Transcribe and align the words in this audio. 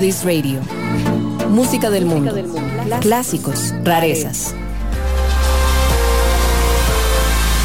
This 0.00 0.24
Radio. 0.24 0.60
Música 1.50 1.90
del 1.90 2.06
mundo. 2.06 2.34
Clásicos, 3.02 3.74
rarezas. 3.84 4.54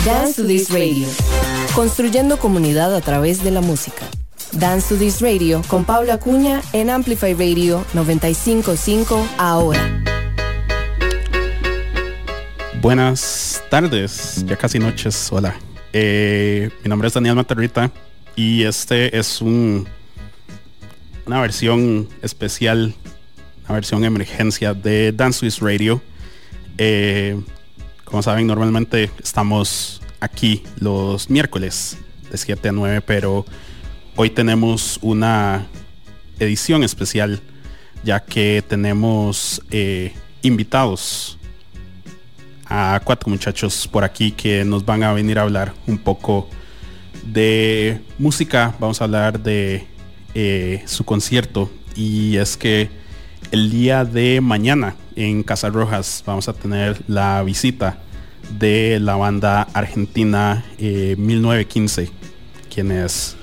Dance 0.06 0.42
to 0.42 0.46
This 0.46 0.70
Radio. 0.70 1.08
Construyendo 1.74 2.38
comunidad 2.38 2.94
a 2.94 3.00
través 3.00 3.42
de 3.42 3.52
la 3.52 3.62
música. 3.62 4.06
Dance 4.52 4.94
to 4.94 5.00
This 5.00 5.22
Radio 5.22 5.62
con 5.70 5.86
Paula 5.86 6.16
Acuña 6.16 6.62
en 6.74 6.90
Amplify 6.90 7.34
Radio 7.34 7.86
955 7.94 9.26
ahora. 9.38 10.04
Buenas 12.82 13.64
tardes, 13.70 14.44
ya 14.46 14.58
casi 14.58 14.78
noches. 14.78 15.30
Hola. 15.32 15.56
Eh, 15.94 16.70
mi 16.84 16.90
nombre 16.90 17.08
es 17.08 17.14
Daniel 17.14 17.36
Matarrita 17.36 17.90
y 18.36 18.64
este 18.64 19.18
es 19.18 19.42
un 19.42 19.88
una 21.36 21.42
versión 21.42 22.08
especial, 22.22 22.94
una 23.66 23.74
versión 23.76 24.06
emergencia 24.06 24.74
de 24.74 25.12
Dance 25.12 25.40
Swiss 25.40 25.60
Radio. 25.60 26.02
Eh, 26.78 27.38
como 28.06 28.24
saben, 28.24 28.48
normalmente 28.48 29.12
estamos 29.22 30.02
aquí 30.22 30.64
los 30.80 31.30
miércoles 31.30 31.98
de 32.32 32.38
7 32.38 32.70
a 32.70 32.72
9, 32.72 33.02
pero 33.02 33.46
hoy 34.16 34.30
tenemos 34.30 34.98
una 35.02 35.68
edición 36.40 36.86
especial 36.86 37.42
ya 38.06 38.22
que 38.22 38.64
tenemos 38.66 39.62
eh, 39.72 40.14
invitados 40.42 41.38
a 42.66 43.02
cuatro 43.04 43.30
muchachos 43.30 43.90
por 43.90 44.06
aquí 44.06 44.32
que 44.32 44.64
nos 44.64 44.86
van 44.86 45.04
a 45.04 45.12
venir 45.12 45.38
a 45.38 45.42
hablar 45.42 45.74
un 45.86 45.98
poco 45.98 46.48
de 47.26 48.00
música. 48.20 48.74
Vamos 48.80 49.02
a 49.02 49.04
hablar 49.04 49.42
de 49.42 49.95
eh, 50.38 50.84
su 50.86 51.06
concierto. 51.06 51.72
Y 51.96 52.36
es 52.36 52.58
que 52.58 52.90
el 53.52 53.72
día 53.72 54.04
de 54.04 54.42
mañana 54.42 54.96
en 55.16 55.44
Casa 55.44 55.70
Rojas 55.70 56.22
vamos 56.26 56.50
a 56.50 56.54
tener 56.54 57.02
la 57.08 57.42
visita 57.42 58.00
de 58.60 59.00
la 59.00 59.16
banda 59.16 59.62
argentina 59.74 60.66
1915 60.78 62.04
eh, 62.04 62.10
quienes 62.72 63.38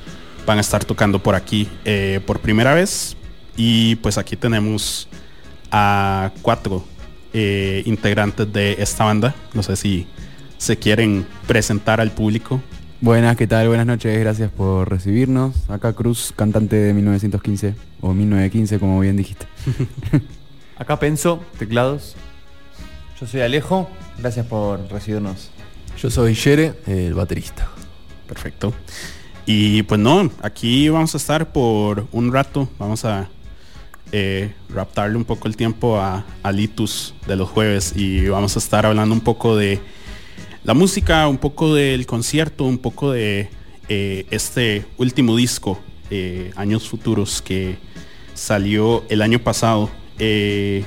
van 0.47 0.59
a 0.59 0.61
estar 0.61 0.85
tocando 0.85 1.21
por 1.23 1.35
aquí 1.35 1.67
eh, 1.87 2.21
por 2.27 2.41
primera 2.41 2.75
vez. 2.75 3.17
Y 3.57 3.97
pues 3.97 4.19
aquí 4.19 4.37
tenemos 4.37 5.09
a 5.71 6.31
cuatro 6.43 6.85
integrantes 7.35 8.53
de 8.53 8.77
esta 8.79 9.05
banda. 9.05 9.35
No 9.55 9.63
sé 9.63 9.77
si 9.77 10.07
se 10.59 10.77
quieren 10.77 11.27
presentar 11.47 12.03
al 12.03 12.11
público 12.11 12.61
Buenas, 13.03 13.37
¿qué 13.37 13.49
tal? 13.49 13.67
Buenas 13.67 13.85
noches, 13.87 14.17
gracias 14.21 14.49
por 14.49 14.89
recibirnos. 14.89 15.69
Acá 15.69 15.93
Cruz, 15.93 16.33
cantante 16.37 16.77
de 16.77 16.95
1915, 16.95 17.75
o 18.01 18.15
1915, 18.15 18.79
como 18.79 19.01
bien 19.01 19.17
dijiste. 19.17 19.45
Acá 20.79 21.01
Penso, 21.01 21.43
teclados. 21.59 22.15
Yo 23.21 23.27
soy 23.27 23.41
Alejo, 23.41 23.91
gracias 24.19 24.47
por 24.47 24.89
recibirnos. 24.89 25.51
Yo 25.99 26.11
soy 26.11 26.35
Yere, 26.35 26.75
el 26.87 27.15
baterista. 27.15 27.69
Perfecto. 28.29 28.73
Y 29.47 29.83
pues 29.83 30.01
no, 30.01 30.31
aquí 30.41 30.89
vamos 30.89 31.13
a 31.15 31.17
estar 31.17 31.51
por 31.51 32.07
un 32.13 32.33
rato. 32.33 32.69
Vamos 32.79 33.05
a 33.05 33.29
eh, 34.13 34.55
raptarle 34.69 35.17
un 35.17 35.25
poco 35.25 35.49
el 35.49 35.57
tiempo 35.57 35.99
a, 35.99 36.25
a 36.45 36.53
Litus 36.53 37.17
de 37.27 37.35
los 37.35 37.51
jueves 37.51 37.95
y 37.97 38.29
vamos 38.29 38.55
a 38.55 38.61
estar 38.61 38.87
hablando 38.87 39.13
un 39.13 39.23
poco 39.23 39.57
de 39.57 39.81
la 40.65 40.75
música, 40.75 41.27
un 41.27 41.39
poco 41.39 41.75
del 41.75 42.07
concierto, 42.07 42.65
un 42.65 42.79
poco 42.79 43.13
de 43.13 43.51
eh, 43.89 44.27
este 44.31 44.85
último 44.97 45.37
disco, 45.37 45.81
eh, 46.11 46.53
Años 46.55 46.89
Futuros, 46.89 47.43
que 47.43 47.79
salió 48.35 49.05
el 49.09 49.23
año 49.23 49.41
pasado. 49.41 49.91
Eh, 50.19 50.85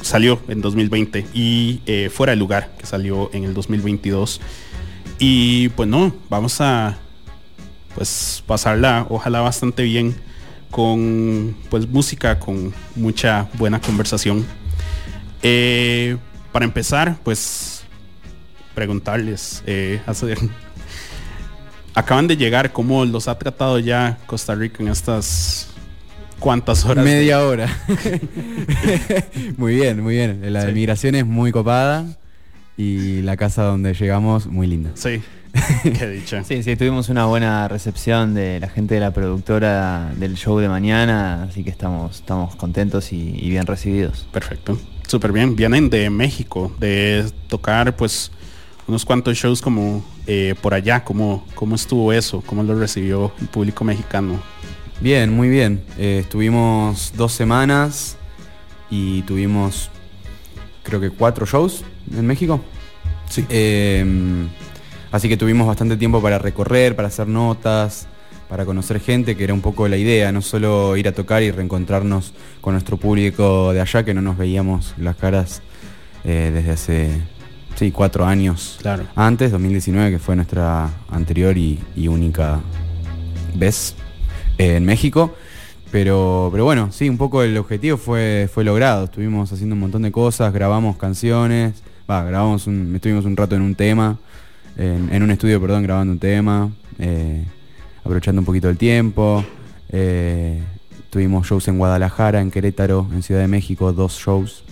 salió 0.00 0.40
en 0.48 0.60
2020 0.60 1.26
y 1.32 1.80
Fuera 2.10 2.32
de 2.32 2.36
Lugar, 2.36 2.72
que 2.76 2.86
salió 2.86 3.30
en 3.32 3.44
el 3.44 3.54
2022. 3.54 4.40
Y 5.18 5.68
pues 5.70 5.88
no, 5.88 6.12
vamos 6.28 6.60
a 6.60 6.98
pues 7.94 8.42
pasarla, 8.46 9.06
ojalá 9.10 9.42
bastante 9.42 9.84
bien 9.84 10.16
con 10.70 11.54
pues 11.70 11.86
música, 11.86 12.40
con 12.40 12.74
mucha 12.96 13.48
buena 13.54 13.80
conversación. 13.80 14.44
para 16.52 16.64
empezar, 16.64 17.18
pues 17.22 17.71
preguntarles, 18.74 19.62
eh, 19.66 20.00
acaban 21.94 22.26
de 22.26 22.36
llegar, 22.36 22.72
¿cómo 22.72 23.04
los 23.04 23.28
ha 23.28 23.38
tratado 23.38 23.78
ya 23.78 24.18
Costa 24.26 24.54
Rica 24.54 24.82
en 24.82 24.88
estas 24.88 25.68
cuantas 26.38 26.84
horas? 26.84 27.04
Media 27.04 27.42
hora. 27.46 27.68
muy 29.56 29.76
bien, 29.76 30.02
muy 30.02 30.14
bien. 30.14 30.52
La 30.52 30.66
migración 30.66 31.14
es 31.14 31.26
muy 31.26 31.52
copada 31.52 32.06
y 32.76 33.22
la 33.22 33.36
casa 33.36 33.62
donde 33.64 33.94
llegamos 33.94 34.46
muy 34.46 34.66
linda. 34.66 34.90
Sí. 34.94 35.22
Qué 35.82 36.08
dicha. 36.08 36.42
Sí, 36.44 36.62
sí, 36.62 36.76
tuvimos 36.76 37.10
una 37.10 37.26
buena 37.26 37.68
recepción 37.68 38.32
de 38.32 38.58
la 38.58 38.68
gente 38.70 38.94
de 38.94 39.00
la 39.00 39.10
productora 39.10 40.10
del 40.16 40.34
show 40.34 40.58
de 40.58 40.68
mañana, 40.68 41.42
así 41.42 41.62
que 41.62 41.68
estamos, 41.68 42.20
estamos 42.20 42.56
contentos 42.56 43.12
y, 43.12 43.36
y 43.38 43.50
bien 43.50 43.66
recibidos. 43.66 44.26
Perfecto, 44.32 44.78
súper 45.06 45.30
bien. 45.30 45.54
Vienen 45.54 45.90
de 45.90 46.08
México, 46.08 46.74
de 46.80 47.30
tocar 47.48 47.94
pues 47.96 48.32
unos 48.86 49.04
cuantos 49.04 49.36
shows 49.36 49.60
como 49.62 50.04
eh, 50.26 50.54
por 50.60 50.74
allá, 50.74 51.04
¿cómo, 51.04 51.46
¿cómo 51.54 51.74
estuvo 51.74 52.12
eso? 52.12 52.42
¿Cómo 52.46 52.62
lo 52.62 52.78
recibió 52.78 53.32
el 53.40 53.48
público 53.48 53.84
mexicano? 53.84 54.40
Bien, 55.00 55.32
muy 55.32 55.48
bien. 55.48 55.82
Eh, 55.98 56.20
estuvimos 56.20 57.12
dos 57.16 57.32
semanas 57.32 58.16
y 58.90 59.22
tuvimos 59.22 59.90
creo 60.82 61.00
que 61.00 61.10
cuatro 61.10 61.46
shows 61.46 61.84
en 62.14 62.26
México. 62.26 62.60
Sí. 63.28 63.44
Em, 63.48 64.48
así 65.10 65.28
que 65.28 65.36
tuvimos 65.36 65.66
bastante 65.66 65.96
tiempo 65.96 66.20
para 66.20 66.38
recorrer, 66.38 66.94
para 66.94 67.08
hacer 67.08 67.26
notas, 67.28 68.06
para 68.48 68.66
conocer 68.66 69.00
gente, 69.00 69.36
que 69.36 69.44
era 69.44 69.54
un 69.54 69.62
poco 69.62 69.88
la 69.88 69.96
idea, 69.96 70.30
no 70.30 70.42
solo 70.42 70.96
ir 70.96 71.08
a 71.08 71.12
tocar 71.12 71.42
y 71.42 71.50
reencontrarnos 71.50 72.34
con 72.60 72.74
nuestro 72.74 72.96
público 72.96 73.72
de 73.72 73.80
allá, 73.80 74.04
que 74.04 74.12
no 74.12 74.20
nos 74.20 74.36
veíamos 74.36 74.94
las 74.98 75.16
caras 75.16 75.62
eh, 76.24 76.50
desde 76.52 76.70
hace 76.70 77.22
Sí, 77.76 77.90
cuatro 77.90 78.26
años 78.26 78.78
claro. 78.80 79.04
antes, 79.14 79.50
2019, 79.50 80.12
que 80.12 80.18
fue 80.18 80.36
nuestra 80.36 80.90
anterior 81.08 81.56
y, 81.56 81.80
única 82.06 82.60
vez 83.54 83.94
eh, 84.58 84.76
en 84.76 84.84
México. 84.84 85.34
Pero, 85.90 86.48
pero 86.50 86.64
bueno, 86.64 86.90
sí, 86.90 87.08
un 87.08 87.18
poco 87.18 87.42
el 87.42 87.56
objetivo 87.58 87.96
fue, 87.98 88.48
fue 88.52 88.64
logrado. 88.64 89.04
Estuvimos 89.04 89.52
haciendo 89.52 89.74
un 89.74 89.80
montón 89.80 90.02
de 90.02 90.12
cosas, 90.12 90.52
grabamos 90.52 90.96
canciones, 90.96 91.82
va, 92.10 92.24
grabamos 92.24 92.66
un, 92.66 92.94
estuvimos 92.94 93.24
un 93.24 93.36
rato 93.36 93.56
en 93.56 93.62
un 93.62 93.74
tema, 93.74 94.16
en, 94.78 95.22
un 95.22 95.30
estudio, 95.30 95.60
perdón, 95.60 95.82
grabando 95.82 96.14
un 96.14 96.18
tema, 96.18 96.70
eh, 96.98 97.44
aprovechando 98.00 98.40
un 98.40 98.46
poquito 98.46 98.70
el 98.70 98.78
tiempo. 98.78 99.44
Eh, 99.90 100.62
tuvimos 101.10 101.46
shows 101.46 101.68
en 101.68 101.76
Guadalajara, 101.76 102.40
en 102.40 102.50
Querétaro, 102.50 103.06
en 103.12 103.22
Ciudad 103.22 103.42
de 103.42 103.48
México, 103.48 103.92
dos 103.92 104.14
shows 104.18 104.64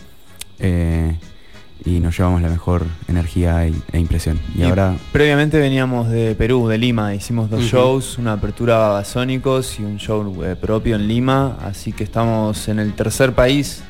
y 1.85 2.01
nos 2.01 2.17
llevamos 2.17 2.43
la 2.43 2.49
mejor 2.49 2.85
energía 3.09 3.67
e, 3.67 3.99
impresión. 3.99 4.39
Y, 4.55 4.63
ahora. 4.63 4.97
Previamente 5.13 5.59
veníamos 5.59 6.09
de 6.09 6.35
Perú, 6.35 6.69
de 6.69 6.79
Lima, 6.79 7.15
hicimos 7.15 7.51
dos 7.51 7.63
shows, 7.63 8.19
una 8.19 8.35
apertura 8.35 8.77
Babasónicos 8.79 9.79
y 9.81 9.85
un 9.85 9.99
show 9.99 10.45
eh, 10.45 10.57
propio 10.57 10.97
en 10.97 11.09
Lima, 11.09 11.57
así 11.63 11.93
que 11.93 12.05
estamos 12.05 12.69
en 12.69 12.79
el 12.79 12.95
tercer 12.95 13.33
país 13.33 13.83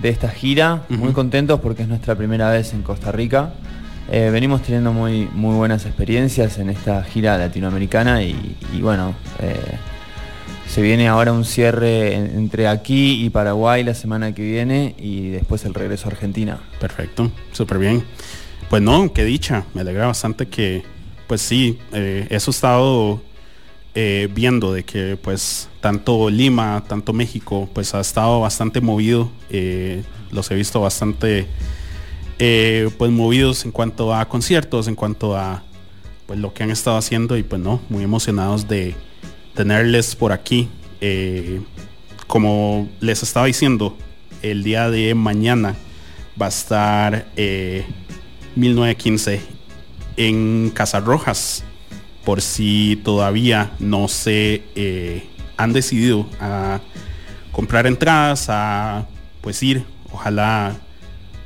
de 0.00 0.08
esta 0.08 0.28
gira, 0.28 0.82
muy 0.88 1.12
contentos 1.12 1.60
porque 1.60 1.82
es 1.82 1.88
nuestra 1.88 2.14
primera 2.14 2.50
vez 2.50 2.72
en 2.72 2.82
Costa 2.82 3.12
Rica. 3.12 3.52
Eh, 4.10 4.30
venimos 4.32 4.62
teniendo 4.62 4.92
muy, 4.92 5.28
muy 5.32 5.54
buenas 5.54 5.86
experiencias 5.86 6.58
en 6.58 6.70
esta 6.70 7.04
gira 7.04 7.38
latinoamericana 7.38 8.22
y, 8.22 8.56
bueno, 8.80 9.14
eh, 9.38 9.54
se 10.70 10.82
viene 10.82 11.08
ahora 11.08 11.32
un 11.32 11.44
cierre 11.44 12.14
entre 12.14 12.68
aquí 12.68 13.24
y 13.24 13.30
Paraguay 13.30 13.82
la 13.82 13.94
semana 13.94 14.32
que 14.32 14.42
viene 14.42 14.94
y 14.98 15.30
después 15.30 15.64
el 15.64 15.74
regreso 15.74 16.06
a 16.06 16.12
Argentina. 16.12 16.60
Perfecto, 16.78 17.32
súper 17.50 17.78
bien. 17.78 18.04
Pues 18.68 18.80
no, 18.80 19.12
qué 19.12 19.24
dicha, 19.24 19.64
me 19.74 19.80
alegra 19.80 20.06
bastante 20.06 20.46
que, 20.46 20.84
pues 21.26 21.40
sí, 21.40 21.76
eh, 21.92 22.28
eso 22.30 22.52
he 22.52 22.54
estado 22.54 23.20
eh, 23.96 24.28
viendo 24.32 24.72
de 24.72 24.84
que 24.84 25.18
pues 25.20 25.68
tanto 25.80 26.30
Lima, 26.30 26.84
tanto 26.86 27.12
México, 27.12 27.68
pues 27.74 27.92
ha 27.92 28.00
estado 28.00 28.38
bastante 28.38 28.80
movido, 28.80 29.28
eh, 29.50 30.04
los 30.30 30.48
he 30.52 30.54
visto 30.54 30.80
bastante 30.80 31.48
pues 32.38 33.10
movidos 33.10 33.64
en 33.64 33.72
cuanto 33.72 34.14
a 34.14 34.26
conciertos, 34.28 34.86
en 34.86 34.94
cuanto 34.94 35.36
a 35.36 35.64
pues 36.26 36.38
lo 36.38 36.54
que 36.54 36.62
han 36.62 36.70
estado 36.70 36.96
haciendo 36.96 37.36
y 37.36 37.42
pues 37.42 37.60
no, 37.60 37.80
muy 37.88 38.04
emocionados 38.04 38.68
de 38.68 38.94
tenerles 39.54 40.14
por 40.16 40.32
aquí. 40.32 40.68
Eh, 41.00 41.60
como 42.26 42.88
les 43.00 43.22
estaba 43.22 43.46
diciendo, 43.46 43.96
el 44.42 44.62
día 44.62 44.90
de 44.90 45.14
mañana 45.14 45.74
va 46.40 46.46
a 46.46 46.50
estar 46.50 47.26
1915 48.54 49.34
eh, 49.34 49.40
en 50.16 50.70
Casarrojas. 50.74 51.64
Por 52.24 52.42
si 52.42 53.00
todavía 53.02 53.72
no 53.78 54.06
se 54.06 54.62
eh, 54.74 55.26
han 55.56 55.72
decidido 55.72 56.28
a 56.38 56.80
comprar 57.50 57.86
entradas, 57.86 58.46
a 58.48 59.06
pues 59.40 59.62
ir, 59.62 59.84
ojalá 60.12 60.76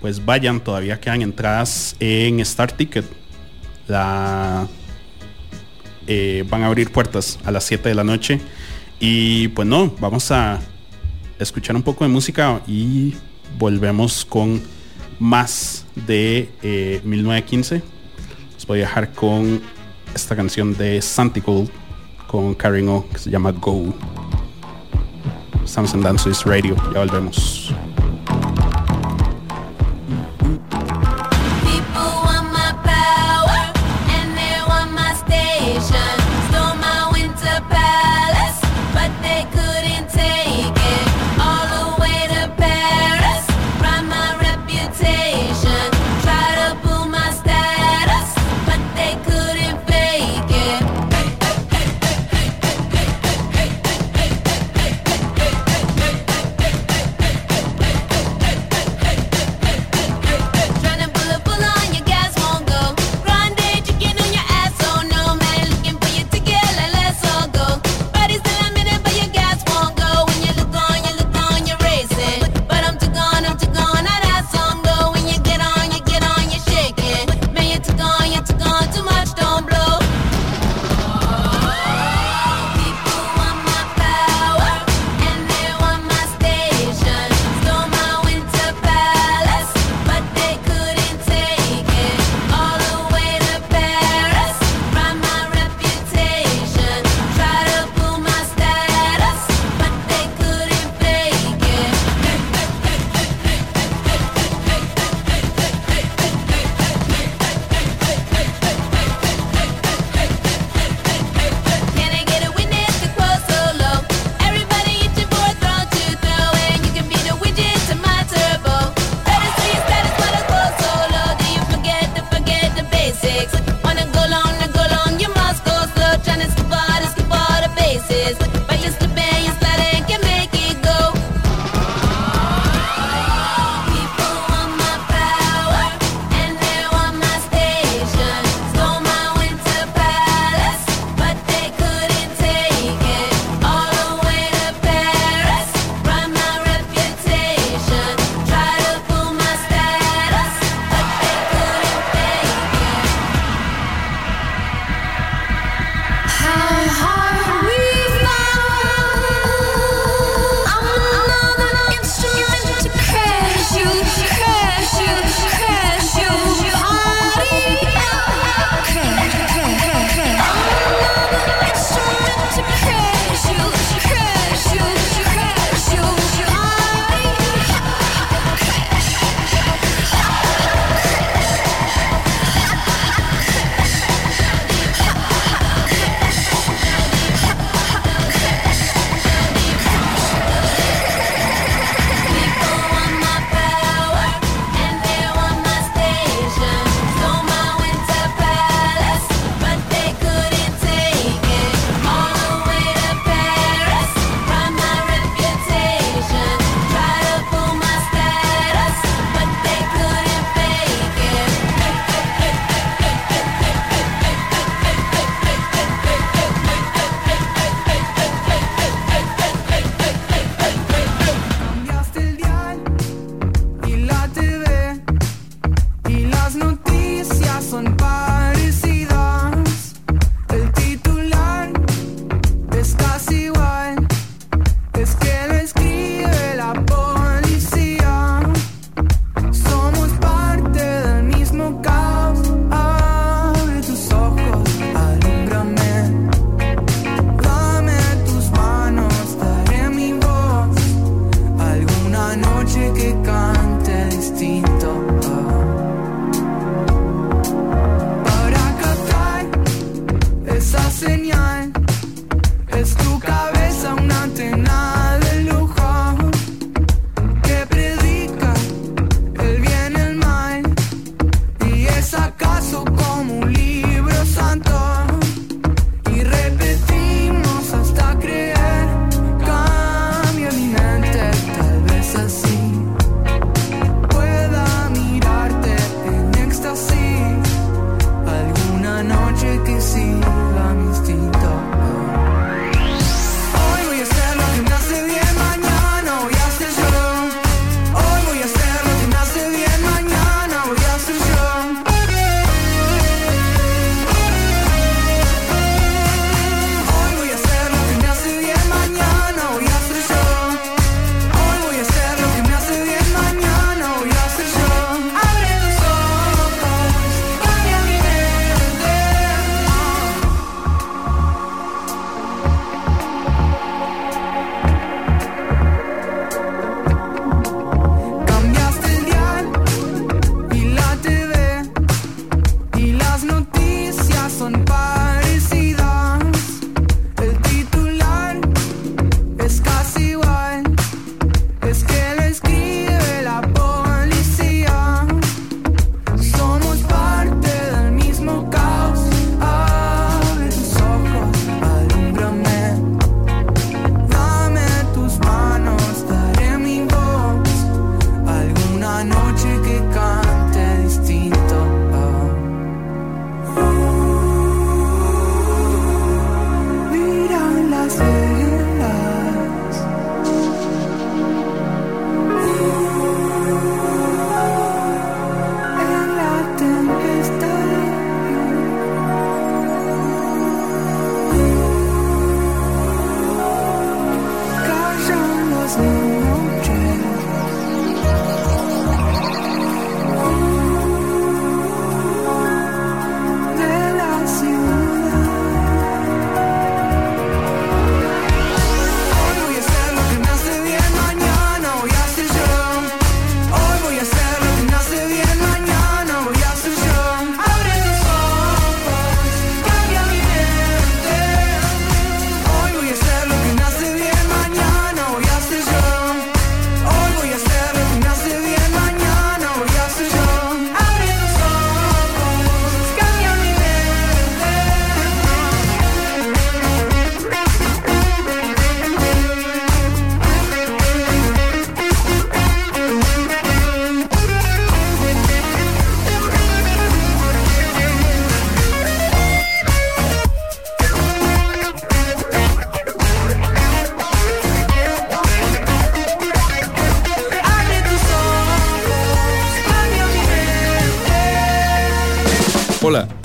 pues 0.00 0.23
vayan, 0.23 0.61
todavía 0.61 1.00
quedan 1.00 1.23
entradas 1.23 1.96
en 1.99 2.40
Star 2.40 2.73
Ticket. 2.73 3.06
La 3.88 4.66
eh, 6.06 6.44
van 6.49 6.62
a 6.62 6.66
abrir 6.66 6.90
puertas 6.90 7.38
a 7.44 7.50
las 7.50 7.64
7 7.64 7.88
de 7.88 7.94
la 7.94 8.04
noche. 8.04 8.40
Y 9.00 9.49
pues 9.49 9.66
no, 9.66 9.94
vamos 10.00 10.30
a 10.30 10.61
escuchar 11.38 11.76
un 11.76 11.82
poco 11.82 12.04
de 12.04 12.11
música 12.11 12.61
y 12.66 13.14
volvemos 13.58 14.25
con 14.25 14.62
más 15.18 15.87
de 15.94 16.49
1915. 17.04 17.76
Eh, 17.76 17.82
Les 18.54 18.66
voy 18.66 18.78
a 18.78 18.82
dejar 18.82 19.12
con 19.12 19.61
esta 20.14 20.37
canción 20.37 20.76
de 20.76 21.02
Santigold 21.02 21.70
con 22.26 22.54
Karen 22.54 22.88
O 22.88 23.08
que 23.08 23.18
se 23.18 23.30
llama 23.30 23.52
Go. 23.52 23.94
Estamos 25.64 25.94
en 25.94 26.02
Dance 26.02 26.30
Radio, 26.44 26.76
ya 26.92 27.00
volvemos. 27.00 27.73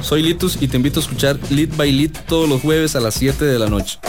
Soy 0.10 0.24
Litus 0.24 0.58
y 0.60 0.68
te 0.68 0.76
invito 0.76 1.00
a 1.00 1.04
escuchar 1.04 1.38
Lead 1.52 1.78
by 1.78 1.92
Lead 1.92 2.10
todos 2.28 2.50
los 2.50 2.64
jueves 2.64 2.96
a 2.96 3.00
las 3.00 3.14
7 3.14 3.46
de 3.46 3.60
la 3.60 3.68
noche. 3.68 4.00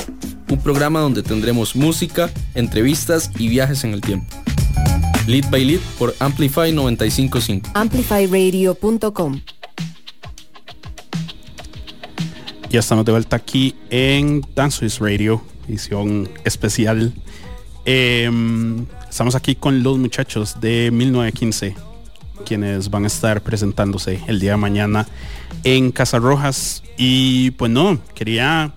Un 0.49 0.59
programa 0.63 0.99
donde 1.01 1.23
tendremos 1.23 1.77
música, 1.77 2.31
entrevistas 2.55 3.31
y 3.39 3.49
viajes 3.49 3.85
en 3.85 3.93
el 3.93 4.01
tiempo. 4.01 4.35
Lead 5.27 5.51
by 5.51 5.63
Lead 5.63 5.81
por 5.99 6.15
Amplify 6.19 6.73
955. 6.73 7.73
Amplifyradio.com. 7.75 9.43
Ya 12.71 12.81
estamos 12.81 13.05
de 13.05 13.13
vuelta 13.13 13.37
aquí 13.37 13.75
en 13.91 14.41
Dance 14.55 14.89
Radio, 15.01 15.43
edición 15.69 16.31
especial. 16.47 17.13
Em, 17.85 18.87
estamos 19.07 19.35
aquí 19.35 19.55
con 19.55 19.83
los 19.83 19.99
muchachos 19.99 20.63
de 20.63 20.91
1915, 20.91 21.75
quienes 22.45 22.91
van 22.91 23.05
a 23.05 23.07
estar 23.07 23.43
presentándose 23.43 24.21
el 24.27 24.41
día 24.41 24.53
de 24.53 24.57
mañana 24.57 25.07
en 25.65 25.93
Casarrojas. 25.93 26.83
Y 26.97 27.53
pues 27.53 27.71
no, 27.71 27.99
quería 28.15 28.73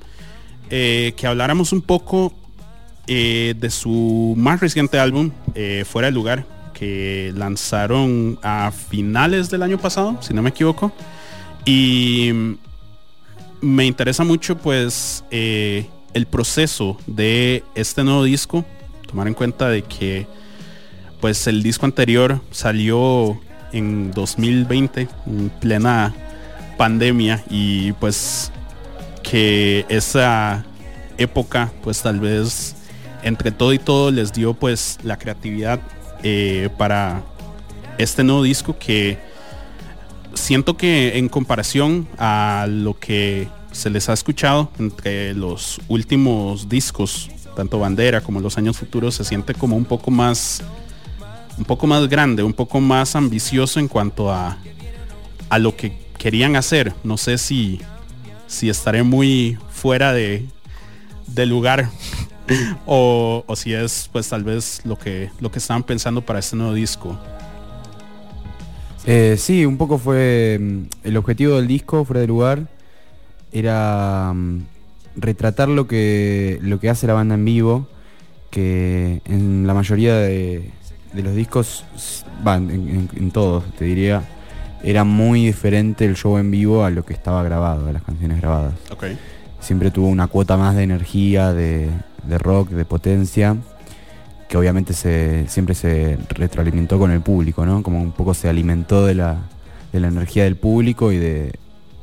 eh, 0.70 1.14
que 1.16 1.28
habláramos 1.28 1.72
un 1.72 1.82
poco 1.82 2.34
eh, 3.08 3.54
de 3.60 3.70
su 3.70 4.34
más 4.38 4.60
reciente 4.60 5.00
álbum, 5.00 5.32
eh, 5.56 5.86
Fuera 5.88 6.08
del 6.08 6.16
Lugar, 6.16 6.46
que 6.74 7.32
lanzaron 7.36 8.40
a 8.42 8.72
finales 8.72 9.50
del 9.50 9.64
año 9.64 9.78
pasado, 9.78 10.18
si 10.22 10.34
no 10.34 10.42
me 10.42 10.50
equivoco. 10.50 10.92
Y 11.66 12.58
me 13.62 13.86
interesa 13.86 14.24
mucho 14.24 14.58
pues 14.58 15.24
el 15.32 16.26
proceso 16.30 16.98
de 17.08 17.64
este 17.76 18.04
nuevo 18.04 18.24
disco, 18.24 18.66
tomar 19.08 19.28
en 19.28 19.34
cuenta 19.34 19.70
de 19.70 19.84
que 19.84 20.28
pues 21.24 21.48
el 21.48 21.64
disco 21.64 21.86
anterior 21.86 22.42
salió 22.52 23.40
en 23.74 24.12
2020, 24.12 25.08
en 25.28 25.50
plena 25.60 26.14
pandemia 26.78 27.44
y 27.50 27.92
pues 27.94 28.52
que 29.22 29.86
esa 29.90 30.66
época 31.18 31.72
pues 31.84 32.02
tal 32.02 32.20
vez 32.20 32.76
entre 33.24 33.52
todo 33.52 33.74
y 33.74 33.80
todo 33.80 34.12
les 34.12 34.34
dio 34.34 34.54
pues 34.54 35.00
la 35.04 35.18
creatividad 35.18 35.80
eh, 36.24 36.70
para 36.78 37.24
este 37.98 38.24
nuevo 38.24 38.44
disco 38.44 38.78
que 38.78 39.18
siento 40.34 40.76
que 40.78 41.18
en 41.18 41.30
comparación 41.30 42.08
a 42.18 42.66
lo 42.68 43.00
que 43.00 43.48
se 43.72 43.90
les 43.90 44.10
ha 44.10 44.14
escuchado 44.14 44.72
entre 44.80 45.34
los 45.34 45.80
últimos 45.88 46.70
discos 46.70 47.30
tanto 47.56 47.80
bandera 47.80 48.22
como 48.22 48.40
los 48.40 48.58
años 48.58 48.78
futuros 48.78 49.16
se 49.16 49.24
siente 49.24 49.54
como 49.54 49.76
un 49.78 49.86
poco 49.86 50.12
más 50.12 50.64
un 51.58 51.66
poco 51.66 51.88
más 51.88 52.08
grande 52.10 52.44
un 52.44 52.54
poco 52.54 52.80
más 52.82 53.16
ambicioso 53.16 53.80
en 53.80 53.88
cuanto 53.88 54.32
a 54.32 54.58
a 55.54 55.60
lo 55.60 55.76
que 55.76 55.94
querían 56.18 56.56
hacer. 56.56 56.96
No 57.04 57.16
sé 57.16 57.38
si, 57.38 57.80
si 58.48 58.70
estaré 58.70 59.04
muy 59.04 59.58
fuera 59.70 60.12
de, 60.12 60.48
de 61.28 61.46
lugar 61.46 61.90
o, 62.88 63.46
si 63.56 63.74
es 63.74 64.10
pues 64.12 64.28
tal 64.30 64.44
vez 64.44 64.82
lo 64.84 64.98
que, 64.98 65.30
lo 65.40 65.52
que 65.52 65.60
estaban 65.60 65.84
pensando 65.84 66.22
para 66.22 66.40
este 66.40 66.56
nuevo 66.56 66.74
disco. 66.74 67.20
Eh, 69.06 69.36
sí, 69.38 69.64
un 69.66 69.78
poco 69.78 70.00
fue 70.00 70.58
mm, 70.60 70.82
el 71.04 71.18
objetivo 71.18 71.58
del 71.58 71.68
disco, 71.68 72.04
fuera 72.04 72.22
de 72.22 72.28
lugar, 72.28 72.68
era 73.52 74.32
mm, 74.34 74.66
retratar 75.18 75.70
lo 75.70 75.88
que, 75.88 76.58
lo 76.62 76.80
que 76.80 76.90
hace 76.90 77.06
la 77.06 77.14
banda 77.14 77.36
en 77.36 77.46
vivo, 77.46 77.88
que 78.50 79.22
en 79.26 79.68
la 79.68 79.76
mayoría 79.76 80.16
de, 80.16 80.72
los 81.22 81.36
discos, 81.36 81.86
van 82.44 82.70
en 82.72 83.32
todos 83.32 83.64
te 83.78 83.86
diría, 83.86 84.24
era 84.84 85.06
muy 85.06 85.46
diferente 85.46 86.06
el 86.06 86.16
show 86.16 86.38
en 86.38 86.52
vivo 86.52 86.84
a 86.84 86.90
lo 86.90 87.06
que 87.06 87.14
estaba 87.14 87.42
grabado, 87.44 87.88
a 87.88 87.94
las 87.94 88.04
canciones 88.04 88.42
grabadas. 88.42 88.74
Siempre 89.60 89.92
tuvo 89.92 90.08
una 90.08 90.28
cuota 90.28 90.58
más 90.58 90.76
de 90.76 90.84
energía, 90.84 91.54
de, 91.54 91.90
rock, 92.38 92.70
de 92.70 92.84
potencia, 92.84 93.56
que 94.50 94.58
obviamente 94.58 94.94
se, 94.94 95.48
siempre 95.48 95.74
se 95.74 96.18
retroalimentó 96.30 97.00
con 97.00 97.12
el 97.12 97.22
público, 97.22 97.66
¿no? 97.66 97.82
Como 97.82 98.02
un 98.02 98.12
poco 98.12 98.34
se 98.34 98.50
alimentó 98.50 99.06
de 99.06 99.16
la, 99.16 99.38
de 99.94 100.02
la 100.02 100.10
energía 100.10 100.44
del 100.44 100.58
público 100.58 101.14
y 101.14 101.18
de 101.18 101.54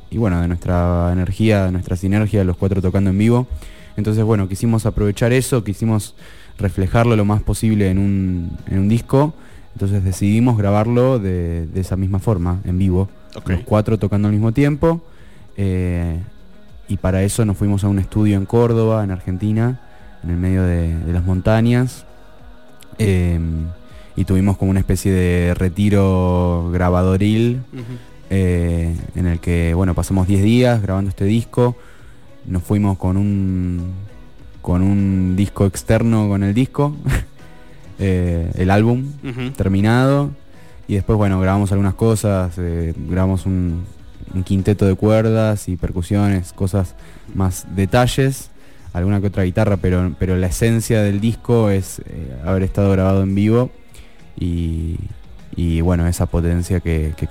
y 0.09 0.17
bueno, 0.17 0.41
de 0.41 0.47
nuestra 0.49 1.09
energía, 1.13 1.67
de 1.67 1.71
nuestra 1.71 1.95
sinergia, 1.95 2.43
los 2.43 2.57
cuatro 2.57 2.81
tocando 2.81 3.11
en 3.11 3.17
vivo. 3.17 3.47
Entonces, 3.95 4.25
bueno, 4.25 4.49
quisimos 4.49 4.85
aprovechar 4.85 5.31
eso, 5.31 5.63
quisimos 5.63 6.15
reflejarlo 6.61 7.15
lo 7.15 7.25
más 7.25 7.41
posible 7.41 7.89
en 7.89 7.97
un, 7.97 8.57
en 8.67 8.79
un 8.79 8.89
disco 8.89 9.33
entonces 9.73 10.03
decidimos 10.03 10.57
grabarlo 10.57 11.19
de, 11.19 11.67
esa 11.75 11.95
misma 11.95 12.19
forma, 12.19 12.59
en 12.65 12.77
vivo. 12.77 13.09
Los 13.45 13.61
cuatro 13.61 13.97
tocando 13.97 14.27
al 14.27 14.33
mismo 14.33 14.51
tiempo. 14.51 15.01
Eh, 15.57 16.19
y 16.87 16.97
para 16.97 17.23
eso 17.23 17.45
nos 17.45 17.57
fuimos 17.57 17.83
a 17.83 17.87
un 17.87 17.99
estudio 17.99 18.37
en 18.37 18.45
Córdoba, 18.45 19.03
en 19.03 19.11
Argentina, 19.11 19.79
en 20.23 20.29
el 20.31 20.37
medio 20.37 20.63
de, 20.63 20.97
las 21.11 21.23
montañas. 21.23 22.05
Em, 22.97 23.67
y 24.15 24.25
tuvimos 24.25 24.57
como 24.57 24.71
una 24.71 24.81
especie 24.81 25.11
de 25.11 25.53
retiro 25.53 26.69
grabadoril 26.73 27.61
eh, 28.29 28.95
en 29.15 29.25
el 29.25 29.39
que, 29.39 29.73
bueno, 29.73 29.95
pasamos 29.95 30.27
10 30.27 30.43
días 30.43 30.81
grabando 30.81 31.09
este 31.09 31.25
disco. 31.25 31.77
Nos 32.45 32.63
fuimos 32.63 32.97
con 32.97 33.15
un, 33.15 33.93
con 34.61 34.81
un 34.81 35.35
disco 35.35 35.65
externo 35.65 36.27
con 36.27 36.43
el 36.43 36.53
disco. 36.53 36.95
Eh, 38.03 38.51
el 38.55 38.71
álbum 38.71 39.11
terminado. 39.55 40.31
Y 40.87 40.95
después, 40.95 41.17
bueno, 41.17 41.39
grabamos 41.39 41.71
algunas 41.71 41.93
cosas, 41.93 42.55
eh, 42.57 42.95
grabamos 42.97 43.45
un, 43.45 43.83
quinteto 44.43 44.87
de 44.87 44.95
cuerdas 44.95 45.69
y 45.69 45.75
percusiones, 45.75 46.51
cosas 46.51 46.95
más 47.35 47.67
detalles, 47.75 48.49
alguna 48.93 49.21
que 49.21 49.27
otra 49.27 49.43
guitarra, 49.43 49.77
pero, 49.77 50.15
pero 50.17 50.35
la 50.35 50.47
esencia 50.47 51.03
del 51.03 51.21
disco 51.21 51.69
es 51.69 51.99
eh, 51.99 52.35
haber 52.43 52.63
estado 52.63 52.89
grabado 52.91 53.21
en 53.21 53.35
vivo. 53.35 53.69
y, 54.39 54.97
bueno, 55.81 56.07
esa 56.07 56.25
potencia 56.25 56.79
que, 56.79 57.13
que, 57.15 57.27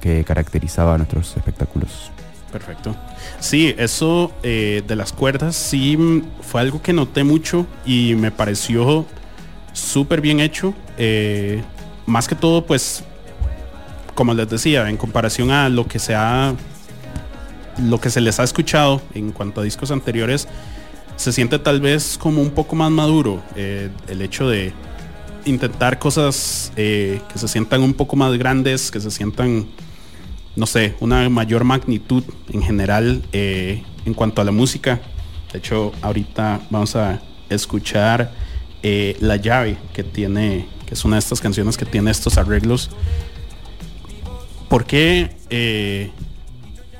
que 0.00 0.24
caracterizaba 0.24 0.96
nuestros 0.96 1.36
espectáculos. 1.36 2.10
Perfecto. 2.52 2.96
Sí, 3.38 3.74
eso 3.78 4.32
eh, 4.42 4.82
de 4.86 4.96
las 4.96 5.12
cuerdas 5.12 5.54
sí 5.54 6.24
fue 6.40 6.60
algo 6.60 6.82
que 6.82 6.92
noté 6.92 7.22
mucho 7.22 7.66
y 7.86 8.14
me 8.16 8.30
pareció 8.30 9.06
súper 9.72 10.20
bien 10.20 10.40
hecho. 10.40 10.74
Eh, 10.98 11.62
más 12.06 12.26
que 12.26 12.34
todo, 12.34 12.66
pues, 12.66 13.04
como 14.14 14.34
les 14.34 14.48
decía, 14.48 14.88
en 14.88 14.96
comparación 14.96 15.50
a 15.50 15.68
lo 15.68 15.86
que 15.86 16.00
se 16.00 16.14
ha, 16.14 16.54
lo 17.78 18.00
que 18.00 18.10
se 18.10 18.20
les 18.20 18.40
ha 18.40 18.42
escuchado 18.42 19.00
en 19.14 19.30
cuanto 19.30 19.60
a 19.60 19.64
discos 19.64 19.92
anteriores, 19.92 20.48
se 21.14 21.32
siente 21.32 21.58
tal 21.58 21.80
vez 21.80 22.18
como 22.18 22.42
un 22.42 22.50
poco 22.50 22.74
más 22.74 22.90
maduro 22.90 23.42
eh, 23.54 23.90
el 24.08 24.22
hecho 24.22 24.48
de 24.48 24.72
intentar 25.44 25.98
cosas 25.98 26.72
que 26.74 27.20
se 27.34 27.48
sientan 27.48 27.82
un 27.82 27.94
poco 27.94 28.16
más 28.16 28.36
grandes, 28.36 28.90
que 28.90 29.00
se 29.00 29.10
sientan 29.10 29.66
no 30.60 30.66
sé, 30.66 30.94
una 31.00 31.26
mayor 31.30 31.64
magnitud 31.64 32.22
en 32.52 32.60
general 32.60 33.22
eh, 33.32 33.82
en 34.04 34.12
cuanto 34.12 34.42
a 34.42 34.44
la 34.44 34.52
música. 34.52 35.00
De 35.50 35.58
hecho, 35.58 35.90
ahorita 36.02 36.60
vamos 36.68 36.94
a 36.96 37.22
escuchar 37.48 38.30
eh, 38.82 39.16
La 39.20 39.36
llave 39.36 39.78
que 39.94 40.04
tiene, 40.04 40.68
que 40.84 40.92
es 40.92 41.02
una 41.06 41.16
de 41.16 41.20
estas 41.20 41.40
canciones 41.40 41.78
que 41.78 41.86
tiene 41.86 42.10
estos 42.10 42.36
arreglos. 42.36 42.90
¿Por 44.68 44.84
qué 44.84 45.34
eh, 45.48 46.10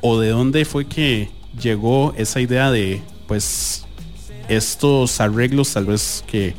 o 0.00 0.18
de 0.18 0.30
dónde 0.30 0.64
fue 0.64 0.86
que 0.86 1.28
llegó 1.60 2.14
esa 2.16 2.40
idea 2.40 2.70
de, 2.70 3.02
pues, 3.28 3.84
estos 4.48 5.20
arreglos 5.20 5.70
tal 5.74 5.84
vez 5.84 6.24
que 6.26 6.54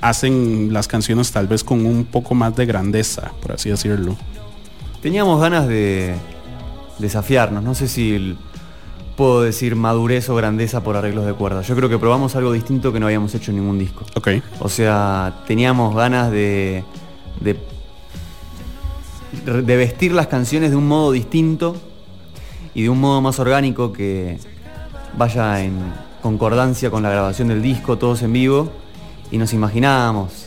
hacen 0.00 0.72
las 0.72 0.88
canciones 0.88 1.30
tal 1.30 1.46
vez 1.46 1.62
con 1.62 1.84
un 1.84 2.06
poco 2.06 2.34
más 2.34 2.56
de 2.56 2.64
grandeza, 2.64 3.32
por 3.42 3.52
así 3.52 3.68
decirlo? 3.68 4.16
Teníamos 5.06 5.40
ganas 5.40 5.68
de 5.68 6.16
desafiarnos, 6.98 7.62
no 7.62 7.76
sé 7.76 7.86
si 7.86 8.36
puedo 9.16 9.42
decir 9.42 9.76
madurez 9.76 10.28
o 10.30 10.34
grandeza 10.34 10.82
por 10.82 10.96
arreglos 10.96 11.26
de 11.26 11.32
cuerdas. 11.32 11.64
Yo 11.68 11.76
creo 11.76 11.88
que 11.88 11.96
probamos 11.96 12.34
algo 12.34 12.50
distinto 12.50 12.92
que 12.92 12.98
no 12.98 13.06
habíamos 13.06 13.32
hecho 13.32 13.52
en 13.52 13.58
ningún 13.58 13.78
disco. 13.78 14.04
Ok. 14.16 14.30
O 14.58 14.68
sea, 14.68 15.44
teníamos 15.46 15.94
ganas 15.94 16.32
de, 16.32 16.82
de, 17.40 17.56
vestir 19.76 20.10
las 20.10 20.26
canciones 20.26 20.70
de 20.70 20.76
un 20.76 20.88
modo 20.88 21.12
distinto 21.12 21.76
y 22.74 22.82
de 22.82 22.88
un 22.88 22.98
modo 22.98 23.20
más 23.20 23.38
orgánico 23.38 23.92
que 23.92 24.40
vaya 25.16 25.62
en 25.62 25.78
concordancia 26.20 26.90
con 26.90 27.04
la 27.04 27.10
grabación 27.10 27.46
del 27.46 27.62
disco, 27.62 27.96
todos 27.96 28.22
en 28.22 28.32
vivo. 28.32 28.72
Y 29.30 29.38
nos 29.38 29.52
imaginábamos 29.52 30.45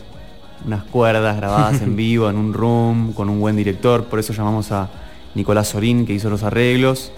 unas 0.65 0.83
cuerdas 0.83 1.37
grabadas 1.37 1.81
en 1.81 1.95
vivo 1.97 2.29
en 2.29 2.37
un 2.37 2.53
room 2.53 3.13
con 3.13 3.29
un 3.29 3.39
buen 3.39 3.55
director, 3.55 4.05
por 4.05 4.19
eso 4.19 4.33
llamamos 4.33 4.71
a 4.71 4.89
Nicolás 5.35 5.69
Sorín 5.69 6.05
que 6.05 6.13
hizo 6.13 6.29
los 6.29 6.43
arreglos. 6.43 7.11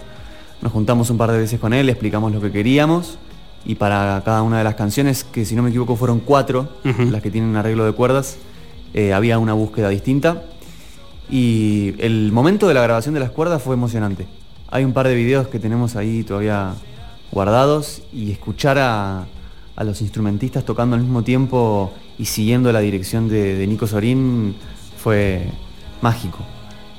Nos 0.60 0.72
juntamos 0.72 1.10
un 1.10 1.18
par 1.18 1.32
de 1.32 1.38
veces 1.38 1.58
con 1.58 1.72
él, 1.72 1.86
le 1.86 1.92
explicamos 1.92 2.32
lo 2.32 2.40
que 2.40 2.52
queríamos 2.52 3.18
y 3.64 3.76
para 3.76 4.22
cada 4.24 4.42
una 4.42 4.58
de 4.58 4.64
las 4.64 4.74
canciones, 4.74 5.24
que 5.24 5.44
si 5.44 5.54
no 5.54 5.62
me 5.62 5.70
equivoco 5.70 5.96
fueron 5.96 6.20
cuatro 6.20 6.68
las 6.84 7.22
que 7.22 7.30
tienen 7.30 7.50
un 7.50 7.56
arreglo 7.56 7.84
de 7.84 7.92
cuerdas, 7.92 8.38
eh, 8.94 9.12
había 9.12 9.38
una 9.38 9.54
búsqueda 9.54 9.88
distinta 9.88 10.42
y 11.30 11.94
el 11.98 12.30
momento 12.32 12.68
de 12.68 12.74
la 12.74 12.82
grabación 12.82 13.14
de 13.14 13.20
las 13.20 13.30
cuerdas 13.30 13.62
fue 13.62 13.74
emocionante. 13.74 14.26
Hay 14.70 14.84
un 14.84 14.92
par 14.92 15.08
de 15.08 15.14
videos 15.14 15.48
que 15.48 15.58
tenemos 15.58 15.96
ahí 15.96 16.22
todavía 16.22 16.74
guardados 17.30 18.02
y 18.12 18.30
escuchar 18.30 18.78
a, 18.78 19.26
a 19.76 19.84
los 19.84 20.00
instrumentistas 20.02 20.64
tocando 20.64 20.96
al 20.96 21.02
mismo 21.02 21.22
tiempo 21.22 21.92
y 22.18 22.26
siguiendo 22.26 22.72
la 22.72 22.80
dirección 22.80 23.28
de, 23.28 23.66
Nico 23.66 23.86
Sorín 23.86 24.54
fue 24.96 25.46
mágico. 26.00 26.38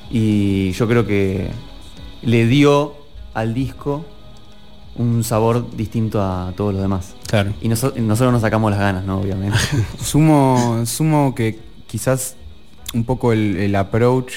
Y 0.10 0.71
yo 0.71 0.88
creo 0.88 1.06
que 1.06 1.49
le 2.21 2.47
dio 2.47 2.95
al 3.34 3.54
disco 3.54 4.06
un 4.95 5.23
sabor 5.23 5.76
distinto 5.76 6.21
a 6.21 6.54
todos 6.56 6.73
los 6.73 6.82
demás. 6.82 7.15
Claro. 7.28 7.54
Y 7.62 7.67
nosotros 7.67 8.32
nos 8.32 8.41
sacamos 8.41 8.71
las 8.71 8.80
ganas, 8.80 9.06
¿no? 9.06 9.19
Obviamente. 9.19 9.58
sumo, 10.04 10.84
sumo 10.86 11.34
que 11.34 11.60
quizás 11.88 12.36
un 12.93 13.06
poco 13.06 13.34
el, 13.34 13.76
approach 13.76 14.34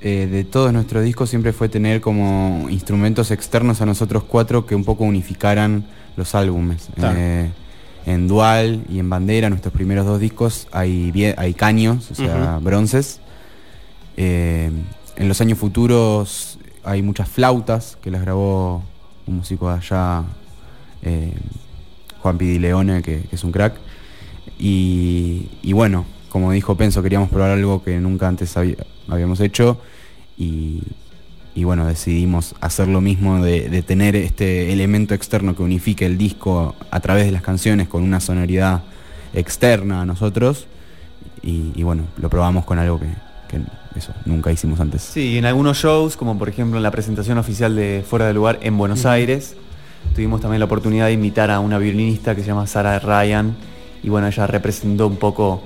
eh, 0.00 0.28
de 0.30 0.44
todos 0.44 0.72
nuestros 0.72 1.02
discos 1.04 1.30
siempre 1.30 1.52
fue 1.52 1.68
tener 1.68 2.00
como 2.00 2.68
instrumentos 2.70 3.30
externos 3.30 3.80
a 3.80 3.86
nosotros 3.86 4.22
cuatro 4.24 4.66
que 4.66 4.74
un 4.74 4.84
poco 4.84 5.04
unificaran 5.04 5.84
los 6.16 6.34
álbumes. 6.34 6.88
Eh, 6.96 7.50
en 8.06 8.28
Dual 8.28 8.84
y 8.88 8.98
en 8.98 9.08
Bandera, 9.08 9.48
nuestros 9.48 9.72
primeros 9.72 10.06
dos 10.06 10.20
discos, 10.20 10.68
hay, 10.72 11.12
hay 11.36 11.54
caños, 11.54 12.10
o 12.10 12.14
sea, 12.14 12.58
bronces. 12.60 13.20
Eh, 14.16 14.70
en 15.16 15.28
los 15.28 15.40
años 15.40 15.58
futuros 15.58 16.58
hay 16.84 17.02
muchas 17.02 17.28
flautas 17.28 17.96
que 18.02 18.10
las 18.10 18.22
grabó 18.22 18.82
un 19.26 19.36
músico 19.36 19.70
allá, 19.70 20.24
eh, 21.02 21.32
Juan 22.20 22.38
Pidi 22.38 22.58
Leone, 22.58 23.02
que, 23.02 23.24
es 23.30 23.44
un 23.44 23.52
crack. 23.52 23.74
Y, 24.58 25.48
y, 25.62 25.72
bueno, 25.72 26.04
como 26.28 26.52
dijo 26.52 26.76
Penso, 26.76 27.02
queríamos 27.02 27.28
probar 27.28 27.50
algo 27.50 27.82
que 27.82 27.98
nunca 27.98 28.28
antes 28.28 28.56
habíamos 29.08 29.40
hecho. 29.40 29.80
Y, 30.36 30.82
y 31.54 31.64
bueno, 31.64 31.86
decidimos 31.86 32.54
hacer 32.60 32.88
lo 32.88 33.00
mismo 33.00 33.42
de, 33.44 33.82
tener 33.82 34.16
este 34.16 34.72
elemento 34.72 35.14
externo 35.14 35.54
que 35.54 35.62
unifique 35.62 36.06
el 36.06 36.16
disco 36.16 36.74
a 36.90 37.00
través 37.00 37.26
de 37.26 37.32
las 37.32 37.42
canciones 37.42 37.88
con 37.88 38.02
una 38.02 38.20
sonoridad 38.20 38.82
externa 39.34 40.02
a 40.02 40.06
nosotros 40.06 40.66
y, 41.42 41.82
bueno, 41.82 42.04
lo 42.18 42.30
probamos 42.30 42.64
con 42.64 42.78
algo 42.78 43.00
que, 43.00 43.08
eso 43.96 44.14
nunca 44.24 44.50
hicimos 44.50 44.80
antes. 44.80 45.02
Sí, 45.02 45.36
en 45.36 45.44
algunos 45.44 45.76
shows, 45.76 46.16
como 46.16 46.38
por 46.38 46.48
ejemplo 46.48 46.78
en 46.78 46.82
la 46.82 46.90
presentación 46.90 47.36
oficial 47.36 47.76
de 47.76 48.02
Fuera 48.08 48.26
de 48.26 48.32
Lugar 48.32 48.58
en 48.62 48.78
Buenos 48.78 49.04
Aires, 49.04 49.54
tuvimos 50.14 50.40
también 50.40 50.60
la 50.60 50.64
oportunidad 50.64 51.06
de 51.06 51.12
invitar 51.12 51.50
a 51.50 51.60
una 51.60 51.76
violinista 51.76 52.34
que 52.34 52.40
se 52.40 52.46
llama 52.46 52.66
Sara 52.66 52.98
Ryan 52.98 53.54
y 54.02 54.08
bueno, 54.08 54.28
ella 54.28 54.46
representó 54.46 55.06
un 55.06 55.16
poco 55.16 55.62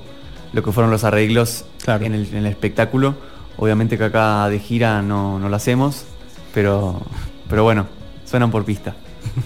lo 0.52 0.64
que 0.64 0.72
fueron 0.72 0.90
los 0.90 1.04
arreglos 1.04 1.66
en 1.86 2.14
el 2.14 2.46
espectáculo 2.46 3.14
Obviamente 3.58 3.96
que 3.96 4.04
acá 4.04 4.48
de 4.48 4.58
gira 4.58 5.02
no, 5.02 5.38
lo 5.38 5.56
hacemos, 5.56 6.04
pero, 6.52 7.00
pero 7.48 7.62
bueno, 7.64 7.86
suenan 8.24 8.50
por 8.50 8.64
pista. 8.64 8.94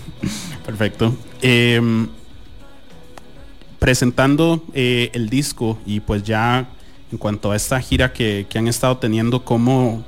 Perfecto. 0.67 1.15
Em, 1.43 2.09
presentando 3.79 4.63
eh, 4.75 5.11
el 5.15 5.31
disco 5.31 5.79
y 5.87 6.01
pues 6.01 6.23
ya 6.23 6.69
en 7.11 7.19
cuanto 7.19 7.51
a 7.51 7.57
esta 7.57 7.81
gira 7.81 8.13
que, 8.13 8.47
han 8.55 8.69
estado 8.69 8.99
teniendo, 8.99 9.45
¿cómo, 9.45 10.05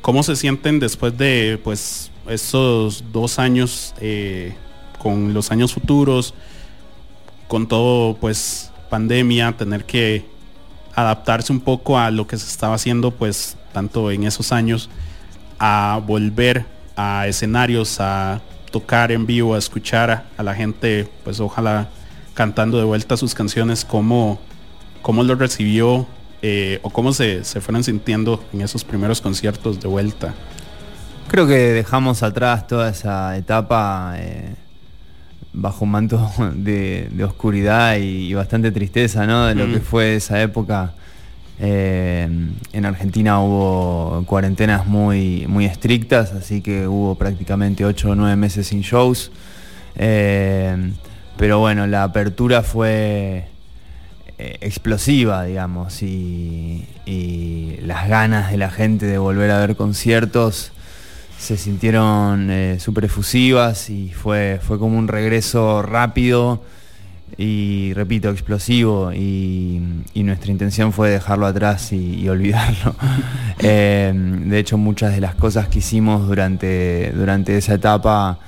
¿cómo 0.00 0.22
se 0.22 0.36
sienten 0.36 0.78
después 0.78 1.16
de 1.16 1.58
pues 1.62 2.10
estos 2.28 3.04
dos 3.12 3.38
años 3.38 3.94
eh, 4.00 4.54
con 5.02 5.34
los 5.34 5.50
años 5.50 5.72
futuros, 5.72 6.34
con 7.48 7.66
todo 7.66 8.14
pues 8.16 8.70
pandemia, 8.90 9.52
tener 9.56 9.84
que 9.84 10.24
adaptarse 11.02 11.52
un 11.52 11.60
poco 11.60 11.98
a 11.98 12.10
lo 12.10 12.26
que 12.26 12.36
se 12.36 12.46
estaba 12.46 12.74
haciendo 12.74 13.10
pues 13.10 13.56
tanto 13.72 14.10
en 14.10 14.24
esos 14.24 14.52
años, 14.52 14.90
a 15.58 16.00
volver 16.06 16.64
a 16.96 17.26
escenarios, 17.26 18.00
a 18.00 18.40
tocar 18.70 19.12
en 19.12 19.26
vivo, 19.26 19.54
a 19.54 19.58
escuchar 19.58 20.24
a, 20.36 20.42
la 20.42 20.54
gente, 20.54 21.08
pues 21.24 21.40
ojalá 21.40 21.88
cantando 22.34 22.78
de 22.78 22.84
vuelta 22.84 23.16
sus 23.16 23.34
canciones, 23.34 23.84
cómo, 23.84 24.40
cómo 25.02 25.22
lo 25.22 25.34
recibió 25.34 26.06
eh, 26.42 26.78
o 26.82 26.90
cómo 26.90 27.12
se, 27.12 27.44
se 27.44 27.60
fueron 27.60 27.84
sintiendo 27.84 28.42
en 28.52 28.62
esos 28.62 28.84
primeros 28.84 29.20
conciertos 29.20 29.80
de 29.80 29.88
vuelta. 29.88 30.34
Creo 31.28 31.46
que 31.46 31.54
dejamos 31.54 32.22
atrás 32.22 32.66
toda 32.66 32.90
esa 32.90 33.36
etapa. 33.36 34.14
Eh, 34.16 34.54
bajo 35.52 35.84
un 35.84 35.90
manto 35.90 36.30
de, 36.54 37.08
oscuridad 37.24 37.96
y, 37.96 38.32
bastante 38.34 38.70
tristeza, 38.70 39.26
¿no? 39.26 39.46
De 39.46 39.54
lo 39.54 39.66
que 39.72 39.80
fue 39.80 40.16
esa 40.16 40.40
época. 40.42 40.94
Eh, 41.62 42.26
en 42.72 42.86
Argentina 42.86 43.40
hubo 43.40 44.24
cuarentenas 44.26 44.86
muy, 44.86 45.46
muy 45.46 45.66
estrictas, 45.66 46.32
así 46.32 46.62
que 46.62 46.88
hubo 46.88 47.16
prácticamente 47.16 47.84
8 47.84 48.10
o 48.10 48.14
9 48.14 48.36
meses 48.36 48.68
sin 48.68 48.80
shows. 48.80 49.30
Eh, 49.96 50.92
pero 51.36 51.58
bueno, 51.58 51.86
la 51.86 52.04
apertura 52.04 52.62
fue 52.62 53.46
eh, 54.38 54.56
explosiva, 54.62 55.44
digamos, 55.44 56.02
y, 56.02 56.86
y, 57.04 57.76
las 57.82 58.08
ganas 58.08 58.50
de 58.50 58.56
la 58.56 58.70
gente 58.70 59.04
de 59.04 59.18
volver 59.18 59.50
a 59.50 59.58
ver 59.58 59.76
conciertos 59.76 60.72
se 61.40 61.56
sintieron 61.56 62.50
eh, 62.50 62.78
súper 62.78 63.06
efusivas 63.06 63.88
y 63.88 64.10
fue, 64.10 64.60
fue 64.62 64.78
como 64.78 64.98
un 64.98 65.08
regreso 65.08 65.80
rápido 65.80 66.62
y, 67.38 67.94
repito, 67.94 68.28
explosivo 68.28 69.10
y, 69.12 69.80
nuestra 70.14 70.52
intención 70.52 70.92
fue 70.92 71.08
dejarlo 71.08 71.46
atrás 71.46 71.92
y, 71.92 72.28
olvidarlo. 72.28 72.94
Eh, 73.62 74.10
de 74.14 74.58
hecho, 74.58 74.78
muchas 74.78 75.14
de 75.14 75.20
las 75.20 75.34
cosas 75.34 75.68
que 75.68 75.80
hicimos 75.80 76.26
durante, 76.26 77.12
durante 77.14 77.58
esa 77.58 77.74
etapa 77.74 78.38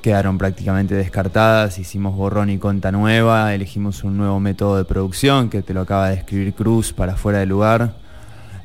quedaron 0.00 0.38
prácticamente 0.38 0.94
descartadas, 0.94 1.78
hicimos 1.78 2.16
borrón 2.16 2.48
y 2.48 2.56
conta 2.56 2.90
nueva, 2.90 3.54
elegimos 3.54 4.02
un 4.02 4.16
nuevo 4.16 4.40
método 4.40 4.78
de 4.78 4.86
producción 4.86 5.50
que 5.50 5.60
te 5.60 5.74
lo 5.74 5.82
acaba 5.82 6.08
de 6.08 6.14
escribir 6.14 6.54
Cruz 6.54 6.94
para 6.94 7.16
fuera 7.16 7.40
de 7.40 7.46
lugar. 7.46 7.92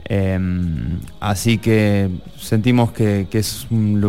Em, 0.08 1.00
así 1.20 1.58
que 1.58 2.10
sentimos 2.40 2.92
que, 2.92 3.28
es 3.32 3.66
un, 3.72 4.00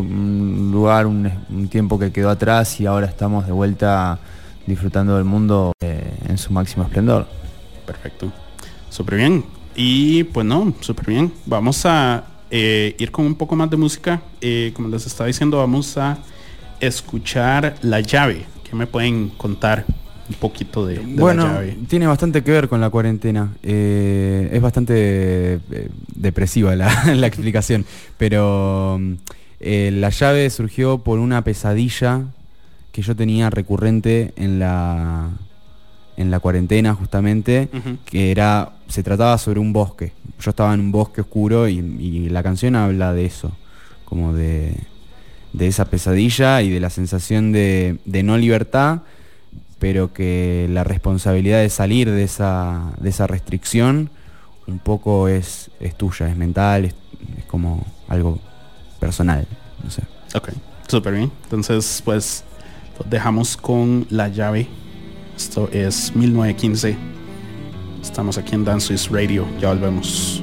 lugar, 0.71 1.07
un, 1.07 1.69
tiempo 1.71 1.99
que 1.99 2.13
quedó 2.13 2.31
atrás 2.31 2.81
y 2.81 2.87
ahora 2.87 3.07
estamos 3.07 3.47
de 3.47 3.53
vuelta 3.53 4.19
disfrutando 4.67 5.17
del 5.17 5.25
mundo 5.25 5.73
eh, 5.81 6.19
en 6.29 6.37
su 6.37 6.53
máximo 6.53 6.85
esplendor. 6.85 7.27
Perfecto. 7.87 8.31
Súper 8.91 9.17
bien. 9.17 9.45
Y 9.75 10.25
pues 10.25 10.45
no, 10.45 10.75
súper 10.81 11.07
bien. 11.07 11.33
Vamos 11.47 11.87
a 11.87 12.25
eh, 12.51 12.95
ir 12.99 13.11
con 13.11 13.25
un 13.27 13.35
poco 13.35 13.57
más 13.57 13.71
de 13.71 13.77
música. 13.77 14.21
Eh, 14.41 14.73
como 14.75 14.89
les 14.89 15.07
estaba 15.07 15.29
diciendo, 15.29 15.59
vamos 15.59 15.97
a 15.97 16.19
escuchar 16.81 17.77
La 17.83 18.01
llave. 18.01 18.45
¿Qué 18.69 18.77
me 18.77 18.87
pueden 18.87 19.29
contar 19.31 19.87
un 20.29 20.37
poquito 20.37 20.87
de, 20.87 20.99
bueno, 20.99 21.45
La 21.45 21.53
llave? 21.55 21.79
Tiene 21.89 22.07
bastante 22.07 22.43
que 22.43 22.51
ver 22.51 22.69
con 22.69 22.81
la 22.81 22.91
cuarentena. 22.91 23.53
Eh, 23.63 24.51
es 24.53 24.61
bastante 24.61 25.61
depresiva 26.15 26.75
la, 26.77 27.05
la, 27.15 27.27
explicación. 27.27 27.85
Pero 28.19 29.01
La 29.61 30.11
llave 30.11 30.51
surgió 30.51 30.99
por 30.99 31.19
una 31.19 31.43
pesadilla 31.43 32.25
que 32.93 33.03
yo 33.03 33.15
tenía 33.15 33.51
recurrente 33.51 34.33
en 34.37 34.59
la 34.59 35.31
en 36.17 36.31
la 36.31 36.41
cuarentena 36.41 36.95
justamente, 36.95 37.69
que 38.05 38.31
era, 38.31 38.73
se 38.89 39.03
trataba 39.03 39.37
sobre 39.39 39.61
un 39.61 39.73
bosque. 39.73 40.13
Yo 40.41 40.51
estaba 40.51 40.75
en 40.75 40.81
un 40.81 40.93
bosque 40.93 41.21
oscuro 41.21 41.69
y, 41.69 42.29
la 42.31 42.43
canción 42.43 42.77
habla 42.77 43.13
de 43.13 43.27
eso, 43.27 43.53
como 44.05 44.33
de, 44.33 44.75
de, 45.53 45.67
esa 45.67 45.87
pesadilla 45.87 46.63
y 46.63 46.71
de 46.71 46.81
la 46.81 46.91
sensación 46.91 47.53
de, 47.53 47.99
no 48.25 48.37
libertad, 48.39 49.01
pero 49.79 50.13
que 50.13 50.69
la 50.71 50.85
responsabilidad 50.85 51.61
de 51.61 51.71
salir 51.71 52.11
de 52.11 52.25
esa, 52.25 52.93
de 52.99 53.11
esa 53.11 53.27
restricción 53.27 54.11
un 54.67 54.79
poco 54.79 55.29
es, 55.29 55.71
es 55.81 55.97
tuya, 55.97 56.29
es 56.29 56.37
mental, 56.37 56.87
es, 56.87 56.95
como 57.47 57.87
algo 58.09 58.39
personal. 58.99 59.47
No 59.85 59.91
sé. 59.91 60.03
Ok, 60.35 60.51
súper 60.89 61.15
bien. 61.15 61.31
Entonces, 61.45 62.03
pues, 62.05 62.45
dejamos 63.09 63.57
con 63.57 64.07
la 64.11 64.29
llave 64.29 64.69
esto 65.37 65.69
es 65.71 66.17
1915. 66.17 66.97
Estamos 68.03 68.39
aquí 68.39 68.55
en 68.55 68.65
Dance 68.65 68.97
Radio. 69.11 69.47
Ya 69.61 69.69
volvemos. 69.69 70.43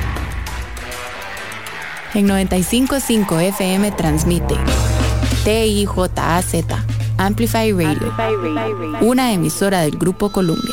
En 2.13 2.27
95.5 2.27 3.39
FM 3.39 3.91
transmite. 3.91 4.55
TIJAZ 5.45 6.65
Amplify 7.17 7.71
Radio, 7.71 8.13
una 9.01 9.31
emisora 9.31 9.81
del 9.81 9.97
Grupo 9.97 10.29
Columbia. 10.31 10.70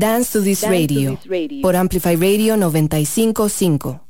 Dance 0.00 0.32
to 0.32 0.42
This, 0.42 0.62
Radio, 0.62 1.18
por 1.60 1.76
Amplify 1.76 2.16
Radio 2.16 2.56
955. 2.56 4.00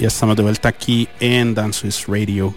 Ya 0.00 0.08
estamos 0.08 0.34
de 0.34 0.42
vuelta 0.42 0.70
aquí 0.70 1.06
en 1.20 1.54
Dance 1.54 1.86
This 1.86 2.08
Radio. 2.08 2.52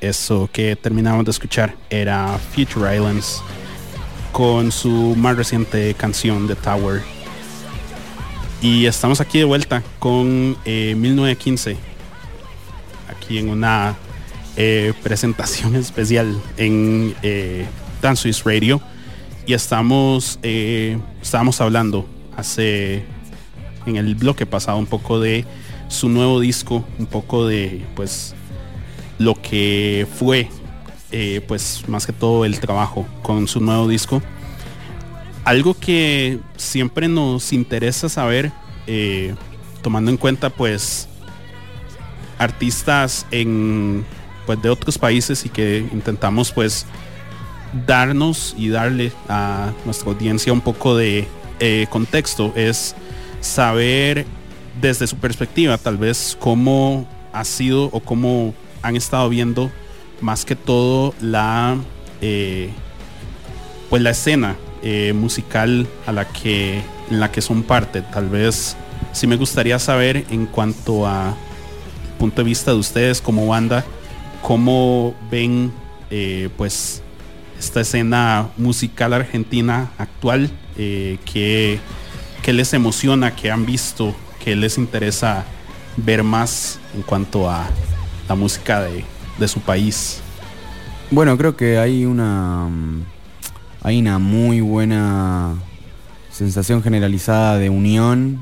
Eso 0.00 0.48
que 0.50 0.74
terminamos 0.74 1.26
de 1.26 1.32
escuchar 1.32 1.76
era 1.90 2.38
Future 2.38 2.96
Islands 2.96 3.42
con 4.32 4.72
su 4.72 5.14
más 5.14 5.36
reciente 5.36 5.92
canción 5.92 6.48
The 6.48 6.54
Tower. 6.54 7.02
Y 8.62 8.86
estamos 8.86 9.20
aquí 9.20 9.40
de 9.40 9.44
vuelta 9.44 9.82
con 9.98 10.56
1915 10.64 11.72
eh, 11.72 11.87
aquí 13.28 13.36
en 13.36 13.50
una 13.50 13.94
eh, 14.56 14.94
presentación 15.02 15.76
especial 15.76 16.40
en 16.56 17.14
eh, 17.22 17.66
Dance 18.00 18.22
Swiss 18.22 18.42
Radio. 18.42 18.80
Y 19.46 19.52
estamos, 19.52 20.38
eh, 20.42 20.98
estábamos 21.20 21.60
hablando 21.60 22.08
hace 22.36 23.04
en 23.84 23.96
el 23.96 24.14
bloque 24.14 24.46
pasado 24.46 24.78
un 24.78 24.86
poco 24.86 25.20
de 25.20 25.44
su 25.88 26.08
nuevo 26.08 26.40
disco, 26.40 26.84
un 26.98 27.04
poco 27.04 27.46
de 27.46 27.84
pues 27.94 28.34
lo 29.18 29.34
que 29.34 30.06
fue 30.18 30.48
eh, 31.12 31.42
pues 31.46 31.84
más 31.86 32.06
que 32.06 32.12
todo 32.14 32.46
el 32.46 32.60
trabajo 32.60 33.06
con 33.22 33.46
su 33.46 33.60
nuevo 33.60 33.88
disco. 33.88 34.22
Algo 35.44 35.74
que 35.74 36.38
siempre 36.56 37.08
nos 37.08 37.52
interesa 37.52 38.08
saber, 38.08 38.52
tomando 39.82 40.10
en 40.10 40.16
cuenta 40.16 40.50
pues 40.50 41.08
artistas 42.38 43.26
en 43.30 44.04
pues 44.46 44.60
de 44.62 44.70
otros 44.70 44.96
países 44.96 45.44
y 45.44 45.48
que 45.48 45.86
intentamos 45.92 46.52
pues 46.52 46.86
darnos 47.86 48.54
y 48.56 48.68
darle 48.70 49.12
a 49.28 49.72
nuestra 49.84 50.10
audiencia 50.10 50.52
un 50.52 50.62
poco 50.62 50.96
de 50.96 51.28
eh, 51.60 51.86
contexto 51.90 52.52
es 52.56 52.94
saber 53.40 54.24
desde 54.80 55.06
su 55.06 55.16
perspectiva 55.16 55.76
tal 55.76 55.98
vez 55.98 56.36
cómo 56.40 57.06
ha 57.32 57.44
sido 57.44 57.84
o 57.86 58.00
cómo 58.00 58.54
han 58.80 58.96
estado 58.96 59.28
viendo 59.28 59.70
más 60.20 60.44
que 60.44 60.56
todo 60.56 61.14
la 61.20 61.76
eh, 62.20 62.70
pues 63.90 64.02
la 64.02 64.10
escena 64.10 64.56
eh, 64.82 65.12
musical 65.12 65.86
a 66.06 66.12
la 66.12 66.26
que 66.26 66.80
en 67.10 67.20
la 67.20 67.30
que 67.32 67.40
son 67.40 67.62
parte. 67.62 68.02
Tal 68.02 68.28
vez 68.28 68.76
sí 69.12 69.26
me 69.26 69.36
gustaría 69.36 69.78
saber 69.78 70.24
en 70.30 70.46
cuanto 70.46 71.06
a 71.06 71.34
punto 72.18 72.42
de 72.42 72.44
vista 72.44 72.72
de 72.72 72.78
ustedes 72.78 73.20
como 73.20 73.46
banda, 73.46 73.84
cómo 74.42 75.14
ven 75.30 75.72
eh, 76.10 76.50
pues 76.56 77.02
esta 77.58 77.80
escena 77.80 78.48
musical 78.56 79.12
argentina 79.12 79.90
actual, 79.98 80.50
eh, 80.76 81.18
que, 81.24 81.80
les 82.52 82.72
emociona, 82.72 83.34
que 83.36 83.50
han 83.50 83.66
visto, 83.66 84.14
que 84.42 84.56
les 84.56 84.78
interesa 84.78 85.44
ver 85.96 86.22
más 86.22 86.80
en 86.94 87.02
cuanto 87.02 87.50
a 87.50 87.66
la 88.28 88.34
música 88.34 88.80
de, 88.80 89.04
de 89.38 89.48
su 89.48 89.60
país. 89.60 90.20
Bueno, 91.10 91.36
creo 91.36 91.56
que 91.56 91.78
hay 91.78 92.04
una 92.04 92.68
hay 93.82 94.00
una 94.00 94.18
muy 94.18 94.60
buena 94.60 95.54
sensación 96.30 96.82
generalizada 96.82 97.58
de 97.58 97.70
unión 97.70 98.40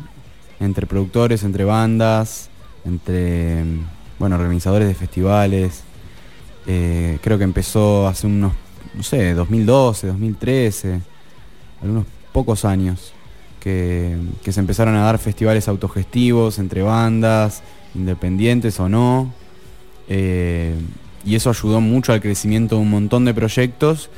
entre 0.61 0.87
productores, 0.87 1.43
entre 1.43 1.65
bandas, 1.65 2.49
entre 2.87 3.65
bueno, 4.19 4.37
organizadores 4.37 4.89
de 4.89 4.95
festivales. 4.95 5.83
Eh, 6.67 7.19
creo 7.23 7.39
que 7.39 7.45
empezó 7.45 8.09
hace 8.09 8.27
unos, 8.27 8.53
no 8.95 9.03
sé, 9.03 9.35
2012, 9.35 10.07
2013, 10.09 11.01
algunos 11.83 12.07
pocos 12.33 12.65
años, 12.65 13.13
que, 13.61 14.17
se 14.49 14.61
empezaron 14.61 14.95
a 14.97 15.03
dar 15.03 15.19
festivales 15.19 15.69
autogestivos 15.69 16.59
entre 16.59 16.83
bandas, 16.83 17.63
independientes 17.95 18.79
o 18.81 18.89
no. 18.89 19.33
Eh, 20.09 20.75
y 21.25 21.35
eso 21.35 21.51
ayudó 21.51 21.81
mucho 21.81 22.13
al 22.13 22.21
crecimiento 22.21 22.77
de 22.77 22.83
un 22.83 22.91
montón 22.91 23.25
de 23.25 23.35
proyectos 23.35 24.11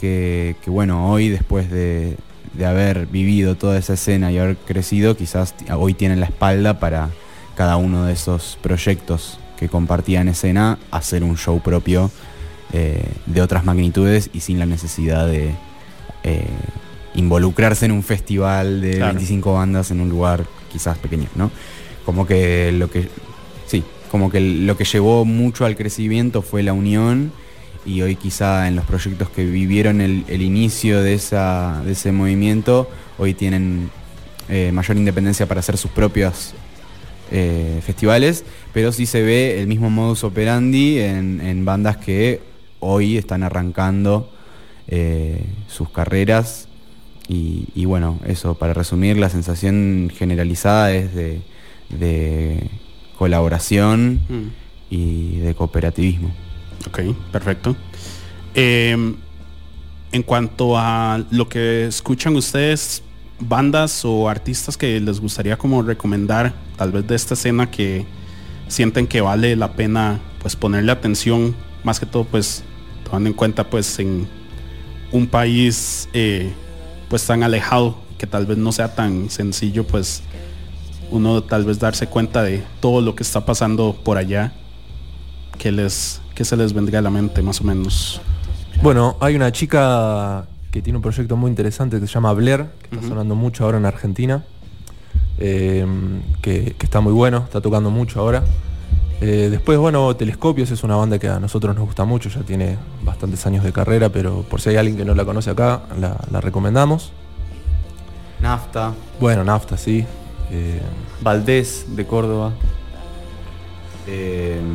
que, 0.00 0.56
bueno, 0.66 1.10
hoy 1.10 1.28
después 1.28 1.70
de, 1.70 2.16
haber 2.64 3.06
vivido 3.06 3.54
toda 3.54 3.78
esa 3.78 3.94
escena 3.94 4.32
y 4.32 4.38
haber 4.38 4.56
crecido, 4.56 5.16
quizás 5.16 5.54
hoy 5.76 5.94
tienen 5.94 6.20
la 6.20 6.26
espalda 6.26 6.78
para 6.80 7.10
cada 7.60 7.76
uno 7.76 8.06
de 8.06 8.14
esos 8.14 8.58
proyectos 8.62 9.38
que 9.58 9.68
compartían 9.68 10.28
escena 10.28 10.78
hacer 10.90 11.22
un 11.22 11.36
show 11.36 11.60
propio 11.60 12.10
eh, 12.72 13.04
de 13.26 13.42
otras 13.42 13.66
magnitudes 13.66 14.30
y 14.32 14.40
sin 14.40 14.58
la 14.58 14.64
necesidad 14.64 15.26
de 15.26 15.50
eh, 16.22 16.46
involucrarse 17.16 17.84
en 17.84 17.92
un 17.92 18.02
festival 18.02 18.80
de 18.80 19.00
25 19.00 19.52
bandas 19.52 19.90
en 19.90 20.00
un 20.00 20.08
lugar 20.08 20.46
quizás 20.72 20.96
pequeño, 20.96 21.28
¿no? 21.34 21.50
Como 22.06 22.26
que 22.26 22.72
lo 22.72 22.90
que 22.90 23.10
sí, 23.66 23.84
como 24.10 24.30
que 24.30 24.40
lo 24.40 24.78
que 24.78 24.84
llevó 24.84 25.26
mucho 25.26 25.66
al 25.66 25.76
crecimiento 25.76 26.40
fue 26.40 26.62
la 26.62 26.72
unión 26.72 27.30
y 27.84 28.00
hoy 28.00 28.16
quizá 28.16 28.68
en 28.68 28.76
los 28.76 28.86
proyectos 28.86 29.28
que 29.28 29.44
vivieron 29.44 30.00
el, 30.00 30.24
inicio 30.40 31.02
de, 31.02 31.12
esa, 31.12 31.82
de 31.84 31.92
ese 31.92 32.10
movimiento, 32.10 32.88
hoy 33.18 33.34
tienen 33.34 33.90
eh, 34.48 34.72
mayor 34.72 34.96
independencia 34.96 35.44
para 35.46 35.60
hacer 35.60 35.76
sus 35.76 35.90
propios 35.90 36.54
eh, 37.30 37.80
festivales, 37.84 38.44
pero 38.72 38.92
sí 38.92 39.06
se 39.06 39.22
ve 39.22 39.60
el 39.60 39.66
mismo 39.66 39.90
modus 39.90 40.24
operandi 40.24 40.98
en, 40.98 41.64
bandas 41.64 41.96
que 41.96 42.40
hoy 42.80 43.16
están 43.16 43.42
arrancando 43.42 44.32
eh, 44.88 45.44
sus 45.68 45.90
carreras 45.90 46.66
y, 47.32 47.84
bueno, 47.84 48.18
eso, 48.26 48.54
para 48.54 48.74
resumir, 48.74 49.16
la 49.16 49.28
sensación 49.28 50.10
generalizada 50.12 50.92
es 50.92 51.14
de, 51.14 52.68
colaboración 53.16 54.20
mm. 54.28 54.48
y 54.90 55.36
de 55.36 55.54
cooperativismo. 55.54 56.32
Ok, 56.88 57.00
perfecto. 57.30 57.76
Em, 58.54 59.14
en 60.10 60.22
cuanto 60.24 60.76
a 60.76 61.24
lo 61.30 61.48
que 61.48 61.86
escuchan 61.86 62.34
ustedes, 62.34 63.04
bandas 63.40 64.04
o 64.04 64.28
artistas 64.28 64.76
que 64.76 65.00
les 65.00 65.20
gustaría 65.20 65.56
como 65.56 65.82
recomendar, 65.82 66.52
tal 66.76 66.92
vez 66.92 67.06
de 67.06 67.14
esta 67.14 67.34
escena 67.34 67.70
que 67.70 68.06
sienten 68.68 69.06
que 69.06 69.20
vale 69.20 69.56
la 69.56 69.72
pena 69.72 70.20
pues 70.40 70.56
ponerle 70.56 70.92
atención, 70.92 71.54
más 71.82 71.98
que 71.98 72.06
todo 72.06 72.24
pues 72.24 72.62
tomando 73.04 73.28
en 73.28 73.34
cuenta 73.34 73.68
pues 73.68 73.98
en 73.98 74.28
un 75.12 75.26
país 75.26 76.08
eh, 76.12 76.52
pues 77.08 77.26
tan 77.26 77.42
alejado 77.42 77.96
que 78.18 78.26
tal 78.26 78.46
vez 78.46 78.58
no 78.58 78.70
sea 78.70 78.94
tan 78.94 79.30
sencillo 79.30 79.86
pues 79.86 80.22
uno 81.10 81.42
tal 81.42 81.64
vez 81.64 81.78
darse 81.78 82.06
cuenta 82.06 82.42
de 82.42 82.62
todo 82.80 83.00
lo 83.00 83.16
que 83.16 83.22
está 83.22 83.44
pasando 83.44 83.98
por 84.04 84.16
allá 84.18 84.52
que 85.58 85.72
les 85.72 86.20
que 86.34 86.44
se 86.44 86.56
les 86.56 86.72
vendría 86.72 87.00
a 87.00 87.02
la 87.02 87.10
mente 87.10 87.42
más 87.42 87.60
o 87.60 87.64
menos? 87.64 88.20
Bueno, 88.82 89.16
hay 89.20 89.36
una 89.36 89.52
chica 89.52 90.46
que 90.70 90.82
tiene 90.82 90.98
un 90.98 91.02
proyecto 91.02 91.36
muy 91.36 91.50
interesante 91.50 92.00
que 92.00 92.06
se 92.06 92.14
llama 92.14 92.32
Blair, 92.32 92.66
que 92.88 92.96
está 92.96 93.08
sonando 93.08 93.34
mucho 93.34 93.64
ahora 93.64 93.78
en 93.78 93.86
Argentina, 93.86 94.44
eh, 95.38 95.86
que, 96.42 96.76
está 96.80 97.00
muy 97.00 97.12
bueno, 97.12 97.38
está 97.38 97.60
tocando 97.60 97.90
mucho 97.90 98.20
ahora. 98.20 98.44
Eh, 99.20 99.48
después, 99.50 99.78
bueno, 99.78 100.14
Telescopios 100.16 100.70
es 100.70 100.82
una 100.82 100.96
banda 100.96 101.18
que 101.18 101.28
a 101.28 101.40
nosotros 101.40 101.74
nos 101.74 101.84
gusta 101.84 102.04
mucho, 102.04 102.28
ya 102.28 102.40
tiene 102.42 102.78
bastantes 103.02 103.44
años 103.46 103.64
de 103.64 103.72
carrera, 103.72 104.08
pero 104.10 104.42
por 104.42 104.60
si 104.60 104.70
hay 104.70 104.76
alguien 104.76 104.96
que 104.96 105.04
no 105.04 105.14
la 105.14 105.24
conoce 105.24 105.50
acá, 105.50 105.82
la, 105.98 106.40
recomendamos. 106.40 107.12
Nafta. 108.40 108.94
Bueno, 109.18 109.44
Nafta, 109.44 109.76
sí. 109.76 110.06
Eh, 110.50 110.80
Valdés 111.20 111.84
de 111.96 112.06
Córdoba. 112.06 112.52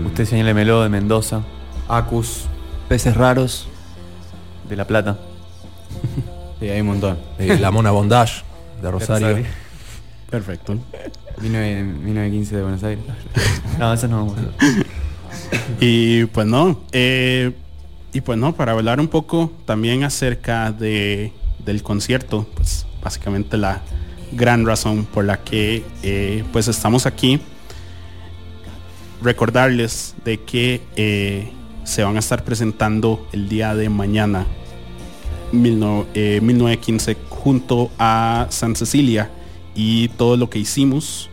Usted 0.06 0.26
señálemelo 0.26 0.84
de 0.84 0.90
Mendoza. 0.90 1.42
Acus, 1.90 2.46
peces 2.88 3.16
raros 3.16 3.68
de 4.70 4.76
La 4.78 4.86
Plata. 4.86 5.18
sí, 6.60 6.70
hay 6.70 6.82
un 6.82 6.88
montón. 6.88 7.18
Eh, 7.40 7.58
la 7.60 7.72
Mona 7.72 7.92
Bondage 7.92 8.44
de 8.82 8.92
Rosario. 8.92 9.46
Perfecto. 10.30 10.78
1915 11.42 12.56
de 12.56 12.62
Buenos 12.62 12.84
Aires. 12.84 13.04
no, 13.80 13.94
eso 13.94 14.08
no 14.08 14.34
Y 15.80 16.26
pues 16.26 16.48
no, 16.48 16.82
eh, 16.92 17.52
y 18.14 18.22
pues 18.22 18.38
no, 18.38 18.56
para 18.56 18.72
hablar 18.72 19.00
un 19.00 19.08
poco 19.08 19.52
también 19.66 20.04
acerca 20.04 20.72
de, 20.72 21.34
del 21.66 21.84
concierto, 21.84 22.48
pues 22.56 22.86
básicamente 23.04 23.58
la 23.58 23.82
gran 24.32 24.66
razón 24.66 25.06
por 25.06 25.26
la 25.26 25.44
que 25.44 25.84
eh, 26.04 26.44
pues 26.52 26.68
estamos 26.68 27.06
aquí 27.06 27.40
recordarles 29.22 30.16
de 30.24 30.42
que 30.42 30.82
eh, 30.96 31.52
se 31.84 32.04
van 32.04 32.16
a 32.16 32.20
estar 32.20 32.44
presentando 32.44 33.28
el 33.32 33.50
día 33.50 33.76
de 33.76 33.90
mañana, 33.90 34.46
1915, 35.62 37.12
eh, 37.12 37.18
junto 37.30 37.92
a 37.98 38.48
San 38.50 38.76
Cecilia 38.76 39.30
y 39.76 40.10
todo 40.10 40.38
lo 40.38 40.50
que 40.50 40.60
hicimos. 40.60 41.30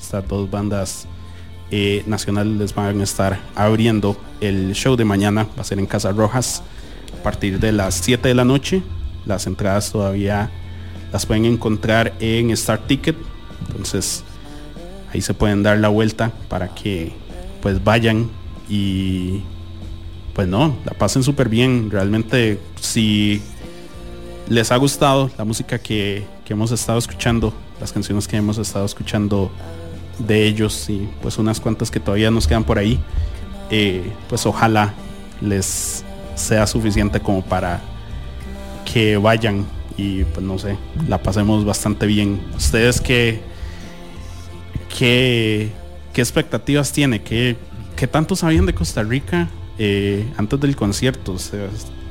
Estas 0.00 0.26
dos 0.28 0.50
bandas 0.50 1.06
eh, 1.70 2.02
nacionales 2.06 2.56
les 2.56 2.74
van 2.74 3.00
a 3.00 3.04
estar 3.04 3.40
abriendo 3.54 4.16
el 4.40 4.74
show 4.74 4.96
de 4.96 5.04
mañana. 5.04 5.46
Va 5.56 5.62
a 5.62 5.64
ser 5.64 5.78
en 5.78 5.86
Casa 5.86 6.12
Rojas 6.12 6.62
a 7.18 7.22
partir 7.22 7.58
de 7.58 7.72
las 7.72 7.94
7 7.96 8.28
de 8.28 8.34
la 8.34 8.44
noche. 8.44 8.82
Las 9.26 9.46
entradas 9.46 9.90
todavía 9.90 10.50
las 11.12 11.26
pueden 11.26 11.44
encontrar 11.46 12.14
en 12.20 12.50
Star 12.50 12.86
Ticket. 12.86 13.16
Entonces 13.68 14.24
ahí 15.12 15.20
se 15.20 15.34
pueden 15.34 15.62
dar 15.62 15.78
la 15.78 15.88
vuelta 15.88 16.32
para 16.48 16.74
que 16.74 17.12
pues 17.62 17.82
vayan 17.82 18.28
y 18.68 19.40
pues 20.34 20.48
no, 20.48 20.76
la 20.84 20.92
pasen 20.92 21.22
súper 21.22 21.48
bien. 21.48 21.90
Realmente 21.90 22.58
si 22.80 23.40
les 24.48 24.70
ha 24.70 24.76
gustado 24.76 25.30
la 25.38 25.44
música 25.44 25.78
que, 25.78 26.26
hemos 26.48 26.70
estado 26.70 26.98
escuchando, 26.98 27.52
las 27.80 27.92
canciones 27.92 28.28
que 28.28 28.36
hemos 28.36 28.58
estado 28.58 28.84
escuchando 28.84 29.50
de 30.18 30.46
ellos 30.46 30.88
y 30.88 31.08
pues 31.22 31.38
unas 31.38 31.58
cuantas 31.58 31.90
que 31.90 31.98
todavía 32.00 32.30
nos 32.30 32.46
quedan 32.46 32.64
por 32.64 32.78
ahí, 32.78 33.00
eh, 33.70 34.12
pues 34.28 34.46
ojalá 34.46 34.94
les 35.40 36.04
sea 36.34 36.66
suficiente 36.66 37.20
como 37.20 37.42
para 37.42 37.80
que 38.84 39.16
vayan 39.16 39.66
y 39.96 40.24
pues 40.24 40.44
no 40.44 40.58
sé, 40.58 40.76
la 41.08 41.22
pasemos 41.22 41.64
bastante 41.64 42.06
bien. 42.06 42.40
Ustedes 42.56 43.00
que 43.00 43.40
qué, 44.96 45.72
qué 46.12 46.20
expectativas 46.20 46.92
tiene, 46.92 47.22
qué, 47.22 47.56
qué 47.96 48.06
tanto 48.06 48.36
sabían 48.36 48.66
de 48.66 48.74
Costa 48.74 49.02
Rica 49.02 49.48
eh, 49.78 50.26
antes 50.36 50.60
del 50.60 50.76
concierto. 50.76 51.36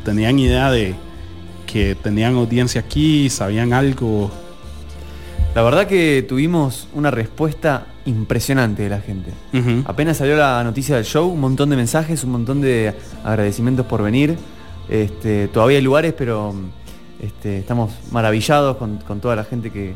tenían 0.04 0.40
idea 0.40 0.72
de 0.72 0.96
que 1.74 1.96
tenían 1.96 2.36
audiencia 2.36 2.82
aquí, 2.82 3.32
sabían 3.32 3.74
algo. 3.74 4.30
La 5.56 5.64
verdad 5.64 5.88
que 5.88 6.24
tuvimos 6.28 6.88
una 6.94 7.10
respuesta 7.10 7.88
impresionante 8.06 8.84
de 8.84 8.90
la 8.90 9.02
gente. 9.02 9.32
Apenas 9.86 10.18
salió 10.18 10.38
la 10.38 10.64
noticia 10.64 10.96
del 10.96 11.06
show, 11.06 11.28
un 11.28 11.40
montón 11.40 11.72
de 11.72 11.76
mensajes, 11.76 12.24
un 12.24 12.32
montón 12.32 12.62
de 12.62 12.94
agradecimientos 13.24 13.88
por 13.88 14.04
venir. 14.04 14.38
Este, 14.88 15.48
todavía 15.48 15.78
hay 15.78 15.84
lugares, 15.84 16.14
pero 16.16 16.54
este, 17.20 17.58
estamos 17.58 17.92
maravillados 18.12 18.78
con, 18.78 19.20
toda 19.20 19.36
la 19.36 19.44
gente 19.44 19.72
que, 19.72 19.96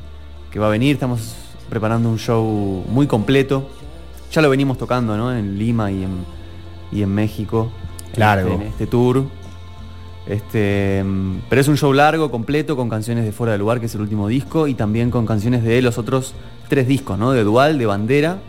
que 0.51 0.57
va 0.57 0.65
a 0.65 0.71
venir. 0.71 0.95
Estamos 0.95 1.35
preparando 1.69 2.09
un 2.09 2.17
show 2.17 2.85
muy 2.89 3.05
completo. 3.05 3.69
Ya 4.31 4.41
lo 4.41 4.49
venimos 4.49 4.79
tocando 4.79 5.15
¿no? 5.15 5.31
en 5.31 5.59
Lima 5.59 5.91
y 5.91 6.03
en, 6.03 6.25
y 6.91 7.03
en 7.03 7.13
México. 7.13 7.71
Claro. 8.13 8.47
En 8.47 8.63
este, 8.63 8.87
tour. 8.87 9.25
Este, 10.29 11.03
pero 11.49 11.61
es 11.61 11.67
un 11.67 11.77
show 11.77 11.93
largo, 11.93 12.29
completo, 12.29 12.75
con 12.75 12.89
canciones 12.89 13.23
de 13.23 13.31
Fuera 13.31 13.53
de 13.53 13.59
Lugar, 13.59 13.79
que 13.79 13.85
es 13.85 13.95
el 13.95 14.01
último 14.01 14.27
disco, 14.27 14.67
y 14.67 14.73
también 14.73 15.09
con 15.09 15.25
canciones 15.25 15.63
de 15.63 15.81
los 15.81 15.97
otros 15.97 16.33
tres 16.67 16.87
discos, 16.87 17.17
¿no? 17.17 17.31
De 17.31 17.43
Dual, 17.43 17.77
de 17.77 17.85
Bandera 17.85 18.39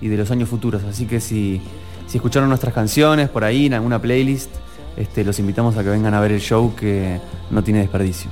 y 0.00 0.08
de 0.08 0.16
los 0.16 0.30
años 0.30 0.48
futuros. 0.48 0.82
Así 0.84 1.06
que 1.06 1.20
si, 1.20 1.60
si 2.06 2.16
escucharon 2.16 2.48
nuestras 2.48 2.72
canciones 2.72 3.28
por 3.28 3.44
ahí 3.44 3.66
en 3.66 3.74
alguna 3.74 4.00
playlist, 4.00 4.50
este, 4.96 5.24
los 5.24 5.38
invitamos 5.38 5.76
a 5.76 5.82
que 5.82 5.90
vengan 5.90 6.14
a 6.14 6.20
ver 6.20 6.32
el 6.32 6.40
show 6.40 6.74
que 6.74 7.20
no 7.50 7.62
tiene 7.62 7.80
desperdicio. 7.80 8.30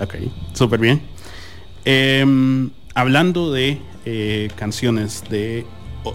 Ok, 0.00 0.14
súper 0.52 0.80
bien. 0.80 1.02
Em, 1.84 2.70
hablando 2.94 3.52
de 3.52 3.78
eh, 4.06 4.50
canciones 4.56 5.22
de 5.28 5.66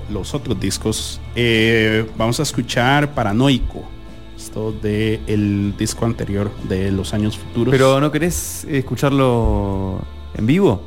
los 0.09 0.33
otros 0.33 0.59
discos, 0.59 1.21
eh, 1.35 2.05
vamos 2.17 2.39
a 2.39 2.43
escuchar 2.43 3.13
Paranoico. 3.13 3.98
Esto 4.49 4.71
de 4.71 5.19
el 5.27 5.75
disco 5.77 6.05
anterior 6.05 6.49
de 6.67 6.89
los 6.91 7.13
años 7.13 7.37
futuros. 7.37 7.71
Pero 7.71 8.01
¿no 8.01 8.11
querés 8.11 8.65
escucharlo 8.67 10.01
en 10.35 10.47
vivo? 10.47 10.81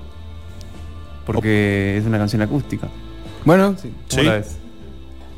Porque 1.25 1.97
es 1.97 2.05
una 2.05 2.19
canción 2.19 2.43
acústica. 2.43 2.89
Bueno, 3.45 3.77
sí. 3.81 3.95
Sí. 4.09 4.27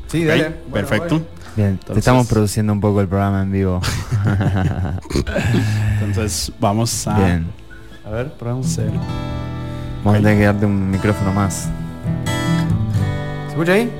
Sí, 0.07 0.23
dale. 0.25 0.49
perfecto. 0.73 1.21
Bien, 1.55 1.69
Entonces- 1.69 1.97
estamos 1.99 2.25
produciendo 2.25 2.73
un 2.73 2.81
poco 2.81 2.99
el 2.99 3.07
programa 3.07 3.43
en 3.43 3.51
vivo. 3.51 3.79
Entonces 6.01 6.51
vamos 6.59 7.07
a 7.07 7.17
Bien. 7.19 7.45
A 8.07 8.09
ver, 8.09 8.33
probamos. 8.33 8.65
hacer. 8.65 8.89
Vamos 10.03 10.19
a 10.19 10.23
tener 10.23 10.37
que 10.39 10.45
darte 10.45 10.65
un 10.65 10.89
micrófono 10.89 11.31
más. 11.31 11.69
¿Se 13.45 13.51
escucha 13.51 13.73
ahí? 13.73 13.91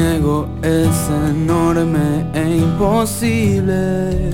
Mi 0.00 0.06
es 0.62 1.10
enorme 1.28 2.24
e 2.32 2.56
imposible, 2.56 4.32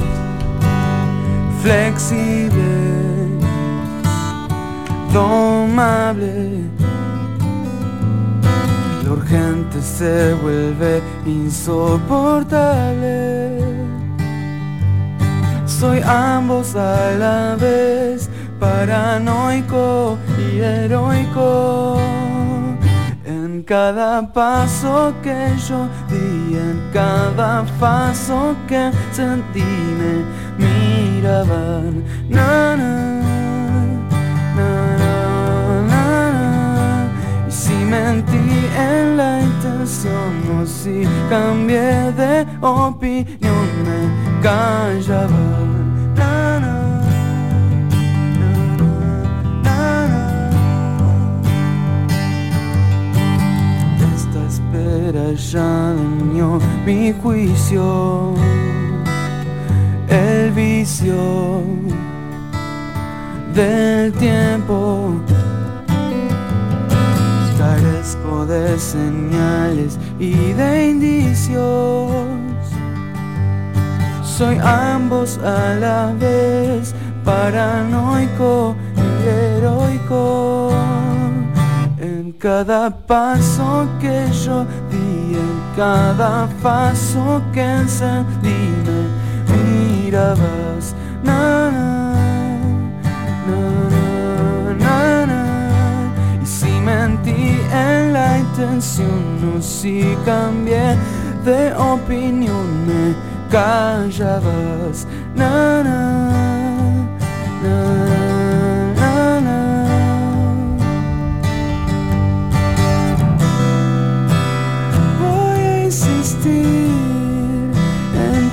flexible, 1.60 2.62
domable. 5.12 6.60
Lo 9.04 9.14
urgente 9.14 9.82
se 9.82 10.34
vuelve 10.34 11.02
insoportable. 11.26 13.58
Soy 15.66 16.00
ambos 16.06 16.76
a 16.76 17.10
la 17.18 17.56
vez, 17.56 18.30
paranoico 18.60 20.16
y 20.38 20.60
heroico. 20.60 21.98
Cada 23.66 24.22
paso 24.22 25.12
que 25.24 25.52
yo 25.68 25.88
di, 26.08 26.56
en 26.56 26.88
cada 26.92 27.64
paso 27.80 28.54
que 28.68 28.92
sentí 29.10 29.64
me 29.98 30.24
miraban. 30.56 32.04
Na, 32.28 32.76
na, 32.76 33.22
na. 35.88 37.08
Y 37.48 37.50
si 37.50 37.74
mentí 37.74 38.68
en 38.78 39.16
la 39.16 39.40
intención 39.42 40.62
o 40.62 40.64
si 40.64 41.02
cambié 41.28 42.12
de 42.12 42.46
opinión 42.60 43.66
me 43.84 44.42
callaban. 44.42 45.85
Espera 54.96 55.32
ya 55.34 55.94
mi 56.86 57.12
juicio, 57.12 58.32
el 60.08 60.50
vicio 60.52 61.62
del 63.54 64.10
tiempo. 64.14 65.20
Carezco 67.58 68.46
de 68.46 68.78
señales 68.78 69.98
y 70.18 70.32
de 70.54 70.90
indicios. 70.92 72.14
Soy 74.24 74.56
ambos 74.62 75.36
a 75.38 75.74
la 75.74 76.14
vez, 76.18 76.94
paranoico 77.22 78.74
y 78.96 79.28
heroico. 79.28 80.65
Cada 82.46 82.90
paso 82.90 83.88
que 83.98 84.30
yo 84.44 84.64
di, 84.88 85.34
en 85.34 85.60
cada 85.76 86.46
paso 86.62 87.42
que 87.52 87.60
encendí, 87.60 88.70
me 88.86 89.56
mirabas. 89.56 90.94
Na, 91.24 91.72
na, 94.78 95.24
na. 95.26 95.42
Y 96.40 96.46
si 96.46 96.70
mentí 96.70 97.58
en 97.72 98.12
la 98.12 98.38
intención, 98.38 99.56
o 99.56 99.60
si 99.60 100.16
cambié 100.24 100.96
de 101.44 101.74
opinión, 101.74 102.86
me 102.86 103.16
callabas. 103.50 105.04
Na, 105.34 105.82
na, 105.82 106.06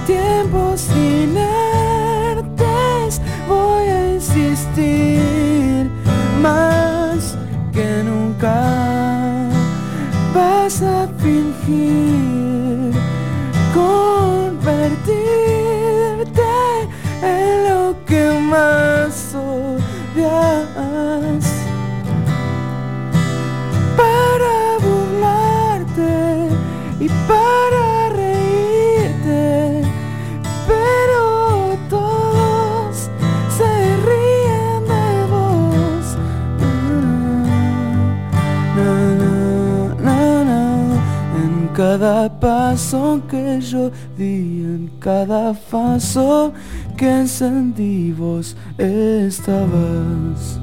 tiempos 0.05 0.87
inertes. 0.95 2.41
Voy 3.47 3.87
a 3.87 4.13
insistir 4.13 5.89
más 6.41 7.37
que 7.71 8.03
nunca. 8.03 9.49
Vas 10.33 10.81
a 10.81 11.07
fingir 11.19 12.22
cada 41.93 42.27
paso 42.27 43.21
que 43.29 43.61
yo 43.61 43.91
di, 44.17 44.63
en 44.63 44.89
cada 44.99 45.53
paso 45.53 46.51
que 46.97 47.07
encendí 47.07 48.11
vos 48.13 48.55
estabas. 48.79 50.62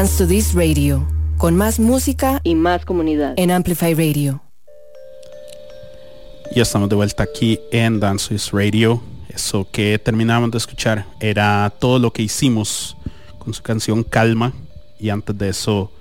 Dance 0.00 0.16
to 0.16 0.26
This 0.26 0.54
Radio, 0.54 1.06
con 1.36 1.56
más 1.56 1.78
música 1.78 2.40
y 2.42 2.54
más 2.54 2.86
comunidad 2.86 3.34
en 3.36 3.50
Amplify 3.50 3.92
Radio. 3.92 4.40
Ya 6.56 6.62
estamos 6.62 6.88
de 6.88 6.96
vuelta 6.96 7.22
aquí 7.22 7.60
en 7.70 8.00
Dance 8.00 8.28
to 8.28 8.34
This 8.34 8.50
Radio. 8.50 9.02
Eso 9.28 9.68
que 9.70 9.98
terminamos 9.98 10.52
de 10.52 10.56
escuchar 10.56 11.04
era 11.20 11.70
todo 11.78 11.98
lo 11.98 12.14
que 12.14 12.22
hicimos 12.22 12.96
con 13.38 13.52
su 13.52 13.62
canción 13.62 14.02
Calma. 14.02 14.54
Y 14.98 15.10
antes 15.10 15.36
de 15.36 15.50
eso 15.50 15.92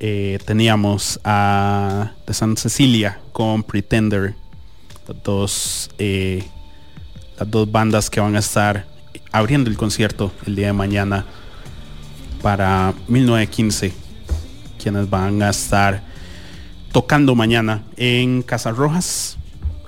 eh, 0.00 0.38
teníamos 0.46 1.20
a 1.22 2.12
de 2.26 2.32
San 2.32 2.56
Cecilia 2.56 3.20
con 3.32 3.62
Pretender. 3.62 4.36
Las 5.06 5.22
dos, 5.22 5.90
eh, 5.98 6.44
las 7.38 7.50
dos 7.50 7.70
bandas 7.70 8.08
que 8.08 8.20
van 8.20 8.36
a 8.36 8.38
estar 8.38 8.86
abriendo 9.32 9.68
el 9.68 9.76
concierto 9.76 10.32
el 10.46 10.56
día 10.56 10.68
de 10.68 10.72
mañana 10.72 11.26
para 12.44 12.92
1915, 13.08 13.94
quienes 14.78 15.08
van 15.08 15.42
a 15.42 15.48
estar 15.48 16.02
tocando 16.92 17.34
mañana 17.34 17.84
en 17.96 18.42
Casas 18.42 18.76
Rojas. 18.76 19.38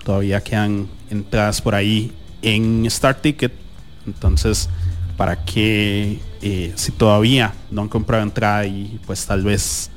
Todavía 0.03 0.43
quedan 0.43 0.89
entradas 1.11 1.61
por 1.61 1.75
ahí 1.75 2.13
en 2.41 2.87
Star 2.87 3.17
Ticket. 3.17 3.53
Entonces, 4.07 4.71
para 5.19 5.45
que 5.45 6.19
eh, 6.41 6.73
si 6.77 6.93
todavía 6.93 7.53
no 7.71 7.83
han 7.83 7.89
comprado 7.89 8.23
entrada 8.23 8.65
y 8.65 8.99
pues 9.05 9.27
tal 9.27 9.45
vez 9.45 9.91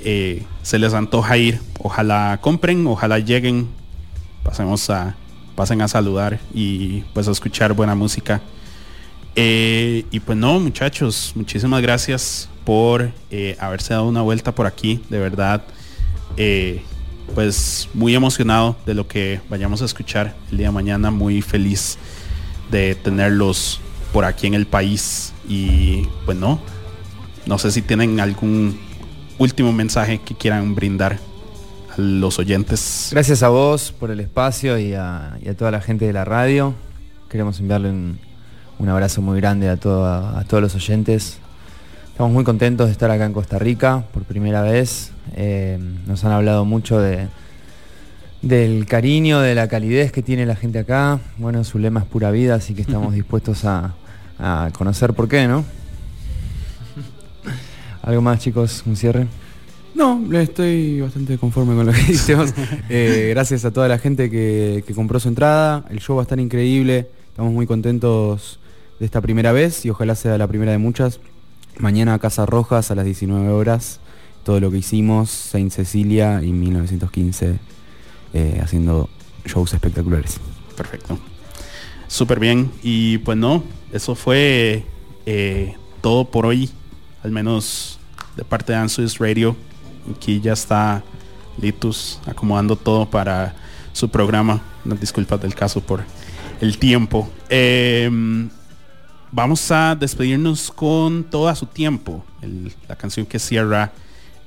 eh, 0.00 0.46
se 0.62 0.78
les 0.78 0.94
antoja 0.94 1.36
ir, 1.36 1.60
ojalá 1.80 2.38
compren, 2.40 2.86
ojalá 2.86 3.18
lleguen, 3.18 3.68
pasemos 4.42 4.88
a, 4.88 5.16
pasen 5.54 5.82
a 5.82 5.88
saludar 5.88 6.40
y 6.54 7.02
pues 7.12 7.28
a 7.28 7.30
escuchar 7.30 7.74
buena 7.74 7.94
música. 7.94 8.40
Eh, 9.40 10.04
y 10.10 10.18
pues 10.20 10.36
no, 10.36 10.58
muchachos, 10.58 11.32
muchísimas 11.36 11.80
gracias 11.80 12.48
por 12.64 13.12
haberse 13.60 13.94
dado 13.94 14.08
una 14.08 14.22
vuelta 14.22 14.52
por 14.52 14.66
aquí, 14.66 15.00
de 15.08 15.18
verdad. 15.18 15.62
pues 17.34 17.88
muy 17.94 18.14
emocionado 18.14 18.76
de 18.84 18.94
lo 18.94 19.06
que 19.06 19.40
vayamos 19.48 19.80
a 19.82 19.84
escuchar 19.84 20.34
el 20.50 20.58
día 20.58 20.66
de 20.68 20.72
mañana, 20.72 21.10
muy 21.10 21.40
feliz 21.40 21.98
de 22.70 22.94
tenerlos 22.96 23.80
por 24.12 24.24
aquí 24.24 24.46
en 24.46 24.54
el 24.54 24.66
país. 24.66 25.32
Y 25.48 26.02
pues 26.24 26.36
no, 26.36 26.60
no 27.46 27.58
sé 27.58 27.70
si 27.70 27.82
tienen 27.82 28.20
algún 28.20 28.78
último 29.38 29.72
mensaje 29.72 30.20
que 30.20 30.34
quieran 30.34 30.74
brindar 30.74 31.18
a 31.90 32.00
los 32.00 32.38
oyentes. 32.38 33.08
Gracias 33.12 33.42
a 33.42 33.48
vos 33.48 33.92
por 33.92 34.10
el 34.10 34.20
espacio 34.20 34.78
y 34.78 34.94
a, 34.94 35.38
toda 35.56 35.70
la 35.70 35.80
gente 35.80 36.06
de 36.06 36.12
la 36.12 36.24
radio. 36.24 36.74
Queremos 37.30 37.60
enviarle 37.60 37.90
un, 37.90 38.18
abrazo 38.86 39.22
muy 39.22 39.40
grande 39.40 39.68
a, 39.68 39.72
a 39.72 40.44
todos 40.44 40.62
los 40.62 40.74
oyentes. 40.74 41.40
Estamos 42.18 42.32
muy 42.32 42.42
contentos 42.42 42.86
de 42.86 42.92
estar 42.92 43.12
acá 43.12 43.26
en 43.26 43.32
Costa 43.32 43.60
Rica 43.60 44.02
por 44.12 44.24
primera 44.24 44.62
vez. 44.62 45.12
Eh, 45.36 45.78
nos 46.04 46.24
han 46.24 46.32
hablado 46.32 46.64
mucho 46.64 46.98
de, 46.98 47.28
del 48.42 48.86
cariño, 48.86 49.38
de 49.38 49.54
la 49.54 49.68
calidez 49.68 50.10
que 50.10 50.20
tiene 50.20 50.44
la 50.44 50.56
gente 50.56 50.80
acá. 50.80 51.20
Bueno, 51.36 51.62
su 51.62 51.78
lema 51.78 52.00
es 52.00 52.06
pura 52.06 52.32
vida, 52.32 52.56
así 52.56 52.74
que 52.74 52.82
estamos 52.82 53.14
dispuestos 53.14 53.64
a, 53.64 53.94
conocer 54.76 55.14
por 55.14 55.28
qué, 55.28 55.46
¿no? 55.46 55.64
¿Algo 58.02 58.20
más, 58.20 58.40
chicos? 58.40 58.82
¿Un 58.84 58.96
cierre? 58.96 59.28
No, 59.94 60.20
estoy 60.40 61.00
bastante 61.00 61.38
conforme 61.38 61.76
con 61.76 61.86
lo 61.86 61.92
que 61.92 62.00
hicimos. 62.08 62.52
Eh, 62.88 63.28
gracias 63.30 63.64
a 63.64 63.70
toda 63.70 63.86
la 63.86 63.98
gente 63.98 64.28
que, 64.28 64.82
que, 64.84 64.92
compró 64.92 65.20
su 65.20 65.28
entrada. 65.28 65.84
El 65.88 66.00
show 66.00 66.16
va 66.16 66.22
a 66.22 66.24
estar 66.24 66.40
increíble. 66.40 67.06
Estamos 67.30 67.52
muy 67.52 67.68
contentos 67.68 68.58
de 68.98 69.06
esta 69.06 69.20
primera 69.20 69.52
vez 69.52 69.84
y 69.84 69.90
ojalá 69.90 70.14
sea 70.14 70.38
la 70.38 70.46
primera 70.46 70.72
de 70.72 70.78
muchas. 70.78 71.20
Mañana 71.78 72.14
a 72.14 72.18
Casa 72.18 72.46
Rojas 72.46 72.90
a 72.90 72.94
las 72.94 73.04
19 73.04 73.48
horas. 73.50 74.00
Todo 74.44 74.60
lo 74.60 74.70
que 74.70 74.78
hicimos, 74.78 75.30
Saint 75.30 75.72
Cecilia 75.72 76.42
y 76.42 76.52
1915 76.52 77.58
eh, 78.34 78.60
haciendo 78.62 79.08
shows 79.44 79.74
espectaculares. 79.74 80.40
Perfecto. 80.76 81.18
Súper 82.06 82.40
bien. 82.40 82.70
Y 82.82 83.18
pues 83.18 83.36
no, 83.36 83.62
eso 83.92 84.14
fue 84.14 84.84
eh, 85.26 85.76
todo 86.00 86.24
por 86.24 86.46
hoy, 86.46 86.70
al 87.22 87.30
menos 87.30 87.98
de 88.36 88.44
parte 88.44 88.72
de 88.72 88.78
Answers 88.78 89.18
Radio. 89.18 89.56
Aquí 90.16 90.40
ya 90.40 90.54
está 90.54 91.02
Litus 91.60 92.20
acomodando 92.26 92.76
todo 92.76 93.10
para 93.10 93.54
su 93.92 94.08
programa. 94.08 94.62
No 94.84 94.94
disculpas 94.94 95.40
del 95.42 95.54
caso 95.54 95.80
por 95.80 96.02
el 96.60 96.78
tiempo. 96.78 97.28
Em, 97.48 98.48
vamos 99.32 99.70
a 99.70 99.94
despedirnos 99.94 100.70
con 100.70 101.24
todo 101.24 101.48
a 101.48 101.54
su 101.54 101.66
tiempo. 101.66 102.24
la 102.88 102.96
canción 102.96 103.26
que 103.26 103.38
cierra 103.38 103.92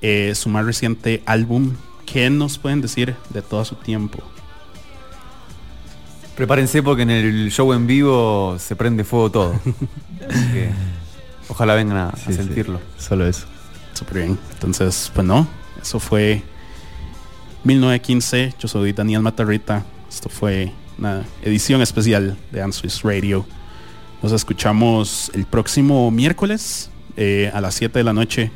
eh, 0.01 0.33
su 0.35 0.49
más 0.49 0.65
reciente 0.65 1.21
álbum 1.25 1.73
¿Qué 2.11 2.29
nos 2.29 2.57
pueden 2.57 2.81
decir 2.81 3.15
de 3.29 3.41
todo 3.41 3.63
su 3.63 3.75
tiempo? 3.75 4.19
Prepárense 6.35 6.83
porque 6.83 7.03
en 7.03 7.09
el 7.09 7.51
show 7.51 7.71
en 7.71 7.87
vivo 7.87 8.57
se 8.59 8.75
prende 8.75 9.05
fuego 9.05 9.31
todo. 9.31 9.61
ojalá 11.47 11.75
vengan 11.75 11.97
a, 11.97 12.15
sentirlo. 12.17 12.81
Solo 12.97 13.25
eso. 13.25 13.45
Súper 13.93 14.17
bien. 14.17 14.39
Entonces, 14.51 15.09
pues 15.13 15.25
no, 15.25 15.47
eso 15.81 16.01
fue 16.01 16.43
1915. 17.63 18.55
Yo 18.59 18.67
soy 18.67 18.91
Daniel 18.91 19.21
Matarrita. 19.21 19.85
Esto 20.09 20.27
fue 20.27 20.73
una 20.97 21.23
edición 21.43 21.81
especial 21.81 22.37
de 22.51 22.61
Answers 22.61 23.03
Radio. 23.03 23.45
Nos 24.21 24.33
escuchamos 24.33 25.31
el 25.33 25.45
próximo 25.45 26.11
miércoles 26.11 26.91
eh, 27.17 27.49
a 27.53 27.59
las 27.59 27.73
7 27.75 27.99
de 27.99 28.03
la 28.03 28.13
noche 28.13 28.51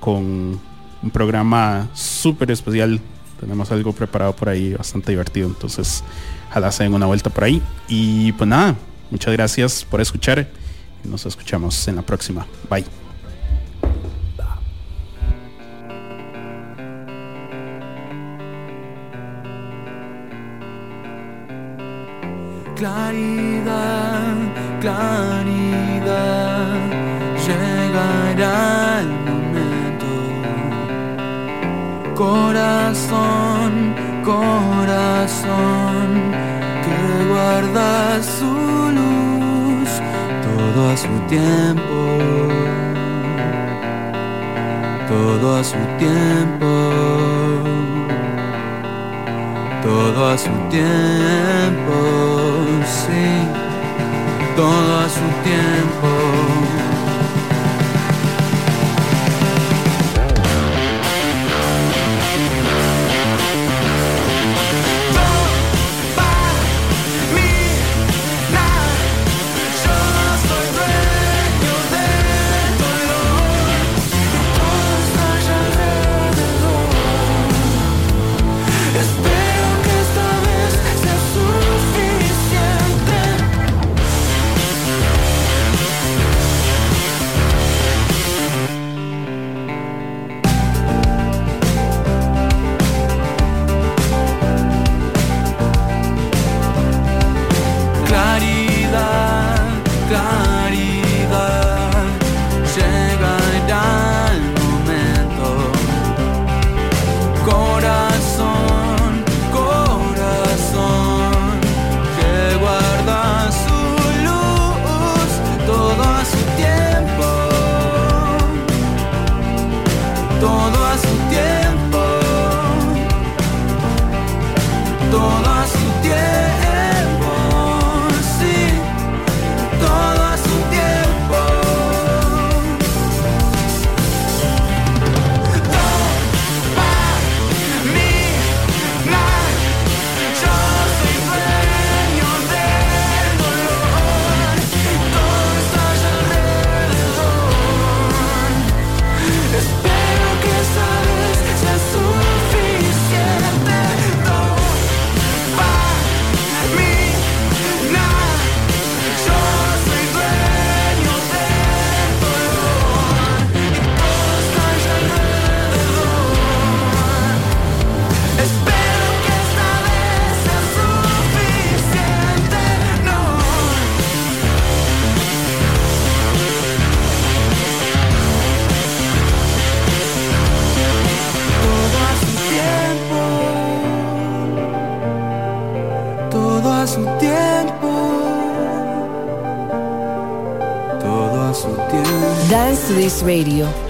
con 0.00 0.58
un 1.02 1.10
programa 1.12 1.88
súper 1.92 2.50
especial. 2.50 2.98
Tenemos 3.40 3.70
algo 3.70 3.92
preparado 3.92 4.34
por 4.34 4.48
ahí 4.48 4.72
bastante 4.72 5.12
divertido. 5.12 5.48
Entonces, 5.48 6.02
ojalá 6.48 6.72
se 6.72 6.84
den 6.84 6.94
una 6.94 7.06
vuelta 7.06 7.28
por 7.28 7.44
ahí. 7.44 7.62
Y 7.88 8.32
pues 8.32 8.48
nada, 8.48 8.74
muchas 9.10 9.32
gracias 9.34 9.84
por 9.84 10.00
escuchar. 10.00 10.48
Nos 11.04 11.26
escuchamos 11.26 11.86
en 11.86 11.96
la 11.96 12.02
próxima. 12.02 12.46
Bye. 12.70 13.07
Claridad, 22.78 24.36
claridad, 24.80 26.08
llegará 27.44 28.78
Corazón, 32.18 33.94
corazón, 34.24 36.08
que 36.84 36.98
guarda 37.28 38.20
su 38.20 38.52
luz 38.98 39.90
todo 40.42 40.90
a 40.90 40.96
su 40.96 41.14
tiempo, 41.28 41.98
todo 45.08 45.56
a 45.56 45.62
su 45.62 45.78
tiempo, 45.98 46.70
todo 49.88 50.26
a 50.26 50.36
su 50.36 50.50
tiempo, 50.68 51.94
sí, 52.84 53.26
todo 54.54 54.98
a 54.98 55.08
su 55.08 55.26
tiempo. 55.48 56.47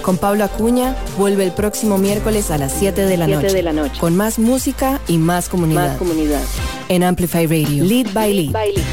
Con 0.09 0.16
Pablo 0.16 0.42
Acuña 0.44 0.96
vuelve 1.18 1.44
el 1.44 1.52
próximo 1.52 1.98
miércoles 1.98 2.50
a 2.50 2.56
las 2.56 2.72
7 2.72 3.04
de 3.04 3.18
la, 3.18 3.26
7 3.26 3.42
noche, 3.42 3.54
de 3.54 3.62
la 3.62 3.74
noche. 3.74 4.00
con 4.00 4.16
más 4.16 4.38
música 4.38 5.02
y 5.06 5.18
más 5.18 5.50
comunidad. 5.50 5.88
Más 5.88 5.98
comunidad. 5.98 6.40
En 6.88 7.04
Amplify 7.04 7.46
Radio. 7.46 7.84
Lead 7.84 8.14
by 8.14 8.32
Lead. 8.32 8.52
By 8.52 8.72
Lead. 8.72 8.86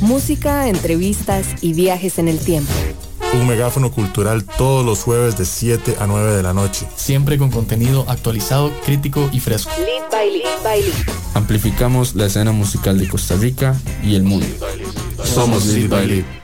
Música, 0.00 0.68
entrevistas 0.68 1.44
y 1.60 1.74
viajes 1.74 2.18
en 2.18 2.28
el 2.28 2.38
tiempo. 2.38 2.72
Un 3.34 3.48
megáfono 3.48 3.92
cultural 3.92 4.44
todos 4.44 4.82
los 4.82 5.02
jueves 5.02 5.36
de 5.36 5.44
7 5.44 5.96
a 6.00 6.06
9 6.06 6.34
de 6.34 6.42
la 6.42 6.54
noche. 6.54 6.86
Siempre 6.96 7.36
con 7.36 7.50
contenido 7.50 8.06
actualizado, 8.08 8.72
crítico 8.86 9.28
y 9.34 9.40
fresco. 9.40 9.70
Lead 9.76 10.10
by 10.10 10.30
Lead. 10.30 10.62
By 10.64 10.80
Lead. 10.80 10.94
Amplificamos 11.34 12.14
la 12.14 12.24
escena 12.24 12.52
musical 12.52 12.96
de 12.96 13.10
Costa 13.10 13.34
Rica 13.34 13.78
y 14.02 14.14
el 14.14 14.22
mundo. 14.22 14.46
Somos 15.22 15.66
Lead 15.66 15.90
by 15.90 16.06
Lead. 16.06 16.39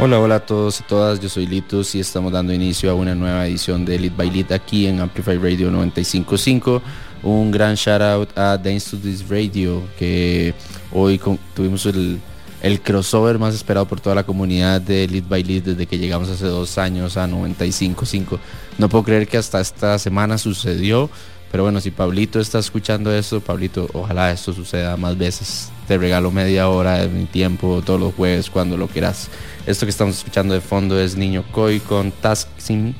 Hola, 0.00 0.20
hola 0.20 0.36
a 0.36 0.46
todos 0.46 0.78
y 0.78 0.84
todas, 0.84 1.18
yo 1.18 1.28
soy 1.28 1.48
Litus 1.48 1.96
y 1.96 1.98
estamos 1.98 2.30
dando 2.30 2.52
inicio 2.52 2.88
a 2.88 2.94
una 2.94 3.16
nueva 3.16 3.48
edición 3.48 3.84
de 3.84 3.98
Lead 3.98 4.12
by 4.16 4.30
Lead 4.30 4.52
aquí 4.52 4.86
en 4.86 5.00
Amplify 5.00 5.36
Radio 5.38 5.72
955. 5.72 6.80
Un 7.24 7.50
gran 7.50 7.74
shout 7.74 8.00
out 8.00 8.38
a 8.38 8.56
Dance 8.56 8.96
to 8.96 8.98
Radio 9.28 9.82
que 9.98 10.54
hoy 10.92 11.20
tuvimos 11.52 11.84
el, 11.86 12.20
el 12.62 12.80
crossover 12.80 13.40
más 13.40 13.56
esperado 13.56 13.88
por 13.88 14.00
toda 14.00 14.14
la 14.14 14.22
comunidad 14.22 14.80
de 14.80 15.08
Lead 15.08 15.24
by 15.28 15.42
Lead 15.42 15.62
desde 15.64 15.86
que 15.86 15.98
llegamos 15.98 16.28
hace 16.28 16.46
dos 16.46 16.78
años 16.78 17.16
a 17.16 17.26
955. 17.26 18.38
No 18.78 18.88
puedo 18.88 19.02
creer 19.02 19.26
que 19.26 19.36
hasta 19.36 19.60
esta 19.60 19.98
semana 19.98 20.38
sucedió, 20.38 21.10
pero 21.50 21.62
bueno, 21.62 21.80
si 21.80 21.90
Pablito 21.90 22.40
está 22.40 22.58
escuchando 22.58 23.12
esto, 23.12 23.40
Pablito, 23.40 23.88
ojalá 23.94 24.30
esto 24.30 24.52
suceda 24.52 24.96
más 24.96 25.16
veces. 25.16 25.70
Te 25.86 25.96
regalo 25.96 26.30
media 26.30 26.68
hora 26.68 26.98
de 26.98 27.08
mi 27.08 27.24
tiempo 27.24 27.82
todos 27.84 27.98
los 27.98 28.14
jueves 28.14 28.50
cuando 28.50 28.76
lo 28.76 28.86
quieras. 28.88 29.28
Esto 29.66 29.86
que 29.86 29.90
estamos 29.90 30.18
escuchando 30.18 30.52
de 30.52 30.60
fondo 30.60 31.00
es 31.00 31.16
Niño 31.16 31.44
Koi 31.50 31.80
con 31.80 32.12
Tasksim. 32.12 32.94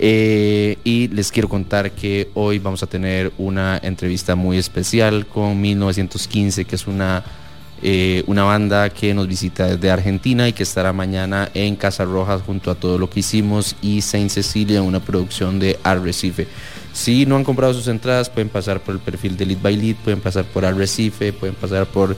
Eh, 0.00 0.78
y 0.84 1.08
les 1.08 1.32
quiero 1.32 1.48
contar 1.48 1.90
que 1.90 2.30
hoy 2.34 2.60
vamos 2.60 2.84
a 2.84 2.86
tener 2.86 3.32
una 3.36 3.80
entrevista 3.82 4.36
muy 4.36 4.56
especial 4.56 5.26
con 5.26 5.60
1915, 5.60 6.64
que 6.66 6.76
es 6.76 6.86
una, 6.86 7.24
eh, 7.82 8.22
una 8.28 8.44
banda 8.44 8.90
que 8.90 9.12
nos 9.12 9.26
visita 9.26 9.66
desde 9.66 9.90
Argentina 9.90 10.46
y 10.46 10.52
que 10.52 10.62
estará 10.62 10.92
mañana 10.92 11.50
en 11.52 11.74
Casa 11.74 12.04
Rojas 12.04 12.42
junto 12.42 12.70
a 12.70 12.76
todo 12.76 12.96
lo 12.96 13.10
que 13.10 13.20
hicimos 13.20 13.74
y 13.82 14.02
Saint 14.02 14.30
Cecilia, 14.30 14.82
una 14.82 15.00
producción 15.00 15.58
de 15.58 15.80
Arrecife. 15.82 16.46
Si 16.92 17.26
no 17.26 17.36
han 17.36 17.44
comprado 17.44 17.74
sus 17.74 17.88
entradas, 17.88 18.30
pueden 18.30 18.48
pasar 18.48 18.80
por 18.80 18.94
el 18.94 19.00
perfil 19.00 19.36
de 19.36 19.46
Lead 19.46 19.62
by 19.62 19.76
Lead, 19.76 19.96
pueden 19.96 20.20
pasar 20.20 20.44
por 20.44 20.64
Arrecife, 20.64 21.32
pueden 21.32 21.54
pasar 21.54 21.86
por 21.86 22.16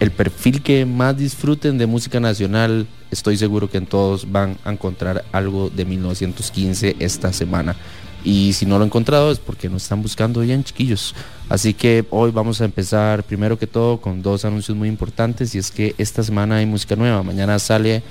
el 0.00 0.10
perfil 0.10 0.62
que 0.62 0.84
más 0.86 1.16
disfruten 1.16 1.78
de 1.78 1.86
música 1.86 2.20
nacional. 2.20 2.86
Estoy 3.10 3.36
seguro 3.36 3.70
que 3.70 3.78
en 3.78 3.86
todos 3.86 4.30
van 4.30 4.58
a 4.64 4.72
encontrar 4.72 5.24
algo 5.32 5.70
de 5.70 5.84
1915 5.84 6.96
esta 6.98 7.32
semana. 7.32 7.76
Y 8.24 8.54
si 8.54 8.64
no 8.64 8.78
lo 8.78 8.84
han 8.84 8.88
encontrado 8.88 9.30
es 9.30 9.38
porque 9.38 9.68
no 9.68 9.76
están 9.76 10.02
buscando 10.02 10.40
bien, 10.40 10.64
chiquillos. 10.64 11.14
Así 11.48 11.74
que 11.74 12.06
hoy 12.10 12.30
vamos 12.30 12.60
a 12.60 12.64
empezar 12.64 13.22
primero 13.22 13.58
que 13.58 13.66
todo 13.66 14.00
con 14.00 14.22
dos 14.22 14.46
anuncios 14.46 14.76
muy 14.76 14.88
importantes 14.88 15.54
y 15.54 15.58
es 15.58 15.70
que 15.70 15.94
esta 15.98 16.22
semana 16.22 16.56
hay 16.56 16.66
música 16.66 16.96
nueva. 16.96 17.22
Mañana 17.22 17.58
sale 17.58 18.02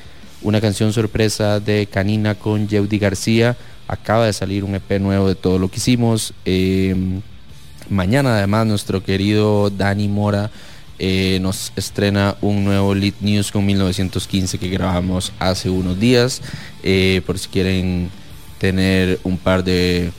una 0.43 0.61
canción 0.61 0.93
sorpresa 0.93 1.59
de 1.59 1.87
Canina 1.87 2.35
con 2.35 2.67
Yeudi 2.67 2.99
García. 2.99 3.57
Acaba 3.87 4.25
de 4.25 4.33
salir 4.33 4.63
un 4.63 4.75
EP 4.75 4.99
nuevo 4.99 5.27
de 5.27 5.35
todo 5.35 5.59
lo 5.59 5.69
que 5.69 5.77
hicimos. 5.77 6.33
Eh, 6.45 6.95
mañana 7.89 8.37
además 8.37 8.65
nuestro 8.65 9.03
querido 9.03 9.69
Dani 9.69 10.07
Mora 10.07 10.49
eh, 10.99 11.39
nos 11.41 11.73
estrena 11.75 12.35
un 12.41 12.63
nuevo 12.63 12.95
Lead 12.95 13.15
News 13.21 13.51
con 13.51 13.65
1915 13.65 14.57
que 14.57 14.69
grabamos 14.69 15.31
hace 15.39 15.69
unos 15.69 15.99
días. 15.99 16.41
Eh, 16.83 17.21
por 17.25 17.39
si 17.39 17.49
quieren 17.49 18.09
tener 18.57 19.19
un 19.23 19.37
par 19.37 19.63
de, 19.63 20.11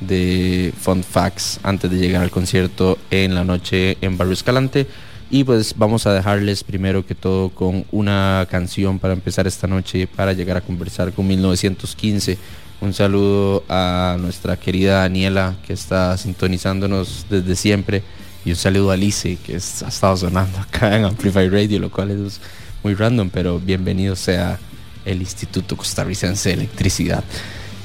de 0.00 0.72
fun 0.80 1.04
facts 1.04 1.60
antes 1.62 1.90
de 1.90 1.98
llegar 1.98 2.22
al 2.22 2.30
concierto 2.30 2.98
en 3.10 3.34
la 3.34 3.44
noche 3.44 3.98
en 4.00 4.18
Barrio 4.18 4.34
Escalante. 4.34 4.86
Y 5.30 5.44
pues 5.44 5.74
vamos 5.78 6.06
a 6.06 6.12
dejarles 6.12 6.62
primero 6.62 7.06
que 7.06 7.14
todo 7.14 7.48
con 7.48 7.86
una 7.90 8.46
canción 8.50 8.98
para 8.98 9.14
empezar 9.14 9.46
esta 9.46 9.66
noche 9.66 10.06
para 10.06 10.34
llegar 10.34 10.58
a 10.58 10.60
conversar 10.60 11.12
con 11.12 11.26
1915. 11.26 12.36
Un 12.82 12.92
saludo 12.92 13.62
a 13.68 14.16
nuestra 14.20 14.56
querida 14.56 15.02
Daniela 15.02 15.54
que 15.64 15.72
está 15.72 16.16
sintonizándonos 16.18 17.26
desde 17.30 17.54
siempre. 17.54 18.02
Y 18.44 18.50
un 18.50 18.56
saludo 18.56 18.90
a 18.90 18.94
Alice 18.94 19.38
que 19.46 19.54
es- 19.54 19.84
ha 19.84 19.88
estado 19.88 20.16
sonando 20.16 20.58
acá 20.58 20.96
en 20.96 21.04
Amplify 21.04 21.48
Radio, 21.48 21.78
lo 21.78 21.90
cual 21.92 22.10
es 22.10 22.40
muy 22.82 22.94
random, 22.94 23.30
pero 23.30 23.60
bienvenido 23.60 24.16
sea 24.16 24.58
el 25.04 25.20
Instituto 25.20 25.76
Costarricense 25.76 26.48
de 26.48 26.54
Electricidad. 26.56 27.22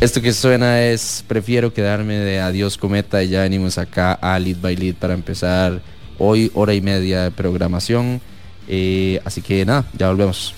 Esto 0.02 0.20
que 0.20 0.34
suena 0.34 0.82
es 0.84 1.24
Prefiero 1.28 1.72
quedarme 1.72 2.16
de 2.16 2.40
Adiós 2.40 2.76
Cometa 2.78 3.24
y 3.24 3.30
ya 3.30 3.42
venimos 3.44 3.78
acá 3.78 4.14
a 4.14 4.38
Lead 4.40 4.58
by 4.62 4.76
Lead 4.76 4.96
para 4.96 5.14
empezar 5.14 5.80
hoy 6.18 6.50
hora 6.56 6.74
y 6.74 6.82
media 6.82 7.22
de 7.24 7.30
programación. 7.32 8.20
Eh, 8.68 9.22
así 9.26 9.44
que 9.44 9.64
nada, 9.64 9.86
ya 9.96 10.08
volvemos. 10.08 10.56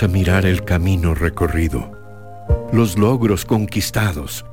A 0.00 0.08
mirar 0.08 0.46
el 0.46 0.64
camino 0.64 1.14
recorrido, 1.14 1.92
los 2.72 2.96
logros 2.96 3.44
conquistados. 3.44 4.46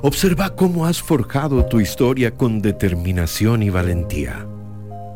Observa 0.00 0.56
cómo 0.56 0.86
has 0.86 1.02
forjado 1.02 1.66
tu 1.66 1.78
historia 1.78 2.30
con 2.30 2.62
determinación 2.62 3.62
y 3.62 3.68
valentía. 3.68 4.46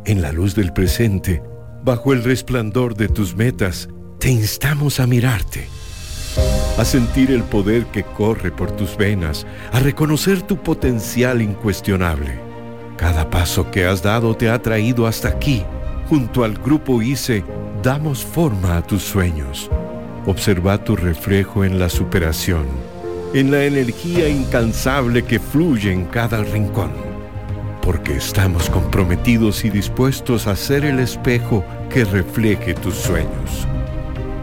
En 0.04 0.20
la 0.20 0.32
luz 0.32 0.54
del 0.54 0.74
presente, 0.74 1.42
bajo 1.82 2.12
el 2.12 2.22
resplandor 2.22 2.94
de 2.94 3.08
tus 3.08 3.34
metas, 3.34 3.88
te 4.18 4.30
instamos 4.30 5.00
a 5.00 5.06
mirarte, 5.06 5.66
a 6.76 6.84
sentir 6.84 7.30
el 7.30 7.42
poder 7.42 7.86
que 7.86 8.02
corre 8.02 8.50
por 8.50 8.70
tus 8.72 8.94
venas, 8.96 9.46
a 9.72 9.80
reconocer 9.80 10.42
tu 10.42 10.58
potencial 10.58 11.40
incuestionable. 11.40 12.38
Cada 12.98 13.30
paso 13.30 13.70
que 13.70 13.86
has 13.86 14.02
dado 14.02 14.36
te 14.36 14.50
ha 14.50 14.60
traído 14.60 15.06
hasta 15.06 15.28
aquí. 15.28 15.64
Junto 16.10 16.44
al 16.44 16.54
grupo 16.54 17.00
ICE, 17.00 17.44
damos 17.82 18.24
forma 18.24 18.76
a 18.76 18.82
tus 18.82 19.02
sueños. 19.02 19.70
Observa 20.26 20.82
tu 20.84 20.96
reflejo 20.96 21.64
en 21.64 21.78
la 21.78 21.88
superación, 21.88 22.66
en 23.32 23.50
la 23.50 23.64
energía 23.64 24.28
incansable 24.28 25.24
que 25.24 25.40
fluye 25.40 25.92
en 25.92 26.04
cada 26.04 26.42
rincón. 26.42 26.92
Porque 27.80 28.16
estamos 28.16 28.68
comprometidos 28.68 29.64
y 29.64 29.70
dispuestos 29.70 30.46
a 30.46 30.56
ser 30.56 30.84
el 30.84 31.00
espejo 31.00 31.64
que 31.88 32.04
refleje 32.04 32.74
tus 32.74 32.94
sueños. 32.94 33.66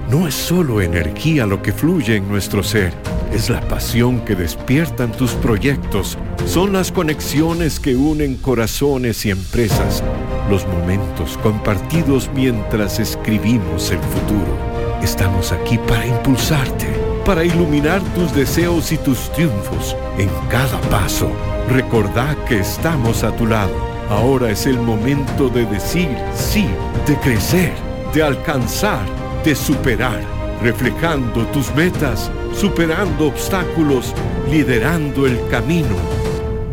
No 0.09 0.27
es 0.27 0.33
solo 0.33 0.81
energía 0.81 1.45
lo 1.45 1.61
que 1.61 1.71
fluye 1.71 2.15
en 2.15 2.27
nuestro 2.27 2.63
ser, 2.63 2.93
es 3.38 3.51
la 3.51 3.61
pasión 3.61 4.21
que 4.21 4.33
despiertan 4.33 5.11
tus 5.11 5.33
proyectos, 5.33 6.17
son 6.47 6.73
las 6.73 6.91
conexiones 6.91 7.79
que 7.79 7.95
unen 7.95 8.35
corazones 8.35 9.27
y 9.27 9.29
empresas, 9.29 10.03
los 10.49 10.65
momentos 10.65 11.38
compartidos 11.43 12.31
mientras 12.33 12.99
escribimos 12.99 13.91
el 13.91 13.99
futuro. 13.99 14.57
Estamos 15.03 15.51
aquí 15.51 15.77
para 15.77 16.07
impulsarte, 16.07 16.88
para 17.25 17.45
iluminar 17.45 18.01
tus 18.15 18.33
deseos 18.33 18.91
y 18.91 18.97
tus 18.97 19.31
triunfos 19.33 19.95
en 20.17 20.29
cada 20.49 20.81
paso. 20.89 21.29
Recordá 21.69 22.35
que 22.47 22.61
estamos 22.61 23.23
a 23.23 23.35
tu 23.35 23.45
lado. 23.45 23.75
Ahora 24.09 24.49
es 24.49 24.65
el 24.65 24.79
momento 24.79 25.47
de 25.49 25.67
decir 25.67 26.09
sí, 26.33 26.67
de 27.05 27.15
crecer, 27.19 27.73
de 28.15 28.23
alcanzar 28.23 29.05
de 29.43 29.55
superar, 29.55 30.21
reflejando 30.63 31.45
tus 31.47 31.73
metas, 31.75 32.31
superando 32.58 33.28
obstáculos, 33.28 34.16
liderando 34.49 35.28
el 35.28 35.38
camino. 35.47 35.95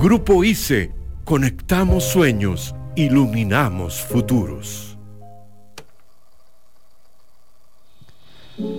Grupo 0.00 0.42
ICE, 0.42 0.90
conectamos 1.24 2.04
sueños, 2.04 2.74
iluminamos 2.96 4.00
futuros. 4.00 4.96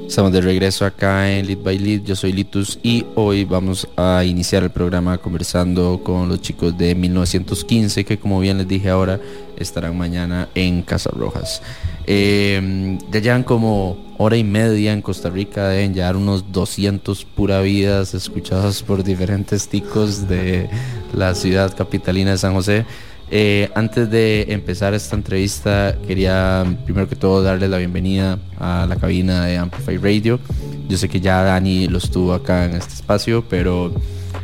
Estamos 0.08 0.32
de 0.32 0.42
regreso 0.42 0.84
acá 0.84 1.32
en 1.32 1.46
Lead 1.46 1.60
by 1.60 1.78
Lead, 1.78 2.02
yo 2.04 2.16
soy 2.16 2.32
Litus 2.32 2.80
y 2.82 3.06
hoy 3.14 3.44
vamos 3.44 3.88
a 3.98 4.24
iniciar 4.24 4.64
el 4.64 4.72
programa 4.72 5.20
conversando 5.20 6.02
con 6.04 6.28
los 6.30 6.42
chicos 6.42 6.76
de 6.76 6.96
1915 6.96 8.04
que 8.04 8.18
como 8.18 8.40
bien 8.40 8.58
les 8.58 8.68
dije 8.68 8.90
ahora 8.90 9.20
estarán 9.58 9.96
mañana 9.96 10.50
en 10.56 10.82
Casa 10.82 11.12
Rojas. 11.14 11.62
Eh, 12.08 12.98
ya 13.12 13.44
como 13.44 14.05
hora 14.18 14.38
y 14.38 14.44
media 14.44 14.94
en 14.94 15.02
Costa 15.02 15.30
Rica, 15.30 15.70
deben 15.70 15.94
llevar 15.94 16.16
unos 16.16 16.52
200 16.52 17.26
pura 17.26 17.62
vidas 17.62 18.14
escuchadas 18.14 18.82
por 18.84 19.04
diferentes 19.04 19.68
ticos 19.68 20.28
de 20.28 20.70
la 21.14 21.36
ciudad 21.36 21.76
capitalina 21.76 22.32
de 22.32 22.38
San 22.38 22.54
José. 22.54 22.86
Eh, 23.32 23.70
antes 23.74 24.10
de 24.10 24.46
empezar 24.50 24.94
esta 24.94 25.16
entrevista, 25.16 25.96
quería 26.08 26.64
primero 26.86 27.10
que 27.10 27.16
todo 27.16 27.42
darle 27.42 27.68
la 27.68 27.78
bienvenida 27.78 28.38
a 28.60 28.86
la 28.88 28.96
cabina 28.98 29.46
de 29.46 29.58
Amplify 29.58 29.98
Radio. 29.98 30.40
Yo 30.88 30.98
sé 30.98 31.10
que 31.10 31.20
ya 31.20 31.42
Dani 31.42 31.88
lo 31.88 31.98
estuvo 31.98 32.34
acá 32.34 32.66
en 32.66 32.76
este 32.76 32.94
espacio, 32.94 33.44
pero 33.50 33.92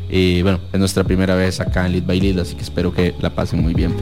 eh, 0.10 0.40
bueno, 0.42 0.60
es 0.74 0.80
nuestra 0.80 1.04
primera 1.04 1.36
vez 1.36 1.60
acá 1.60 1.86
en 1.86 1.94
Lead 1.94 2.06
by 2.06 2.20
Lead, 2.20 2.40
así 2.40 2.56
que 2.56 2.64
espero 2.64 2.94
que 2.94 3.14
la 3.22 3.30
pasen 3.30 3.62
muy 3.62 3.74
bien. 3.74 3.96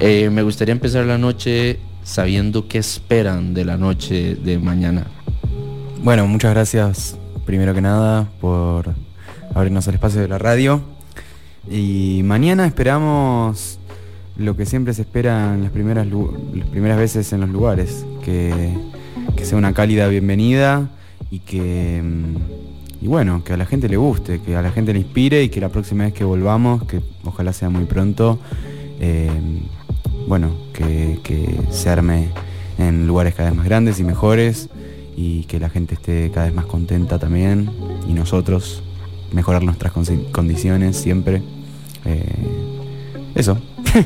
Eh, 0.00 0.28
me 0.30 0.42
gustaría 0.42 0.72
empezar 0.72 1.06
la 1.06 1.16
noche 1.16 1.78
sabiendo 2.04 2.68
qué 2.68 2.78
esperan 2.78 3.54
de 3.54 3.64
la 3.64 3.76
noche 3.76 4.36
de 4.36 4.58
mañana. 4.58 5.06
Bueno, 6.02 6.26
muchas 6.26 6.52
gracias 6.52 7.18
primero 7.44 7.74
que 7.74 7.80
nada 7.80 8.28
por 8.40 8.94
abrirnos 9.54 9.86
el 9.88 9.94
espacio 9.94 10.20
de 10.20 10.28
la 10.28 10.38
radio. 10.38 10.82
Y 11.70 12.20
mañana 12.24 12.66
esperamos 12.66 13.78
lo 14.36 14.56
que 14.56 14.66
siempre 14.66 14.92
se 14.94 15.02
espera 15.02 15.54
en 15.54 15.62
las 15.62 15.70
primeras, 15.70 16.06
primeras 16.70 16.98
veces 16.98 17.32
en 17.32 17.40
los 17.40 17.50
lugares, 17.50 18.04
que, 18.24 18.76
sea 19.42 19.58
una 19.58 19.74
cálida 19.74 20.08
bienvenida 20.08 20.88
y 21.30 21.40
que, 21.40 22.02
mm, 22.02 23.04
y 23.04 23.06
bueno, 23.06 23.44
que 23.44 23.52
a 23.52 23.56
la 23.58 23.66
gente 23.66 23.88
le 23.90 23.98
guste, 23.98 24.40
que 24.40 24.56
a 24.56 24.62
la 24.62 24.70
gente 24.70 24.94
le 24.94 25.00
inspire 25.00 25.42
y 25.42 25.50
que 25.50 25.60
la 25.60 25.68
próxima 25.68 26.04
vez 26.04 26.14
que 26.14 26.24
volvamos, 26.24 26.84
que 26.84 27.00
ojalá 27.24 27.52
sea 27.52 27.68
muy 27.68 27.84
pronto, 27.84 28.38
eh, 29.00 29.28
bueno, 30.26 30.54
que, 30.72 31.18
que 31.22 31.58
se 31.70 31.90
arme 31.90 32.28
en 32.78 33.06
lugares 33.06 33.34
cada 33.34 33.50
vez 33.50 33.56
más 33.56 33.66
grandes 33.66 34.00
y 34.00 34.04
mejores 34.04 34.68
y 35.16 35.44
que 35.44 35.60
la 35.60 35.68
gente 35.70 35.94
esté 35.94 36.30
cada 36.32 36.46
vez 36.46 36.54
más 36.54 36.66
contenta 36.66 37.18
también 37.18 37.70
y 38.08 38.12
nosotros 38.12 38.82
mejorar 39.32 39.62
nuestras 39.62 39.92
condiciones 39.92 40.96
siempre. 40.96 41.42
Eh, 42.04 42.24
eso. 43.34 43.58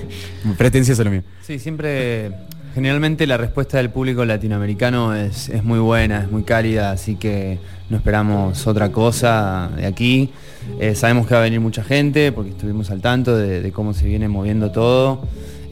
Pretencioso 0.58 1.04
lo 1.04 1.10
mío. 1.10 1.22
Sí, 1.42 1.58
siempre, 1.58 2.32
generalmente 2.74 3.26
la 3.26 3.36
respuesta 3.36 3.76
del 3.78 3.90
público 3.90 4.24
latinoamericano 4.24 5.14
es, 5.14 5.50
muy 5.62 5.78
buena, 5.78 6.22
es 6.22 6.30
muy 6.30 6.42
cálida, 6.42 6.90
así 6.90 7.16
que 7.16 7.58
no 7.90 7.98
esperamos 7.98 8.66
otra 8.66 8.90
cosa 8.90 9.70
de 9.76 9.86
aquí. 9.86 10.30
Eh, 10.80 10.94
sabemos 10.94 11.26
que 11.26 11.34
va 11.34 11.40
a 11.40 11.44
venir 11.44 11.60
mucha 11.60 11.84
gente 11.84 12.32
porque 12.32 12.50
estuvimos 12.50 12.90
al 12.90 13.00
tanto 13.00 13.36
de, 13.36 13.70
cómo 13.72 13.94
se 13.94 14.06
viene 14.06 14.28
moviendo 14.28 14.70
todo. 14.70 15.22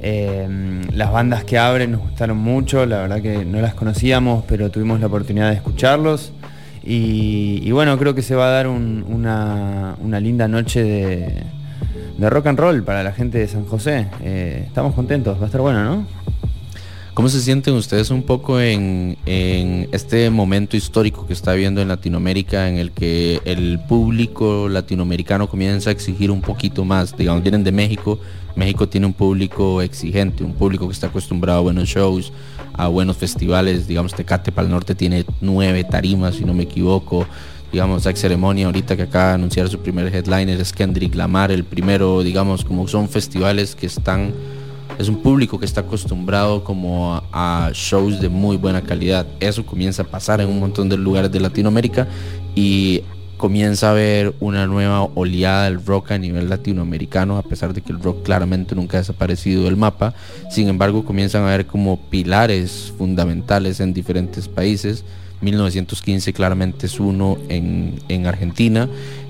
Eh, 0.08 0.48
las 0.92 1.10
bandas 1.10 1.42
que 1.42 1.58
abren 1.58 1.90
nos 1.90 2.00
gustaron 2.00 2.36
mucho, 2.36 2.86
la 2.86 2.98
verdad 2.98 3.20
que 3.20 3.44
no 3.44 3.60
las 3.60 3.74
conocíamos, 3.74 4.44
pero 4.46 4.70
tuvimos 4.70 5.00
la 5.00 5.08
oportunidad 5.08 5.50
de 5.50 5.56
escucharlos. 5.56 6.32
Y, 6.84 7.68
bueno, 7.72 7.98
creo 7.98 8.14
que 8.14 8.22
se 8.22 8.36
va 8.36 8.46
a 8.46 8.50
dar 8.50 8.68
una 8.68 10.20
linda 10.20 10.46
noche 10.46 10.84
de, 10.84 11.42
de 12.18 12.30
rock 12.30 12.46
and 12.46 12.58
roll 12.58 12.82
para 12.82 13.02
la 13.02 13.12
gente 13.12 13.38
de 13.38 13.48
San 13.48 13.64
José. 13.64 14.06
Eh, 14.22 14.64
estamos 14.66 14.94
contentos, 14.94 15.38
va 15.38 15.42
a 15.42 15.46
estar 15.46 15.60
bueno, 15.60 15.84
¿no? 15.84 16.06
¿Cómo 17.16 17.30
se 17.30 17.40
sienten 17.40 17.72
ustedes 17.72 18.10
un 18.10 18.22
poco 18.22 18.60
en, 18.60 19.16
este 19.24 20.28
momento 20.28 20.76
histórico 20.76 21.26
que 21.26 21.32
está 21.32 21.52
habiendo 21.52 21.80
en 21.80 21.88
Latinoamérica 21.88 22.68
en 22.68 22.76
el 22.76 22.90
que 22.90 23.40
el 23.46 23.80
público 23.88 24.68
latinoamericano 24.68 25.48
comienza 25.48 25.88
a 25.88 25.94
exigir 25.94 26.30
un 26.30 26.42
poquito 26.42 26.84
más? 26.84 27.16
Digamos, 27.16 27.42
vienen 27.42 27.64
de 27.64 27.72
México, 27.72 28.18
México 28.54 28.86
tiene 28.90 29.06
un 29.06 29.14
público 29.14 29.80
exigente, 29.80 30.44
un 30.44 30.52
público 30.52 30.86
que 30.88 30.92
está 30.92 31.06
acostumbrado 31.06 31.60
a 31.60 31.62
buenos 31.62 31.88
shows, 31.88 32.34
a 32.74 32.88
buenos 32.88 33.16
festivales, 33.16 33.88
digamos, 33.88 34.12
Tecate 34.12 34.52
para 34.52 34.66
el 34.66 34.72
Norte 34.72 34.94
tiene 34.94 35.24
nueve 35.40 35.84
tarimas, 35.84 36.34
si 36.34 36.44
no 36.44 36.52
me 36.52 36.64
equivoco, 36.64 37.26
digamos, 37.72 38.06
hay 38.06 38.16
ceremonia 38.16 38.66
ahorita 38.66 38.94
que 38.94 39.04
acaba 39.04 39.28
de 39.28 39.34
anunciar 39.36 39.70
su 39.70 39.78
primer 39.78 40.14
headliner 40.14 40.60
es 40.60 40.70
Kendrick 40.70 41.14
Lamar, 41.14 41.50
el 41.50 41.64
primero, 41.64 42.22
digamos, 42.22 42.62
como 42.62 42.86
son 42.86 43.08
festivales 43.08 43.74
que 43.74 43.86
están, 43.86 44.34
es 44.98 45.08
un 45.08 45.22
público 45.22 45.58
que 45.58 45.66
está 45.66 45.82
acostumbrado 45.82 46.64
como 46.64 47.22
a, 47.32 47.70
shows 47.72 48.20
de 48.20 48.28
muy 48.28 48.56
buena 48.56 48.82
calidad. 48.82 49.26
Eso 49.40 49.64
comienza 49.64 50.02
a 50.02 50.06
pasar 50.06 50.40
en 50.40 50.48
un 50.48 50.60
montón 50.60 50.88
de 50.88 50.96
lugares 50.96 51.30
de 51.30 51.40
Latinoamérica 51.40 52.06
y 52.54 53.02
comienza 53.36 53.88
a 53.88 53.90
haber 53.90 54.34
una 54.40 54.66
nueva 54.66 55.02
oleada 55.14 55.64
del 55.64 55.84
rock 55.84 56.12
a 56.12 56.18
nivel 56.18 56.48
latinoamericano, 56.48 57.36
a 57.36 57.42
pesar 57.42 57.74
de 57.74 57.82
que 57.82 57.92
el 57.92 58.00
rock 58.00 58.22
claramente 58.22 58.74
nunca 58.74 58.96
ha 58.96 59.00
desaparecido 59.00 59.64
del 59.64 59.76
mapa. 59.76 60.14
Sin 60.50 60.68
embargo, 60.68 61.04
comienzan 61.04 61.42
a 61.42 61.48
haber 61.48 61.66
como 61.66 61.98
pilares 62.08 62.94
fundamentales 62.96 63.80
en 63.80 63.92
diferentes 63.92 64.48
países 64.48 65.04
1915 65.40 66.32
claramente 66.32 66.86
es 66.86 66.98
uno 67.00 67.38
en, 67.48 68.26
Argentina. 68.26 68.88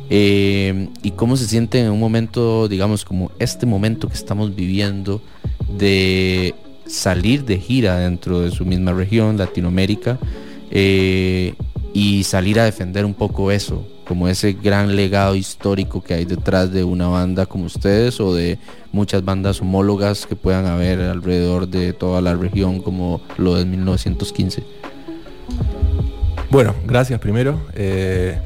Eh, 0.09 0.89
y 1.03 1.11
cómo 1.13 1.37
se 1.37 1.47
siente 1.47 1.81
en 1.81 1.91
un 1.91 1.99
momento, 1.99 2.69
digamos, 2.69 3.05
como 3.05 3.33
este 3.41 3.67
momento 3.67 4.09
que 4.09 4.15
estamos 4.15 4.55
viviendo 4.55 5.21
de 5.69 6.55
salir 6.87 7.45
de 7.45 7.59
gira 7.59 7.99
dentro 7.99 8.41
de 8.41 8.51
su 8.51 8.65
misma 8.65 8.93
región, 8.93 9.37
Latinoamérica, 9.37 10.19
eh, 10.71 11.55
y 11.93 12.25
salir 12.25 12.61
a 12.61 12.65
defender 12.65 13.05
un 13.05 13.15
poco 13.15 13.51
eso, 13.51 13.87
como 14.07 14.29
ese 14.29 14.53
gran 14.53 14.95
legado 14.95 15.35
histórico 15.35 16.03
que 16.03 16.15
hay 16.15 16.25
detrás 16.25 16.73
de 16.73 16.85
una 16.85 17.09
banda 17.09 17.47
como 17.47 17.65
ustedes 17.65 18.21
o 18.21 18.35
de 18.35 18.59
muchas 18.93 19.25
bandas 19.25 19.61
homólogas 19.61 20.27
que 20.27 20.37
puedan 20.37 20.67
haber 20.67 21.01
alrededor 21.01 21.69
de 21.69 21.93
toda 21.93 22.21
la 22.21 22.35
región 22.35 22.81
como 22.81 23.21
lo 23.37 23.57
de 23.57 23.65
1915. 23.65 24.63
Bueno, 26.51 26.75
gracias 26.87 27.19
primero. 27.19 27.61
Eh, 27.75 28.39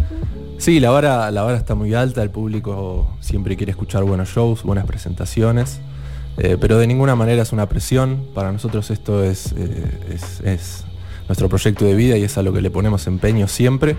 sí, 0.59 0.81
la 0.81 0.91
vara, 0.91 1.31
la 1.31 1.55
está 1.55 1.75
muy 1.75 1.93
alta, 1.95 2.23
el 2.23 2.31
público 2.31 3.11
siempre 3.21 3.57
quiere 3.57 3.73
escuchar 3.73 4.05
buenos 4.05 4.31
shows, 4.31 4.63
buenas 4.63 4.87
presentaciones, 4.87 5.81
eh, 6.39 6.57
pero 6.61 6.79
de 6.79 6.87
ninguna 6.87 7.15
manera 7.15 7.43
es 7.43 7.53
una 7.53 7.69
presión. 7.69 8.25
Para 8.35 8.53
nosotros 8.53 8.91
esto 8.91 9.23
es, 9.23 9.55
eh, 9.57 10.59
nuestro 11.29 11.49
proyecto 11.49 11.85
de 11.85 11.95
vida 11.95 12.17
y 12.17 12.25
es 12.25 12.39
a 12.39 12.43
lo 12.43 12.53
que 12.53 12.61
le 12.61 12.71
ponemos 12.71 13.07
empeño 13.07 13.47
siempre 13.47 13.97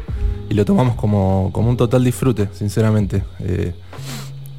y 0.49 0.53
lo 0.53 0.65
tomamos 0.65 0.95
como, 0.95 1.49
como 1.53 1.69
un 1.69 1.77
total 1.77 2.03
disfrute, 2.03 2.49
sinceramente. 2.53 3.23
Eh, 3.39 3.73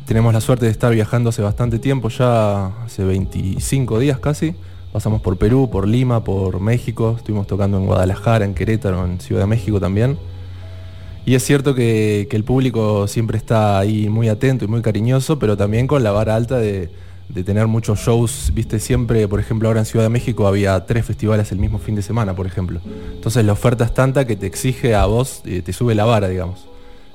tenemos 0.06 0.32
la 0.32 0.40
suerte 0.40 0.66
de 0.66 0.72
estar 0.72 0.92
viajando 0.92 1.30
hace 1.30 1.42
bastante 1.42 1.78
tiempo, 1.78 2.08
ya 2.08 2.68
hace 2.84 3.04
25 3.04 3.98
días 3.98 4.18
casi. 4.18 4.54
Pasamos 4.92 5.22
por 5.22 5.38
Perú, 5.38 5.70
por 5.70 5.88
Lima, 5.88 6.22
por 6.22 6.60
México, 6.60 7.14
estuvimos 7.18 7.46
tocando 7.46 7.78
en 7.78 7.86
Guadalajara, 7.86 8.44
en 8.44 8.54
Querétaro, 8.54 9.04
en 9.04 9.20
Ciudad 9.20 9.42
de 9.42 9.46
México 9.46 9.80
también. 9.80 10.18
Y 11.24 11.34
es 11.34 11.44
cierto 11.44 11.74
que 11.74 12.28
el 12.30 12.44
público 12.44 13.06
siempre 13.06 13.38
está 13.38 13.78
ahí 13.78 14.08
muy 14.08 14.28
atento 14.28 14.64
y 14.64 14.68
muy 14.68 14.82
cariñoso, 14.82 15.38
pero 15.38 15.56
también 15.56 15.86
con 15.86 16.02
la 16.02 16.10
vara 16.10 16.34
alta 16.34 16.58
de, 16.58 16.90
de 17.28 17.44
tener 17.44 17.66
muchos 17.66 18.00
shows, 18.00 18.50
viste, 18.54 18.78
siempre, 18.78 19.26
por 19.28 19.40
ejemplo, 19.40 19.68
ahora 19.68 19.80
en 19.80 19.86
Ciudad 19.86 20.04
de 20.04 20.10
México 20.10 20.46
había 20.46 20.84
tres 20.86 21.06
festivales 21.06 21.50
el 21.52 21.58
mismo 21.58 21.78
fin 21.78 21.94
de 21.94 22.02
semana, 22.02 22.34
por 22.34 22.46
ejemplo. 22.46 22.80
Entonces 23.14 23.44
la 23.44 23.52
oferta 23.52 23.84
es 23.84 23.94
tanta 23.94 24.26
que 24.26 24.36
te 24.36 24.46
exige 24.46 24.94
a 24.94 25.06
vos, 25.06 25.42
y 25.44 25.62
te 25.62 25.72
sube 25.72 25.94
la 25.94 26.04
vara, 26.04 26.28
digamos. 26.28 26.66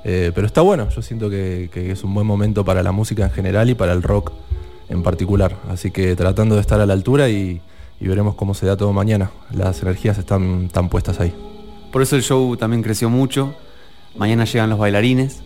Eh, 0.04 0.32
pero 0.34 0.48
está 0.48 0.62
bueno, 0.62 0.90
yo 0.90 1.02
siento 1.02 1.30
que, 1.30 1.70
que 1.72 1.92
es 1.92 2.04
un 2.04 2.14
buen 2.14 2.26
momento 2.26 2.64
para 2.64 2.82
la 2.82 2.92
música 2.92 3.26
en 3.26 3.32
general 3.32 3.70
y 3.70 3.76
para 3.76 3.94
el 3.94 4.02
rock 4.02 4.32
en 4.90 5.04
particular. 5.04 5.56
Así 5.70 5.92
que 5.92 6.16
tratando 6.16 6.56
de 6.56 6.62
estar 6.62 6.80
a 6.80 6.86
la 6.86 6.94
altura 6.94 7.30
y, 7.30 7.62
y 8.00 8.08
veremos 8.08 8.36
cómo 8.36 8.54
se 8.54 8.66
da 8.66 8.78
todo 8.78 8.94
mañana. 8.94 9.32
Las 9.52 9.82
energías 9.82 10.18
están, 10.18 10.66
están 10.66 10.90
puestas 10.90 11.20
ahí. 11.20 11.34
Por 11.92 12.02
eso 12.02 12.16
el 12.16 12.24
show 12.24 12.56
también 12.58 12.84
creció 12.84 13.10
mucho. 13.10 13.56
Mañana 14.16 14.46
llegan 14.46 14.70
los 14.70 14.80
bailarines. 14.80 15.42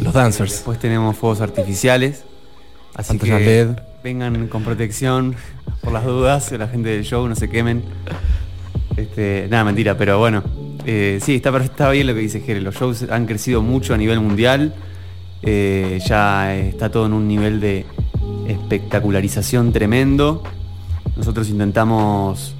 Los 0.00 0.12
dancers. 0.12 0.52
Después 0.52 0.78
tenemos 0.78 1.16
fuegos 1.16 1.40
artificiales. 1.40 2.24
Así 2.94 3.16
Pantallas 3.16 3.38
que 3.38 3.44
LED. 3.44 3.91
Vengan 4.02 4.48
con 4.48 4.64
protección 4.64 5.34
por 5.80 5.92
las 5.92 6.04
dudas, 6.04 6.50
la 6.52 6.68
gente 6.68 6.90
del 6.90 7.04
show 7.04 7.26
no 7.28 7.34
se 7.34 7.48
quemen. 7.48 7.82
Este, 8.96 9.46
nada, 9.50 9.64
mentira, 9.64 9.96
pero 9.96 10.18
bueno. 10.18 10.42
eh, 10.84 11.18
sí, 11.22 11.36
está, 11.36 11.56
está 11.58 11.90
bien 11.90 12.06
lo 12.06 12.14
que 12.14 12.20
dice 12.20 12.40
Jere. 12.40 12.60
Los 12.60 12.74
shows 12.74 13.06
han 13.10 13.26
crecido 13.26 13.62
mucho 13.62 13.94
a 13.94 13.96
nivel 13.96 14.20
mundial. 14.20 14.74
Eh, 15.42 16.00
ya 16.06 16.54
está 16.54 16.90
todo 16.90 17.06
en 17.06 17.12
un 17.12 17.28
nivel 17.28 17.60
de 17.60 17.86
espectacularización 18.48 19.72
tremendo. 19.72 20.42
Nosotros 21.16 21.48
intentamos 21.48 22.54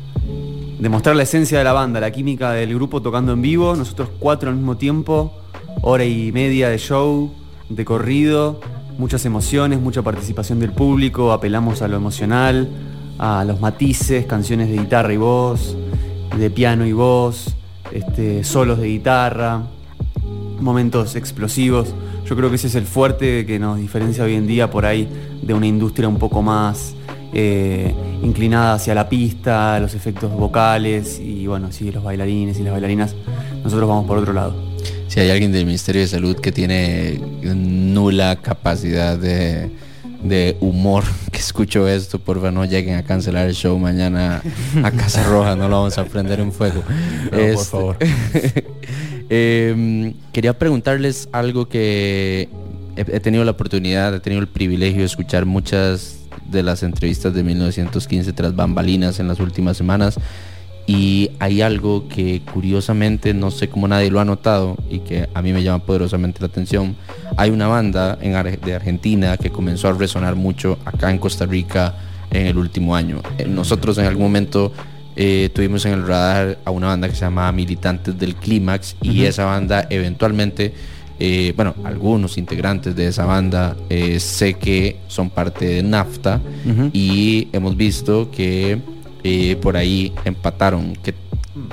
demostrar 0.78 1.16
la 1.16 1.22
esencia 1.22 1.58
de 1.58 1.64
la 1.64 1.72
banda, 1.72 2.00
la 2.00 2.10
química 2.10 2.52
del 2.52 2.74
grupo 2.74 3.02
tocando 3.02 3.32
en 3.32 3.42
vivo. 3.42 3.74
Nosotros 3.76 4.10
cuatro 4.18 4.50
al 4.50 4.56
mismo 4.56 4.76
tiempo, 4.76 5.32
hora 5.80 6.04
y 6.04 6.32
media 6.32 6.68
de 6.68 6.78
show, 6.78 7.32
de 7.68 7.84
corrido, 7.84 8.60
muchas 8.98 9.24
emociones, 9.24 9.80
mucha 9.80 10.02
participación 10.02 10.60
del 10.60 10.72
público, 10.72 11.32
apelamos 11.32 11.82
a 11.82 11.88
lo 11.88 11.96
emocional, 11.96 12.68
a 13.18 13.44
los 13.44 13.60
matices, 13.60 14.26
canciones 14.26 14.68
de 14.68 14.78
guitarra 14.78 15.12
y 15.12 15.16
voz, 15.16 15.76
de 16.36 16.50
piano 16.50 16.86
y 16.86 16.92
voz, 16.92 17.54
este, 17.92 18.44
solos 18.44 18.78
de 18.78 18.88
guitarra, 18.88 19.62
momentos 20.60 21.16
explosivos. 21.16 21.94
Yo 22.26 22.36
creo 22.36 22.48
que 22.48 22.56
ese 22.56 22.68
es 22.68 22.74
el 22.74 22.86
fuerte 22.86 23.44
que 23.44 23.58
nos 23.58 23.78
diferencia 23.78 24.24
hoy 24.24 24.34
en 24.34 24.46
día 24.46 24.70
por 24.70 24.86
ahí 24.86 25.08
de 25.42 25.54
una 25.54 25.66
industria 25.66 26.08
un 26.08 26.18
poco 26.18 26.40
más 26.40 26.94
eh, 27.34 27.94
inclinada 28.22 28.74
hacia 28.74 28.94
la 28.94 29.08
pista, 29.08 29.78
los 29.80 29.94
efectos 29.94 30.30
vocales 30.32 31.18
y 31.18 31.46
bueno, 31.46 31.72
sí, 31.72 31.90
los 31.90 32.02
bailarines 32.02 32.58
y 32.58 32.62
las 32.62 32.72
bailarinas. 32.72 33.14
Nosotros 33.62 33.88
vamos 33.88 34.06
por 34.06 34.18
otro 34.18 34.32
lado. 34.32 34.71
Si 35.12 35.20
hay 35.20 35.28
alguien 35.28 35.52
del 35.52 35.66
Ministerio 35.66 36.00
de 36.00 36.06
Salud 36.08 36.36
que 36.36 36.52
tiene 36.52 37.20
nula 37.42 38.36
capacidad 38.36 39.18
de, 39.18 39.70
de 40.22 40.56
humor 40.60 41.04
que 41.30 41.38
escucho 41.38 41.86
esto, 41.86 42.18
por 42.18 42.36
favor 42.38 42.54
no 42.54 42.64
lleguen 42.64 42.94
a 42.96 43.02
cancelar 43.02 43.46
el 43.46 43.54
show 43.54 43.78
mañana 43.78 44.40
a 44.82 44.90
Casa 44.90 45.22
Roja, 45.28 45.54
no 45.54 45.68
lo 45.68 45.76
vamos 45.80 45.98
a 45.98 46.06
prender 46.06 46.40
en 46.40 46.50
fuego. 46.50 46.82
por 47.28 47.38
Este, 47.38 47.64
favor. 47.66 47.98
em, 49.28 50.14
quería 50.32 50.58
preguntarles 50.58 51.28
algo 51.30 51.68
que 51.68 52.48
he, 52.96 53.00
he 53.00 53.20
tenido 53.20 53.44
la 53.44 53.50
oportunidad, 53.50 54.14
he 54.14 54.20
tenido 54.20 54.40
el 54.40 54.48
privilegio 54.48 55.00
de 55.00 55.06
escuchar 55.06 55.44
muchas 55.44 56.20
de 56.50 56.62
las 56.62 56.82
entrevistas 56.82 57.34
de 57.34 57.42
1915 57.42 58.32
tras 58.32 58.56
bambalinas 58.56 59.20
en 59.20 59.28
las 59.28 59.40
últimas 59.40 59.76
semanas 59.76 60.18
y 60.86 61.30
hay 61.38 61.62
algo 61.62 62.08
que 62.08 62.42
curiosamente 62.52 63.34
no 63.34 63.50
sé 63.50 63.68
cómo 63.68 63.86
nadie 63.88 64.10
lo 64.10 64.20
ha 64.20 64.24
notado 64.24 64.76
y 64.90 64.98
que 65.00 65.28
a 65.32 65.40
mí 65.42 65.52
me 65.52 65.62
llama 65.62 65.84
poderosamente 65.84 66.40
la 66.40 66.46
atención. 66.46 66.96
Hay 67.36 67.50
una 67.50 67.68
banda 67.68 68.18
en 68.20 68.34
Ar- 68.34 68.60
de 68.60 68.74
Argentina 68.74 69.36
que 69.36 69.50
comenzó 69.50 69.88
a 69.88 69.92
resonar 69.92 70.34
mucho 70.36 70.78
acá 70.84 71.10
en 71.10 71.18
Costa 71.18 71.46
Rica 71.46 71.94
en 72.30 72.46
el 72.46 72.58
último 72.58 72.96
año. 72.96 73.20
Eh, 73.38 73.46
Nosotros 73.46 73.96
en 73.98 74.06
algún 74.06 74.24
momento 74.24 74.72
eh, 75.14 75.50
tuvimos 75.54 75.84
en 75.84 75.92
el 75.92 76.06
radar 76.06 76.58
a 76.64 76.70
una 76.70 76.88
banda 76.88 77.08
que 77.08 77.14
se 77.14 77.20
llama 77.20 77.50
Militantes 77.52 78.18
del 78.18 78.34
Clímax 78.34 78.96
y 79.02 79.22
esa 79.24 79.44
banda 79.44 79.86
eventualmente, 79.90 80.72
eh, 81.20 81.52
bueno, 81.54 81.74
algunos 81.84 82.38
integrantes 82.38 82.96
de 82.96 83.06
esa 83.08 83.24
banda 83.26 83.76
eh, 83.90 84.18
sé 84.18 84.54
que 84.54 84.96
son 85.08 85.28
parte 85.30 85.66
de 85.66 85.82
NAFTA 85.82 86.40
y 86.92 87.48
hemos 87.52 87.76
visto 87.76 88.30
que 88.30 88.78
eh, 89.24 89.56
por 89.60 89.76
ahí 89.76 90.12
empataron, 90.24 90.94
que, 90.96 91.14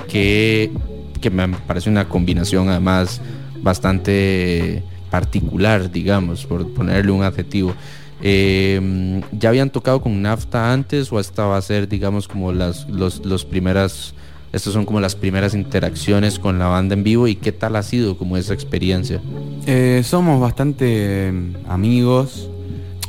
que, 0.08 1.30
me 1.30 1.48
parece 1.48 1.90
una 1.90 2.08
combinación 2.08 2.68
además 2.68 3.20
bastante 3.62 4.82
particular, 5.10 5.90
digamos, 5.90 6.46
por 6.46 6.72
ponerle 6.72 7.12
un 7.12 7.22
adjetivo. 7.22 7.74
Eh, 8.22 9.20
¿Ya 9.32 9.48
habían 9.48 9.70
tocado 9.70 10.00
con 10.00 10.20
NAFTA 10.20 10.72
antes 10.72 11.12
o 11.12 11.18
esta 11.18 11.46
va 11.46 11.56
a 11.56 11.62
ser, 11.62 11.88
digamos, 11.88 12.28
como 12.28 12.52
las 12.52 12.88
los, 12.88 13.24
los 13.24 13.44
primeras, 13.44 14.14
estas 14.52 14.72
son 14.72 14.84
como 14.84 15.00
las 15.00 15.16
primeras 15.16 15.54
interacciones 15.54 16.38
con 16.38 16.58
la 16.58 16.66
banda 16.66 16.94
en 16.94 17.02
vivo 17.02 17.28
y 17.28 17.36
qué 17.36 17.52
tal 17.52 17.76
ha 17.76 17.82
sido 17.82 18.18
como 18.18 18.36
esa 18.36 18.52
experiencia? 18.52 19.20
Eh, 19.66 20.02
somos 20.04 20.40
bastante 20.40 21.28
eh, 21.28 21.32
amigos. 21.66 22.50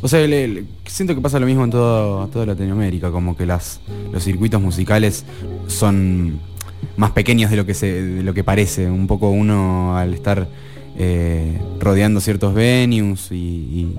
O 0.02 0.08
sea, 0.08 0.26
siento 0.86 1.14
que 1.16 1.22
pasa 1.22 1.40
lo 1.40 1.46
mismo 1.46 1.64
en 1.64 1.70
todo, 1.70 2.28
toda 2.28 2.46
Latinoamérica, 2.48 3.12
como 3.12 3.36
que 3.38 3.46
las, 3.46 3.80
los 4.12 4.24
circuitos 4.24 4.60
musicales 4.62 5.26
son 5.68 6.40
más 6.98 7.12
pequeños 7.12 7.52
de 7.52 7.58
lo 7.58 7.66
que 7.66 7.74
se, 7.76 8.02
de 8.02 8.24
lo 8.24 8.34
que 8.34 8.44
parece. 8.44 8.90
Un 8.90 9.06
poco 9.08 9.30
uno 9.30 9.96
al 9.96 10.14
estar 10.16 10.48
eh, 10.98 11.60
rodeando 11.80 12.20
ciertos 12.20 12.54
venues 12.54 13.32
y, 13.32 13.96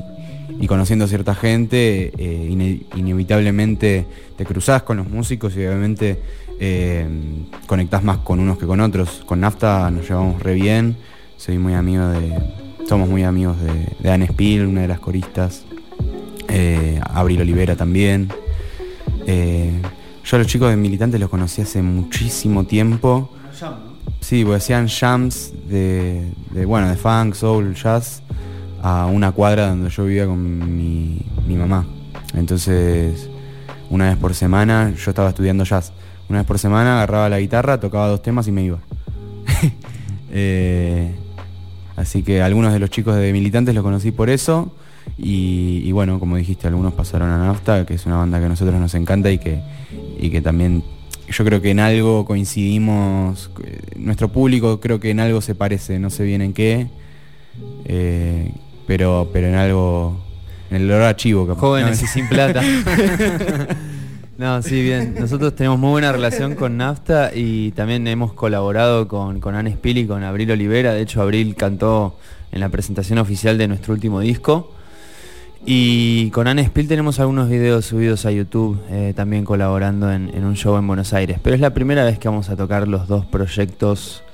y- 0.60 0.66
conociendo 0.66 1.06
cierta 1.08 1.34
gente, 1.34 2.12
eh, 2.16 2.48
ine- 2.50 2.82
inevitablemente 2.94 4.06
te 4.36 4.44
cruzás 4.44 4.82
con 4.84 4.96
los 4.96 5.08
músicos 5.08 5.54
y 5.56 5.58
obviamente 5.66 6.20
eh, 6.60 7.06
conectás 7.66 8.02
más 8.04 8.18
con 8.18 8.38
unos 8.40 8.58
que 8.58 8.66
con 8.66 8.80
otros. 8.80 9.22
Con 9.26 9.40
Nafta 9.40 9.90
nos 9.90 10.08
llevamos 10.08 10.40
re 10.42 10.54
bien, 10.54 10.96
soy 11.36 11.58
muy 11.58 11.74
amigo 11.74 12.06
de. 12.08 12.32
Somos 12.88 13.08
muy 13.08 13.22
amigos 13.24 13.60
de, 13.60 13.88
de 14.00 14.10
Anne 14.10 14.26
Spiel, 14.28 14.66
una 14.66 14.82
de 14.82 14.88
las 14.88 15.00
coristas. 15.00 15.64
Eh, 16.48 17.00
Abril 17.02 17.40
Olivera 17.40 17.76
también. 17.76 18.28
Eh, 19.26 19.80
yo 20.24 20.36
a 20.36 20.38
los 20.38 20.46
chicos 20.46 20.70
de 20.70 20.76
militantes 20.76 21.20
los 21.20 21.30
conocí 21.30 21.62
hace 21.62 21.82
muchísimo 21.82 22.64
tiempo. 22.64 23.30
Sí, 24.20 24.44
porque 24.44 24.56
hacían 24.56 24.88
jams 24.88 25.52
de, 25.68 26.32
bueno, 26.66 26.88
de 26.88 26.96
funk, 26.96 27.34
soul, 27.34 27.74
jazz 27.74 28.22
a 28.82 29.06
una 29.06 29.32
cuadra 29.32 29.68
donde 29.68 29.90
yo 29.90 30.04
vivía 30.04 30.26
con 30.26 30.76
mi, 30.76 31.20
mi 31.46 31.56
mamá. 31.56 31.86
Entonces, 32.34 33.28
una 33.90 34.08
vez 34.08 34.16
por 34.16 34.34
semana, 34.34 34.92
yo 34.96 35.10
estaba 35.10 35.28
estudiando 35.28 35.64
jazz. 35.64 35.92
Una 36.28 36.38
vez 36.38 36.46
por 36.46 36.58
semana 36.58 36.94
agarraba 36.94 37.28
la 37.28 37.40
guitarra, 37.40 37.78
tocaba 37.78 38.08
dos 38.08 38.22
temas 38.22 38.48
y 38.48 38.52
me 38.52 38.64
iba. 38.64 38.78
Eh, 40.34 41.14
así 41.94 42.22
que 42.22 42.40
algunos 42.40 42.72
de 42.72 42.78
los 42.78 42.88
chicos 42.88 43.14
de 43.16 43.34
militantes 43.34 43.74
los 43.74 43.84
conocí 43.84 44.12
por 44.12 44.30
eso. 44.30 44.72
Y, 45.18 45.92
bueno, 45.92 46.18
como 46.18 46.36
dijiste, 46.36 46.66
algunos 46.66 46.94
pasaron 46.94 47.30
a 47.30 47.38
Nafta, 47.38 47.86
que 47.86 47.94
es 47.94 48.06
una 48.06 48.16
banda 48.16 48.38
que 48.40 48.46
a 48.46 48.48
nosotros 48.48 48.80
nos 48.80 48.94
encanta 48.94 49.30
y 49.30 49.38
que, 49.38 49.60
y 50.18 50.30
que 50.30 50.40
también 50.40 50.82
yo 51.28 51.44
creo 51.44 51.60
que 51.60 51.70
en 51.70 51.80
algo 51.80 52.24
coincidimos. 52.24 53.50
eh, 53.64 53.78
Nuestro 53.96 54.28
público 54.28 54.80
creo 54.80 55.00
que 55.00 55.10
en 55.10 55.20
algo 55.20 55.40
se 55.40 55.54
parece, 55.54 55.98
no 55.98 56.10
sé 56.10 56.24
bien 56.24 56.42
en 56.42 56.52
qué. 56.52 56.88
eh, 57.84 58.52
pero, 58.86 59.30
pero 59.32 59.46
en 59.46 59.54
algo. 59.54 60.20
En 60.70 60.82
el 60.82 60.90
olor 60.90 61.02
a 61.02 61.16
chivo. 61.16 61.54
Jóvenes 61.54 62.02
y 62.02 62.06
sin 62.06 62.28
plata. 62.28 62.62
no, 64.38 64.62
sí, 64.62 64.82
bien. 64.82 65.14
Nosotros 65.18 65.54
tenemos 65.54 65.78
muy 65.78 65.90
buena 65.90 66.12
relación 66.12 66.54
con 66.54 66.76
Nafta 66.78 67.30
y 67.34 67.72
también 67.72 68.06
hemos 68.08 68.32
colaborado 68.32 69.06
con, 69.06 69.40
con 69.40 69.54
Anne 69.54 69.72
Spill 69.72 69.98
y 69.98 70.06
con 70.06 70.24
Abril 70.24 70.50
Olivera. 70.50 70.94
De 70.94 71.02
hecho, 71.02 71.20
Abril 71.22 71.54
cantó 71.54 72.18
en 72.50 72.60
la 72.60 72.70
presentación 72.70 73.18
oficial 73.18 73.58
de 73.58 73.68
nuestro 73.68 73.92
último 73.94 74.20
disco. 74.20 74.72
Y 75.64 76.30
con 76.30 76.48
Anne 76.48 76.64
Spill 76.64 76.88
tenemos 76.88 77.20
algunos 77.20 77.48
videos 77.48 77.86
subidos 77.86 78.26
a 78.26 78.32
YouTube, 78.32 78.80
eh, 78.90 79.12
también 79.14 79.44
colaborando 79.44 80.10
en, 80.12 80.44
un 80.44 80.56
show 80.56 80.76
en 80.76 80.86
Buenos 80.86 81.12
Aires. 81.12 81.38
Pero 81.40 81.54
es 81.54 81.60
la 81.60 81.72
primera 81.72 82.04
vez 82.04 82.18
que 82.18 82.28
vamos 82.28 82.50
a 82.50 82.56
tocar 82.56 82.88
los 82.88 83.06
dos 83.06 83.24
proyectos 83.26 84.24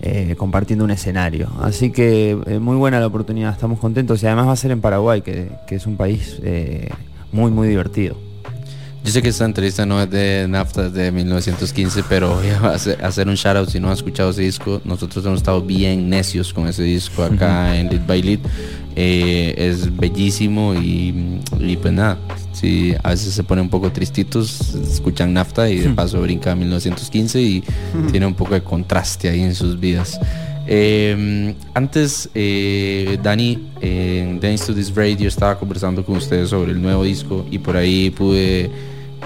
eh, 0.00 0.34
compartiendo 0.38 0.84
un 0.86 0.90
escenario. 0.90 1.50
Así 1.60 1.90
que 1.90 2.30
eh, 2.46 2.58
muy 2.58 2.76
buena 2.76 2.98
la 2.98 3.06
oportunidad, 3.06 3.52
estamos 3.52 3.78
contentos 3.78 4.22
y 4.22 4.26
además 4.26 4.48
va 4.48 4.52
a 4.52 4.56
ser 4.56 4.70
en 4.70 4.80
Paraguay, 4.80 5.20
que, 5.20 5.50
es 5.68 5.86
un 5.86 5.98
país 5.98 6.40
muy, 7.30 7.50
muy 7.50 7.68
divertido. 7.68 8.29
Yo 9.04 9.12
sé 9.12 9.22
que 9.22 9.30
esta 9.30 9.44
entrevista 9.44 9.86
no 9.86 10.00
es 10.00 10.10
de 10.10 10.46
Nafta 10.48 10.86
es 10.86 10.92
de 10.92 11.10
1915, 11.10 12.04
pero 12.08 12.34
voy 12.34 12.48
a 12.48 12.74
hacer, 12.74 13.28
un 13.28 13.34
shout 13.34 13.56
out 13.56 13.68
si 13.68 13.80
no 13.80 13.90
has 13.90 13.98
escuchado 13.98 14.30
ese 14.30 14.42
disco. 14.42 14.80
Nosotros 14.84 15.24
hemos 15.24 15.38
estado 15.38 15.62
bien 15.62 16.10
necios 16.10 16.52
con 16.52 16.68
ese 16.68 16.82
disco 16.82 17.22
acá 17.22 17.76
en 17.76 17.88
Lead 17.88 18.06
by 18.06 18.22
Lead. 18.22 18.40
Eh, 18.96 19.54
es 19.56 19.96
bellísimo 19.96 20.74
y, 20.74 21.40
y 21.58 21.76
pues 21.76 21.94
nada, 21.94 22.18
si 22.52 22.94
a 23.02 23.10
veces 23.10 23.32
se 23.32 23.42
pone 23.42 23.62
un 23.62 23.70
poco 23.70 23.90
tristitos, 23.90 24.74
escuchan 24.74 25.32
Nafta 25.32 25.70
y 25.70 25.78
de 25.78 25.88
paso 25.90 26.20
brinca 26.20 26.52
a 26.52 26.54
1915 26.54 27.40
y 27.40 27.64
tiene 28.10 28.26
un 28.26 28.34
poco 28.34 28.54
de 28.54 28.62
contraste 28.62 29.30
ahí 29.30 29.40
en 29.40 29.54
sus 29.54 29.80
vidas. 29.80 30.20
Eh, 30.66 31.54
antes, 31.74 32.28
eh, 32.34 33.18
Dani, 33.22 33.70
en 33.80 34.38
Dance 34.38 34.66
to 34.66 34.74
This 34.74 34.94
Radio, 34.94 35.26
estaba 35.26 35.58
conversando 35.58 36.04
con 36.04 36.16
ustedes 36.16 36.50
sobre 36.50 36.72
el 36.72 36.82
nuevo 36.82 37.02
disco 37.02 37.46
y 37.50 37.58
por 37.58 37.76
ahí 37.76 38.10
pude 38.10 38.70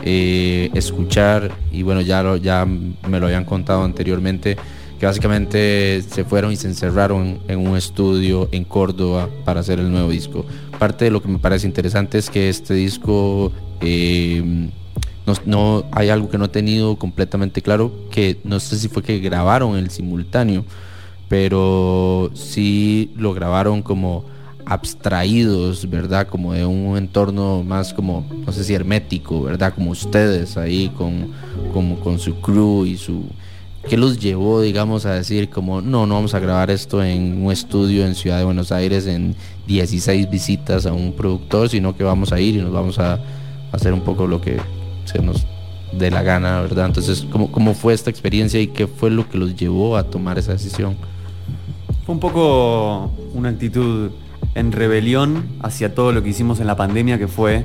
eh, 0.03 0.71
escuchar, 0.75 1.53
y 1.73 1.83
bueno, 1.83 2.01
ya, 2.01 2.23
lo, 2.23 2.37
ya 2.37 2.65
me 2.67 3.21
lo 3.21 3.27
habían 3.27 3.45
contado 3.45 3.85
anteriormente, 3.85 4.57
que 4.99 5.07
básicamente 5.07 6.03
se 6.03 6.25
fueron 6.25 6.53
y 6.53 6.57
se 6.57 6.69
encerraron 6.69 7.39
en 7.49 7.67
un 7.67 7.77
estudio 7.77 8.49
en 8.53 8.65
Córdoba 8.65 9.29
para 9.45 9.61
hacer 9.61 9.79
el 9.79 9.91
nuevo 9.91 10.11
disco. 10.11 10.45
Parte 10.79 11.07
de 11.07 11.11
lo 11.11 11.23
que 11.23 11.29
me 11.29 11.39
parece 11.39 11.67
interesante 11.67 12.19
es 12.19 12.31
que 12.31 12.49
este 12.49 12.75
disco... 12.75 13.53
Eh, 13.81 14.71
no, 15.27 15.33
no, 15.47 15.85
hay 15.91 16.11
algo 16.11 16.29
que 16.29 16.37
no 16.37 16.47
he 16.47 16.49
tenido 16.49 16.97
completamente 16.97 17.63
claro, 17.63 17.91
que 18.11 18.39
no 18.45 18.61
sé 18.61 18.77
si 18.77 18.89
fue 18.89 19.03
que 19.03 19.21
grabaron 19.21 19.77
el 19.77 19.89
simultáneo, 19.91 20.67
pero 21.29 22.31
sí 22.35 23.11
lo 23.17 23.33
grabaron 23.33 23.81
como 23.81 24.27
abstraídos, 24.67 25.89
¿verdad? 25.89 26.29
Como 26.29 26.53
de 26.53 26.65
un 26.65 26.97
entorno 26.97 27.63
más 27.63 27.93
como, 27.93 28.25
no 28.47 28.53
sé 28.53 28.65
si 28.65 28.75
hermético, 28.75 29.43
¿verdad? 29.43 29.75
Como 29.75 29.91
ustedes 29.91 30.57
ahí 30.57 30.91
con, 30.97 31.33
como, 31.73 32.01
con 32.01 32.19
su 32.19 32.37
crew 32.41 32.87
y 32.87 32.97
su... 32.97 33.25
¿Qué 33.89 33.99
los 33.99 34.19
llevó, 34.19 34.63
digamos, 34.63 35.05
a 35.05 35.13
decir 35.13 35.51
como, 35.51 35.83
no, 35.83 36.07
no 36.07 36.15
vamos 36.15 36.35
a 36.35 36.39
grabar 36.39 36.71
esto 36.71 37.05
en 37.05 37.45
un 37.45 37.53
estudio 37.53 38.07
en 38.07 38.15
Ciudad 38.15 38.39
de 38.39 38.45
Buenos 38.45 38.73
Aires 38.73 39.07
en 39.07 39.37
16 39.67 40.31
visitas 40.31 40.87
a 40.87 40.95
un 40.95 41.13
productor, 41.13 41.69
sino 41.69 41.95
que 41.95 42.03
vamos 42.03 42.33
a 42.33 42.41
ir 42.41 42.57
y 42.57 42.63
nos 42.63 42.73
vamos 42.73 42.99
a 42.99 43.21
hacer 43.73 43.93
un 43.93 44.01
poco 44.01 44.27
lo 44.27 44.41
que 44.41 44.59
se 45.05 45.21
nos 45.21 45.47
dé 45.93 46.11
la 46.11 46.23
gana, 46.23 46.63
¿verdad? 46.63 46.87
Entonces, 46.87 47.27
¿cómo, 47.31 47.53
¿cómo 47.53 47.75
fue 47.75 47.93
esta 47.93 48.09
experiencia 48.09 48.59
y 48.59 48.69
qué 48.69 48.87
fue 48.87 49.11
lo 49.11 49.29
que 49.29 49.37
los 49.37 49.55
llevó 49.55 49.99
a 49.99 50.05
tomar 50.05 50.39
esa 50.39 50.53
decisión? 50.53 50.97
Fue 52.07 52.15
un 52.15 52.21
poco 52.21 53.11
una 53.35 53.51
actitud 53.51 54.11
en 54.55 54.73
rebelión 54.73 55.47
hacia 55.63 55.95
todo 55.95 56.13
lo 56.13 56.23
que 56.23 56.31
hicimos 56.31 56.61
en 56.61 56.67
la 56.67 56.77
pandemia, 56.77 57.19
que 57.19 57.29
fue 57.29 57.65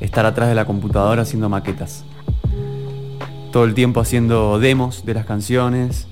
estar 0.00 0.26
atrás 0.26 0.48
de 0.48 0.54
la 0.54 0.64
computadora 0.64 1.22
haciendo 1.22 1.48
maquetas. 1.48 2.04
Todo 3.52 3.64
el 3.64 3.74
tiempo 3.74 4.00
haciendo 4.00 4.58
demos 4.58 5.04
de 5.04 5.14
las 5.14 5.26
canciones 5.26 6.08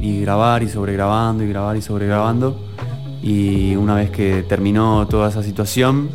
y 0.00 0.20
grabar 0.20 0.62
y 0.62 0.68
sobregrabando 0.68 1.44
y 1.44 1.48
grabar 1.48 1.76
y 1.76 1.82
sobregrabando. 1.82 2.58
Y 3.22 3.74
una 3.76 3.94
vez 3.94 4.10
que 4.10 4.42
terminó 4.42 5.06
toda 5.08 5.28
esa 5.28 5.42
situación, 5.42 6.08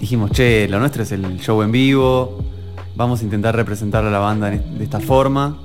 dijimos, 0.00 0.30
che, 0.30 0.68
lo 0.68 0.78
nuestro 0.78 1.02
es 1.02 1.12
el 1.12 1.40
show 1.40 1.62
en 1.62 1.72
vivo, 1.72 2.38
vamos 2.94 3.20
a 3.20 3.24
intentar 3.24 3.56
representar 3.56 4.04
a 4.04 4.10
la 4.10 4.18
banda 4.18 4.50
de 4.50 4.84
esta 4.84 5.00
forma. 5.00 5.58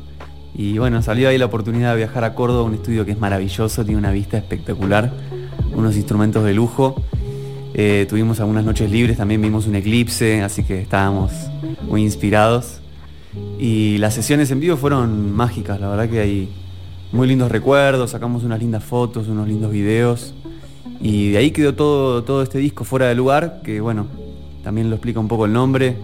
Y 0.53 0.78
bueno, 0.78 1.02
salió 1.02 1.30
ahí 1.30 1.38
la 1.38 1.45
oportunidad 1.45 1.91
de 1.91 1.98
viajar 1.98 2.24
a 2.24 2.36
Córdoba, 2.36 2.64
un 2.64 2.74
estudio 2.74 3.06
que 3.06 3.12
es 3.12 3.20
maravilloso, 3.20 3.86
tiene 3.86 3.99
una 3.99 4.12
vista 4.12 4.38
espectacular, 4.38 5.12
unos 5.73 5.95
instrumentos 5.95 6.44
de 6.44 6.53
lujo. 6.53 6.95
Eh, 7.73 8.06
tuvimos 8.10 8.40
algunas 8.40 8.65
noches 8.65 8.91
libres, 8.91 9.18
también 9.18 9.41
vimos 9.41 9.65
un 9.68 9.76
eclipse, 9.76 10.41
así 10.41 10.64
que 10.64 10.82
estábamos 10.82 11.32
muy 11.88 12.03
inspirados. 12.03 12.80
Y 13.60 13.98
las 13.99 14.14
sesiones 14.14 14.52
en 14.52 14.60
vivo 14.60 14.76
fueron 14.76 15.32
mágicas, 15.32 15.80
la 15.80 15.88
verdad 15.88 16.10
que 16.10 16.19
hay 16.19 16.49
muy 17.11 17.28
lindos 17.28 17.52
recuerdos, 17.52 18.11
sacamos 18.11 18.44
unas 18.44 18.60
lindas 18.60 18.84
fotos, 18.84 19.28
unos 19.28 19.48
lindos 19.48 19.72
videos. 19.72 20.34
Y 20.99 21.32
de 21.32 21.38
ahí 21.38 21.52
quedó 21.52 21.73
todo, 21.73 22.23
todo 22.23 22.44
este 22.44 22.57
disco 22.60 22.84
fuera 22.84 23.07
de 23.07 23.15
lugar, 23.15 23.61
que 23.64 23.80
bueno, 23.82 24.07
también 24.64 24.90
lo 24.90 24.95
explica 24.95 25.19
un 25.19 25.28
poco 25.28 25.45
el 25.45 25.53
nombre. 25.53 25.95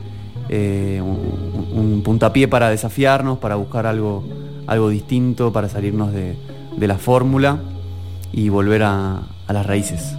Eh, 0.50 1.02
un, 1.04 1.78
un, 1.78 2.02
puntapié 2.04 2.48
para 2.48 2.70
desafiarnos, 2.70 3.38
para 3.40 3.56
buscar 3.56 3.86
algo, 3.86 4.24
algo 4.66 4.90
distinto, 4.90 5.52
para 5.52 5.68
salirnos 5.68 6.14
de, 6.14 6.38
de 6.78 6.88
la 6.88 6.98
fórmula 6.98 7.60
y 8.32 8.48
volver 8.48 8.84
a, 8.84 9.24
a, 9.48 9.54
las 9.54 9.66
raíces. 9.66 10.16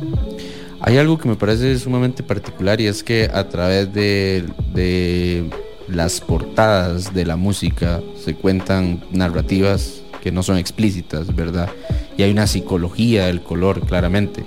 Hay 0.81 0.97
algo 0.97 1.19
que 1.19 1.29
me 1.29 1.37
parece 1.37 1.79
sumamente 1.79 2.23
particular 2.23 2.81
y 2.81 2.87
es 2.87 3.03
que 3.03 3.31
a 3.33 3.49
través 3.49 3.93
de, 3.93 4.45
de 4.75 5.51
las 5.89 6.21
portadas 6.21 7.13
de 7.13 7.25
la 7.25 7.37
música 7.37 8.01
se 8.23 8.35
cuentan 8.35 9.03
narrativas 9.11 10.03
que 10.23 10.31
no 10.33 10.43
son 10.43 10.59
explícitas, 10.59 11.35
¿verdad? 11.35 11.69
Y 12.17 12.23
hay 12.23 12.31
una 12.31 12.47
psicología 12.47 13.27
del 13.27 13.43
color, 13.43 13.81
claramente 13.87 14.45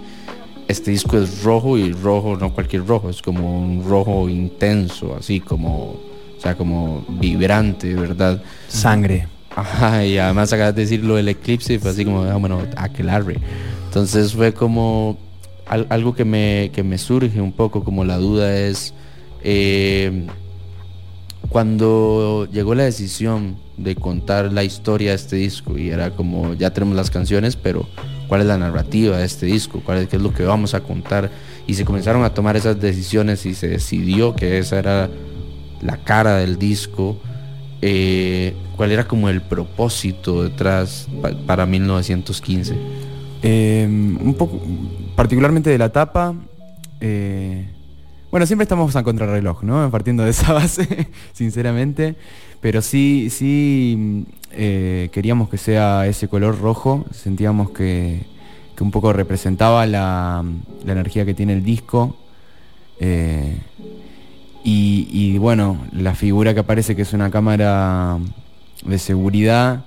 este 0.72 0.92
disco 0.92 1.18
es 1.18 1.44
rojo 1.44 1.78
y 1.78 1.92
rojo, 1.92 2.38
no 2.38 2.54
cualquier 2.54 2.86
rojo, 2.86 3.10
es 3.10 3.22
como 3.22 3.62
un 3.62 3.84
rojo 3.88 4.30
intenso, 4.30 5.16
así 5.20 5.40
como, 5.40 5.76
o 5.78 6.42
sea, 6.42 6.56
como 6.56 7.06
vibrante, 7.10 7.94
¿verdad? 7.94 8.42
Sangre. 8.68 9.28
Ajá, 9.56 10.06
y 10.06 10.18
además 10.18 10.52
acabas 10.54 10.76
de 10.76 10.82
decir 10.84 11.04
lo 11.04 11.16
del 11.16 11.28
eclipse, 11.28 11.78
fue 11.80 11.92
así 11.92 12.06
como, 12.06 12.24
ah, 12.24 12.36
bueno, 12.38 12.62
aquelarre. 12.78 13.38
Entonces 13.86 14.34
fue 14.34 14.54
como 14.54 15.18
al, 15.66 15.88
algo 15.90 16.16
que 16.16 16.26
me, 16.26 16.72
que 16.74 16.84
me 16.84 16.98
surge 16.98 17.42
un 17.42 17.52
poco, 17.52 17.84
como 17.84 18.06
la 18.06 18.18
duda 18.18 18.58
es, 18.58 18.94
eh, 19.44 20.28
cuando 21.50 22.48
llegó 22.52 22.76
la 22.76 22.84
decisión 22.84 23.58
de 23.78 23.96
contar 23.96 24.54
la 24.54 24.64
historia 24.64 25.10
de 25.10 25.16
este 25.16 25.36
disco, 25.36 25.78
y 25.78 25.90
era 25.90 26.12
como, 26.12 26.54
ya 26.54 26.72
tenemos 26.72 26.96
las 26.96 27.10
canciones, 27.10 27.58
pero 27.58 27.88
cuál 28.30 28.42
es 28.42 28.48
la 28.48 28.58
narrativa 28.58 29.18
de 29.18 29.26
este 29.26 29.48
disco, 29.48 29.82
cuál 29.86 29.98
es, 29.98 30.08
qué 30.08 30.16
es 30.16 30.22
lo 30.22 30.34
que 30.34 30.44
vamos 30.44 30.74
a 30.74 30.80
contar. 30.80 31.30
Y 31.68 31.74
se 31.74 31.84
comenzaron 31.84 32.24
a 32.24 32.34
tomar 32.34 32.56
esas 32.56 32.80
decisiones 32.80 33.46
y 33.46 33.54
se 33.54 33.68
decidió 33.68 34.34
que 34.36 34.58
esa 34.58 34.80
era 34.80 35.10
la 35.82 35.98
cara 35.98 36.38
del 36.38 36.58
disco. 36.58 37.18
Eh, 37.82 38.54
¿Cuál 38.76 38.92
era 38.92 39.08
como 39.08 39.30
el 39.30 39.42
propósito 39.42 40.44
detrás 40.44 41.08
pa 41.22 41.32
para 41.46 41.66
1915? 41.66 42.76
Eh, 43.44 43.88
un 43.88 44.36
poco, 44.38 44.62
particularmente 45.16 45.70
de 45.70 45.78
la 45.78 45.90
tapa. 45.90 46.36
Eh, 47.00 47.66
bueno, 48.30 48.46
siempre 48.46 48.64
estamos 48.64 48.96
a 48.96 49.04
contrarreloj, 49.04 49.64
¿no? 49.64 49.90
Partiendo 49.92 50.24
de 50.24 50.30
esa 50.30 50.54
base, 50.54 51.10
sinceramente. 51.34 52.16
Pero 52.62 52.82
sí, 52.82 53.30
sí 53.32 54.26
eh, 54.52 55.10
queríamos 55.12 55.50
que 55.50 55.58
sea 55.58 56.06
ese 56.08 56.28
color 56.28 56.60
rojo. 56.60 57.06
Sentíamos 57.12 57.72
que, 57.72 58.26
que 58.76 58.84
un 58.84 58.92
poco 58.92 59.12
representaba 59.14 59.86
la, 59.88 60.46
la, 60.86 60.92
energía 60.92 61.26
que 61.26 61.34
tiene 61.34 61.54
el 61.54 61.64
disco. 61.64 62.16
Y, 64.64 65.08
y, 65.12 65.38
bueno, 65.38 65.78
la 65.92 66.14
figura 66.14 66.54
que 66.54 66.60
aparece, 66.60 66.96
que 66.96 67.02
es 67.02 67.14
una 67.14 67.32
cámara 67.32 68.18
de 68.86 69.00
seguridad, 69.00 69.86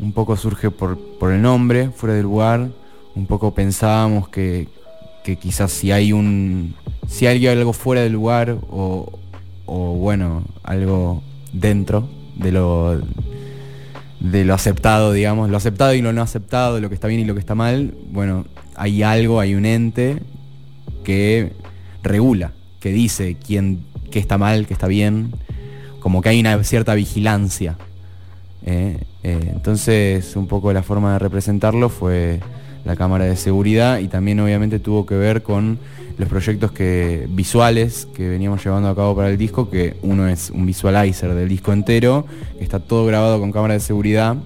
un 0.00 0.12
poco 0.12 0.36
surge 0.36 0.70
por, 0.70 0.98
por 0.98 1.32
el 1.32 1.42
nombre, 1.42 1.90
fuera 1.90 2.14
del 2.14 2.24
lugar. 2.24 2.68
Un 3.14 3.26
poco 3.26 3.52
pensábamos 3.52 4.28
que, 4.28 4.68
que 5.24 5.36
quizás 5.36 5.72
si 5.72 5.92
hay 5.92 6.12
un. 6.12 6.74
si 7.08 7.26
hay 7.26 7.46
algo 7.46 7.72
fuera 7.72 8.02
del 8.02 8.12
lugar 8.12 8.56
o, 8.70 9.18
o 9.66 9.94
bueno, 9.94 10.44
algo 10.62 11.22
dentro 11.52 12.08
de 12.36 12.52
lo 12.52 13.00
de 14.20 14.44
lo 14.44 14.54
aceptado, 14.54 15.12
digamos, 15.12 15.50
lo 15.50 15.56
aceptado 15.56 15.94
y 15.94 16.02
lo 16.02 16.12
no 16.12 16.22
aceptado, 16.22 16.80
lo 16.80 16.88
que 16.88 16.94
está 16.94 17.08
bien 17.08 17.20
y 17.20 17.24
lo 17.24 17.34
que 17.34 17.40
está 17.40 17.54
mal, 17.54 17.94
bueno, 18.10 18.46
hay 18.74 19.02
algo, 19.02 19.40
hay 19.40 19.54
un 19.54 19.66
ente 19.66 20.18
que 21.04 21.52
regula, 22.02 22.52
que 22.80 22.90
dice 22.90 23.36
quién 23.44 23.84
qué 24.10 24.18
está 24.18 24.38
mal, 24.38 24.66
qué 24.66 24.74
está 24.74 24.86
bien, 24.86 25.32
como 26.00 26.22
que 26.22 26.30
hay 26.30 26.40
una 26.40 26.62
cierta 26.64 26.94
vigilancia. 26.94 27.76
¿eh? 28.64 28.98
Eh, 29.22 29.50
entonces, 29.52 30.36
un 30.36 30.46
poco 30.46 30.72
la 30.72 30.82
forma 30.82 31.14
de 31.14 31.18
representarlo 31.18 31.88
fue 31.88 32.40
la 32.84 32.96
cámara 32.96 33.24
de 33.24 33.36
seguridad 33.36 33.98
y 33.98 34.08
también 34.08 34.40
obviamente 34.40 34.78
tuvo 34.78 35.04
que 35.04 35.14
ver 35.14 35.42
con 35.42 35.78
los 36.16 36.28
proyectos 36.28 36.72
que, 36.72 37.26
visuales 37.30 38.08
que 38.14 38.28
veníamos 38.28 38.64
llevando 38.64 38.88
a 38.88 38.96
cabo 38.96 39.14
para 39.14 39.30
el 39.30 39.38
disco, 39.38 39.70
que 39.70 39.96
uno 40.02 40.28
es 40.28 40.50
un 40.50 40.66
visualizer 40.66 41.34
del 41.34 41.48
disco 41.48 41.72
entero, 41.72 42.26
que 42.56 42.64
está 42.64 42.80
todo 42.80 43.06
grabado 43.06 43.38
con 43.38 43.52
cámara 43.52 43.74
de 43.74 43.80
seguridad, 43.80 44.36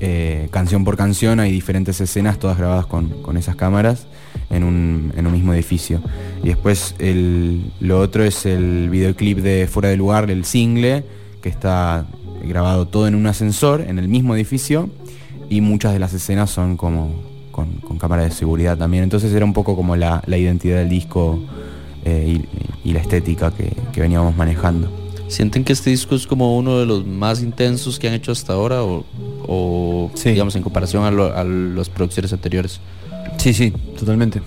eh, 0.00 0.48
canción 0.50 0.84
por 0.84 0.96
canción, 0.96 1.40
hay 1.40 1.50
diferentes 1.50 2.00
escenas, 2.00 2.38
todas 2.38 2.58
grabadas 2.58 2.86
con, 2.86 3.08
con 3.22 3.36
esas 3.36 3.56
cámaras 3.56 4.06
en 4.50 4.64
un, 4.64 5.12
en 5.16 5.26
un, 5.26 5.32
mismo 5.32 5.52
edificio. 5.54 6.00
Y 6.42 6.48
después 6.48 6.94
el, 6.98 7.72
lo 7.80 8.00
otro 8.00 8.24
es 8.24 8.46
el 8.46 8.88
videoclip 8.90 9.38
de 9.38 9.66
Fuera 9.66 9.88
de 9.88 9.96
Lugar, 9.96 10.30
el 10.30 10.44
single, 10.44 11.04
que 11.42 11.48
está 11.48 12.06
grabado 12.44 12.86
todo 12.86 13.08
en 13.08 13.14
un 13.14 13.26
ascensor, 13.26 13.80
en 13.80 13.98
el 13.98 14.08
mismo 14.08 14.34
edificio, 14.34 14.90
y 15.50 15.60
muchas 15.60 15.92
de 15.92 15.98
las 15.98 16.12
escenas 16.12 16.50
son 16.50 16.76
como 16.76 17.22
con, 17.50 17.74
con 17.76 17.98
cámara 17.98 18.24
de 18.24 18.30
seguridad 18.30 18.76
también. 18.78 19.02
Entonces 19.04 19.32
era 19.32 19.44
un 19.44 19.52
poco 19.52 19.74
como 19.74 19.96
la, 19.96 20.22
la 20.26 20.36
identidad 20.36 20.78
del 20.78 20.88
disco 20.88 21.40
eh, 22.04 22.40
y, 22.84 22.92
la 22.92 23.00
estética 23.00 23.50
que, 23.50 24.00
veníamos 24.00 24.34
manejando. 24.36 24.90
¿Sienten 25.28 25.62
que 25.62 25.74
este 25.74 25.90
disco 25.90 26.14
es 26.14 26.26
como 26.26 26.56
uno 26.56 26.78
de 26.78 26.86
los 26.86 27.06
más 27.06 27.42
intensos 27.42 27.98
que 27.98 28.08
han 28.08 28.14
hecho 28.14 28.32
hasta 28.32 28.54
ahora 28.54 28.82
o, 28.82 30.10
digamos 30.24 30.56
en 30.56 30.62
comparación 30.62 31.04
a, 31.04 31.44
las 31.44 31.88
producciones 31.90 32.32
anteriores? 32.32 32.80
Sí, 33.36 33.52
sí, 33.52 33.70
totalmente. 33.98 34.40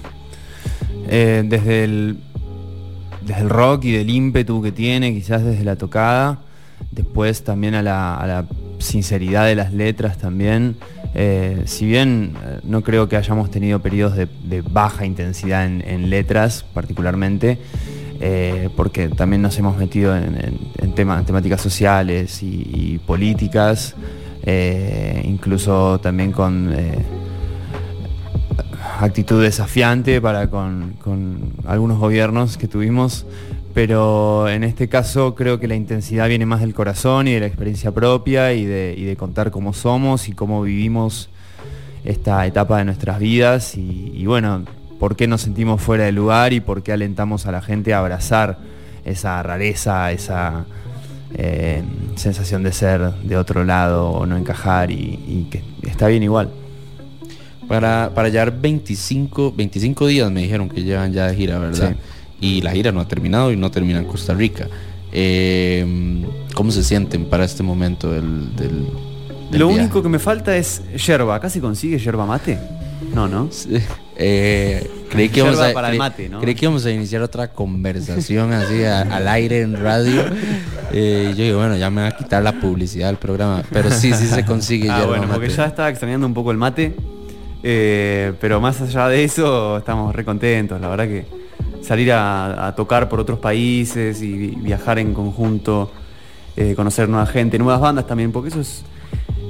Eh, 1.08 1.44
desde, 1.46 1.84
el, 1.84 2.18
desde 3.26 3.42
el 3.42 3.50
rock 3.50 3.86
y 3.86 3.92
del 3.92 4.10
ímpetu 4.10 4.62
que 4.62 4.72
tiene, 4.72 5.14
quizás 5.14 5.44
desde 5.44 5.64
la 5.64 5.76
tocada, 5.76 6.40
después 6.92 7.44
también 7.44 7.76
a 7.76 7.82
la, 7.82 8.46
sinceridad 8.80 9.46
de 9.46 9.56
las 9.56 9.72
letras 9.74 10.18
también. 10.18 10.76
Eh, 11.14 11.64
si 11.66 11.86
bien 11.86 12.34
eh, 12.44 12.60
no 12.64 12.82
creo 12.82 13.08
que 13.08 13.18
hayamos 13.18 13.52
tenido 13.52 13.80
periodos 13.80 14.16
de, 14.16 14.62
baja 14.62 15.06
intensidad 15.06 15.66
en, 15.66 16.10
letras 16.10 16.66
particularmente, 16.74 17.60
eh, 18.22 18.70
porque 18.76 19.10
también 19.10 19.42
nos 19.42 19.58
hemos 19.58 19.78
metido 19.78 20.16
en, 20.16 20.94
temáticas 20.96 21.62
sociales 21.62 22.42
y, 22.42 23.00
políticas, 23.06 23.96
incluso 25.24 26.00
también 26.00 26.32
con 26.32 26.74
actitud 29.00 29.42
desafiante 29.42 30.22
para 30.22 30.50
con, 30.50 30.94
con 31.04 31.54
algunos 31.66 32.00
gobiernos 32.00 32.58
que 32.58 32.68
tuvimos. 32.68 33.26
Pero 33.74 34.50
en 34.50 34.64
este 34.64 34.90
caso 34.90 35.34
creo 35.36 35.60
que 35.60 35.68
la 35.68 35.76
intensidad 35.76 36.28
viene 36.28 36.46
más 36.46 36.60
del 36.60 36.74
corazón 36.74 37.28
y 37.28 37.34
de 37.34 37.40
la 37.40 37.46
experiencia 37.46 37.92
propia 37.92 38.54
y 38.54 38.66
de, 38.66 39.16
contar 39.18 39.52
cómo 39.52 39.74
somos 39.74 40.28
y 40.28 40.34
cómo 40.34 40.62
vivimos 40.62 41.30
esta 42.04 42.46
etapa 42.46 42.80
de 42.80 42.86
nuestras 42.86 43.20
vidas. 43.20 43.76
Y, 43.78 44.26
bueno, 44.26 44.66
por 45.02 45.16
qué 45.16 45.26
nos 45.26 45.42
sentimos 45.42 45.82
fuera 45.82 46.04
de 46.04 46.12
lugar 46.12 46.54
y 46.54 46.60
por 46.60 46.84
qué 46.84 46.92
alentamos 46.92 47.48
a 47.48 47.52
la 47.52 47.64
gente 47.64 47.92
a 47.92 47.98
abrazar 47.98 48.60
esa 49.04 49.42
rareza, 49.42 50.12
esa 50.12 50.66
eh, 51.34 51.82
sensación 52.14 52.62
de 52.62 52.72
ser 52.72 53.12
de 53.24 53.36
otro 53.36 53.64
lado 53.64 54.12
o 54.12 54.28
no 54.28 54.38
encajar 54.38 54.92
y, 54.92 55.48
que 55.50 55.64
está 55.90 56.08
bien 56.08 56.22
igual. 56.22 56.52
Para, 57.68 58.12
para 58.14 58.30
llevar 58.30 58.62
25, 58.62 59.54
25 59.58 60.06
días 60.06 60.30
me 60.30 60.44
dijeron 60.44 60.70
que 60.70 60.84
llevan 60.84 61.12
ya 61.14 61.26
de 61.26 61.36
gira, 61.36 61.58
¿verdad? 61.58 61.96
y 62.40 62.62
la 62.62 62.70
gira 62.72 62.92
no 62.92 63.00
ha 63.00 63.08
terminado 63.08 63.52
y 63.52 63.56
no 63.56 63.72
termina 63.72 63.98
en 63.98 64.06
Costa 64.06 64.36
Rica. 64.36 64.68
Eh, 65.12 66.24
¿Cómo 66.54 66.70
se 66.70 66.84
sienten 66.84 67.26
para 67.26 67.46
este 67.46 67.64
momento 67.64 68.12
del, 68.12 68.86
Lo 69.50 69.68
único 69.68 70.04
que 70.04 70.10
me 70.10 70.20
falta 70.20 70.56
es 70.56 70.84
yerba. 70.96 71.34
¿Acá 71.34 71.50
se 71.50 71.60
consigue 71.60 71.98
yerba 71.98 72.28
mate? 72.28 72.60
No, 73.16 73.28
¿no? 73.28 73.50
Eh, 74.24 74.88
creí, 75.10 75.30
que 75.30 75.40
íbamos 75.40 75.60
a, 75.60 75.74
creí 76.40 76.54
que 76.54 76.66
íbamos 76.66 76.86
a 76.86 76.92
iniciar 76.92 77.24
otra 77.24 77.48
conversación 77.48 78.54
así 78.54 78.84
al 78.86 79.28
aire 79.28 79.62
en 79.62 79.82
radio. 79.82 80.24
Eh, 80.92 81.34
yo 81.36 81.44
digo, 81.44 81.58
bueno, 81.58 81.76
ya 81.76 81.90
me 81.90 82.04
va 82.04 82.10
a 82.10 82.18
quitar 82.18 82.44
la 82.44 82.60
publicidad 82.60 83.08
del 83.08 83.18
programa. 83.18 83.64
Pero 83.72 83.90
sí, 83.90 84.14
sí 84.14 84.28
se 84.28 84.46
consigue 84.46 84.90
ah, 84.92 85.06
bueno, 85.06 85.28
porque 85.32 85.50
ya 85.50 85.66
estaba 85.66 85.90
extrañando 85.90 86.28
un 86.28 86.34
poco 86.34 86.52
el 86.52 86.58
mate. 86.58 86.94
pero 87.62 88.62
más 88.62 88.80
allá 88.82 89.08
de 89.08 89.24
eso, 89.24 89.78
estamos 89.78 90.16
re 90.16 90.24
contentos. 90.24 90.80
La 90.80 90.88
verdad 90.88 91.06
que 91.06 91.42
salir 91.82 92.12
a, 92.14 92.74
tocar 92.76 93.10
por 93.10 93.20
otros 93.20 93.40
países 93.40 94.22
y 94.22 94.56
viajar 94.56 95.00
en 95.00 95.14
conjunto, 95.14 95.92
eh, 96.56 96.74
conocer 96.76 97.10
nueva 97.10 97.26
gente, 97.26 97.58
nuevas 97.58 97.82
bandas 97.82 98.08
también, 98.08 98.32
porque 98.32 98.50
eso 98.50 98.62
es, 98.62 98.84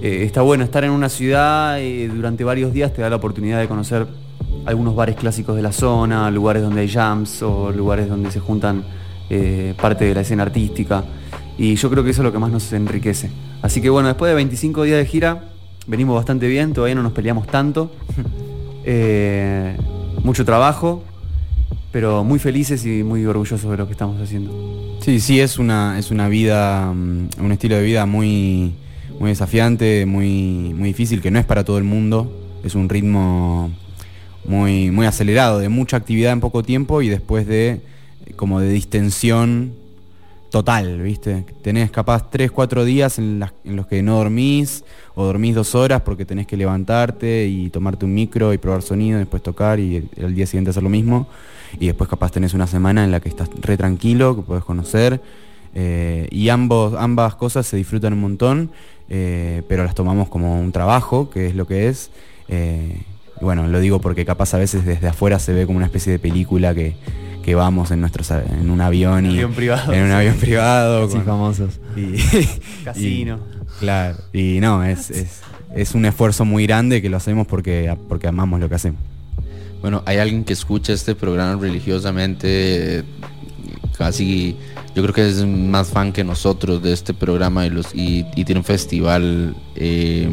eh, 0.02 0.23
está 0.23 0.41
bueno, 0.41 0.64
estar 0.64 0.84
en 0.84 0.91
una 0.91 1.10
ciudad 1.10 1.80
y 1.80 2.07
durante 2.07 2.43
varios 2.43 2.73
días 2.73 2.93
te 2.93 3.02
da 3.02 3.10
la 3.10 3.18
oportunidad 3.18 3.60
de 3.60 3.68
conocer 3.68 4.07
algunos 4.65 4.95
bares 4.95 5.15
clásicos 5.15 5.56
de 5.56 5.61
la 5.61 5.72
zona, 5.72 6.30
lugares 6.32 6.61
donde 6.61 6.82
hay 6.82 6.90
jams 6.90 7.41
o 7.41 7.72
lugares 7.72 8.10
donde 8.10 8.32
se 8.32 8.40
juntan 8.40 8.84
eh, 9.30 9.73
parte 9.82 10.06
de 10.06 10.14
la 10.14 10.22
escena 10.22 10.44
artística. 10.44 11.03
Y 11.57 11.76
yo 11.76 11.90
creo 11.90 12.03
que 12.03 12.11
eso 12.11 12.22
es 12.22 12.26
lo 12.26 12.32
que 12.32 12.40
más 12.40 12.52
nos 12.52 12.72
enriquece. 12.73 13.30
Así 13.61 13.82
que 13.82 13.90
bueno, 13.90 14.07
después 14.07 14.30
de 14.30 14.36
25 14.36 14.84
días 14.84 14.98
de 14.98 15.06
gira, 15.06 15.44
venimos 15.88 16.15
bastante 16.15 16.48
bien, 16.48 16.73
todavía 16.73 16.95
no 16.95 17.03
nos 17.03 17.14
peleamos 17.14 17.48
tanto. 17.48 17.91
mucho 20.23 20.45
trabajo, 20.45 21.03
pero 21.91 22.23
muy 22.23 22.40
felices 22.40 22.86
y 22.86 23.03
muy 23.03 23.26
orgullosos 23.26 23.69
de 23.69 23.78
lo 23.78 23.86
que 23.86 23.91
estamos 23.91 24.19
haciendo. 24.22 24.98
Sí, 25.02 25.19
sí, 25.19 25.40
es 25.40 25.60
una, 25.60 25.98
es 25.98 26.11
una 26.11 26.28
vida, 26.28 26.91
mm, 26.94 27.30
un 27.40 27.52
estilo 27.52 27.76
de 27.76 27.84
vida 27.84 28.06
muy, 28.06 28.73
muy 29.19 29.30
desafiante, 29.30 30.06
muy, 30.06 30.73
muy 30.76 30.90
difícil, 30.90 31.22
que 31.22 31.32
no 31.32 31.40
es 31.40 31.45
para 31.45 31.64
todo 31.64 31.78
el 31.78 31.84
mundo. 31.84 32.32
Es 32.64 32.76
un 32.76 32.88
ritmo 32.88 33.72
muy, 34.45 34.91
muy 34.91 35.05
acelerado, 35.05 35.59
de 35.59 35.69
mucha 35.69 35.97
actividad 35.97 36.34
en 36.34 36.39
poco 36.39 36.63
tiempo 36.63 37.01
y 37.01 37.09
después 37.09 37.47
de 37.47 37.81
como 38.35 38.59
de 38.59 38.69
distensión 38.69 39.73
total, 40.49 41.01
¿viste? 41.01 41.45
Tenés 41.61 41.91
capaz 41.91 42.30
3, 42.30 42.51
4 42.51 42.84
días 42.84 43.18
en, 43.19 43.43
los 43.63 43.88
que 43.88 44.03
no 44.03 44.18
dormís 44.18 44.84
o 45.15 45.26
dormís 45.26 45.55
dos 45.55 45.76
horas 45.76 46.01
porque 46.01 46.26
tenés 46.26 46.45
que 46.45 46.57
levantarte 46.57 47.47
y 47.47 47.69
tomarte 47.69 48.05
un 48.05 48.13
micro 48.13 48.53
y 48.53 48.57
probar 48.57 48.81
sonido, 48.81 49.18
después 49.18 49.41
tocar 49.41 49.80
y 49.80 50.09
el 50.18 50.35
día 50.35 50.45
siguiente 50.45 50.72
hacer 50.72 50.84
lo 50.84 50.89
mismo 50.89 51.27
y 51.80 51.88
después 51.88 52.09
capaz 52.09 52.31
tenés 52.31 52.53
una 52.53 52.68
semana 52.68 53.03
en 53.03 53.11
la 53.11 53.19
que 53.19 53.30
estás 53.30 53.49
re 53.61 53.77
tranquilo, 53.77 54.35
que 54.35 54.41
puedes 54.41 54.63
conocer. 54.63 55.22
Eh, 55.73 56.27
y 56.31 56.49
ambos, 56.49 56.95
ambas 56.97 57.35
cosas 57.35 57.65
se 57.65 57.77
disfrutan 57.77 58.13
un 58.13 58.19
montón, 58.19 58.72
eh, 59.09 59.63
pero 59.68 59.84
las 59.85 59.95
tomamos 59.95 60.27
como 60.27 60.59
un 60.59 60.72
trabajo, 60.72 61.30
que 61.30 61.47
es 61.47 61.55
lo 61.55 61.65
que 61.65 61.88
es. 61.88 62.11
Eh, 62.49 63.01
bueno, 63.41 63.68
lo 63.68 63.80
digo 63.80 63.99
porque 63.99 64.26
capaz 64.26 64.53
a 64.53 64.57
veces 64.57 64.85
desde 64.85 65.07
afuera 65.07 65.39
se 65.39 65.53
ve 65.53 65.65
como 65.65 65.77
una 65.77 65.85
especie 65.85 66.11
de 66.11 66.19
película 66.19 66.73
que, 66.73 66.95
vamos 67.53 67.91
en 67.91 67.99
nuestros 67.99 68.31
en 68.31 68.69
un 68.69 68.80
avión 68.80 69.30
y 69.30 69.43
privado, 69.47 69.91
en 69.91 70.03
un 70.03 70.11
avión 70.11 70.35
privado 70.35 71.09
con, 71.09 71.26
famosos. 71.26 71.81
y 71.97 72.15
casino. 72.85 73.39
Claro 73.80 74.18
y 74.31 74.59
no 74.61 74.85
es, 74.85 75.11
es, 75.11 75.41
es 75.76 75.93
un 75.93 76.05
esfuerzo 76.05 76.45
muy 76.45 76.65
grande 76.65 77.01
que 77.01 77.09
lo 77.09 77.18
hacemos 77.18 77.47
porque 77.47 77.93
porque 78.07 78.27
amamos 78.27 78.59
lo 78.61 78.69
que 78.69 78.76
hacemos. 78.76 79.01
Bueno, 79.81 80.03
hay 80.05 80.18
alguien 80.18 80.43
que 80.43 80.53
escucha 80.53 80.93
este 80.93 81.15
programa 81.15 81.59
religiosamente, 81.59 83.03
casi, 83.97 84.55
yo 84.95 85.01
creo 85.01 85.13
que 85.13 85.27
es 85.27 85.43
más 85.43 85.89
fan 85.89 86.13
que 86.13 86.23
nosotros 86.23 86.84
de 86.84 86.93
este 86.93 87.15
programa 87.15 87.65
y, 87.65 87.72
los, 87.72 87.88
y, 87.93 88.23
tiene 88.45 88.59
un 88.59 88.63
festival 88.63 89.55
eh, 89.76 90.30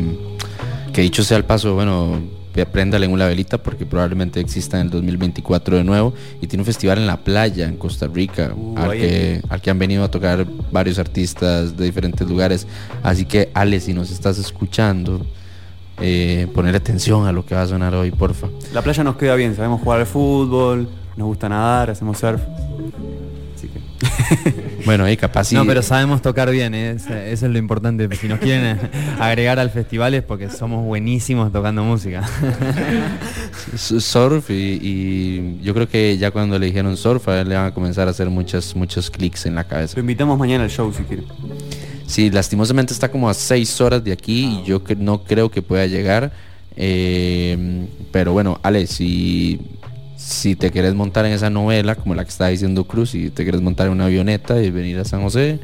que 0.93 1.01
dicho 1.01 1.25
sea 1.25 1.39
el 1.39 1.47
paso, 1.47 1.75
bueno, 1.75 2.21
préndale 2.67 3.07
en 3.07 3.13
una 3.13 3.27
velita 3.27 3.59
porque 3.59 3.87
probablemente 3.87 4.41
exista 4.41 4.79
en 4.79 4.87
el 4.87 4.91
2024 4.91 5.77
de 5.77 5.85
nuevo 5.85 6.15
y 6.41 6.47
tiene 6.47 6.63
un 6.63 6.67
festival 6.67 6.99
en 6.99 7.07
la 7.07 7.19
playa 7.19 7.67
en 7.67 7.77
Costa 7.77 8.07
Rica 8.07 8.53
uh, 8.55 8.77
al, 8.77 8.93
que, 8.93 9.43
al 9.49 9.61
que 9.61 9.71
han 9.71 9.79
venido 9.79 10.05
a 10.05 10.11
tocar 10.11 10.47
varios 10.71 10.99
artistas 10.99 11.77
de 11.77 11.85
diferentes 11.85 12.29
lugares 12.29 12.67
así 13.03 13.25
que 13.25 13.51
Ale 13.55 13.81
si 13.81 13.95
nos 13.95 14.11
estás 14.11 14.39
escuchando 14.39 15.25
eh, 16.01 16.47
poner 16.55 16.77
atención 16.77 17.27
a 17.27 17.33
lo 17.33 17.45
que 17.45 17.57
va 17.57 17.63
a 17.63 17.67
sonar 17.67 17.93
hoy, 17.95 18.13
porfa. 18.13 18.47
La 18.73 18.83
playa 18.83 19.03
nos 19.03 19.17
queda 19.17 19.35
bien, 19.35 19.57
sabemos 19.57 19.81
jugar 19.81 19.99
al 19.99 20.07
fútbol, 20.07 20.89
nos 21.17 21.27
gusta 21.27 21.49
nadar, 21.49 21.91
hacemos 21.91 22.19
surf. 22.19 22.41
bueno, 24.89 25.05
ahí 25.05 25.19
capaz 25.19 25.53
No, 25.53 25.67
pero 25.67 25.83
sabemos 25.83 26.23
tocar 26.23 26.51
bien, 26.51 26.75
¿eh? 26.75 26.93
eso 26.93 27.13
es 27.13 27.43
lo 27.43 27.59
importante. 27.59 28.09
Si 28.17 28.27
nos 28.27 28.39
quieren 28.39 28.79
agregar 29.21 29.59
al 29.59 29.69
festival 29.69 30.15
es 30.15 30.23
porque 30.23 30.49
somos 30.49 30.83
buenísimos 30.83 31.53
tocando 31.53 31.85
música. 31.85 32.27
surf 33.77 34.49
y, 34.49 35.59
yo 35.61 35.75
creo 35.75 35.91
que 35.91 36.17
ya 36.17 36.31
cuando 36.31 36.59
le 36.59 36.65
dijeron 36.65 36.97
surf, 36.97 37.29
a 37.29 37.43
él 37.43 37.51
le 37.51 37.57
van 37.57 37.67
a 37.67 37.75
comenzar 37.75 38.09
a 38.09 38.13
hacer 38.13 38.31
muchos, 38.31 38.75
muchos 38.75 39.11
clics 39.11 39.45
en 39.45 39.57
la 39.57 39.65
cabeza. 39.65 39.93
Lo 39.95 40.01
invitamos 40.01 40.39
mañana 40.39 40.65
al 40.65 40.71
show 40.71 40.91
si 40.91 41.03
quiere. 41.03 41.25
Sí, 42.07 42.31
lastimosamente 42.31 42.95
está 42.95 43.11
como 43.11 43.29
a 43.29 43.35
seis 43.35 43.79
horas 43.83 44.03
de 44.03 44.13
aquí 44.13 44.63
y 44.63 44.67
yo 44.67 44.83
que 44.83 44.97
no 44.97 45.23
creo 45.23 45.51
que 45.51 45.61
pueda 45.61 45.85
llegar. 45.85 46.33
Eh, 46.77 47.87
pero 48.11 48.33
bueno, 48.33 48.59
Ale, 48.63 48.87
si, 48.87 49.61
si 50.19 50.57
te 50.57 50.71
quieres 50.71 50.95
montar 50.95 51.25
en 51.25 51.33
esa 51.33 51.49
novela, 51.49 51.95
como 51.95 52.15
la 52.15 52.25
que 52.25 52.31
está 52.31 52.49
diciendo 52.49 52.85
Cruz, 52.85 53.11
si 53.11 53.31
te 53.31 53.45
quieres 53.45 53.61
montar 53.61 53.87
en 53.87 53.93
una 53.93 54.07
avioneta 54.07 54.61
y 54.61 54.71
venir 54.71 54.99
a 54.99 55.05
San 55.05 55.23
José, 55.23 55.61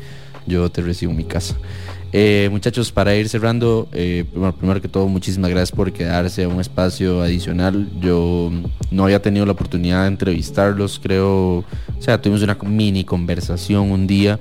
yo 0.47 0.71
te 0.71 0.81
recibo 0.81 1.11
en 1.11 1.19
mi 1.19 1.25
casa. 1.25 1.57
Eh, 2.13 2.49
muchachos, 2.53 2.93
para 2.93 3.17
ir 3.17 3.29
cerrando, 3.29 3.89
eh, 3.93 4.25
primero 4.59 4.81
que 4.81 4.87
todo, 4.87 5.09
muchísimas 5.09 5.51
gracias 5.51 5.73
por 5.73 5.93
quedarse 5.93 6.45
a 6.45 6.49
un 6.49 6.61
espacio 6.61 7.21
adicional. 7.21 7.89
Yo 8.01 8.53
no 8.93 9.05
había 9.05 9.21
tenido 9.21 9.45
la 9.45 9.53
oportunidad 9.53 10.03
de 10.03 10.09
entrevistarlos, 10.09 11.01
creo, 11.03 11.59
o 11.59 11.65
sea, 11.99 12.23
tuvimos 12.23 12.43
una 12.43 12.57
mini 12.63 13.05
conversación 13.05 13.91
un 13.91 14.07
día 14.07 14.39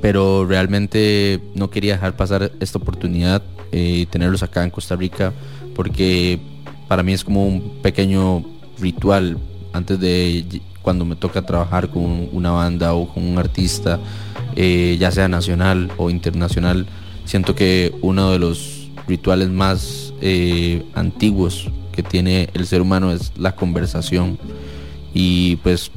pero 0.00 0.46
realmente 0.46 1.40
no 1.54 1.70
quería 1.70 1.94
dejar 1.94 2.16
pasar 2.16 2.52
esta 2.60 2.78
oportunidad 2.78 3.42
y 3.72 4.02
eh, 4.02 4.06
tenerlos 4.06 4.42
acá 4.42 4.64
en 4.64 4.70
Costa 4.70 4.96
Rica 4.96 5.32
porque 5.74 6.40
para 6.88 7.02
mí 7.02 7.12
es 7.12 7.22
como 7.22 7.46
un 7.46 7.78
pequeño 7.82 8.44
ritual 8.80 9.38
antes 9.72 10.00
de 10.00 10.60
cuando 10.82 11.04
me 11.04 11.16
toca 11.16 11.44
trabajar 11.44 11.90
con 11.90 12.28
una 12.32 12.50
banda 12.50 12.94
o 12.94 13.06
con 13.12 13.22
un 13.22 13.38
artista, 13.38 14.00
eh, 14.56 14.96
ya 14.98 15.10
sea 15.10 15.28
nacional 15.28 15.92
o 15.98 16.08
internacional, 16.08 16.86
siento 17.26 17.54
que 17.54 17.94
uno 18.00 18.32
de 18.32 18.38
los 18.38 18.88
rituales 19.06 19.50
más 19.50 20.14
eh, 20.22 20.82
antiguos 20.94 21.68
que 21.92 22.02
tiene 22.02 22.48
el 22.54 22.66
ser 22.66 22.80
humano 22.80 23.12
es 23.12 23.32
la 23.36 23.54
conversación. 23.54 24.38
Y 25.12 25.56
pues 25.56 25.90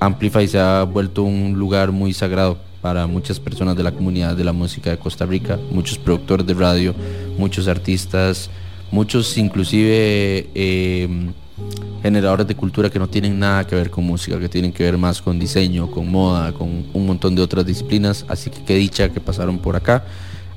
Amplify 0.00 0.46
se 0.48 0.58
ha 0.58 0.82
vuelto 0.82 1.22
un 1.22 1.54
lugar 1.58 1.92
muy 1.92 2.12
sagrado 2.12 2.58
para 2.82 3.06
muchas 3.06 3.38
personas 3.38 3.76
de 3.76 3.82
la 3.82 3.92
comunidad 3.92 4.36
de 4.36 4.44
la 4.44 4.52
música 4.52 4.90
de 4.90 4.98
Costa 4.98 5.26
Rica, 5.26 5.58
muchos 5.70 5.98
productores 5.98 6.46
de 6.46 6.54
radio, 6.54 6.94
muchos 7.38 7.68
artistas, 7.68 8.50
muchos 8.90 9.36
inclusive 9.38 10.48
eh, 10.54 11.08
generadores 12.02 12.46
de 12.46 12.54
cultura 12.54 12.88
que 12.90 12.98
no 12.98 13.08
tienen 13.08 13.38
nada 13.38 13.66
que 13.66 13.74
ver 13.76 13.90
con 13.90 14.04
música, 14.04 14.38
que 14.38 14.48
tienen 14.48 14.72
que 14.72 14.82
ver 14.84 14.96
más 14.98 15.20
con 15.20 15.38
diseño, 15.38 15.90
con 15.90 16.10
moda, 16.10 16.52
con 16.52 16.86
un 16.92 17.06
montón 17.06 17.34
de 17.34 17.42
otras 17.42 17.64
disciplinas. 17.66 18.24
Así 18.28 18.50
que 18.50 18.62
qué 18.64 18.74
dicha 18.76 19.08
que 19.10 19.20
pasaron 19.20 19.58
por 19.58 19.76
acá. 19.76 20.04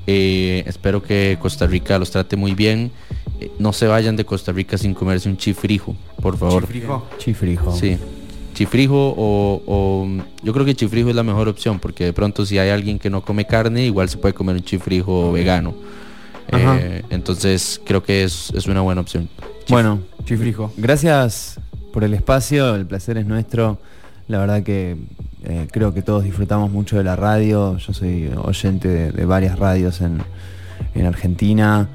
Eh, 0.07 0.63
espero 0.65 1.01
que 1.01 1.37
Costa 1.41 1.65
Rica 1.67 1.97
los 1.99 2.11
trate 2.11 2.35
muy 2.35 2.53
bien. 2.55 2.91
Eh, 3.39 3.51
no 3.59 3.73
se 3.73 3.87
vayan 3.87 4.15
de 4.15 4.25
Costa 4.25 4.51
Rica 4.51 4.77
sin 4.77 4.93
comerse 4.93 5.27
un 5.29 5.37
chifrijo, 5.37 5.95
por 6.21 6.37
favor. 6.37 6.63
¿Chifrijo? 6.63 7.07
Chifrijo. 7.17 7.75
Sí. 7.75 7.97
Chifrijo 8.53 9.13
o, 9.17 9.61
o- 9.65 10.07
yo 10.43 10.53
creo 10.53 10.63
que 10.65 10.75
chifrijo 10.75 11.09
es 11.09 11.15
la 11.15 11.23
mejor 11.23 11.47
opción 11.47 11.79
porque 11.79 12.03
de 12.05 12.13
pronto 12.13 12.45
si 12.45 12.59
hay 12.59 12.69
alguien 12.69 12.99
que 12.99 13.09
no 13.09 13.21
come 13.25 13.45
carne 13.47 13.83
igual 13.85 14.09
se 14.09 14.17
puede 14.17 14.33
comer 14.35 14.55
un 14.55 14.63
chifrijo 14.63 15.31
vegano. 15.31 15.73
Eh, 16.51 17.03
entonces 17.09 17.81
creo 17.85 18.03
que 18.03 18.23
es, 18.23 18.51
es 18.55 18.67
una 18.67 18.81
buena 18.81 19.01
opción. 19.01 19.29
Bueno, 19.69 20.01
Chifrijo. 20.25 20.71
Gracias 20.77 21.59
por 21.91 22.03
el 22.03 22.13
espacio, 22.13 22.75
el 22.75 22.85
placer 22.85 23.17
es 23.17 23.25
nuestro. 23.25 23.79
La 24.27 24.39
verdad 24.39 24.63
que 24.63 24.97
eh, 25.43 25.67
creo 25.71 25.93
que 25.93 26.01
todos 26.01 26.23
disfrutamos 26.23 26.71
mucho 26.71 26.97
de 26.97 27.03
la 27.03 27.15
radio. 27.15 27.77
Yo 27.77 27.93
soy 27.93 28.31
oyente 28.37 28.87
de, 28.87 29.11
de 29.11 29.25
varias 29.25 29.59
radios 29.59 30.01
en, 30.01 30.21
en 30.95 31.05
Argentina. 31.05 31.89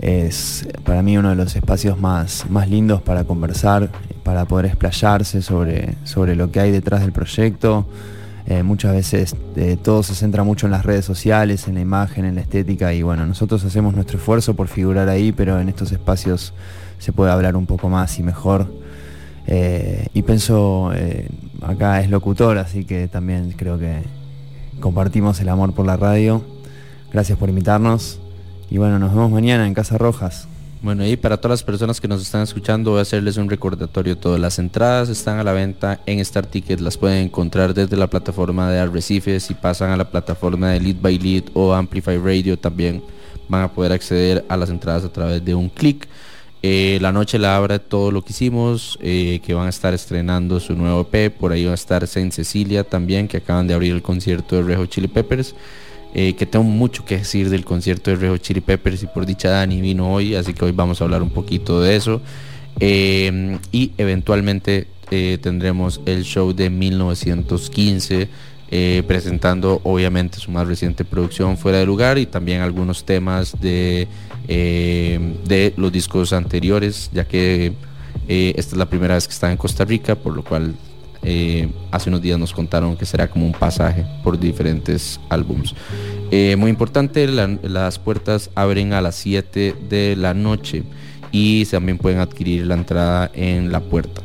Es 0.00 0.66
para 0.84 1.02
mí 1.02 1.16
uno 1.18 1.30
de 1.30 1.36
los 1.36 1.54
espacios 1.54 1.98
más, 2.00 2.48
más 2.48 2.68
lindos 2.68 3.02
para 3.02 3.24
conversar, 3.24 3.90
para 4.22 4.46
poder 4.46 4.66
explayarse 4.66 5.42
sobre, 5.42 5.96
sobre 6.04 6.34
lo 6.34 6.50
que 6.50 6.60
hay 6.60 6.70
detrás 6.70 7.00
del 7.02 7.12
proyecto. 7.12 7.86
Eh, 8.52 8.62
muchas 8.62 8.92
veces 8.92 9.34
eh, 9.56 9.78
todo 9.82 10.02
se 10.02 10.14
centra 10.14 10.44
mucho 10.44 10.66
en 10.66 10.72
las 10.72 10.84
redes 10.84 11.06
sociales, 11.06 11.68
en 11.68 11.74
la 11.76 11.80
imagen, 11.80 12.26
en 12.26 12.34
la 12.34 12.42
estética 12.42 12.92
y 12.92 13.02
bueno, 13.02 13.24
nosotros 13.24 13.64
hacemos 13.64 13.94
nuestro 13.94 14.18
esfuerzo 14.18 14.52
por 14.52 14.68
figurar 14.68 15.08
ahí, 15.08 15.32
pero 15.32 15.58
en 15.58 15.70
estos 15.70 15.90
espacios 15.90 16.52
se 16.98 17.14
puede 17.14 17.32
hablar 17.32 17.56
un 17.56 17.64
poco 17.64 17.88
más 17.88 18.18
y 18.18 18.22
mejor. 18.22 18.70
Eh, 19.46 20.06
y 20.12 20.20
pienso, 20.20 20.92
acá 21.62 22.02
es 22.02 22.10
locutor, 22.10 22.58
así 22.58 22.84
que 22.84 23.08
también 23.08 23.52
creo 23.52 23.78
que 23.78 24.02
compartimos 24.80 25.40
el 25.40 25.48
amor 25.48 25.72
por 25.72 25.86
la 25.86 25.96
radio. 25.96 26.44
Gracias 27.10 27.38
por 27.38 27.48
invitarnos 27.48 28.20
y 28.68 28.76
bueno, 28.76 28.98
nos 28.98 29.14
vemos 29.14 29.30
mañana 29.30 29.66
en 29.66 29.72
Casa 29.72 29.96
Rojas. 29.96 30.46
Bueno, 30.82 31.06
y 31.06 31.16
para 31.16 31.36
todas 31.36 31.60
las 31.60 31.62
personas 31.62 32.00
que 32.00 32.08
nos 32.08 32.20
están 32.20 32.42
escuchando, 32.42 32.90
voy 32.90 32.98
a 32.98 33.02
hacerles 33.02 33.36
un 33.36 33.48
recordatorio. 33.48 34.18
Todas 34.18 34.40
las 34.40 34.58
entradas 34.58 35.08
están 35.08 35.38
a 35.38 35.44
la 35.44 35.52
venta 35.52 36.00
en 36.06 36.18
Star 36.18 36.44
Ticket. 36.44 36.80
Las 36.80 36.98
pueden 36.98 37.26
encontrar 37.26 37.72
desde 37.72 37.96
la 37.96 38.08
plataforma 38.08 38.68
de 38.68 38.80
Arrecife. 38.80 39.38
Si 39.38 39.54
pasan 39.54 39.90
a 39.90 39.96
la 39.96 40.10
plataforma 40.10 40.70
de 40.70 40.80
Lead 40.80 40.96
by 41.00 41.18
Lead 41.20 41.44
o 41.54 41.72
Amplify 41.72 42.18
Radio, 42.18 42.58
también 42.58 43.00
van 43.48 43.62
a 43.62 43.72
poder 43.72 43.92
acceder 43.92 44.44
a 44.48 44.56
las 44.56 44.70
entradas 44.70 45.04
a 45.04 45.12
través 45.12 45.44
de 45.44 45.54
un 45.54 45.68
clic. 45.68 46.08
Eh, 46.64 46.98
la 47.00 47.12
noche 47.12 47.38
la 47.38 47.56
abra 47.56 47.78
todo 47.78 48.10
lo 48.10 48.22
que 48.22 48.32
hicimos, 48.32 48.98
eh, 49.00 49.40
que 49.46 49.54
van 49.54 49.66
a 49.66 49.70
estar 49.70 49.94
estrenando 49.94 50.58
su 50.58 50.74
nuevo 50.74 51.08
EP. 51.12 51.30
Por 51.30 51.52
ahí 51.52 51.64
va 51.64 51.72
a 51.72 51.74
estar 51.74 52.04
Saint 52.08 52.32
Cecilia 52.32 52.82
también, 52.82 53.28
que 53.28 53.36
acaban 53.36 53.68
de 53.68 53.74
abrir 53.74 53.92
el 53.92 54.02
concierto 54.02 54.56
de 54.56 54.62
Rejo 54.62 54.86
Chili 54.86 55.06
Peppers. 55.06 55.54
Eh, 56.14 56.34
que 56.34 56.46
tengo 56.46 56.64
mucho 56.64 57.04
que 57.04 57.18
decir 57.18 57.48
del 57.48 57.64
concierto 57.64 58.10
de 58.10 58.16
Rejo 58.16 58.36
Chili 58.36 58.60
Peppers 58.60 59.02
y 59.02 59.06
por 59.06 59.24
dicha 59.26 59.50
Dani 59.50 59.80
vino 59.80 60.12
hoy, 60.12 60.34
así 60.34 60.52
que 60.52 60.64
hoy 60.64 60.72
vamos 60.72 61.00
a 61.00 61.04
hablar 61.04 61.22
un 61.22 61.30
poquito 61.30 61.80
de 61.80 61.96
eso. 61.96 62.20
Eh, 62.80 63.58
y 63.70 63.92
eventualmente 63.98 64.86
eh, 65.10 65.38
tendremos 65.40 66.00
el 66.06 66.24
show 66.24 66.52
de 66.52 66.70
1915. 66.70 68.28
eh, 68.74 69.02
presentando 69.06 69.82
obviamente 69.84 70.38
su 70.38 70.50
más 70.50 70.66
reciente 70.66 71.04
producción 71.04 71.58
fuera 71.58 71.76
de 71.76 71.84
lugar 71.84 72.16
y 72.16 72.24
también 72.24 72.62
algunos 72.62 73.04
temas 73.04 73.54
de, 73.60 74.08
de 74.48 75.74
los 75.76 75.92
discos 75.92 76.32
anteriores 76.32 77.10
ya 77.12 77.28
que 77.28 77.74
esta 78.26 78.72
es 78.72 78.78
la 78.78 78.88
primera 78.88 79.12
vez 79.12 79.26
que 79.26 79.34
está 79.34 79.52
en 79.52 79.58
Costa 79.58 79.84
Rica 79.84 80.14
por 80.14 80.34
lo 80.34 80.42
cual 80.42 80.74
eh, 81.22 81.68
hace 81.90 82.08
unos 82.08 82.22
días 82.22 82.38
nos 82.38 82.52
contaron 82.52 82.96
que 82.96 83.06
será 83.06 83.28
como 83.28 83.46
un 83.46 83.52
pasaje 83.52 84.04
por 84.24 84.38
diferentes 84.38 85.20
álbums. 85.28 85.74
Eh, 86.30 86.56
muy 86.56 86.70
importante, 86.70 87.26
la- 87.28 87.58
las 87.62 87.98
puertas 87.98 88.50
abren 88.54 88.92
a 88.92 89.00
las 89.00 89.14
7 89.16 89.74
de 89.88 90.16
la 90.16 90.34
noche 90.34 90.82
y 91.30 91.64
también 91.66 91.98
pueden 91.98 92.18
adquirir 92.20 92.66
la 92.66 92.74
entrada 92.74 93.30
en 93.34 93.70
la 93.72 93.80
puerta. 93.80 94.22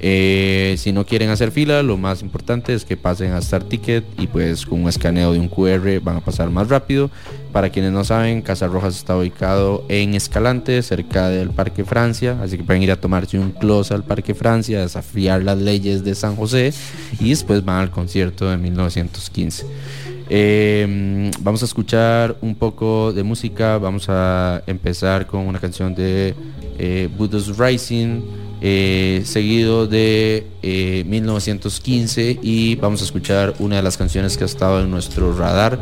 Eh, 0.00 0.76
si 0.78 0.92
no 0.92 1.04
quieren 1.04 1.30
hacer 1.30 1.50
fila, 1.50 1.82
lo 1.82 1.96
más 1.96 2.22
importante 2.22 2.72
es 2.72 2.84
que 2.84 2.96
pasen 2.96 3.32
a 3.32 3.38
Star 3.38 3.64
Ticket 3.64 4.04
y 4.16 4.28
pues 4.28 4.64
con 4.64 4.82
un 4.82 4.88
escaneo 4.88 5.32
de 5.32 5.40
un 5.40 5.48
QR 5.48 5.98
van 6.00 6.16
a 6.18 6.20
pasar 6.20 6.50
más 6.50 6.68
rápido. 6.68 7.10
Para 7.52 7.70
quienes 7.70 7.92
no 7.92 8.04
saben, 8.04 8.42
Casa 8.42 8.66
Rojas 8.66 8.96
está 8.96 9.16
ubicado 9.16 9.84
en 9.88 10.14
Escalante, 10.14 10.82
cerca 10.82 11.28
del 11.28 11.50
Parque 11.50 11.84
Francia, 11.84 12.38
así 12.42 12.58
que 12.58 12.64
pueden 12.64 12.82
ir 12.82 12.92
a 12.92 12.96
tomarse 12.96 13.38
un 13.38 13.52
close 13.52 13.94
al 13.94 14.04
Parque 14.04 14.34
Francia, 14.34 14.80
desafiar 14.80 15.42
las 15.42 15.58
leyes 15.58 16.04
de 16.04 16.14
San 16.14 16.36
José 16.36 16.72
y 17.18 17.30
después 17.30 17.64
van 17.64 17.80
al 17.80 17.90
concierto 17.90 18.50
de 18.50 18.58
1915. 18.58 19.66
Eh, 20.30 21.30
vamos 21.40 21.62
a 21.62 21.64
escuchar 21.64 22.36
un 22.42 22.54
poco 22.54 23.12
de 23.14 23.22
música, 23.22 23.78
vamos 23.78 24.06
a 24.08 24.62
empezar 24.66 25.26
con 25.26 25.46
una 25.46 25.58
canción 25.58 25.94
de 25.94 26.34
eh, 26.78 27.08
Buddha's 27.16 27.56
Rising, 27.56 28.20
eh, 28.60 29.22
seguido 29.24 29.86
de 29.86 30.46
eh, 30.62 31.04
1915 31.06 32.40
y 32.42 32.74
vamos 32.74 33.00
a 33.02 33.04
escuchar 33.04 33.54
una 33.60 33.76
de 33.76 33.82
las 33.82 33.96
canciones 33.96 34.36
que 34.36 34.42
ha 34.42 34.46
estado 34.46 34.82
en 34.82 34.90
nuestro 34.90 35.32
radar 35.32 35.78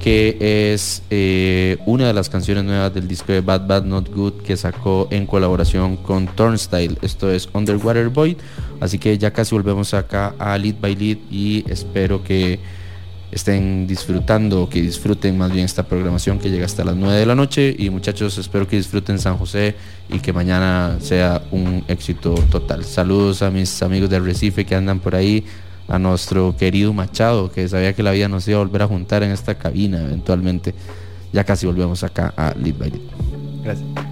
que 0.00 0.72
es 0.72 1.02
eh, 1.10 1.76
una 1.84 2.06
de 2.06 2.14
las 2.14 2.30
canciones 2.30 2.64
nuevas 2.64 2.92
del 2.92 3.06
disco 3.06 3.32
de 3.32 3.42
Bad 3.42 3.66
Bad 3.66 3.84
Not 3.84 4.12
Good 4.12 4.42
que 4.42 4.56
sacó 4.56 5.06
en 5.10 5.26
colaboración 5.26 5.96
con 5.98 6.26
Turnstile. 6.26 6.96
Esto 7.02 7.30
es 7.30 7.48
Underwater 7.52 8.08
Boy. 8.08 8.36
Así 8.80 8.98
que 8.98 9.18
ya 9.18 9.30
casi 9.30 9.54
volvemos 9.54 9.92
acá 9.92 10.34
a 10.38 10.56
Lead 10.56 10.76
by 10.80 10.96
Lead 10.96 11.18
y 11.30 11.64
espero 11.70 12.24
que 12.24 12.58
estén 13.30 13.86
disfrutando, 13.86 14.68
que 14.68 14.82
disfruten 14.82 15.38
más 15.38 15.52
bien 15.52 15.64
esta 15.64 15.84
programación 15.84 16.38
que 16.38 16.50
llega 16.50 16.66
hasta 16.66 16.84
las 16.84 16.96
9 16.96 17.18
de 17.18 17.26
la 17.26 17.34
noche. 17.34 17.74
Y 17.78 17.90
muchachos, 17.90 18.38
espero 18.38 18.66
que 18.66 18.76
disfruten 18.76 19.18
San 19.18 19.36
José 19.36 19.76
y 20.08 20.18
que 20.20 20.32
mañana 20.32 20.96
sea 21.00 21.42
un 21.50 21.84
éxito 21.88 22.34
total. 22.50 22.84
Saludos 22.84 23.42
a 23.42 23.50
mis 23.50 23.82
amigos 23.82 24.10
de 24.10 24.18
Recife 24.18 24.64
que 24.64 24.74
andan 24.74 24.98
por 24.98 25.14
ahí, 25.14 25.44
a 25.90 25.98
nuestro 25.98 26.56
querido 26.56 26.92
Machado, 26.94 27.50
que 27.50 27.68
sabía 27.68 27.92
que 27.92 28.02
la 28.02 28.12
vida 28.12 28.28
nos 28.28 28.46
iba 28.48 28.58
a 28.58 28.62
volver 28.62 28.82
a 28.82 28.86
juntar 28.86 29.22
en 29.22 29.32
esta 29.32 29.56
cabina 29.56 30.00
eventualmente. 30.00 30.72
Ya 31.32 31.44
casi 31.44 31.66
volvemos 31.66 32.02
acá 32.04 32.32
a 32.36 32.54
Lead 32.54 32.76
by 32.76 32.90
Lead. 32.90 33.02
Gracias. 33.64 34.09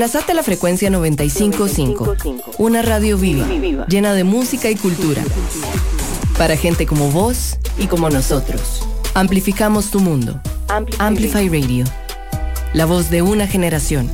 Enlazate 0.00 0.32
a 0.32 0.34
la 0.34 0.42
frecuencia 0.42 0.88
955, 0.88 2.16
una 2.56 2.80
radio 2.80 3.18
viva, 3.18 3.46
llena 3.86 4.14
de 4.14 4.24
música 4.24 4.70
y 4.70 4.74
cultura. 4.74 5.22
Para 6.38 6.56
gente 6.56 6.86
como 6.86 7.10
vos 7.10 7.58
y 7.76 7.86
como 7.86 8.08
nosotros. 8.08 8.80
Amplificamos 9.12 9.90
tu 9.90 10.00
mundo. 10.00 10.40
Amplify 10.98 11.50
Radio. 11.50 11.84
La 12.72 12.86
voz 12.86 13.10
de 13.10 13.20
una 13.20 13.46
generación. 13.46 14.10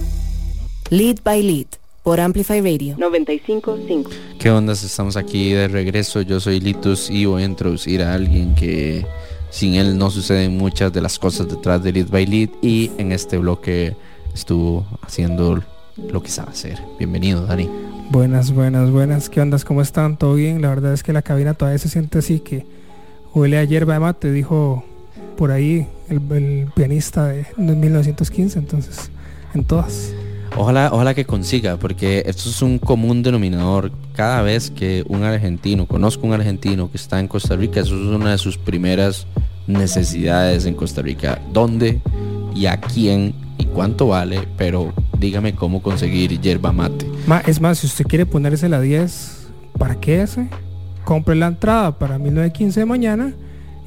Lead 0.90 1.18
by 1.22 1.40
Lead 1.44 1.66
por 2.02 2.18
Amplify 2.18 2.60
Radio 2.60 2.96
955. 2.98 4.10
¿Qué 4.40 4.50
ondas? 4.50 4.82
Estamos 4.82 5.16
aquí 5.16 5.52
de 5.52 5.68
regreso. 5.68 6.20
Yo 6.20 6.40
soy 6.40 6.58
Litus 6.58 7.10
y 7.10 7.26
voy 7.26 7.44
a 7.44 7.46
introducir 7.46 8.02
a 8.02 8.12
alguien 8.12 8.56
que 8.56 9.06
sin 9.50 9.74
él 9.74 9.96
no 9.96 10.10
suceden 10.10 10.56
muchas 10.56 10.92
de 10.92 11.00
las 11.00 11.16
cosas 11.16 11.48
detrás 11.48 11.80
de 11.84 11.92
Lead 11.92 12.08
by 12.08 12.26
Lead 12.26 12.48
y 12.60 12.90
en 12.98 13.12
este 13.12 13.38
bloque 13.38 13.94
estuvo 14.34 14.84
haciendo 15.02 15.62
lo 15.96 16.22
que 16.22 16.30
sabe 16.30 16.50
hacer. 16.50 16.80
Bienvenido, 16.98 17.46
Dani. 17.46 17.68
Buenas, 18.10 18.52
buenas, 18.52 18.90
buenas. 18.90 19.28
¿Qué 19.28 19.40
ondas? 19.40 19.64
¿Cómo 19.64 19.82
están? 19.82 20.16
¿Todo 20.16 20.34
bien? 20.34 20.62
La 20.62 20.68
verdad 20.68 20.92
es 20.92 21.02
que 21.02 21.12
la 21.12 21.22
cabina 21.22 21.54
todavía 21.54 21.78
se 21.78 21.88
siente 21.88 22.18
así 22.18 22.40
que 22.40 22.64
huele 23.34 23.58
a 23.58 23.64
hierba 23.64 23.94
de 23.94 24.00
mate, 24.00 24.32
dijo 24.32 24.84
por 25.36 25.50
ahí 25.50 25.86
el, 26.08 26.20
el 26.32 26.68
pianista 26.74 27.26
de, 27.26 27.46
de 27.56 27.74
1915, 27.74 28.58
entonces 28.58 29.10
en 29.54 29.64
todas. 29.64 30.12
Ojalá, 30.56 30.90
ojalá 30.92 31.14
que 31.14 31.26
consiga, 31.26 31.76
porque 31.76 32.22
esto 32.26 32.48
es 32.48 32.62
un 32.62 32.78
común 32.78 33.22
denominador. 33.22 33.92
Cada 34.14 34.40
vez 34.40 34.70
que 34.70 35.04
un 35.08 35.22
argentino, 35.22 35.86
conozco 35.86 36.26
un 36.26 36.32
argentino 36.32 36.90
que 36.90 36.96
está 36.96 37.20
en 37.20 37.28
Costa 37.28 37.56
Rica, 37.56 37.80
eso 37.80 37.94
es 37.94 38.06
una 38.06 38.30
de 38.30 38.38
sus 38.38 38.56
primeras 38.56 39.26
necesidades 39.66 40.64
en 40.64 40.74
Costa 40.74 41.02
Rica. 41.02 41.42
¿Dónde 41.52 42.00
y 42.54 42.66
a 42.66 42.80
quién 42.80 43.34
y 43.58 43.66
cuánto 43.66 44.08
vale? 44.08 44.48
Pero 44.56 44.94
dígame 45.18 45.54
cómo 45.54 45.82
conseguir 45.82 46.40
yerba 46.40 46.72
mate. 46.72 47.06
Ma, 47.26 47.40
es 47.40 47.60
más, 47.60 47.78
si 47.78 47.86
usted 47.86 48.06
quiere 48.06 48.26
ponerse 48.26 48.68
la 48.68 48.80
10, 48.80 49.48
¿para 49.78 49.96
qué 49.96 50.22
ese? 50.22 50.48
Compre 51.04 51.34
la 51.36 51.46
entrada 51.48 51.98
para 51.98 52.18
1915 52.18 52.80
de 52.80 52.86
mañana 52.86 53.32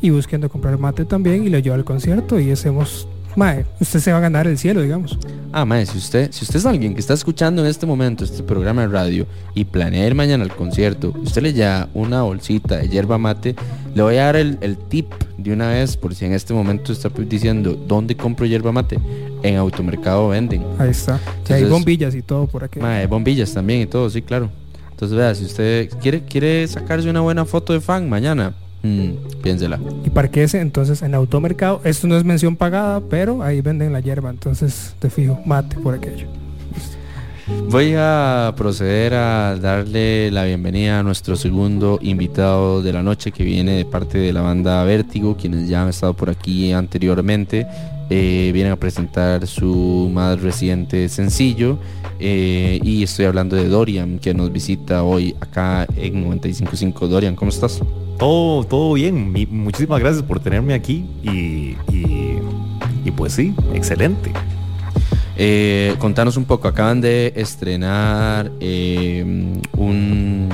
y 0.02 0.10
busquendo 0.10 0.50
comprar 0.50 0.78
mate 0.78 1.06
también 1.06 1.46
y 1.46 1.50
lo 1.50 1.60
lleva 1.60 1.76
al 1.76 1.86
concierto 1.86 2.40
y 2.40 2.52
hacemos... 2.52 3.08
Mae, 3.36 3.66
usted 3.80 4.00
se 4.00 4.12
va 4.12 4.18
a 4.18 4.22
ganar 4.22 4.48
el 4.48 4.58
cielo, 4.58 4.82
digamos. 4.82 5.18
Ah, 5.52 5.66
mae, 5.66 5.86
si 5.86 5.98
usted, 5.98 6.32
si 6.32 6.44
usted 6.44 6.58
es 6.58 6.66
alguien 6.66 6.94
que 6.94 7.00
está 7.00 7.14
escuchando 7.14 7.62
en 7.62 7.68
este 7.68 7.86
momento 7.86 8.24
este 8.24 8.44
programa 8.44 8.82
de 8.82 8.88
radio 8.88 9.26
y 9.56 9.66
planea 9.66 10.06
ir 10.06 10.16
mañana 10.16 10.44
al 10.44 10.56
concierto, 10.56 11.14
usted 11.24 11.42
le 11.42 11.54
lleva 11.54 11.90
una 11.94 12.24
bolsita 12.24 12.78
de 12.78 12.90
yerba 12.90 13.18
mate, 13.18 13.56
le 13.96 14.02
voy 14.02 14.18
a 14.18 14.26
dar 14.26 14.36
el, 14.36 14.58
el 14.62 14.78
tip 14.78 15.12
de 15.38 15.54
una 15.54 15.70
vez 15.70 15.96
por 15.98 16.14
si 16.14 16.26
en 16.26 16.34
este 16.34 16.54
momento 16.54 16.92
está 16.92 17.10
diciendo 17.10 17.74
dónde 17.88 18.16
compro 18.16 18.46
yerba 18.46 18.72
mate. 18.72 19.00
En 19.42 19.56
automercado 19.56 20.30
venden. 20.30 20.66
Ahí 20.78 20.90
está. 20.90 21.14
Y 21.14 21.54
hay 21.54 21.64
Entonces, 21.64 21.70
bombillas 21.70 22.16
y 22.16 22.22
todo 22.22 22.46
por 22.46 22.64
aquí. 22.66 22.80
Mae, 22.80 23.08
bombillas 23.08 23.54
también 23.54 23.82
y 23.82 23.86
todo, 23.86 24.10
sí, 24.10 24.22
claro. 24.22 24.50
Entonces 24.92 25.18
vea, 25.18 25.34
si 25.34 25.46
usted 25.46 25.90
quiere, 26.02 26.24
quiere 26.24 26.68
sacarse 26.68 27.10
una 27.10 27.22
buena 27.22 27.46
foto 27.46 27.72
de 27.72 27.80
fan 27.80 28.10
mañana, 28.10 28.54
mm, 28.84 29.42
piénsela. 29.42 29.80
Y 30.06 30.10
parquese 30.10 30.60
entonces 30.60 31.02
en 31.02 31.16
automercado. 31.16 31.82
Esto 31.84 32.08
no 32.08 32.18
es 32.18 32.24
mención 32.24 32.56
pagada, 32.56 33.02
pero 33.02 33.44
ahí 33.44 33.62
venden 33.62 33.94
la 33.94 34.00
hierba. 34.00 34.30
Entonces 34.30 34.96
te 35.00 35.10
fijo, 35.10 35.40
mate 35.46 35.78
por 35.78 35.94
aquello. 35.96 36.28
Voy 37.70 37.94
a 37.98 38.54
proceder 38.56 39.16
a 39.16 39.56
darle 39.56 40.30
la 40.30 40.44
bienvenida 40.46 41.00
a 41.00 41.04
nuestro 41.04 41.36
segundo 41.36 41.98
invitado 42.02 42.84
de 42.84 42.94
la 42.94 43.02
noche 43.02 43.32
que 43.32 43.44
viene 43.44 43.72
de 43.72 43.86
parte 43.86 44.20
de 44.20 44.32
la 44.32 44.42
banda 44.42 44.84
Vértigo, 44.84 45.36
quienes 45.36 45.68
ya 45.68 45.82
han 45.82 45.90
estado 45.90 46.14
por 46.14 46.30
aquí 46.30 46.72
anteriormente. 46.74 47.66
eh, 48.12 48.50
vienen 48.54 48.74
a 48.74 48.76
presentar 48.76 49.46
su 49.46 50.10
más 50.12 50.42
reciente 50.42 51.10
sencillo 51.10 51.78
eh, 52.20 52.80
y 52.84 53.04
estoy 53.04 53.26
hablando 53.26 53.56
de 53.56 53.68
Dorian 53.68 54.18
que 54.20 54.34
nos 54.34 54.52
visita 54.52 55.04
hoy 55.04 55.36
acá 55.40 55.86
en 55.96 56.26
95.5 56.26 57.08
Dorian, 57.08 57.36
¿cómo 57.36 57.50
estás? 57.50 57.82
Todo, 58.20 58.64
todo 58.66 58.94
bien, 58.94 59.32
Mi- 59.32 59.46
muchísimas 59.46 60.00
gracias 60.00 60.24
por 60.24 60.40
tenerme 60.42 60.74
aquí 60.74 61.06
y, 61.24 61.76
y- 61.92 62.40
pues 63.16 63.34
sí, 63.34 63.56
excelente. 63.74 64.32
Eh, 65.36 65.96
contanos 65.98 66.38
un 66.38 66.46
poco, 66.46 66.68
acaban 66.68 67.02
de 67.02 67.34
estrenar 67.36 68.52
eh, 68.60 69.24
un, 69.76 70.48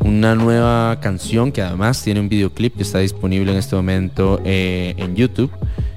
una 0.00 0.34
nueva 0.34 0.98
canción 1.00 1.52
que 1.52 1.60
además 1.60 2.02
tiene 2.02 2.20
un 2.20 2.28
videoclip 2.30 2.76
que 2.76 2.82
está 2.82 3.00
disponible 3.00 3.52
en 3.52 3.58
este 3.58 3.76
momento 3.76 4.40
eh, 4.44 4.94
en 4.96 5.14
YouTube. 5.16 5.50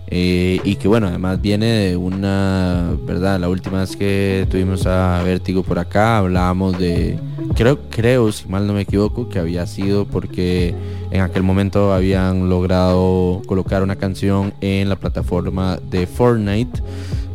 eh, 0.09 0.59
y 0.65 0.75
que 0.75 0.87
bueno, 0.89 1.07
además 1.07 1.41
viene 1.41 1.65
de 1.67 1.95
una, 1.97 2.91
¿verdad? 3.05 3.39
La 3.39 3.47
última 3.49 3.79
vez 3.79 3.95
que 3.95 4.45
tuvimos 4.51 4.85
a 4.85 5.21
Vértigo 5.23 5.63
por 5.63 5.79
acá, 5.79 6.17
hablábamos 6.17 6.77
de, 6.77 7.17
creo, 7.55 7.79
creo, 7.89 8.31
si 8.31 8.47
mal 8.47 8.67
no 8.67 8.73
me 8.73 8.81
equivoco, 8.81 9.29
que 9.29 9.39
había 9.39 9.65
sido 9.65 10.05
porque 10.05 10.75
en 11.11 11.21
aquel 11.21 11.43
momento 11.43 11.93
habían 11.93 12.49
logrado 12.49 13.41
colocar 13.45 13.83
una 13.83 13.95
canción 13.95 14.53
en 14.61 14.89
la 14.89 14.95
plataforma 14.95 15.79
de 15.89 16.07
Fortnite 16.07 16.81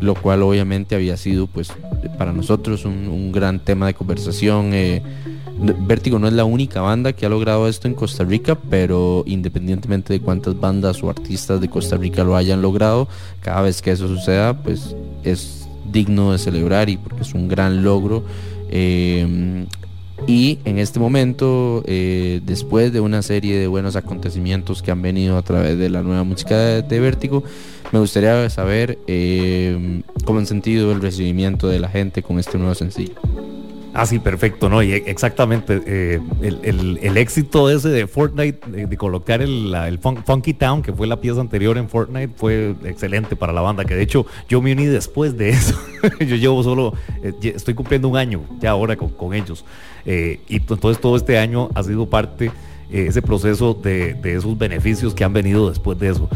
lo 0.03 0.17
cual 0.17 0.43
obviamente 0.43 0.97
había 0.97 1.17
sido 1.17 1.47
pues 1.47 1.73
para 2.19 2.33
nosotros 2.33 2.85
un, 2.85 3.31
gran 3.33 3.61
tema 3.61 3.87
de 3.87 3.95
conversación. 3.95 4.71
eh, 4.75 5.01
Vértigo 5.87 6.19
no 6.19 6.27
es 6.27 6.33
la 6.33 6.45
única 6.45 6.81
banda 6.81 7.13
que 7.13 7.25
ha 7.25 7.29
logrado 7.29 7.69
esto 7.69 7.87
en 7.87 7.95
Costa 7.95 8.25
Rica, 8.25 8.57
pero 8.69 9.23
independientemente 9.27 10.13
de 10.13 10.21
cuántas 10.21 10.59
bandas 10.59 11.03
o 11.05 11.09
artistas 11.09 11.61
de 11.61 11.71
Costa 11.71 11.97
Rica 11.97 12.25
lo 12.25 12.35
hayan 12.35 12.61
logrado, 12.61 13.07
cada 13.43 13.63
vez 13.63 13.81
que 13.81 13.93
eso 13.93 14.09
suceda, 14.09 14.61
pues 14.61 14.97
es 15.23 15.69
digno 15.93 16.33
de 16.33 16.39
celebrar 16.39 16.89
y 16.89 16.97
porque 16.97 17.23
es 17.23 17.33
un 17.33 17.47
gran 17.47 17.85
logro. 17.85 18.25
eh, 18.71 19.67
y 20.27 20.59
en 20.65 20.78
este 20.78 21.01
momento, 21.01 21.82
eh, 21.86 22.40
después 22.44 22.93
de 22.93 23.01
una 23.01 23.23
serie 23.23 23.59
de 23.59 23.66
buenos 23.66 23.97
acontecimientos 23.97 24.82
que 24.82 24.90
han 24.90 25.03
venido 25.03 25.36
a 25.36 25.43
través 25.43 25.78
de 25.78 25.90
la 25.90 26.03
nueva 26.03 26.24
música 26.24 26.57
de, 26.57 26.82
de 26.82 27.01
Vértigo, 27.01 27.43
me 27.93 27.99
gustaría 27.99 28.49
saber 28.49 28.99
eh, 29.07 30.03
cómo 30.24 30.39
han 30.39 30.47
sentido 30.47 30.93
el 30.93 31.03
recibimiento 31.03 31.69
de 31.69 31.78
la 31.78 31.89
gente 31.89 32.23
con 32.23 32.39
este 32.39 32.57
nuevo 32.59 32.74
sencillo. 32.74 33.15
Ah, 33.94 34.06
sí, 34.06 34.19
perfecto, 34.19 34.70
¿no? 34.70 34.82
Y 34.82 34.93
e- 34.93 35.02
exactamente, 35.06 35.82
eh, 35.86 36.20
el, 36.40 36.98
el- 37.02 37.16
éxito 37.19 37.69
ese 37.69 37.90
de 37.90 38.06
Fortnite, 38.06 38.59
de, 38.86 38.97
colocar 38.97 39.43
el, 39.43 39.74
el 39.74 39.98
Fun- 40.01 40.24
Funky 40.24 40.55
Town, 40.55 40.81
que 40.81 40.94
fue 40.94 41.06
la 41.06 41.20
pieza 41.20 41.43
anterior 41.43 41.77
en 41.77 41.90
Fortnite, 41.90 42.32
fue 42.35 42.74
excelente 42.85 43.36
para 43.36 43.52
la 43.52 43.60
banda, 43.60 43.85
que 43.85 43.94
de 43.94 44.02
hecho 44.02 44.24
yo 44.48 44.62
me 44.62 44.73
uní 44.73 44.86
después 44.86 45.36
de 45.36 45.48
eso. 45.51 45.78
yo 46.20 46.36
llevo 46.36 46.62
solo, 46.62 46.94
eh, 47.23 47.35
estoy 47.55 47.74
cumpliendo 47.74 48.09
un 48.09 48.16
año 48.16 48.40
ya 48.60 48.70
ahora 48.70 48.97
con, 48.97 49.10
con 49.10 49.35
ellos. 49.35 49.62
Eh, 50.06 50.40
y 50.48 50.56
entonces 50.56 50.98
todo 50.98 51.14
este 51.16 51.36
año 51.39 51.69
ha 51.74 51.82
sido 51.82 52.09
parte, 52.09 52.51
ese 52.90 53.20
proceso 53.23 53.74
de, 53.74 54.14
de 54.14 54.36
esos 54.36 54.56
beneficios 54.59 55.14
que 55.14 55.23
han 55.24 55.32
venido 55.35 55.69
después 55.69 55.98
de 55.98 56.09
eso. 56.10 56.28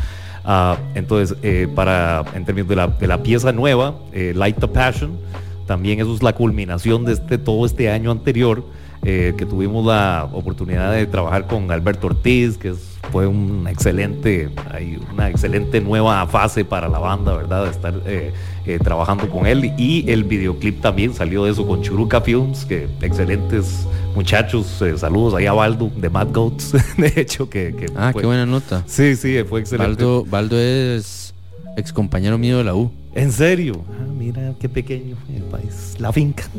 Ah, 0.45 0.77
entonces, 0.95 1.37
para, 1.75 2.23
en 2.35 2.45
términos 2.45 2.69
de 2.69 2.77
la, 2.77 2.87
de 2.87 3.07
la 3.07 3.23
pieza 3.23 3.51
nueva, 3.53 3.95
Light 4.13 4.57
the 4.59 4.69
Passion, 4.69 5.19
también 5.67 6.01
eso 6.01 6.15
es 6.15 6.23
la 6.23 6.33
culminación 6.35 7.05
de 7.05 7.13
este, 7.15 7.39
todo 7.39 7.67
este 7.67 7.91
año 7.91 8.11
anterior, 8.11 8.65
eh, 9.05 9.35
que 9.37 9.47
tuvimos 9.47 9.85
la 9.87 10.29
oportunidad 10.33 10.93
de 10.93 11.07
trabajar 11.07 11.47
con 11.47 11.71
Alberto 11.71 12.09
Ortiz, 12.09 12.57
que 12.59 12.71
es- 12.71 12.93
fue 13.13 13.27
una 13.29 13.71
excelente, 13.71 14.49
hay 14.73 14.99
una 15.13 15.29
excelente 15.31 15.81
nueva 15.81 16.27
fase 16.27 16.65
para 16.65 16.89
la 16.89 16.99
banda, 16.99 17.37
¿verdad? 17.37 17.65
De 17.65 17.71
estar 17.71 17.95
eh, 18.05 18.33
eh, 18.67 18.79
trabajando 18.83 19.29
con 19.31 19.47
él. 19.47 19.73
Y 19.79 20.11
el 20.11 20.25
videoclip 20.25 20.81
también 20.81 21.15
salió 21.15 21.45
de 21.45 21.53
eso 21.53 21.65
con 21.67 21.83
Churuca 21.83 22.21
Films, 22.21 22.65
que 22.65 22.89
excelentes 23.03 23.87
muchachos, 24.17 24.83
saludos 24.97 25.35
ahí 25.35 25.47
a 25.47 25.53
Baldo 25.53 25.89
de 25.97 26.11
Mad 26.11 26.29
Goats, 26.33 26.73
de 26.97 27.13
hecho, 27.17 27.49
que... 27.49 27.77
que 27.77 27.87
Ah, 27.95 28.11
fue- 28.13 28.23
qué 28.23 28.27
buena 28.27 28.45
nota. 28.45 28.83
Sí, 28.87 29.15
sí, 29.15 29.37
fue 29.49 29.61
excelente. 29.61 29.89
Baldo, 30.03 30.25
Baldo 30.25 30.59
es 30.59 31.33
ex 31.77 31.93
compañero 31.93 32.39
mío 32.39 32.59
de 32.59 32.65
la 32.65 32.75
U. 32.75 32.91
¿En 33.17 33.33
serio? 33.33 33.83
Ah, 33.91 34.05
mira 34.17 34.53
qué 34.61 34.69
pequeño 34.69 35.17
el 35.35 35.43
país, 35.45 35.97
la 35.99 36.13
finca. 36.13 36.45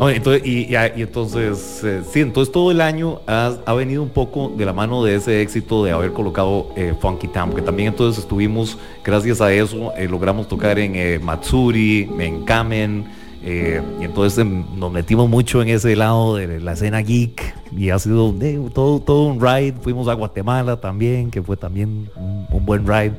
Entonces, 0.00 0.42
y, 0.46 0.72
y- 0.72 0.76
y 0.96 1.02
entonces, 1.02 1.82
eh, 1.84 2.00
sí, 2.10 2.20
entonces 2.20 2.50
todo 2.50 2.70
el 2.70 2.80
año 2.80 3.20
ha, 3.26 3.52
ha 3.66 3.74
venido 3.74 4.02
un 4.02 4.08
poco 4.08 4.48
de 4.56 4.64
la 4.64 4.72
mano 4.72 5.04
de 5.04 5.16
ese 5.16 5.42
éxito 5.42 5.84
de 5.84 5.90
haber 5.90 6.12
colocado 6.12 6.68
eh, 6.76 6.94
Funky 6.98 7.28
Town, 7.28 7.52
que 7.54 7.60
también 7.60 7.88
entonces 7.88 8.22
estuvimos, 8.22 8.78
gracias 9.04 9.42
a 9.42 9.52
eso, 9.52 9.92
eh, 9.98 10.08
logramos 10.08 10.48
tocar 10.48 10.78
en 10.78 10.92
eh, 10.96 11.18
Matsuri, 11.22 12.08
en 12.18 12.44
Kamen, 12.46 13.04
eh, 13.44 13.82
y 14.00 14.04
entonces 14.04 14.38
em, 14.38 14.64
nos 14.78 14.90
metimos 14.90 15.28
mucho 15.28 15.60
en 15.60 15.68
ese 15.68 15.94
lado 15.94 16.36
de 16.36 16.58
la 16.58 16.72
escena 16.72 17.00
geek, 17.00 17.42
y 17.76 17.90
ha 17.90 17.98
sido 17.98 18.34
eh, 18.40 18.58
todo, 18.72 19.00
todo 19.00 19.26
un 19.26 19.38
ride, 19.38 19.74
fuimos 19.82 20.08
a 20.08 20.14
Guatemala 20.14 20.80
también, 20.80 21.30
que 21.30 21.42
fue 21.42 21.58
también 21.58 22.08
un, 22.16 22.46
un 22.50 22.64
buen 22.64 22.86
ride, 22.86 23.12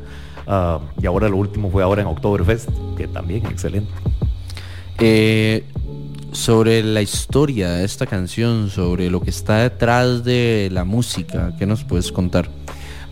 Ah, 0.48 0.80
y 1.02 1.06
ahora 1.06 1.28
lo 1.30 1.38
último 1.38 1.70
fue 1.70 1.84
ahora 1.84 2.02
en 2.02 2.08
Oktoberfest, 2.08 2.70
que 2.96 3.08
también 3.08 3.46
excelente. 3.48 3.92
Eh, 5.00 5.64
sobre 6.32 6.84
la 6.84 7.02
historia 7.02 7.72
de 7.72 7.86
esta 7.86 8.06
canción, 8.06 8.70
sobre 8.70 9.10
lo 9.10 9.22
que 9.22 9.30
está 9.30 9.58
detrás 9.58 10.24
de 10.24 10.70
la 10.72 10.84
música, 10.86 11.54
¿qué 11.58 11.66
nos 11.66 11.84
puedes 11.84 12.12
contar? 12.12 12.50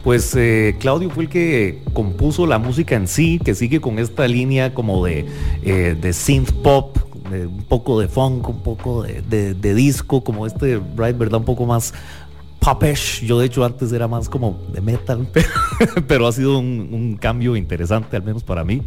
Pues 0.04 0.36
eh, 0.36 0.76
Claudio 0.80 1.10
fue 1.10 1.24
el 1.24 1.30
que 1.30 1.82
compuso 1.94 2.46
la 2.46 2.60
música 2.60 2.96
en 2.96 3.08
sí, 3.08 3.40
que 3.44 3.56
sigue 3.56 3.82
con 3.82 3.98
esta 4.00 4.28
línea 4.28 4.74
como 4.74 5.04
de, 5.06 5.26
eh, 5.64 5.98
de 6.00 6.14
synth 6.14 6.52
pop, 6.52 6.96
de 7.32 7.48
un 7.48 7.64
poco 7.64 8.00
de 8.00 8.08
funk, 8.08 8.48
un 8.48 8.60
poco 8.62 9.02
de, 9.02 9.22
de- 9.24 9.56
de 9.56 9.74
disco, 9.74 10.24
como 10.24 10.46
este 10.46 10.80
ride, 10.96 11.14
¿verdad? 11.14 11.40
Un 11.40 11.46
poco 11.46 11.66
más 11.66 11.92
popish. 12.66 13.24
Yo 13.26 13.40
de 13.40 13.46
hecho 13.46 13.64
antes 13.64 13.92
era 13.92 14.08
más 14.08 14.28
como 14.28 14.60
de 14.74 14.82
metal, 14.82 15.28
pero, 16.08 16.28
ha 16.28 16.32
sido 16.32 16.58
un, 16.60 17.18
cambio 17.20 17.56
interesante, 17.56 18.18
al 18.18 18.24
menos 18.24 18.44
para 18.44 18.64
mí. 18.64 18.82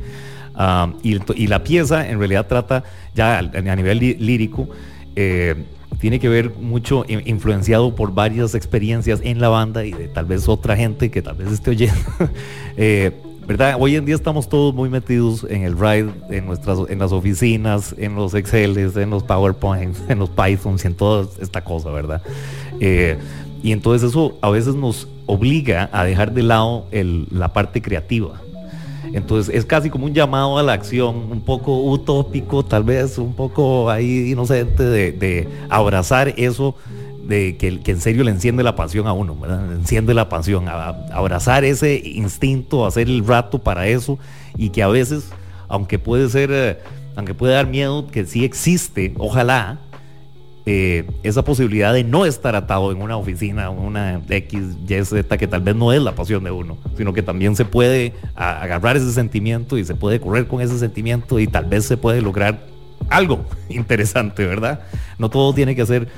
Ah, 0.55 0.93
y, 1.03 1.47
la 1.47 1.63
pieza 1.63 2.09
en 2.09 2.19
realidad 2.19 2.47
trata 2.49 2.83
ya 3.15 3.39
a 3.39 3.77
nivel 3.77 4.01
lí- 4.01 4.19
lírico. 4.19 4.69
eh, 5.15 5.55
tiene 6.01 6.21
que 6.21 6.29
ver 6.29 6.51
mucho 6.51 7.05
in- 7.09 7.23
influenciado 7.27 7.95
por 7.95 8.13
varias 8.13 8.55
experiencias 8.55 9.21
en 9.25 9.41
la 9.41 9.49
banda 9.49 9.85
y 9.85 9.93
de 9.93 10.07
tal 10.09 10.27
vez 10.27 10.49
otra 10.49 10.77
gente 10.77 11.11
que 11.11 11.23
tal 11.23 11.37
vez 11.37 11.53
esté 11.53 11.71
oyendo. 11.71 11.97
Eh, 12.77 13.13
¿Verdad? 13.49 13.77
Hoy 13.81 13.97
en 13.97 14.05
día 14.05 14.15
estamos 14.15 14.49
todos 14.49 14.75
muy 14.75 14.91
metidos 14.91 15.45
en 15.49 15.63
el 15.63 15.77
ride, 15.77 16.11
en 16.29 16.45
nuestras, 16.45 16.79
en 16.91 16.99
las 16.99 17.13
oficinas, 17.13 17.95
en 17.97 18.15
los 18.15 18.35
Exceles, 18.35 18.95
en 18.97 19.09
los 19.09 19.23
PowerPoints, 19.23 20.03
en 20.09 20.19
los 20.19 20.29
Pythons 20.29 20.85
y 20.85 20.89
en 20.89 20.95
toda 20.95 21.27
esta 21.41 21.65
cosa, 21.65 21.91
¿verdad? 21.91 22.21
Eh, 22.79 23.17
y 23.63 23.73
entonces 23.73 24.11
eso 24.11 24.39
a 24.41 24.51
veces 24.51 24.75
nos 24.75 25.09
obliga 25.27 25.91
a 25.93 26.05
dejar 26.05 26.33
de 26.33 26.43
lado 26.43 26.87
la 26.93 27.53
parte 27.53 27.83
creativa. 27.83 28.41
Entonces 29.13 29.55
es 29.55 29.65
casi 29.65 29.91
como 29.91 30.07
un 30.07 30.15
llamado 30.15 30.59
a 30.59 30.63
la 30.63 30.75
acción, 30.75 31.31
un 31.31 31.41
poco 31.41 31.83
utópico, 31.83 32.65
tal 32.65 32.85
vez 32.85 33.19
un 33.19 33.35
poco 33.35 33.91
ahí 33.91 34.31
inocente 34.31 34.83
de, 34.83 35.49
abrazar 35.71 36.35
eso 36.37 36.75
de 37.27 37.57
que, 37.57 37.91
en 37.91 38.01
serio 38.01 38.25
le 38.25 38.31
enciende 38.31 38.63
la 38.63 38.75
pasión 38.75 39.07
a 39.07 39.13
uno, 39.13 39.37
¿verdad? 39.37 39.73
Enciende 39.73 40.15
la 40.15 40.29
pasión, 40.29 40.69
a 40.69 40.89
abrazar 41.13 41.65
ese 41.65 42.01
instinto, 42.05 42.87
hacer 42.87 43.09
el 43.09 43.27
rato 43.27 43.59
para 43.59 43.87
eso 43.87 44.19
y 44.57 44.71
que 44.71 44.83
a 44.83 44.89
veces, 44.89 45.31
aunque 45.69 45.99
puede 45.99 46.29
ser, 46.29 46.51
eh, 46.53 46.79
aunque 47.17 47.35
puede 47.35 47.55
dar 47.55 47.67
miedo, 47.67 48.07
que 48.07 48.25
sí 48.25 48.45
existe, 48.45 49.15
ojalá, 49.19 49.79
eh, 50.71 51.07
esa 51.23 51.43
posibilidad 51.43 51.95
de 51.95 52.05
no 52.05 52.27
estar 52.27 52.55
atado 52.55 52.93
en 52.93 53.01
una 53.01 53.17
oficina, 53.17 53.71
una 53.71 54.21
X, 54.29 54.61
Y, 54.87 55.03
Z, 55.03 55.39
que 55.39 55.49
tal 55.49 55.63
vez 55.63 55.75
no 55.75 55.95
es 55.95 56.03
la 56.03 56.15
pasión 56.15 56.45
de 56.45 56.51
uno, 56.51 56.77
sino 56.95 57.15
que 57.15 57.23
también 57.23 57.57
se 57.57 57.65
puede 57.65 58.13
agarrar 58.35 58.99
ese 58.99 59.11
sentimiento 59.13 59.79
y 59.79 59.85
se 59.87 59.95
puede 59.95 60.21
correr 60.21 60.47
con 60.47 60.61
ese 60.61 60.79
sentimiento 60.79 61.39
y 61.39 61.47
tal 61.47 61.65
vez 61.65 61.87
se 61.87 61.97
puede 61.97 62.21
lograr 62.21 62.67
algo 63.09 63.47
interesante, 63.71 64.45
¿verdad? 64.45 64.81
No 65.17 65.31
todo 65.31 65.55
tiene 65.55 65.75
que 65.75 65.87
ser 65.87 66.09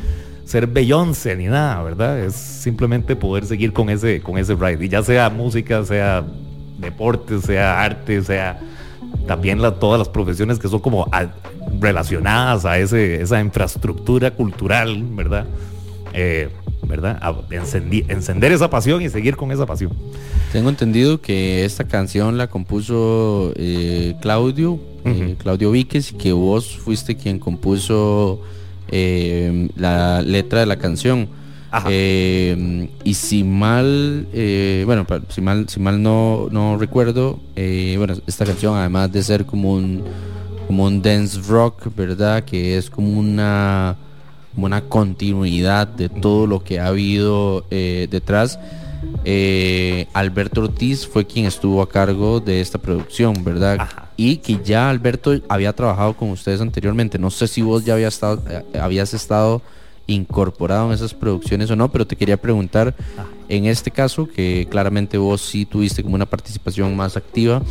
ser 0.46 0.66
Beyoncé 0.66 1.36
ni 1.36 1.46
nada, 1.46 1.80
¿verdad? 1.84 2.18
Es 2.18 2.34
simplemente 2.34 3.14
poder 3.14 3.46
seguir 3.46 3.72
con 3.72 3.88
ese, 3.88 4.20
con 4.20 4.36
ese 4.36 4.56
ride. 4.56 4.84
Y 4.84 4.88
ya 4.88 5.04
sea 5.04 5.30
música, 5.30 5.84
sea 5.84 6.24
deporte, 6.76 7.40
sea 7.40 7.80
arte, 7.80 8.20
sea 8.20 8.58
también 9.30 9.62
la- 9.62 9.76
todas 9.78 9.96
las 9.96 10.08
profesiones 10.08 10.58
que 10.58 10.66
son 10.66 10.80
como 10.80 11.06
a- 11.12 11.30
relacionadas 11.80 12.64
a 12.64 12.78
ese, 12.80 13.22
esa 13.22 13.40
infraestructura 13.40 14.32
cultural, 14.32 15.04
¿verdad? 15.12 15.46
Eh, 16.12 16.48
¿Verdad? 16.82 17.16
A- 17.22 17.32
encendi- 17.50 18.04
encender 18.08 18.50
esa 18.50 18.68
pasión 18.68 19.00
y 19.02 19.08
seguir 19.08 19.36
con 19.36 19.52
esa 19.52 19.66
pasión. 19.66 19.92
Tengo 20.52 20.68
entendido 20.68 21.20
que 21.20 21.64
esta 21.64 21.84
canción 21.86 22.38
la 22.38 22.48
compuso 22.48 23.52
eh, 23.54 24.16
Claudio, 24.20 24.80
eh, 25.04 25.36
Claudio 25.38 25.70
Víquez, 25.70 26.10
y 26.10 26.16
que 26.16 26.32
vos 26.32 26.76
fuiste 26.76 27.14
quien 27.16 27.38
compuso 27.38 28.40
la 29.76 30.22
letra 30.22 30.58
de 30.58 30.66
la 30.66 30.76
canción. 30.76 31.28
Eh, 31.88 32.88
y 33.04 33.14
si 33.14 33.44
mal, 33.44 34.26
eh, 34.32 34.82
bueno, 34.86 35.06
si 35.28 35.40
mal, 35.40 35.68
si 35.68 35.78
mal 35.78 36.02
no, 36.02 36.48
no 36.50 36.76
recuerdo, 36.76 37.38
eh, 37.54 37.94
bueno, 37.96 38.14
esta 38.26 38.44
canción 38.44 38.76
además 38.76 39.12
de 39.12 39.22
ser 39.22 39.46
como 39.46 39.74
un, 39.74 40.02
como 40.66 40.84
un 40.84 41.00
dance 41.00 41.38
rock, 41.46 41.88
¿verdad? 41.94 42.44
Que 42.44 42.76
es 42.76 42.90
como 42.90 43.18
una, 43.18 43.96
como 44.54 44.66
una 44.66 44.80
continuidad 44.82 45.86
de 45.86 46.08
todo 46.08 46.46
lo 46.46 46.64
que 46.64 46.80
ha 46.80 46.88
habido 46.88 47.64
eh, 47.70 48.08
detrás. 48.10 48.58
eh, 49.24 50.06
Alberto 50.12 50.62
Ortiz 50.62 51.06
fue 51.06 51.24
quien 51.26 51.46
estuvo 51.46 51.82
a 51.82 51.88
cargo 51.88 52.40
de 52.40 52.60
esta 52.60 52.78
producción, 52.78 53.44
¿verdad? 53.44 53.88
Y 54.16 54.38
que 54.38 54.58
ya 54.64 54.90
Alberto 54.90 55.38
había 55.48 55.72
trabajado 55.72 56.14
con 56.14 56.30
ustedes 56.30 56.60
anteriormente. 56.60 57.18
No 57.18 57.30
sé 57.30 57.46
si 57.46 57.62
vos 57.62 57.84
ya 57.84 57.94
había 57.94 58.08
estado, 58.08 58.42
habías 58.78 59.14
estado 59.14 59.62
incorporado 60.14 60.86
en 60.88 60.92
esas 60.94 61.14
producciones 61.14 61.70
o 61.70 61.76
no, 61.76 61.90
pero 61.90 62.06
te 62.06 62.16
quería 62.16 62.36
preguntar, 62.36 62.94
en 63.48 63.66
este 63.66 63.90
caso, 63.90 64.28
que 64.28 64.66
claramente 64.70 65.18
vos 65.18 65.40
sí 65.40 65.64
tuviste 65.66 66.02
como 66.02 66.14
una 66.14 66.26
participación 66.26 66.94
más 66.96 67.16
activa, 67.16 67.62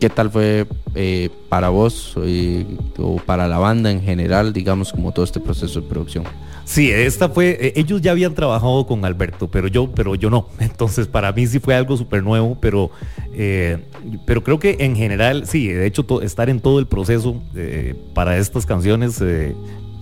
¿qué 0.00 0.10
tal 0.10 0.30
fue 0.30 0.66
eh, 0.94 1.30
para 1.48 1.68
vos 1.68 2.14
eh, 2.24 2.66
o 2.98 3.16
para 3.16 3.46
la 3.48 3.58
banda 3.58 3.90
en 3.90 4.02
general, 4.02 4.52
digamos, 4.52 4.90
como 4.92 5.12
todo 5.12 5.24
este 5.24 5.38
proceso 5.40 5.80
de 5.80 5.86
producción? 5.88 6.24
Sí, 6.64 6.90
esta 6.90 7.28
fue, 7.28 7.58
eh, 7.60 7.72
ellos 7.76 8.00
ya 8.00 8.12
habían 8.12 8.34
trabajado 8.34 8.86
con 8.86 9.04
Alberto, 9.04 9.48
pero 9.50 9.66
yo, 9.68 9.90
pero 9.92 10.14
yo 10.14 10.30
no. 10.30 10.48
Entonces 10.60 11.06
para 11.08 11.32
mí 11.32 11.46
sí 11.46 11.58
fue 11.58 11.74
algo 11.74 11.96
súper 11.96 12.22
nuevo, 12.22 12.56
pero, 12.60 12.90
eh, 13.34 13.78
pero 14.26 14.42
creo 14.44 14.58
que 14.58 14.76
en 14.80 14.94
general, 14.96 15.46
sí, 15.46 15.68
de 15.68 15.86
hecho 15.86 16.04
to- 16.04 16.22
estar 16.22 16.48
en 16.50 16.60
todo 16.60 16.78
el 16.78 16.86
proceso 16.86 17.40
eh, 17.54 17.94
para 18.14 18.38
estas 18.38 18.64
canciones, 18.66 19.20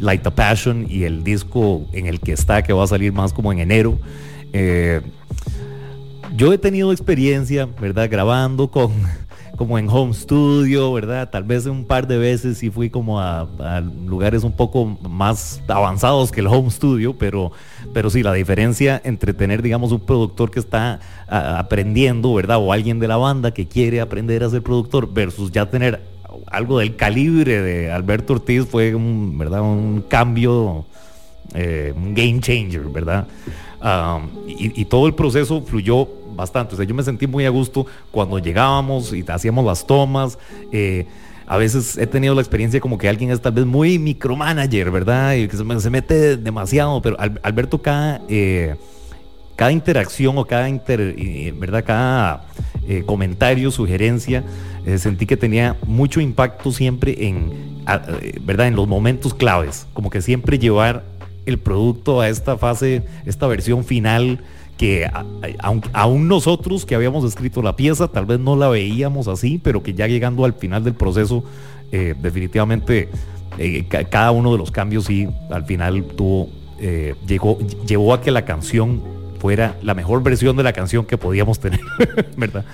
Light 0.00 0.26
a 0.26 0.34
Passion 0.34 0.86
y 0.88 1.04
el 1.04 1.22
disco 1.22 1.86
en 1.92 2.06
el 2.06 2.20
que 2.20 2.32
está, 2.32 2.62
que 2.62 2.72
va 2.72 2.84
a 2.84 2.86
salir 2.86 3.12
más 3.12 3.32
como 3.32 3.52
en 3.52 3.60
enero. 3.60 3.98
eh, 4.52 5.00
yo 6.36 6.52
he 6.52 6.58
tenido 6.58 6.92
experiencia, 6.92 7.68
¿verdad? 7.80 8.08
Grabando 8.10 8.70
con, 8.70 8.92
como 9.56 9.78
en 9.78 9.88
home 9.88 10.14
studio, 10.14 10.92
¿verdad? 10.92 11.28
Tal 11.30 11.44
vez 11.44 11.66
un 11.66 11.84
par 11.84 12.06
de 12.06 12.18
veces 12.18 12.58
sí 12.58 12.70
fui 12.70 12.88
como 12.88 13.20
a, 13.20 13.46
lugares 14.06 14.44
un 14.44 14.52
poco 14.52 14.86
más 14.86 15.60
avanzados 15.68 16.30
que 16.30 16.40
el 16.40 16.46
home 16.46 16.70
studio, 16.70 17.16
pero, 17.18 17.52
pero 17.92 18.10
sí, 18.10 18.22
la 18.22 18.32
diferencia 18.32 19.00
entre 19.04 19.34
tener, 19.34 19.60
digamos, 19.60 19.92
un 19.92 20.00
productor 20.00 20.50
que 20.50 20.60
está 20.60 21.00
aprendiendo, 21.28 22.32
¿verdad? 22.32 22.58
O 22.58 22.72
alguien 22.72 23.00
de 23.00 23.08
la 23.08 23.16
banda 23.16 23.52
que 23.52 23.66
quiere 23.66 24.00
aprender 24.00 24.44
a 24.44 24.50
ser 24.50 24.62
productor 24.62 25.12
versus 25.12 25.50
ya 25.50 25.68
tener 25.68 26.00
algo 26.46 26.78
del 26.78 26.96
calibre 26.96 27.60
de 27.62 27.90
Alberto 27.92 28.34
Ortiz 28.34 28.64
fue 28.66 28.94
un, 28.94 29.36
¿verdad? 29.38 29.62
Un 29.62 30.04
cambio 30.08 30.84
eh, 31.54 31.92
un 31.96 32.14
game 32.14 32.40
changer, 32.40 32.82
¿verdad? 32.82 33.26
Um, 33.82 34.28
y, 34.46 34.84
todo 34.84 35.06
el 35.06 35.14
proceso 35.14 35.62
fluyó 35.62 36.06
bastante. 36.36 36.74
O 36.74 36.76
sea, 36.76 36.84
yo 36.86 36.94
me 36.94 37.02
sentí 37.02 37.26
muy 37.26 37.44
a 37.46 37.50
gusto 37.50 37.86
cuando 38.10 38.38
llegábamos 38.38 39.12
y 39.12 39.24
hacíamos 39.26 39.64
las 39.64 39.86
tomas. 39.86 40.38
eh, 40.72 41.06
a 41.46 41.56
veces 41.56 41.98
he 41.98 42.06
tenido 42.06 42.32
la 42.36 42.42
experiencia 42.42 42.78
como 42.78 42.96
que 42.96 43.08
alguien 43.08 43.32
es 43.32 43.40
tal 43.40 43.50
vez 43.52 43.66
muy 43.66 43.98
micromanager, 43.98 44.90
¿verdad? 44.92 45.34
Y 45.34 45.48
que 45.48 45.56
se, 45.56 45.64
me- 45.64 45.80
se 45.80 45.90
mete 45.90 46.36
demasiado, 46.36 47.02
pero 47.02 47.18
Al- 47.18 47.40
Alberto 47.42 47.82
cada, 47.82 48.20
eh, 48.28 48.76
cada 49.60 49.72
interacción 49.72 50.38
o 50.38 50.46
cada 50.46 50.70
inter, 50.70 51.14
eh, 51.18 51.52
¿verdad? 51.54 51.84
Cada 51.86 52.44
eh, 52.88 53.02
comentario, 53.04 53.70
sugerencia, 53.70 54.42
eh, 54.86 54.96
sentí 54.96 55.26
que 55.26 55.36
tenía 55.36 55.76
mucho 55.86 56.22
impacto 56.22 56.72
siempre 56.72 57.26
en, 57.28 57.82
¿verdad? 58.40 58.68
En 58.68 58.74
los 58.74 58.88
momentos 58.88 59.34
claves, 59.34 59.86
como 59.92 60.08
que 60.08 60.22
siempre 60.22 60.58
llevar 60.58 61.04
el 61.44 61.58
producto 61.58 62.22
a 62.22 62.30
esta 62.30 62.56
fase, 62.56 63.02
esta 63.26 63.46
versión 63.48 63.84
final 63.84 64.40
que 64.78 65.06
aún 65.92 66.26
nosotros 66.26 66.86
que 66.86 66.94
habíamos 66.94 67.22
escrito 67.26 67.60
la 67.60 67.76
pieza 67.76 68.08
tal 68.08 68.24
vez 68.24 68.40
no 68.40 68.56
la 68.56 68.68
veíamos 68.70 69.28
así, 69.28 69.60
pero 69.62 69.82
que 69.82 69.92
ya 69.92 70.06
llegando 70.06 70.46
al 70.46 70.54
final 70.54 70.84
del 70.84 70.94
proceso 70.94 71.44
definitivamente 71.90 73.10
ca- 73.90 74.04
cada 74.04 74.30
uno 74.30 74.52
de 74.52 74.56
los 74.58 74.70
cambios 74.70 75.04
sí 75.04 75.28
al 75.50 75.66
final 75.66 76.02
tuvo 76.16 76.48
llegó 77.26 77.58
llevó 77.86 78.14
a 78.14 78.22
que 78.22 78.30
la 78.30 78.46
canción 78.46 79.02
fuera 79.40 79.76
la 79.82 79.94
mejor 79.94 80.22
versión 80.22 80.56
de 80.56 80.62
la 80.62 80.72
canción 80.72 81.06
que 81.06 81.16
podíamos 81.18 81.58
tener, 81.58 81.80
¿verdad? 82.36 82.64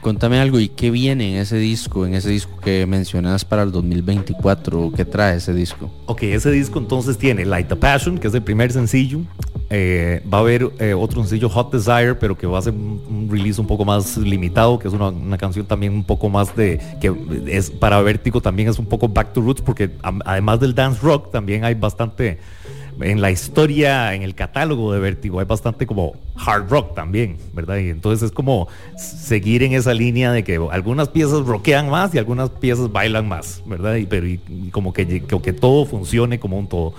Contame 0.00 0.40
algo, 0.40 0.58
¿y 0.58 0.70
qué 0.70 0.90
viene 0.90 1.34
en 1.34 1.42
ese 1.42 1.56
disco, 1.56 2.06
en 2.06 2.14
ese 2.14 2.30
disco 2.30 2.58
que 2.60 2.86
mencionas 2.86 3.44
para 3.44 3.62
el 3.62 3.70
2024? 3.70 4.92
¿Qué 4.96 5.04
trae 5.04 5.36
ese 5.36 5.52
disco? 5.52 5.90
Ok, 6.06 6.22
ese 6.22 6.50
disco 6.50 6.78
entonces 6.78 7.18
tiene 7.18 7.44
Light 7.44 7.70
a 7.70 7.76
Passion, 7.76 8.16
que 8.16 8.28
es 8.28 8.34
el 8.34 8.42
primer 8.42 8.72
sencillo. 8.72 9.20
Eh, 9.68 10.22
va 10.32 10.38
a 10.38 10.40
haber 10.40 10.70
eh, 10.78 10.94
otro 10.94 11.20
sencillo, 11.20 11.50
Hot 11.50 11.70
Desire, 11.70 12.14
pero 12.14 12.36
que 12.36 12.46
va 12.46 12.58
a 12.58 12.62
ser 12.62 12.72
un, 12.72 13.02
un 13.08 13.28
release 13.30 13.60
un 13.60 13.66
poco 13.66 13.84
más 13.84 14.16
limitado, 14.16 14.78
que 14.78 14.88
es 14.88 14.94
una, 14.94 15.08
una 15.08 15.36
canción 15.36 15.66
también 15.66 15.92
un 15.92 16.04
poco 16.04 16.30
más 16.30 16.56
de. 16.56 16.80
que 16.98 17.14
es 17.46 17.70
para 17.70 18.00
Vértigo 18.00 18.40
también 18.40 18.70
es 18.70 18.78
un 18.78 18.86
poco 18.86 19.06
back 19.06 19.34
to 19.34 19.42
roots, 19.42 19.60
porque 19.60 19.90
además 20.24 20.60
del 20.60 20.74
dance 20.74 20.98
rock 21.02 21.30
también 21.30 21.64
hay 21.64 21.74
bastante. 21.74 22.38
En 23.02 23.20
la 23.20 23.30
historia, 23.30 24.14
en 24.14 24.22
el 24.22 24.34
catálogo 24.34 24.92
de 24.92 25.00
Vértigo, 25.00 25.40
hay 25.40 25.46
bastante 25.46 25.86
como 25.86 26.14
hard 26.36 26.68
rock 26.68 26.94
también, 26.94 27.36
¿verdad? 27.54 27.78
Y 27.78 27.88
entonces 27.88 28.26
es 28.26 28.32
como 28.32 28.68
seguir 28.98 29.62
en 29.62 29.72
esa 29.72 29.94
línea 29.94 30.32
de 30.32 30.44
que 30.44 30.60
algunas 30.70 31.08
piezas 31.08 31.46
rockean 31.46 31.88
más 31.88 32.14
y 32.14 32.18
algunas 32.18 32.50
piezas 32.50 32.92
bailan 32.92 33.26
más, 33.28 33.62
¿verdad? 33.66 33.96
Y, 33.96 34.06
pero 34.06 34.26
y- 34.26 34.38
como 34.70 34.92
que, 34.92 35.06
lle- 35.08 35.40
que, 35.40 35.52
todo 35.52 35.84
funcione 35.86 36.38
como 36.38 36.58
un 36.58 36.66
todo. 36.68 36.92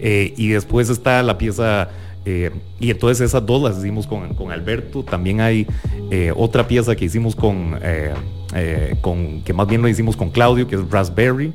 Eh, 0.00 0.32
y 0.36 0.48
después 0.48 0.88
está 0.88 1.22
la 1.22 1.36
pieza, 1.36 1.88
eh, 2.24 2.50
y 2.80 2.90
entonces 2.90 3.20
esas 3.20 3.44
dos 3.44 3.62
las 3.62 3.78
hicimos 3.78 4.06
con, 4.06 4.34
con 4.34 4.50
Alberto. 4.50 5.02
También 5.02 5.40
hay 5.40 5.66
eh, 6.10 6.32
otra 6.34 6.66
pieza 6.66 6.96
que 6.96 7.04
hicimos 7.04 7.36
con, 7.36 7.78
con, 9.00 9.42
que 9.42 9.52
más 9.52 9.66
bien 9.66 9.82
lo 9.82 9.88
hicimos 9.88 10.16
con 10.16 10.30
Claudio, 10.30 10.66
que 10.68 10.76
es 10.76 10.90
Raspberry. 10.90 11.52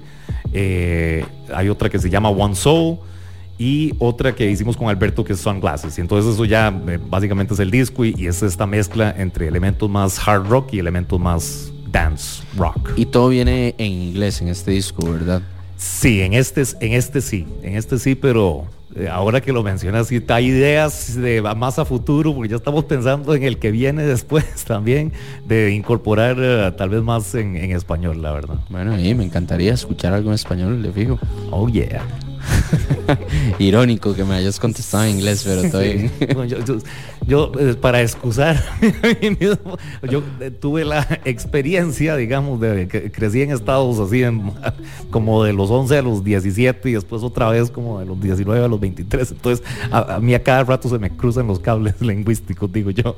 Hay 0.54 1.70
otra 1.70 1.90
que 1.90 1.98
se 2.00 2.10
llama 2.10 2.30
One 2.30 2.56
Soul 2.56 2.98
y 3.60 3.94
otra 4.00 4.34
que 4.34 4.50
hicimos 4.50 4.78
con 4.78 4.88
Alberto 4.88 5.24
que 5.24 5.34
es 5.34 5.42
Sunglasses. 5.42 5.98
Y 5.98 6.02
entonces 6.02 6.34
eso 6.34 6.46
ya 6.46 6.70
eh, 6.88 6.98
básicamente 7.10 7.54
es 7.54 7.60
el 7.60 7.70
disco 7.70 8.06
y, 8.06 8.16
y 8.18 8.28
es 8.28 8.42
esta 8.42 8.66
mezcla 8.66 9.14
entre 9.16 9.48
elementos 9.48 9.90
más 9.90 10.28
hard 10.28 10.48
rock 10.48 10.74
y 10.74 10.80
elementos 10.80 11.20
más 11.20 11.72
dance 11.92 12.42
rock. 12.56 12.92
Y 12.96 13.06
todo 13.06 13.30
viene 13.30 13.76
en 13.78 13.92
inglés 13.92 14.42
en 14.42 14.48
este 14.48 14.72
disco, 14.72 15.12
¿verdad? 15.12 15.42
Sí, 15.76 16.22
en 16.22 16.34
este, 16.34 16.64
en 16.82 16.94
este 16.94 17.22
sí, 17.22 17.46
en 17.62 17.76
este 17.76 18.00
sí, 18.00 18.16
pero 18.16 18.66
eh, 18.96 19.08
ahora 19.10 19.42
que 19.42 19.54
lo 19.54 19.64
mencionas, 19.64 20.08
sí, 20.08 20.24
hay 20.28 20.48
ideas 20.48 21.16
de 21.16 21.42
más 21.42 21.80
a 21.80 21.86
futuro, 21.86 22.34
porque 22.34 22.50
ya 22.50 22.56
estamos 22.58 22.86
pensando 22.86 23.34
en 23.34 23.44
el 23.44 23.60
que 23.60 23.72
viene 23.72 24.04
después 24.06 24.46
también, 24.66 25.14
de 25.48 25.74
incorporar 25.74 26.38
eh, 26.40 26.72
tal 26.78 26.90
vez 26.90 27.02
más 27.02 27.36
en, 27.36 27.56
en 27.56 27.72
español, 27.72 28.22
la 28.22 28.32
verdad. 28.32 28.56
Bueno, 28.70 29.00
y 29.00 29.14
me 29.16 29.24
encantaría 29.24 29.74
escuchar 29.74 30.14
algo 30.14 30.30
en 30.30 30.36
español, 30.36 30.82
le 30.82 30.92
fijo. 30.92 31.20
Oh, 31.52 31.68
yeah. 31.70 32.06
Irónico 33.60 34.14
que 34.16 34.24
me 34.24 34.36
hayas 34.36 34.60
contestado 34.60 35.04
en 35.06 35.12
inglés, 35.18 35.44
pero 35.46 35.62
estoy... 35.62 36.10
Bueno, 36.34 36.46
yo, 36.46 36.60
yo- 36.66 36.78
yo, 37.28 37.52
eh, 37.60 37.76
para 37.80 38.02
excusar 38.02 38.60
yo 40.10 40.24
eh, 40.40 40.52
tuve 40.52 40.84
la 40.86 41.02
experiencia, 41.26 42.16
digamos, 42.16 42.60
de 42.60 42.88
que 42.88 43.12
crecí 43.12 43.42
en 43.42 43.52
estados 43.52 44.00
así, 44.00 44.24
en- 44.24 44.52
como 45.12 45.44
de 45.44 45.54
los 45.54 45.70
11 45.70 45.98
a 45.98 46.02
los 46.02 46.24
17 46.24 46.90
y 46.90 46.94
después 46.94 47.22
otra 47.22 47.50
vez 47.50 47.70
como 47.70 48.00
de 48.00 48.06
los 48.06 48.20
19 48.22 48.64
a 48.64 48.68
los 48.68 48.80
23. 48.80 49.32
Entonces, 49.32 49.66
a, 49.92 50.16
a 50.16 50.20
mí 50.20 50.34
a 50.34 50.42
cada 50.42 50.64
rato 50.64 50.90
se 50.90 50.98
me 50.98 51.10
cruzan 51.12 51.48
los 51.48 51.60
cables 51.60 51.96
lingüísticos, 52.02 52.72
digo 52.72 52.90
yo. 52.92 53.16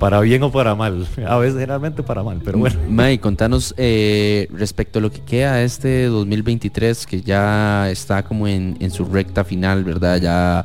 Para 0.00 0.18
bien 0.20 0.42
o 0.42 0.50
para 0.50 0.74
mal. 0.74 1.06
A 1.28 1.36
veces, 1.36 1.60
generalmente 1.60 2.02
para 2.02 2.24
mal, 2.24 2.40
pero 2.42 2.58
bueno. 2.58 2.76
May, 2.88 3.18
contanos 3.18 3.74
eh, 3.76 4.48
respecto 4.50 4.98
a 4.98 5.02
lo 5.02 5.12
que 5.12 5.20
queda 5.20 5.62
este 5.62 6.06
2023, 6.06 7.06
que 7.06 7.20
ya 7.20 7.88
está 7.90 8.24
como 8.24 8.48
en, 8.48 8.90
su 8.90 9.04
recta 9.04 9.44
final, 9.44 9.84
¿verdad? 9.84 10.20
Ya 10.20 10.64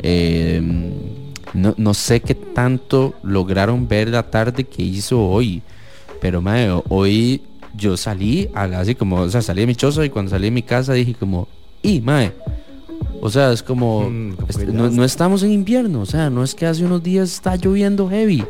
eh, 0.00 0.62
no, 1.52 1.74
no 1.76 1.92
sé 1.92 2.20
qué 2.20 2.36
tanto 2.36 3.14
lograron 3.22 3.88
ver 3.88 4.08
la 4.08 4.22
tarde 4.22 4.64
que 4.64 4.82
hizo 4.82 5.20
hoy, 5.20 5.60
pero 6.20 6.40
mae, 6.40 6.70
hoy 6.88 7.42
yo 7.74 7.96
salí 7.96 8.48
así 8.54 8.94
como, 8.94 9.16
o 9.16 9.28
sea, 9.28 9.42
salí 9.42 9.62
de 9.62 9.66
mi 9.66 9.74
choza 9.74 10.04
y 10.04 10.10
cuando 10.10 10.30
salí 10.30 10.44
de 10.44 10.50
mi 10.52 10.62
casa 10.62 10.92
dije 10.92 11.14
como, 11.14 11.48
y 11.82 12.00
mae, 12.00 12.32
o 13.20 13.30
sea, 13.30 13.52
es 13.52 13.62
como, 13.62 14.10
est- 14.48 14.60
no, 14.68 14.90
no 14.90 15.04
estamos 15.04 15.42
en 15.42 15.52
invierno, 15.52 16.00
o 16.00 16.06
sea, 16.06 16.30
no 16.30 16.42
es 16.44 16.54
que 16.54 16.66
hace 16.66 16.84
unos 16.84 17.02
días 17.02 17.32
está 17.32 17.56
lloviendo 17.56 18.08
heavy. 18.08 18.44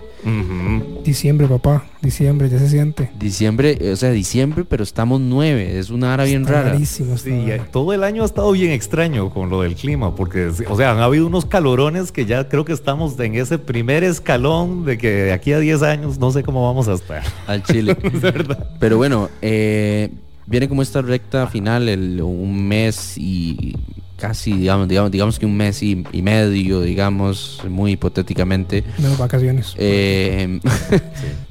Diciembre, 1.05 1.47
papá. 1.47 1.85
Diciembre, 2.03 2.49
ya 2.49 2.59
se 2.59 2.69
siente. 2.69 3.11
Diciembre, 3.19 3.79
o 3.93 3.97
sea, 3.97 4.11
diciembre, 4.11 4.65
pero 4.65 4.83
estamos 4.83 5.21
nueve, 5.21 5.79
es 5.79 5.91
una 5.91 6.13
hora 6.13 6.25
bien 6.25 6.43
Está 6.43 6.53
rara. 6.55 6.71
rarísimo, 6.73 7.17
Sí, 7.17 7.31
todo 7.73 7.93
el 7.93 8.05
año 8.05 8.23
ha 8.23 8.27
estado 8.27 8.53
bien 8.53 8.71
extraño 8.73 9.31
con 9.31 9.49
lo 9.51 9.63
del 9.63 9.75
clima, 9.75 10.15
porque, 10.15 10.51
o 10.69 10.77
sea, 10.77 10.93
han 10.93 10.99
habido 10.99 11.27
unos 11.27 11.45
calorones 11.47 12.13
que 12.13 12.27
ya 12.27 12.49
creo 12.49 12.65
que 12.65 12.73
estamos 12.73 13.19
en 13.19 13.35
ese 13.37 13.59
primer 13.59 14.05
escalón 14.05 14.85
de 14.85 14.99
que 14.99 15.11
de 15.11 15.33
aquí 15.33 15.53
a 15.53 15.59
10 15.59 15.83
años 15.83 16.19
no 16.19 16.31
sé 16.31 16.43
cómo 16.43 16.65
vamos 16.67 16.89
a 16.89 16.95
estar. 16.95 17.23
Al 17.47 17.63
Chile. 17.63 17.97
Pero 18.81 18.97
bueno, 18.97 19.29
eh, 19.43 20.11
viene 20.47 20.69
como 20.69 20.83
esta 20.83 21.01
recta 21.03 21.47
final, 21.47 21.89
el, 21.89 22.21
un 22.23 22.67
mes 22.69 23.17
y 23.19 23.77
casi, 24.19 24.53
digamos, 24.53 24.89
digamos, 24.89 25.11
digamos 25.11 25.39
que 25.39 25.47
un 25.47 25.57
mes 25.57 25.83
y, 25.83 26.05
y 26.13 26.23
medio, 26.23 26.83
digamos, 26.83 27.63
muy 27.69 27.93
hipotéticamente. 27.93 28.85
Menos 28.99 29.17
vacaciones. 29.17 29.75
Eh, 29.79 30.61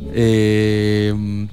eh, 0.13 1.47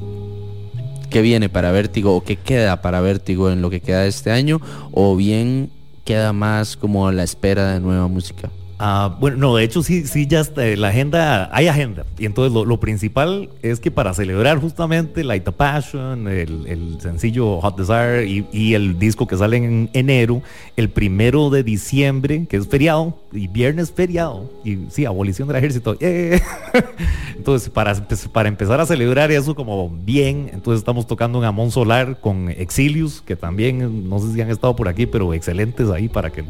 ¿Qué 1.08 1.22
viene 1.22 1.48
para 1.48 1.70
Vértigo 1.70 2.14
o 2.16 2.24
qué 2.24 2.36
queda 2.36 2.82
para 2.82 3.00
Vértigo 3.00 3.50
en 3.50 3.62
lo 3.62 3.70
que 3.70 3.80
queda 3.80 4.02
de 4.02 4.08
este 4.08 4.32
año? 4.32 4.60
¿O 4.90 5.16
bien 5.16 5.70
queda 6.04 6.32
más 6.32 6.76
como 6.76 7.06
a 7.06 7.12
la 7.12 7.22
espera 7.22 7.72
de 7.72 7.80
nueva 7.80 8.08
música? 8.08 8.50
Ah, 8.86 9.16
bueno, 9.18 9.38
no, 9.38 9.56
de 9.56 9.64
hecho 9.64 9.82
sí, 9.82 10.06
sí, 10.06 10.26
ya 10.26 10.40
está, 10.40 10.62
la 10.76 10.88
agenda, 10.88 11.48
hay 11.54 11.68
agenda. 11.68 12.04
Y 12.18 12.26
entonces 12.26 12.52
lo, 12.52 12.78
principal 12.80 13.48
es 13.62 13.80
que 13.80 13.90
para 13.90 14.12
celebrar 14.12 14.58
justamente 14.60 15.24
Light 15.24 15.42
the 15.44 15.52
Passion, 15.52 16.28
el, 16.28 16.98
sencillo 17.00 17.62
Hot 17.62 17.78
Desire 17.78 18.26
y, 18.26 18.46
y 18.52 18.74
el 18.74 18.98
disco 18.98 19.26
que 19.26 19.38
sale 19.38 19.56
en 19.56 19.88
enero, 19.94 20.42
el 20.76 20.90
primero 20.90 21.48
de 21.48 21.62
diciembre, 21.62 22.44
que 22.46 22.58
es 22.58 22.68
feriado, 22.68 23.16
y 23.32 23.48
viernes 23.48 23.90
feriado, 23.90 24.52
y 24.66 24.80
sí, 24.90 25.06
abolición 25.06 25.48
del 25.48 25.56
ejército. 25.56 25.96
¡eh! 26.00 26.42
Entonces, 27.38 27.70
para, 27.70 27.96
empe- 27.96 28.28
para 28.28 28.50
empezar 28.50 28.80
a 28.82 28.84
celebrar 28.84 29.32
eso 29.32 29.54
como 29.54 29.88
bien, 29.88 30.50
entonces 30.52 30.80
estamos 30.80 31.06
tocando 31.06 31.38
en 31.38 31.46
Amón 31.46 31.70
Solar 31.70 32.20
con 32.20 32.50
Exilius, 32.50 33.22
que 33.22 33.34
también, 33.34 34.10
no 34.10 34.18
sé 34.18 34.34
si 34.34 34.42
han 34.42 34.50
estado 34.50 34.76
por 34.76 34.88
aquí, 34.88 35.06
pero 35.06 35.32
excelentes 35.32 35.88
ahí 35.88 36.06
para 36.06 36.28
que, 36.28 36.44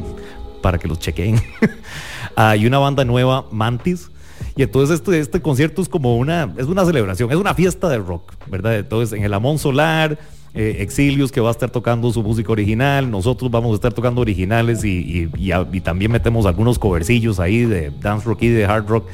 para 0.61 0.78
que 0.78 0.89
los 0.89 0.98
chequeen. 0.98 1.40
Hay 2.36 2.66
una 2.66 2.78
banda 2.78 3.05
nueva, 3.05 3.47
Mantis. 3.51 4.11
Y 4.56 4.62
entonces 4.62 4.97
este, 5.01 5.19
este 5.19 5.40
concierto 5.40 5.82
es 5.82 5.89
como 5.89 6.16
una, 6.16 6.52
es 6.56 6.66
una 6.66 6.85
celebración, 6.85 7.31
es 7.31 7.36
una 7.36 7.55
fiesta 7.55 7.89
de 7.89 7.98
rock, 7.98 8.35
¿verdad? 8.48 8.77
Entonces 8.78 9.16
en 9.16 9.24
el 9.24 9.32
Amón 9.35 9.59
Solar, 9.59 10.19
eh, 10.55 10.77
Exilius 10.81 11.32
que 11.32 11.40
va 11.40 11.48
a 11.48 11.51
estar 11.52 11.70
tocando 11.70 12.12
su 12.12 12.23
música 12.23 12.52
original, 12.52 13.11
nosotros 13.11 13.51
vamos 13.51 13.73
a 13.73 13.74
estar 13.74 13.93
tocando 13.93 14.20
originales 14.20 14.85
y, 14.85 15.28
y- 15.36 15.81
también 15.81 16.12
metemos 16.12 16.47
algunos 16.47 16.78
covercillos 16.78 17.40
ahí 17.40 17.65
de 17.65 17.90
dance 18.01 18.24
rock 18.27 18.43
y 18.43 18.48
de 18.48 18.65
hard 18.65 18.86
rock. 18.89 19.06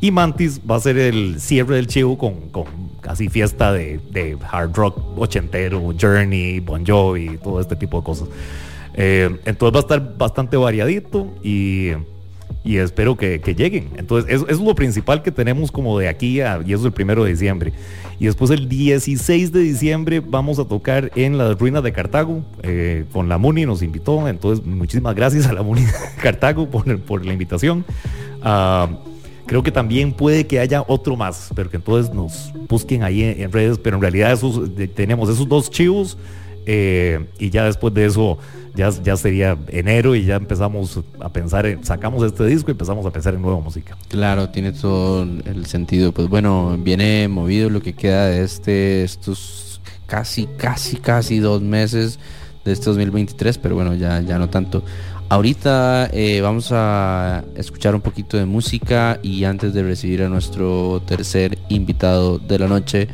Y 0.00 0.10
Mantis 0.10 0.60
va 0.68 0.76
a 0.76 0.80
ser 0.80 0.98
el 0.98 1.40
cierre 1.40 1.76
del 1.76 1.86
chivo 1.88 2.16
con, 2.18 2.48
con 2.50 2.64
casi 3.00 3.28
fiesta 3.28 3.72
de, 3.72 3.98
de 4.12 4.36
hard 4.50 4.74
rock 4.76 4.98
ochentero, 5.18 5.92
Journey, 6.00 6.60
Bon 6.60 6.84
Jovi, 6.86 7.38
todo 7.42 7.60
este 7.60 7.74
tipo 7.74 7.98
de 7.98 8.04
cosas. 8.04 8.28
Eh, 8.94 9.40
entonces 9.44 9.74
va 9.74 9.78
a 9.78 9.82
estar 9.82 10.16
bastante 10.18 10.56
variadito 10.56 11.32
y, 11.42 11.90
y 12.64 12.76
espero 12.78 13.16
que, 13.16 13.40
que 13.40 13.54
lleguen. 13.54 13.90
Entonces 13.96 14.32
eso, 14.32 14.48
es 14.48 14.58
lo 14.60 14.74
principal 14.74 15.22
que 15.22 15.30
tenemos 15.30 15.70
como 15.70 15.98
de 15.98 16.08
aquí 16.08 16.40
a, 16.40 16.60
y 16.64 16.72
eso 16.72 16.80
es 16.82 16.86
el 16.86 16.92
primero 16.92 17.24
de 17.24 17.30
diciembre. 17.30 17.72
Y 18.18 18.26
después 18.26 18.50
el 18.50 18.68
16 18.68 19.52
de 19.52 19.60
diciembre 19.60 20.20
vamos 20.20 20.58
a 20.58 20.64
tocar 20.64 21.10
en 21.16 21.36
las 21.36 21.58
ruinas 21.58 21.82
de 21.82 21.92
Cartago 21.92 22.42
eh, 22.62 23.04
con 23.12 23.28
la 23.28 23.38
Muni, 23.38 23.66
nos 23.66 23.82
invitó. 23.82 24.28
Entonces 24.28 24.64
muchísimas 24.64 25.14
gracias 25.14 25.46
a 25.46 25.52
la 25.52 25.62
Muni 25.62 25.82
de 25.82 25.92
Cartago 26.22 26.70
por, 26.70 26.98
por 27.00 27.24
la 27.26 27.32
invitación. 27.32 27.84
Ah, 28.42 28.88
Creo 29.46 29.62
que 29.62 29.70
también 29.70 30.12
puede 30.14 30.46
que 30.46 30.58
haya 30.58 30.82
otro 30.88 31.16
más, 31.16 31.50
pero 31.54 31.68
que 31.68 31.76
entonces 31.76 32.14
nos 32.14 32.50
busquen 32.66 33.02
ahí 33.02 33.22
en, 33.22 33.52
redes. 33.52 33.76
Pero 33.78 33.96
en 33.96 34.00
realidad 34.02 34.38
de- 34.40 34.88
tenemos 34.88 35.28
esos 35.28 35.46
dos 35.46 35.70
chivos 35.70 36.16
eh, 36.66 37.26
y 37.38 37.50
ya 37.50 37.64
después 37.64 37.92
de 37.94 38.06
eso 38.06 38.38
ya, 38.74 38.90
ya 38.90 39.16
sería 39.16 39.56
enero 39.68 40.14
y 40.14 40.24
ya 40.24 40.36
empezamos 40.36 41.00
a 41.20 41.28
pensar, 41.28 41.66
en, 41.66 41.84
sacamos 41.84 42.22
este 42.24 42.44
disco 42.46 42.70
y 42.70 42.72
empezamos 42.72 43.06
a 43.06 43.10
pensar 43.10 43.34
en 43.34 43.42
nueva 43.42 43.60
música. 43.60 43.96
Claro, 44.08 44.50
tiene 44.50 44.72
todo 44.72 45.22
el 45.22 45.66
sentido. 45.66 46.12
Pues 46.12 46.28
bueno, 46.28 46.76
viene 46.78 47.28
movido 47.28 47.70
lo 47.70 47.80
que 47.80 47.94
queda 47.94 48.26
de 48.26 48.42
este, 48.42 49.04
estos 49.04 49.80
casi, 50.06 50.46
casi, 50.56 50.96
casi 50.96 51.38
dos 51.38 51.62
meses 51.62 52.18
de 52.64 52.72
este 52.72 52.86
2023, 52.86 53.58
pero 53.58 53.74
bueno, 53.76 53.94
ya, 53.94 54.20
ya 54.20 54.38
no 54.38 54.48
tanto. 54.48 54.82
Ahorita 55.28 56.10
eh, 56.12 56.40
vamos 56.42 56.68
a 56.70 57.44
escuchar 57.56 57.94
un 57.94 58.00
poquito 58.00 58.36
de 58.36 58.44
música 58.44 59.18
y 59.22 59.44
antes 59.44 59.72
de 59.72 59.82
recibir 59.82 60.22
a 60.22 60.28
nuestro 60.28 61.02
tercer 61.06 61.58
invitado 61.68 62.38
de 62.38 62.58
la 62.58 62.68
noche, 62.68 63.08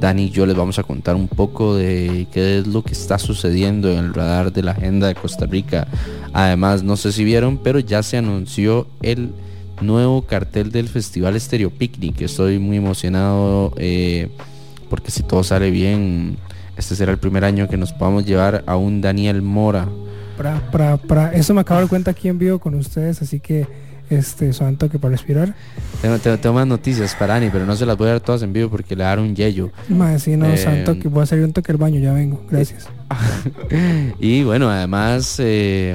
Dani 0.00 0.24
y 0.24 0.30
yo 0.30 0.46
les 0.46 0.56
vamos 0.56 0.78
a 0.78 0.82
contar 0.82 1.16
un 1.16 1.28
poco 1.28 1.76
de 1.76 2.26
qué 2.32 2.58
es 2.58 2.66
lo 2.66 2.82
que 2.82 2.92
está 2.92 3.18
sucediendo 3.18 3.90
en 3.90 3.98
el 3.98 4.14
radar 4.14 4.52
de 4.52 4.62
la 4.62 4.72
agenda 4.72 5.08
de 5.08 5.14
Costa 5.14 5.46
Rica. 5.46 5.86
Además, 6.32 6.82
no 6.82 6.96
sé 6.96 7.12
si 7.12 7.24
vieron, 7.24 7.58
pero 7.58 7.78
ya 7.78 8.02
se 8.02 8.16
anunció 8.16 8.86
el 9.02 9.32
nuevo 9.80 10.22
cartel 10.22 10.70
del 10.72 10.88
Festival 10.88 11.36
Estéreo 11.36 11.70
Picnic. 11.70 12.20
Estoy 12.20 12.58
muy 12.58 12.76
emocionado 12.76 13.72
eh, 13.76 14.28
porque 14.88 15.10
si 15.10 15.22
todo 15.22 15.44
sale 15.44 15.70
bien, 15.70 16.36
este 16.76 16.94
será 16.94 17.12
el 17.12 17.18
primer 17.18 17.44
año 17.44 17.68
que 17.68 17.76
nos 17.76 17.92
podamos 17.92 18.24
llevar 18.24 18.64
a 18.66 18.76
un 18.76 19.00
Daniel 19.00 19.42
Mora. 19.42 19.88
Pra, 20.36 20.60
pra, 20.70 20.96
pra. 20.96 21.32
Eso 21.32 21.52
me 21.54 21.60
acabo 21.60 21.80
de 21.80 21.84
dar 21.84 21.88
cuenta 21.90 22.10
aquí 22.12 22.28
en 22.28 22.38
vivo 22.38 22.58
con 22.58 22.74
ustedes, 22.74 23.20
así 23.22 23.40
que 23.40 23.66
este 24.10 24.52
son 24.52 24.76
toque 24.76 24.98
para 24.98 25.12
respirar. 25.12 25.54
Tengo, 26.02 26.18
tengo- 26.18 26.38
tengo 26.38 26.54
más 26.54 26.66
noticias 26.66 27.14
para 27.14 27.34
Dani, 27.34 27.50
pero 27.50 27.66
no 27.66 27.74
se 27.76 27.84
las 27.86 27.96
voy 27.96 28.08
a 28.08 28.12
dar 28.12 28.20
todas 28.20 28.42
en 28.42 28.52
vivo 28.52 28.68
porque 28.70 28.94
le 28.96 29.04
daré 29.04 29.20
un 29.22 29.34
yello. 29.34 29.70
Más 29.88 30.22
si 30.22 30.36
no, 30.36 30.46
Eh, 30.46 30.56
santo 30.56 30.98
que 30.98 31.08
voy 31.08 31.20
a 31.20 31.22
hacer 31.24 31.42
un 31.44 31.52
toque 31.52 31.72
al 31.72 31.78
baño, 31.78 31.98
ya 32.00 32.12
vengo. 32.12 32.42
Gracias. 32.50 32.88
Y 34.20 34.42
bueno, 34.44 34.70
además, 34.70 35.36
eh, 35.38 35.94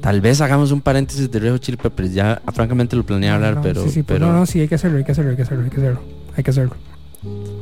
tal 0.00 0.20
vez 0.20 0.40
hagamos 0.40 0.70
un 0.72 0.80
paréntesis 0.80 1.30
de 1.30 1.38
Red 1.38 1.52
Hot 1.52 1.60
Chili 1.62 1.76
Peppers. 1.76 2.12
Ya 2.14 2.40
ah, 2.46 2.52
francamente 2.52 2.96
lo 2.96 3.04
planeé 3.04 3.30
hablar, 3.30 3.56
No, 3.56 3.62
pero, 3.62 3.82
sí, 3.84 3.90
sí, 3.90 4.02
pues, 4.02 4.18
pero 4.18 4.26
no, 4.32 4.38
no, 4.40 4.46
sí, 4.46 4.60
hay 4.60 4.68
que 4.68 4.74
hacerlo, 4.76 4.98
hay 4.98 5.04
que 5.04 5.12
hacerlo, 5.12 5.30
hay 5.30 5.36
que 5.36 5.42
hacerlo, 5.42 5.64
hay 5.64 5.70
que 5.70 5.76
hacerlo. 5.80 6.00
Hay 6.36 6.44
que 6.44 6.50
hacerlo. 6.50 6.74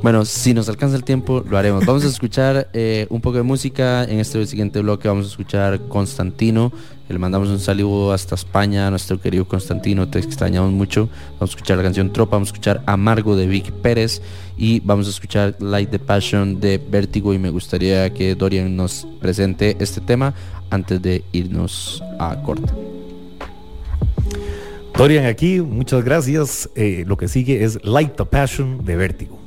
bueno, 0.02 0.24
si 0.24 0.52
nos 0.52 0.68
alcanza 0.68 0.96
el 0.96 1.04
tiempo, 1.04 1.44
lo 1.48 1.56
haremos. 1.56 1.86
Vamos 1.86 2.04
a 2.04 2.08
escuchar 2.14 2.68
eh, 2.72 3.06
un 3.10 3.20
poco 3.20 3.36
de 3.38 3.42
música. 3.44 4.04
En 4.04 4.18
este 4.20 4.44
siguiente 4.46 4.80
bloque 4.80 5.08
vamos 5.08 5.26
a 5.26 5.28
escuchar 5.28 5.80
Constantino. 5.88 6.72
Le 7.06 7.18
mandamos 7.18 7.50
un 7.50 7.60
saludo 7.60 8.14
hasta 8.14 8.34
España 8.34 8.86
a 8.86 8.90
nuestro 8.90 9.20
querido 9.20 9.46
Constantino. 9.46 10.08
Te 10.08 10.18
extrañamos 10.18 10.72
mucho. 10.72 11.10
Vamos 11.34 11.50
a 11.50 11.52
escuchar 11.52 11.76
la 11.76 11.82
canción 11.82 12.10
Tropa. 12.10 12.36
Vamos 12.36 12.48
a 12.48 12.52
escuchar 12.52 12.82
Amargo 12.86 13.36
de 13.36 13.46
Vic 13.46 13.70
Pérez. 13.72 14.22
Y 14.56 14.80
vamos 14.80 15.06
a 15.06 15.10
escuchar 15.10 15.54
Light 15.60 15.90
the 15.90 15.98
Passion 15.98 16.60
de 16.60 16.78
Vértigo. 16.78 17.34
Y 17.34 17.38
me 17.38 17.50
gustaría 17.50 18.08
que 18.14 18.34
Dorian 18.34 18.74
nos 18.74 19.06
presente 19.20 19.76
este 19.80 20.00
tema 20.00 20.32
antes 20.70 21.02
de 21.02 21.22
irnos 21.32 22.02
a 22.18 22.40
corte. 22.42 22.72
Dorian 24.96 25.26
aquí, 25.26 25.60
muchas 25.60 26.02
gracias. 26.04 26.70
Eh, 26.74 27.04
lo 27.06 27.18
que 27.18 27.28
sigue 27.28 27.64
es 27.64 27.84
Light 27.84 28.16
the 28.16 28.24
Passion 28.24 28.82
de 28.82 28.96
Vértigo. 28.96 29.43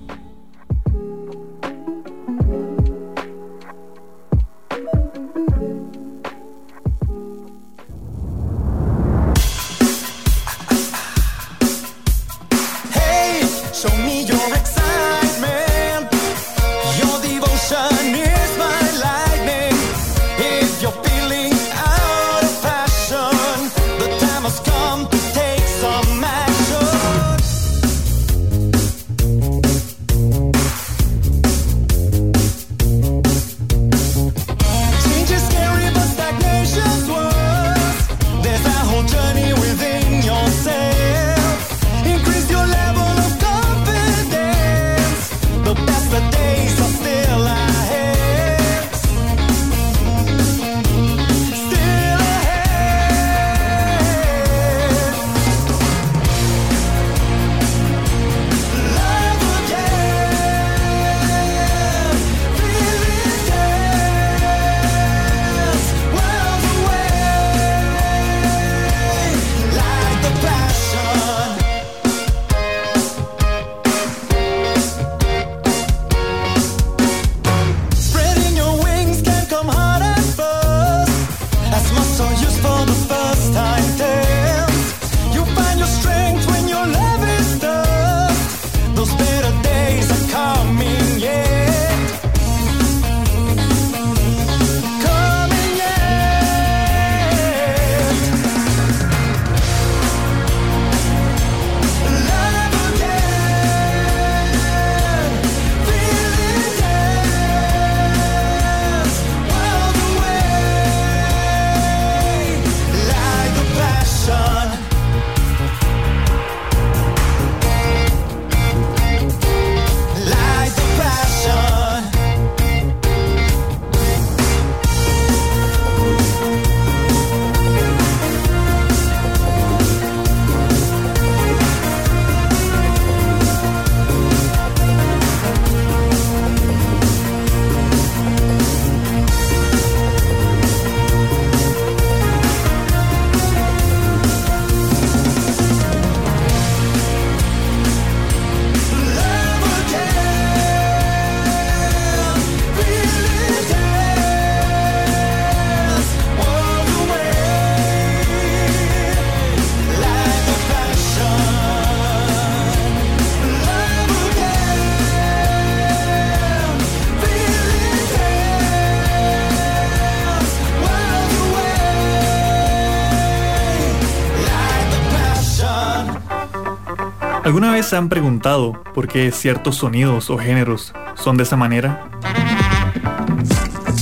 ¿Alguna 177.47 177.71
vez 177.71 177.85
se 177.85 177.95
han 177.95 178.09
preguntado 178.09 178.83
por 178.93 179.07
qué 179.07 179.31
ciertos 179.31 179.77
sonidos 179.77 180.29
o 180.29 180.37
géneros 180.37 180.91
son 181.15 181.37
de 181.37 181.43
esa 181.43 181.55
manera? 181.55 182.11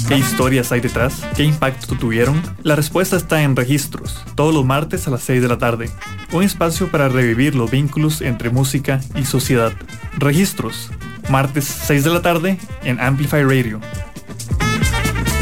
¿Qué 0.08 0.18
historias 0.18 0.72
hay 0.72 0.80
detrás? 0.80 1.24
¿Qué 1.36 1.44
impacto 1.44 1.96
tuvieron? 1.96 2.42
La 2.64 2.76
respuesta 2.76 3.16
está 3.16 3.44
en 3.44 3.56
Registros, 3.56 4.20
todos 4.34 4.52
los 4.52 4.66
martes 4.66 5.08
a 5.08 5.12
las 5.12 5.22
6 5.22 5.44
de 5.44 5.48
la 5.48 5.60
tarde. 5.60 5.92
Un 6.32 6.42
espacio 6.42 6.90
para 6.90 7.08
revivir 7.08 7.54
los 7.54 7.70
vínculos 7.70 8.22
entre 8.22 8.50
música 8.50 9.00
y 9.14 9.26
sociedad. 9.26 9.74
Registros, 10.18 10.90
martes 11.30 11.66
6 11.66 12.04
de 12.04 12.10
la 12.10 12.24
tarde 12.24 12.58
en 12.84 13.00
Amplify 13.00 13.44
Radio. 13.44 13.80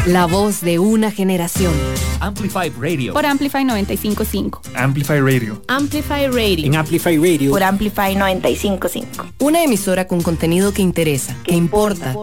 La 0.04 0.26
voz 0.26 0.60
de 0.60 0.78
una 0.78 1.10
generación. 1.10 1.72
Amplify 2.20 2.68
Radio. 2.78 3.14
Por 3.14 3.24
Amplify 3.24 3.64
955. 3.64 4.60
Amplify 4.84 5.18
Radio. 5.18 5.62
Amplify 5.66 6.26
Radio. 6.26 6.66
En 6.66 6.76
Amplify 6.76 7.16
Radio. 7.16 7.50
Por 7.52 7.62
Amplify 7.62 8.14
955. 8.14 9.32
Una 9.38 9.62
emisora 9.64 10.06
con 10.06 10.20
contenido 10.20 10.74
que 10.74 10.82
interesa, 10.82 11.34
que 11.42 11.54
importa. 11.54 12.14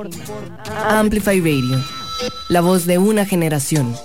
Amplify 0.88 1.39
Radio. 1.39 1.83
La 2.49 2.61
voz 2.61 2.85
de 2.85 2.99
una 2.99 3.25
generación. 3.25 3.95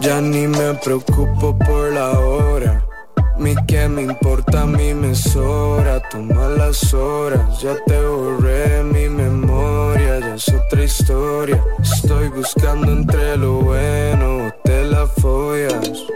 Ya 0.00 0.20
ni 0.20 0.46
me 0.46 0.74
preocupo 0.74 1.58
por 1.58 1.73
me 3.88 4.02
importa, 4.02 4.66
mi 4.66 4.94
me 4.94 5.14
sobra. 5.14 6.00
Toma 6.10 6.48
las 6.48 6.94
horas, 6.94 7.60
ya 7.60 7.76
te 7.86 8.00
borré 8.00 8.82
mi 8.82 9.08
memoria. 9.08 10.20
Ya 10.20 10.34
es 10.34 10.48
otra 10.48 10.84
historia. 10.84 11.62
Estoy 11.82 12.28
buscando 12.28 12.92
entre 12.92 13.36
lo 13.36 13.60
bueno 13.60 14.52
de 14.64 14.84
las 14.84 15.10
follas. 15.20 16.13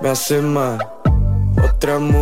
Me 0.00 0.08
hace 0.08 0.40
mal. 0.40 0.78
Otra 1.62 1.98
movie 1.98 2.21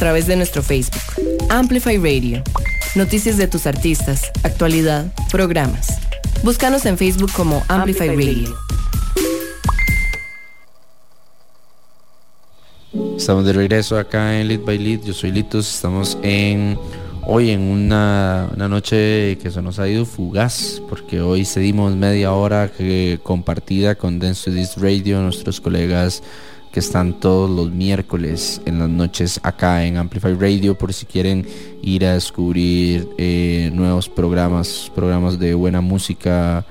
través 0.00 0.26
de 0.26 0.34
nuestro 0.34 0.62
Facebook, 0.62 1.02
Amplify 1.50 1.98
Radio. 1.98 2.42
Noticias 2.94 3.36
de 3.36 3.46
tus 3.46 3.66
artistas, 3.66 4.32
actualidad, 4.42 5.12
programas. 5.30 5.88
Búscanos 6.42 6.86
en 6.86 6.96
Facebook 6.96 7.30
como 7.36 7.62
Amplify, 7.68 8.08
Radio. 8.08 8.56
Estamos 13.14 13.44
de 13.44 13.52
regreso 13.52 13.98
acá 13.98 14.40
en 14.40 14.48
Lead 14.48 14.60
by 14.60 14.78
Lead. 14.78 15.02
Yo 15.04 15.12
soy 15.12 15.32
Litos. 15.32 15.72
Estamos 15.72 16.16
en 16.22 16.78
hoy 17.26 17.50
en 17.50 17.60
una, 17.60 18.48
una 18.56 18.68
noche 18.68 19.36
que 19.36 19.50
se 19.50 19.60
nos 19.60 19.78
ha 19.78 19.86
ido 19.86 20.06
fugaz 20.06 20.80
porque 20.88 21.20
hoy 21.20 21.44
cedimos 21.44 21.94
media 21.94 22.32
hora 22.32 22.72
que, 22.72 23.20
compartida 23.22 23.96
con 23.96 24.18
Dance 24.18 24.50
to 24.50 24.56
This 24.56 24.78
Radio, 24.78 25.20
nuestros 25.20 25.60
colegas 25.60 26.22
que 26.72 26.80
están 26.80 27.14
todos 27.14 27.50
los 27.50 27.70
miércoles 27.70 28.62
en 28.64 28.78
las 28.78 28.88
noches 28.88 29.40
acá 29.42 29.84
en 29.84 29.96
Amplify 29.96 30.34
Radio 30.34 30.76
por 30.76 30.92
si 30.92 31.04
quieren 31.04 31.46
ir 31.82 32.06
a 32.06 32.14
descubrir 32.14 33.08
eh, 33.18 33.70
nuevos 33.74 34.08
programas, 34.08 34.90
programas 34.94 35.38
de 35.38 35.54
buena 35.54 35.80
música 35.80 36.64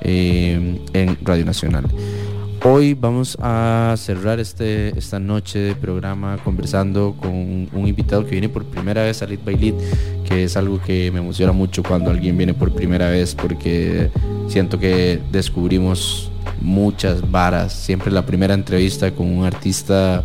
eh, 0.00 0.80
en 0.92 1.18
Radio 1.22 1.44
Nacional. 1.44 1.84
Hoy 2.64 2.94
vamos 2.94 3.36
a 3.40 3.94
cerrar 3.98 4.38
este, 4.38 4.96
esta 4.96 5.18
noche 5.18 5.58
de 5.58 5.74
programa 5.74 6.38
conversando 6.44 7.16
con 7.20 7.30
un, 7.30 7.68
un 7.72 7.88
invitado 7.88 8.24
que 8.24 8.30
viene 8.30 8.48
por 8.48 8.64
primera 8.64 9.02
vez 9.02 9.20
a 9.20 9.26
Lead 9.26 9.40
by 9.44 9.56
Lead, 9.56 9.74
que 10.24 10.44
es 10.44 10.56
algo 10.56 10.80
que 10.80 11.10
me 11.10 11.18
emociona 11.18 11.52
mucho 11.52 11.82
cuando 11.82 12.10
alguien 12.10 12.36
viene 12.38 12.54
por 12.54 12.72
primera 12.72 13.10
vez 13.10 13.34
porque 13.34 14.10
siento 14.46 14.78
que 14.78 15.20
descubrimos 15.32 16.31
muchas 16.62 17.30
varas. 17.30 17.72
Siempre 17.72 18.10
la 18.10 18.24
primera 18.24 18.54
entrevista 18.54 19.10
con 19.10 19.26
un 19.26 19.44
artista, 19.44 20.24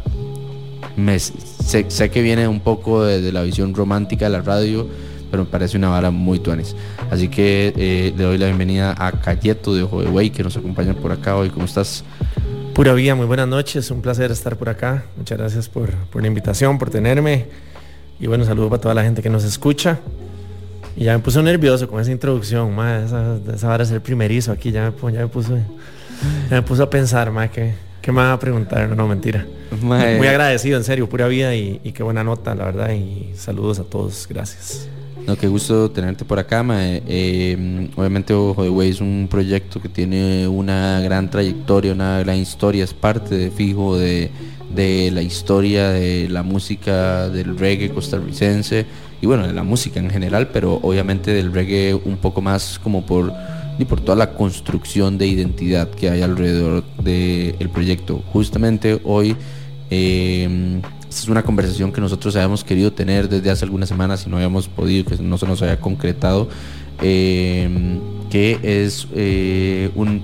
me, 0.95 1.19
sé, 1.19 1.85
sé 1.89 2.09
que 2.09 2.21
viene 2.21 2.47
un 2.47 2.59
poco 2.59 3.03
de, 3.03 3.31
la 3.31 3.41
visión 3.43 3.73
romántica 3.73 4.25
de 4.25 4.31
la 4.31 4.41
radio, 4.41 4.87
pero 5.29 5.43
me 5.43 5.49
parece 5.49 5.77
una 5.77 5.89
vara 5.89 6.11
muy 6.11 6.39
tuanes. 6.39 6.75
Así 7.11 7.27
que 7.27 7.73
eh, 7.75 8.13
le 8.15 8.23
doy 8.23 8.37
la 8.37 8.45
bienvenida 8.45 8.95
a 8.97 9.11
Cayeto 9.11 9.75
de 9.75 9.83
Ojo 9.83 10.01
de 10.01 10.09
Güey, 10.09 10.29
que 10.29 10.43
nos 10.43 10.55
acompaña 10.55 10.93
por 10.93 11.11
acá 11.11 11.35
hoy. 11.35 11.49
¿Cómo 11.49 11.65
estás? 11.65 12.03
Pura 12.73 12.93
vida, 12.93 13.15
muy 13.15 13.25
buenas 13.25 13.47
noches, 13.47 13.89
un 13.91 14.01
placer 14.01 14.31
estar 14.31 14.55
por 14.55 14.69
acá. 14.69 15.05
Muchas 15.17 15.37
gracias 15.37 15.67
por, 15.67 15.91
por 16.11 16.21
la 16.21 16.27
invitación, 16.27 16.77
por 16.77 16.89
tenerme. 16.89 17.47
Y 18.19 18.27
bueno, 18.27 18.45
saludos 18.45 18.69
para 18.69 18.81
toda 18.81 18.93
la 18.93 19.03
gente 19.03 19.21
que 19.21 19.29
nos 19.29 19.43
escucha. 19.43 19.99
Y 20.95 21.03
ya 21.03 21.13
me 21.13 21.19
puse 21.19 21.41
nervioso 21.43 21.87
con 21.87 22.01
esa 22.01 22.11
introducción, 22.11 22.75
ma, 22.75 23.03
esa, 23.03 23.37
esa 23.53 23.67
vara 23.67 23.83
es 23.83 23.91
el 23.91 24.01
primerizo 24.01 24.51
aquí, 24.51 24.71
ya 24.71 24.91
me, 24.91 25.13
ya 25.13 25.19
me 25.19 25.27
puso, 25.27 25.55
me 26.49 26.61
puso 26.61 26.83
a 26.83 26.89
pensar, 26.89 27.31
ma, 27.31 27.47
que, 27.49 27.73
¿qué 28.01 28.11
me 28.11 28.21
van 28.21 28.31
a 28.31 28.39
preguntar? 28.39 28.87
No, 28.89 28.95
no, 28.95 29.07
mentira. 29.07 29.45
Eh. 29.71 30.15
Muy 30.17 30.27
agradecido, 30.27 30.77
en 30.77 30.83
serio, 30.83 31.09
pura 31.09 31.27
vida 31.27 31.55
y, 31.55 31.81
y 31.83 31.91
qué 31.91 32.03
buena 32.03 32.23
nota, 32.23 32.55
la 32.55 32.65
verdad. 32.65 32.91
Y 32.91 33.31
saludos 33.35 33.79
a 33.79 33.83
todos, 33.83 34.27
gracias. 34.29 34.87
No, 35.27 35.35
qué 35.35 35.47
gusto 35.47 35.91
tenerte 35.91 36.23
por 36.23 36.39
acá, 36.39 36.63
mae. 36.63 37.03
Eh, 37.05 37.89
obviamente 37.97 38.33
Ojo 38.33 38.63
de 38.63 38.69
Güey 38.69 38.91
es 38.91 39.01
un 39.01 39.27
proyecto 39.29 39.81
que 39.81 39.89
tiene 39.89 40.47
una 40.47 41.01
gran 41.01 41.29
trayectoria, 41.29 41.91
una 41.91 42.19
gran 42.19 42.37
historia, 42.37 42.85
es 42.85 42.93
parte 42.93 43.35
de 43.35 43.51
fijo 43.51 43.97
de, 43.97 44.31
de 44.73 45.11
la 45.11 45.21
historia 45.21 45.89
de 45.89 46.29
la 46.29 46.43
música 46.43 47.27
del 47.27 47.57
reggae 47.57 47.89
costarricense 47.89 48.85
y 49.21 49.25
bueno, 49.25 49.45
de 49.45 49.53
la 49.53 49.63
música 49.63 49.99
en 49.99 50.09
general, 50.09 50.47
pero 50.53 50.75
obviamente 50.75 51.33
del 51.33 51.51
reggae 51.51 51.93
un 51.93 52.15
poco 52.15 52.39
más 52.39 52.79
como 52.81 53.05
por 53.05 53.33
y 53.79 53.85
por 53.85 54.01
toda 54.01 54.15
la 54.15 54.33
construcción 54.33 55.17
de 55.17 55.27
identidad 55.27 55.89
que 55.89 56.09
hay 56.09 56.21
alrededor 56.21 56.83
del 57.03 57.69
proyecto. 57.69 58.23
Justamente 58.31 58.99
hoy 59.03 59.35
eh, 59.89 60.81
esta 61.09 61.21
es 61.21 61.27
una 61.29 61.43
conversación 61.43 61.93
que 61.93 62.01
nosotros 62.01 62.35
habíamos 62.35 62.63
querido 62.63 62.91
tener 62.91 63.29
desde 63.29 63.49
hace 63.49 63.63
algunas 63.63 63.87
semanas 63.87 64.25
y 64.25 64.29
no 64.29 64.35
habíamos 64.35 64.67
podido, 64.67 65.05
que 65.05 65.17
no 65.23 65.37
se 65.37 65.47
nos 65.47 65.61
había 65.61 65.79
concretado, 65.79 66.49
eh, 67.01 67.97
que 68.29 68.59
es 68.61 69.07
eh, 69.15 69.89
un 69.95 70.21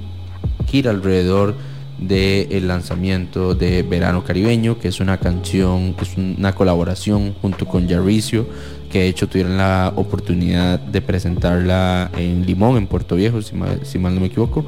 gira 0.68 0.92
alrededor 0.92 1.56
del 2.00 2.68
lanzamiento 2.68 3.56
de 3.56 3.82
Verano 3.84 4.26
Caribeño, 4.26 4.78
que 4.78 4.90
es 4.90 5.00
una 5.00 5.20
canción, 5.20 5.96
es 6.02 6.18
una 6.18 6.54
colaboración 6.54 7.34
junto 7.42 7.66
con 7.66 7.88
Yarricio, 7.88 8.46
que 8.94 9.00
de 9.00 9.08
hecho 9.08 9.28
tuvieron 9.28 9.58
la 9.58 9.92
oportunidad 9.96 10.80
de 10.80 11.02
presentarla 11.02 12.12
en 12.16 12.46
Limón, 12.46 12.78
en 12.78 12.86
Puerto 12.86 13.16
Viejo, 13.16 13.42
si 13.42 13.56
mal, 13.56 13.80
si 13.84 13.98
mal 13.98 14.14
no 14.14 14.22
me 14.22 14.28
equivoco. 14.28 14.64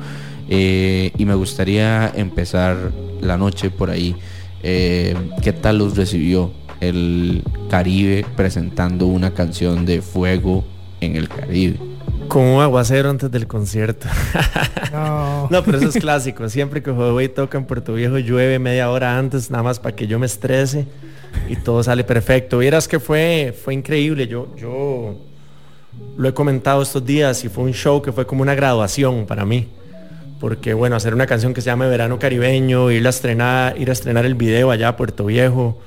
Eh, 0.49 1.11
y 1.15 1.26
me 1.26 1.35
gustaría 1.35 2.11
empezar 2.15 2.91
la 3.22 3.38
noche 3.38 3.69
por 3.69 3.91
ahí. 3.91 4.15
Eh, 4.64 5.15
¿Qué 5.43 5.53
tal 5.53 5.77
los 5.77 5.95
recibió 5.95 6.52
el 6.80 7.43
Caribe 7.69 8.26
presentando 8.35 9.06
una 9.06 9.31
canción 9.31 9.85
de 9.85 10.02
fuego 10.02 10.65
en 11.02 11.15
el 11.15 11.30
Caribe. 11.30 11.77
Con 12.27 12.41
un 12.43 12.61
aguacero 12.61 13.11
antes 13.11 13.30
del 13.30 13.47
concierto. 13.47 14.07
No. 14.91 15.49
No, 15.52 15.61
pero 15.65 15.77
eso 15.77 15.89
es 15.89 15.97
clásico. 15.97 16.47
Siempre 16.47 16.81
que 16.81 16.89
Jodeway 16.89 17.27
toca 17.27 17.57
en 17.57 17.65
Puerto 17.65 17.93
Viejo 17.95 18.18
llueve 18.18 18.60
media 18.60 18.89
hora 18.89 19.18
antes, 19.18 19.52
nada 19.52 19.61
más 19.61 19.77
para 19.77 19.93
que 19.93 20.07
yo 20.07 20.19
me 20.19 20.26
estrese 20.26 20.88
y 21.47 21.55
todo 21.57 21.83
sale 21.83 22.03
perfecto. 22.03 22.59
Vieras 22.59 22.87
que 22.87 22.99
fue, 22.99 23.55
fue 23.63 23.73
increíble. 23.73 24.27
Yo, 24.27 24.47
yo 24.55 25.15
lo 26.17 26.29
he 26.29 26.33
comentado 26.33 26.81
estos 26.81 27.05
días 27.05 27.43
y 27.43 27.49
fue 27.49 27.63
un 27.63 27.73
show 27.73 28.01
que 28.01 28.11
fue 28.11 28.25
como 28.25 28.41
una 28.41 28.55
graduación 28.55 29.25
para 29.25 29.45
mí. 29.45 29.67
Porque 30.39 30.73
bueno, 30.73 30.95
hacer 30.95 31.13
una 31.13 31.25
canción 31.25 31.53
que 31.53 31.61
se 31.61 31.67
llama 31.67 31.87
Verano 31.87 32.19
Caribeño, 32.19 32.91
ir 32.91 33.05
a 33.05 33.09
estrenar, 33.09 33.79
ir 33.79 33.89
a 33.89 33.93
estrenar 33.93 34.25
el 34.25 34.35
video 34.35 34.71
allá 34.71 34.89
a 34.89 34.97
Puerto 34.97 35.25
Viejo, 35.25 35.79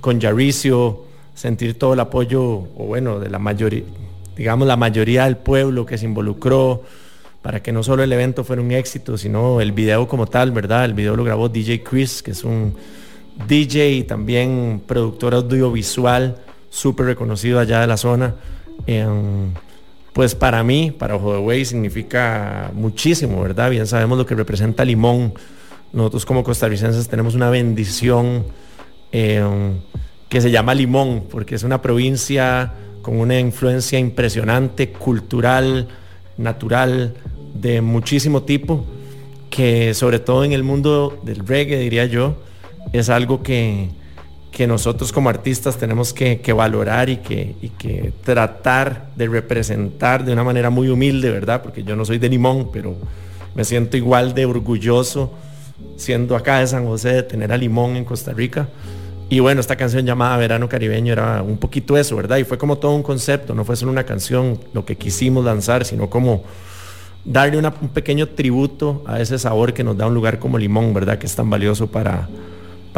con 0.00 0.20
Yaricio, 0.20 1.04
sentir 1.34 1.78
todo 1.78 1.94
el 1.94 2.00
apoyo, 2.00 2.42
o 2.44 2.86
bueno, 2.86 3.18
de 3.18 3.28
la 3.28 3.38
mayoría, 3.38 3.82
digamos 4.36 4.68
la 4.68 4.76
mayoría 4.76 5.24
del 5.24 5.36
pueblo 5.36 5.84
que 5.84 5.98
se 5.98 6.04
involucró 6.04 6.84
para 7.42 7.62
que 7.62 7.72
no 7.72 7.82
solo 7.82 8.02
el 8.02 8.12
evento 8.12 8.44
fuera 8.44 8.62
un 8.62 8.70
éxito, 8.72 9.18
sino 9.18 9.60
el 9.60 9.72
video 9.72 10.06
como 10.06 10.26
tal, 10.26 10.52
¿verdad? 10.52 10.84
El 10.84 10.94
video 10.94 11.16
lo 11.16 11.24
grabó 11.24 11.48
DJ 11.48 11.82
Chris, 11.82 12.22
que 12.22 12.32
es 12.32 12.44
un 12.44 12.74
DJ 13.46 13.92
y 13.92 14.02
también 14.04 14.82
productor 14.86 15.34
audiovisual 15.34 16.36
súper 16.70 17.06
reconocido 17.06 17.58
allá 17.58 17.80
de 17.80 17.86
la 17.86 17.96
zona. 17.96 18.34
Em, 18.86 19.52
pues 20.12 20.34
para 20.34 20.62
mí, 20.64 20.90
para 20.90 21.18
Jodeway 21.18 21.64
significa 21.64 22.70
muchísimo, 22.74 23.40
¿verdad? 23.40 23.70
Bien 23.70 23.86
sabemos 23.86 24.18
lo 24.18 24.26
que 24.26 24.34
representa 24.34 24.84
Limón. 24.84 25.34
Nosotros 25.92 26.26
como 26.26 26.42
costarricenses 26.42 27.08
tenemos 27.08 27.34
una 27.34 27.50
bendición 27.50 28.44
em, 29.12 29.78
que 30.28 30.40
se 30.40 30.50
llama 30.50 30.74
Limón, 30.74 31.24
porque 31.30 31.54
es 31.54 31.62
una 31.62 31.80
provincia 31.80 32.74
con 33.00 33.20
una 33.20 33.38
influencia 33.38 33.98
impresionante, 33.98 34.90
cultural, 34.90 35.88
natural, 36.36 37.14
de 37.54 37.80
muchísimo 37.80 38.42
tipo, 38.42 38.84
que 39.50 39.94
sobre 39.94 40.18
todo 40.18 40.44
en 40.44 40.52
el 40.52 40.62
mundo 40.62 41.18
del 41.22 41.46
reggae, 41.46 41.78
diría 41.78 42.04
yo, 42.04 42.36
es 42.92 43.08
algo 43.08 43.42
que, 43.42 43.88
que 44.50 44.66
nosotros 44.66 45.12
como 45.12 45.28
artistas 45.28 45.76
tenemos 45.76 46.12
que, 46.12 46.40
que 46.40 46.52
valorar 46.52 47.08
y 47.08 47.18
que, 47.18 47.54
y 47.60 47.68
que 47.70 48.12
tratar 48.24 49.10
de 49.16 49.28
representar 49.28 50.24
de 50.24 50.32
una 50.32 50.44
manera 50.44 50.70
muy 50.70 50.88
humilde, 50.88 51.30
¿verdad? 51.30 51.62
Porque 51.62 51.84
yo 51.84 51.96
no 51.96 52.04
soy 52.04 52.18
de 52.18 52.28
Limón, 52.28 52.70
pero 52.72 52.96
me 53.54 53.64
siento 53.64 53.96
igual 53.96 54.34
de 54.34 54.46
orgulloso 54.46 55.32
siendo 55.96 56.36
acá 56.36 56.60
de 56.60 56.66
San 56.66 56.86
José 56.86 57.12
de 57.12 57.22
tener 57.22 57.52
a 57.52 57.56
Limón 57.56 57.96
en 57.96 58.04
Costa 58.04 58.32
Rica. 58.32 58.68
Y 59.28 59.40
bueno, 59.40 59.60
esta 59.60 59.76
canción 59.76 60.06
llamada 60.06 60.36
Verano 60.38 60.68
Caribeño 60.68 61.12
era 61.12 61.42
un 61.42 61.58
poquito 61.58 61.98
eso, 61.98 62.16
¿verdad? 62.16 62.38
Y 62.38 62.44
fue 62.44 62.56
como 62.56 62.78
todo 62.78 62.94
un 62.94 63.02
concepto, 63.02 63.54
no 63.54 63.64
fue 63.64 63.76
solo 63.76 63.92
una 63.92 64.04
canción 64.04 64.58
lo 64.72 64.86
que 64.86 64.96
quisimos 64.96 65.44
lanzar, 65.44 65.84
sino 65.84 66.08
como 66.08 66.44
darle 67.24 67.58
un 67.58 67.88
pequeño 67.90 68.28
tributo 68.28 69.02
a 69.06 69.20
ese 69.20 69.38
sabor 69.38 69.74
que 69.74 69.84
nos 69.84 69.98
da 69.98 70.06
un 70.06 70.14
lugar 70.14 70.38
como 70.38 70.56
Limón, 70.56 70.94
¿verdad? 70.94 71.18
Que 71.18 71.26
es 71.26 71.36
tan 71.36 71.50
valioso 71.50 71.88
para, 71.88 72.26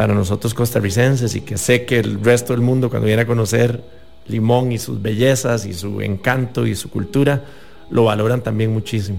para 0.01 0.15
nosotros 0.15 0.55
costarricenses 0.55 1.35
y 1.35 1.43
que 1.43 1.59
sé 1.59 1.85
que 1.85 1.99
el 1.99 2.25
resto 2.25 2.55
del 2.55 2.63
mundo 2.63 2.89
cuando 2.89 3.07
viene 3.07 3.21
a 3.21 3.27
conocer 3.27 3.85
Limón 4.29 4.73
y 4.73 4.79
sus 4.79 5.03
bellezas 5.03 5.67
y 5.67 5.75
su 5.75 6.01
encanto 6.01 6.67
y 6.67 6.75
su 6.75 6.89
cultura, 6.89 7.45
lo 7.91 8.05
valoran 8.05 8.43
también 8.43 8.73
muchísimo. 8.73 9.19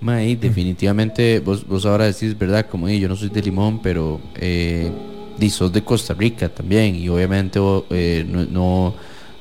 Mae, 0.00 0.34
definitivamente, 0.36 1.40
vos, 1.40 1.66
vos 1.66 1.84
ahora 1.84 2.06
decís, 2.06 2.38
¿verdad? 2.38 2.64
Como 2.64 2.88
"Ey, 2.88 2.98
yo 2.98 3.10
no 3.10 3.14
soy 3.16 3.28
de 3.28 3.42
Limón, 3.42 3.82
pero 3.82 4.18
eh, 4.36 4.90
sos 5.50 5.70
de 5.70 5.84
Costa 5.84 6.14
Rica 6.14 6.48
también. 6.48 6.96
Y 6.96 7.10
obviamente 7.10 7.60
eh, 7.90 8.24
no, 8.26 8.46
no, 8.46 8.94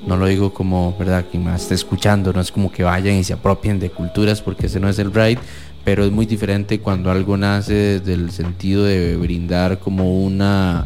no 0.06 0.18
lo 0.18 0.26
digo 0.26 0.54
como, 0.54 0.94
¿verdad? 1.00 1.24
Quien 1.32 1.46
más 1.46 1.62
esté 1.62 1.76
escuchando, 1.76 2.34
no 2.34 2.42
es 2.42 2.52
como 2.52 2.70
que 2.70 2.84
vayan 2.84 3.16
y 3.16 3.24
se 3.24 3.32
apropien 3.32 3.80
de 3.80 3.92
culturas, 3.92 4.42
porque 4.42 4.66
ese 4.66 4.82
no 4.82 4.90
es 4.90 5.00
el 5.00 5.14
right. 5.14 5.40
Pero 5.86 6.04
es 6.04 6.12
muy 6.12 6.26
diferente 6.26 6.80
cuando 6.80 7.12
algo 7.12 7.38
nace 7.38 8.00
del 8.00 8.32
sentido 8.32 8.84
de 8.84 9.16
brindar 9.18 9.78
como 9.80 10.20
una, 10.26 10.86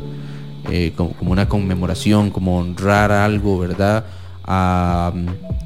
eh, 0.69 0.91
como, 0.95 1.13
una 1.21 1.47
conmemoración, 1.47 2.29
como 2.29 2.59
honrar 2.59 3.11
algo, 3.11 3.57
¿verdad? 3.57 4.05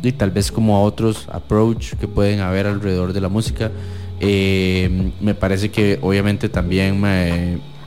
y 0.03 0.11
tal 0.11 0.31
vez 0.31 0.51
como 0.51 0.75
a 0.75 0.81
otros 0.81 1.29
approach 1.31 1.93
que 1.93 2.05
pueden 2.05 2.41
haber 2.41 2.67
alrededor 2.67 3.13
de 3.13 3.21
la 3.21 3.29
música. 3.29 3.71
Eh, 4.19 5.11
me 5.21 5.33
parece 5.33 5.71
que 5.71 5.97
obviamente 6.01 6.49
también 6.49 7.01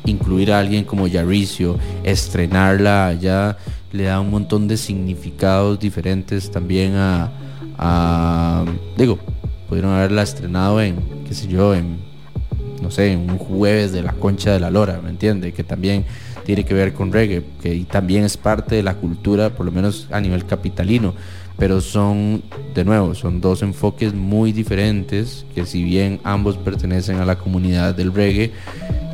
incluir 0.06 0.52
a 0.52 0.58
alguien 0.58 0.84
como 0.84 1.06
Yaricio, 1.06 1.78
estrenarla 2.02 3.12
ya 3.20 3.58
le 3.92 4.04
da 4.04 4.20
un 4.20 4.30
montón 4.30 4.66
de 4.68 4.76
significados 4.78 5.78
diferentes 5.78 6.50
también 6.50 6.94
a- 6.96 8.64
digo, 8.96 9.18
pudieron 9.68 9.92
haberla 9.92 10.22
estrenado 10.22 10.80
en, 10.80 10.96
qué 11.26 11.34
sé 11.34 11.48
yo, 11.48 11.74
en, 11.74 11.98
no 12.82 12.90
sé, 12.90 13.12
en 13.12 13.30
un 13.30 13.38
jueves 13.38 13.92
de 13.92 14.02
la 14.02 14.12
concha 14.12 14.52
de 14.52 14.60
la 14.60 14.70
lora, 14.70 15.00
¿me 15.02 15.10
entiende? 15.10 15.52
Que 15.52 15.64
también 15.64 16.04
tiene 16.44 16.64
que 16.64 16.74
ver 16.74 16.92
con 16.92 17.12
reggae, 17.12 17.44
que 17.60 17.84
también 17.90 18.24
es 18.24 18.36
parte 18.36 18.76
de 18.76 18.82
la 18.82 18.94
cultura, 18.94 19.50
por 19.50 19.66
lo 19.66 19.72
menos 19.72 20.06
a 20.12 20.20
nivel 20.20 20.46
capitalino, 20.46 21.14
pero 21.58 21.80
son, 21.80 22.42
de 22.74 22.84
nuevo, 22.84 23.14
son 23.14 23.40
dos 23.40 23.62
enfoques 23.62 24.14
muy 24.14 24.52
diferentes, 24.52 25.46
que 25.54 25.66
si 25.66 25.82
bien 25.82 26.20
ambos 26.22 26.56
pertenecen 26.56 27.16
a 27.16 27.24
la 27.24 27.36
comunidad 27.36 27.94
del 27.94 28.12
reggae, 28.12 28.52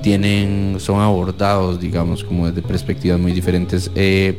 tienen, 0.03 0.77
son 0.79 1.01
abordados, 1.01 1.81
digamos, 1.81 2.25
como 2.25 2.49
desde 2.49 2.61
perspectivas 2.61 3.19
muy 3.19 3.33
diferentes. 3.33 3.91
Eh, 3.95 4.39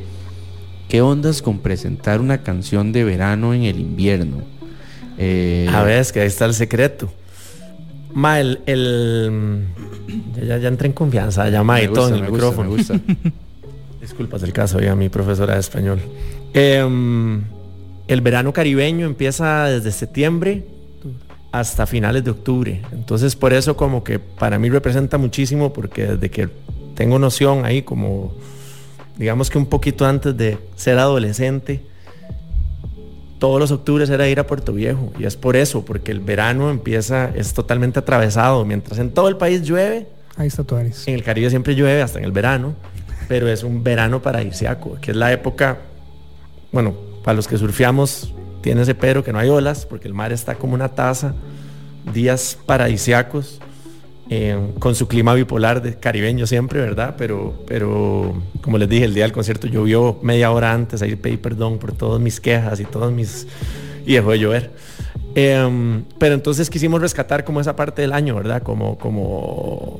¿Qué 0.90 1.02
ondas 1.02 1.42
con 1.42 1.60
presentar 1.60 2.22
una 2.22 2.44
canción 2.44 2.92
de 2.92 3.04
verano 3.04 3.54
en 3.54 3.64
el 3.64 3.80
invierno? 3.80 4.53
Eh, 5.18 5.68
A 5.74 5.84
ver, 5.84 6.00
es 6.00 6.12
que 6.12 6.22
ahí 6.22 6.28
está 6.28 6.46
el 6.46 6.54
secreto. 6.54 7.10
Ma, 8.14 8.40
el... 8.40 8.60
el- 8.66 9.66
ya, 10.46 10.58
ya, 10.58 10.68
entré 10.68 10.88
en 10.88 10.94
confianza, 10.94 11.50
ya 11.50 11.64
ma, 11.64 11.82
y 11.82 11.88
todo 11.88 12.10
en 12.10 12.16
el 12.16 12.22
me 12.24 12.30
gusta, 12.30 12.46
micrófono. 12.46 12.70
me 12.70 12.76
gusta. 12.78 13.00
Disculpas 14.02 14.44
el 14.44 14.52
caso, 14.54 14.80
ya 14.80 14.96
mi 14.96 15.10
profesora 15.10 15.54
de 15.56 15.60
español. 15.62 16.00
Em, 16.54 17.42
el 18.08 18.22
verano 18.22 18.52
caribeño 18.54 19.06
empieza 19.06 19.66
desde 19.66 19.92
septiembre 19.92 20.66
hasta 21.52 21.86
finales 21.88 22.24
de 22.24 22.32
octubre. 22.32 22.82
Entonces 22.92 23.36
por 23.36 23.54
eso 23.54 23.78
como 23.78 24.04
que 24.04 24.20
para 24.20 24.60
mí 24.60 24.70
representa 24.70 25.18
muchísimo 25.18 25.72
porque 25.72 26.06
desde 26.08 26.30
que 26.30 26.50
tengo 26.96 27.18
noción 27.18 27.66
ahí 27.66 27.82
como 27.82 28.34
digamos 29.18 29.50
que 29.50 29.58
un 29.58 29.68
poquito 29.68 30.06
antes 30.06 30.36
de 30.36 30.58
ser 30.76 30.98
adolescente, 31.00 31.82
todos 33.44 33.60
los 33.60 33.72
octubres 33.72 34.10
era 34.10 34.26
ir 34.30 34.40
a 34.40 34.48
Puerto 34.48 34.72
Viejo. 34.72 35.12
Y 35.20 35.26
es 35.26 35.36
por 35.36 35.58
eso, 35.58 35.84
porque 35.84 36.14
el 36.14 36.22
verano 36.22 36.70
empieza, 36.70 37.30
es 37.36 37.54
totalmente 37.54 38.00
atravesado. 38.00 38.64
Mientras 38.64 39.00
en 39.00 39.12
todo 39.12 39.28
el 39.28 39.36
país 39.36 39.64
llueve, 39.64 40.08
Ahí 40.38 40.48
está 40.48 40.64
tu 40.64 40.78
Aris. 40.78 41.06
en 41.10 41.16
el 41.16 41.24
Caribe 41.24 41.50
siempre 41.50 41.76
llueve, 41.76 42.02
hasta 42.02 42.20
en 42.20 42.24
el 42.24 42.32
verano. 42.32 42.74
Pero 43.28 43.50
es 43.50 43.64
un 43.64 43.84
verano 43.84 44.22
paradisiaco, 44.22 44.98
que 45.02 45.12
es 45.12 45.18
la 45.18 45.34
época, 45.34 45.80
bueno, 46.72 46.96
para 47.26 47.36
los 47.36 47.50
que 47.50 47.58
surfeamos, 47.58 48.34
tiene 48.62 48.84
ese 48.84 48.96
pero 48.96 49.26
que 49.26 49.34
no 49.34 49.40
hay 49.40 49.50
olas, 49.50 49.86
porque 49.86 50.08
el 50.08 50.14
mar 50.14 50.32
está 50.32 50.56
como 50.56 50.74
una 50.74 50.88
taza, 50.88 51.36
días 52.14 52.58
paradisiacos, 52.66 53.60
eh, 54.30 54.58
con 54.80 54.96
su 54.96 55.08
clima 55.08 55.34
bipolar 55.34 55.82
de 55.82 55.96
caribeño 55.96 56.48
siempre, 56.48 56.80
¿verdad? 56.80 57.16
Pero, 57.18 57.64
pero 57.68 58.34
como 58.62 58.78
les 58.78 58.88
dije, 58.88 59.06
el 59.06 59.14
día 59.14 59.24
del 59.24 59.34
concierto 59.34 59.68
llovió 59.68 60.20
media 60.22 60.52
hora 60.52 60.74
antes, 60.74 61.02
ahí 61.02 61.16
pedí 61.16 61.38
perdón 61.38 61.78
por 61.78 61.92
todas 61.92 62.22
mis 62.22 62.40
quejas 62.40 62.80
y 62.80 62.86
todos 62.86 63.12
mis... 63.12 63.48
y 64.06 64.14
dejó 64.14 64.32
de 64.32 64.40
llover. 64.40 64.72
Em, 65.36 66.04
pero 66.20 66.36
entonces 66.36 66.70
quisimos 66.70 67.02
rescatar 67.02 67.44
como 67.44 67.60
esa 67.60 67.76
parte 67.76 68.02
del 68.02 68.14
año, 68.14 68.36
¿verdad? 68.36 68.62
Como, 68.64 68.98
como 68.98 70.00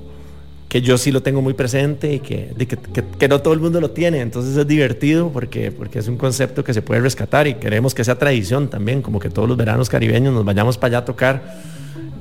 que 0.74 0.82
yo 0.82 0.98
sí 0.98 1.12
lo 1.12 1.22
tengo 1.22 1.40
muy 1.40 1.54
presente 1.54 2.16
y 2.16 2.20
que, 2.20 2.50
de 2.58 2.66
que, 2.66 2.78
que- 2.78 3.04
que 3.20 3.28
no 3.28 3.40
todo 3.44 3.54
el 3.54 3.60
mundo 3.60 3.80
lo 3.80 3.92
tiene. 3.92 4.22
Entonces 4.22 4.58
es 4.58 4.66
divertido 4.68 5.30
porque, 5.32 5.72
porque 5.72 6.00
es 6.00 6.08
un 6.08 6.18
concepto 6.18 6.64
que 6.64 6.74
se 6.74 6.82
puede 6.82 7.00
rescatar 7.00 7.46
y 7.46 7.54
queremos 7.54 7.94
que 7.94 8.04
sea 8.04 8.18
tradición 8.18 8.68
también, 8.70 9.04
como 9.04 9.20
que 9.20 9.30
todos 9.30 9.48
los 9.48 9.56
veranos 9.56 9.88
caribeños 9.88 10.34
nos 10.34 10.44
vayamos 10.44 10.80
para 10.80 10.88
allá 10.88 10.98
a 10.98 11.06
tocar. 11.06 11.44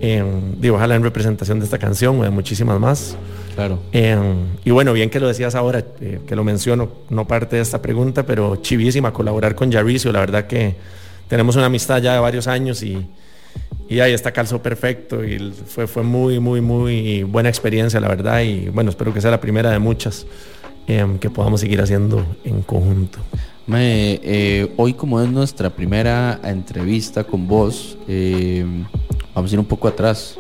em, 0.01 0.61
digo, 0.61 0.77
ojalá 0.77 0.97
en 0.97 1.03
representación 1.03 1.61
de 1.61 1.65
esta 1.65 1.79
canción 1.79 2.21
o 2.21 2.25
de 2.25 2.31
muchísimas 2.31 2.79
más. 2.79 3.17
Claro. 3.55 3.79
Em, 3.93 4.35
y 4.65 4.71
bueno, 4.71 4.93
bien 4.93 5.09
que 5.09 5.19
lo 5.19 5.29
decías 5.29 5.55
ahora, 5.55 5.83
eh, 6.03 6.21
que 6.27 6.37
lo 6.37 6.45
menciono, 6.45 6.91
no 7.09 7.27
parte 7.27 7.57
de 7.57 7.63
esta 7.63 7.81
pregunta, 7.81 8.27
pero 8.27 8.57
chivísima 8.57 9.13
colaborar 9.15 9.55
con 9.55 9.71
Yaricio. 9.71 10.13
La 10.13 10.21
verdad 10.21 10.47
que 10.47 10.75
tenemos 11.29 11.57
una 11.57 11.67
amistad 11.67 12.03
ya 12.03 12.13
de 12.15 12.19
varios 12.21 12.49
años 12.49 12.83
y, 12.83 13.07
y 13.93 14.01
ahí 14.01 14.15
está 14.15 14.33
calzó 14.33 14.63
perfecto 14.63 15.23
y 15.23 15.53
fue, 15.67 15.87
fue 15.87 16.03
muy, 16.03 16.41
muy, 16.41 16.63
muy 16.63 17.23
buena 17.25 17.51
experiencia, 17.51 18.01
la 18.01 18.09
verdad. 18.09 18.41
Y 18.41 18.71
bueno, 18.71 18.89
espero 18.89 19.13
que 19.13 19.21
sea 19.21 19.31
la 19.31 19.41
primera 19.41 19.71
de 19.71 19.79
muchas 19.79 20.27
em, 20.87 21.19
que 21.19 21.29
podamos 21.29 21.61
seguir 21.61 21.81
haciendo 21.83 22.25
en 22.45 22.63
conjunto. 22.63 23.19
Eh, 23.75 24.73
hoy 24.79 24.95
como 24.95 25.21
es 25.21 25.31
nuestra 25.31 25.69
primera 25.71 26.41
entrevista 26.43 27.25
con 27.25 27.47
vos, 27.47 27.99
eh, 28.09 28.65
vamos 29.35 29.51
a 29.51 29.55
ir 29.55 29.61
un 29.61 29.67
poco 29.67 29.89
atrás. 29.89 30.39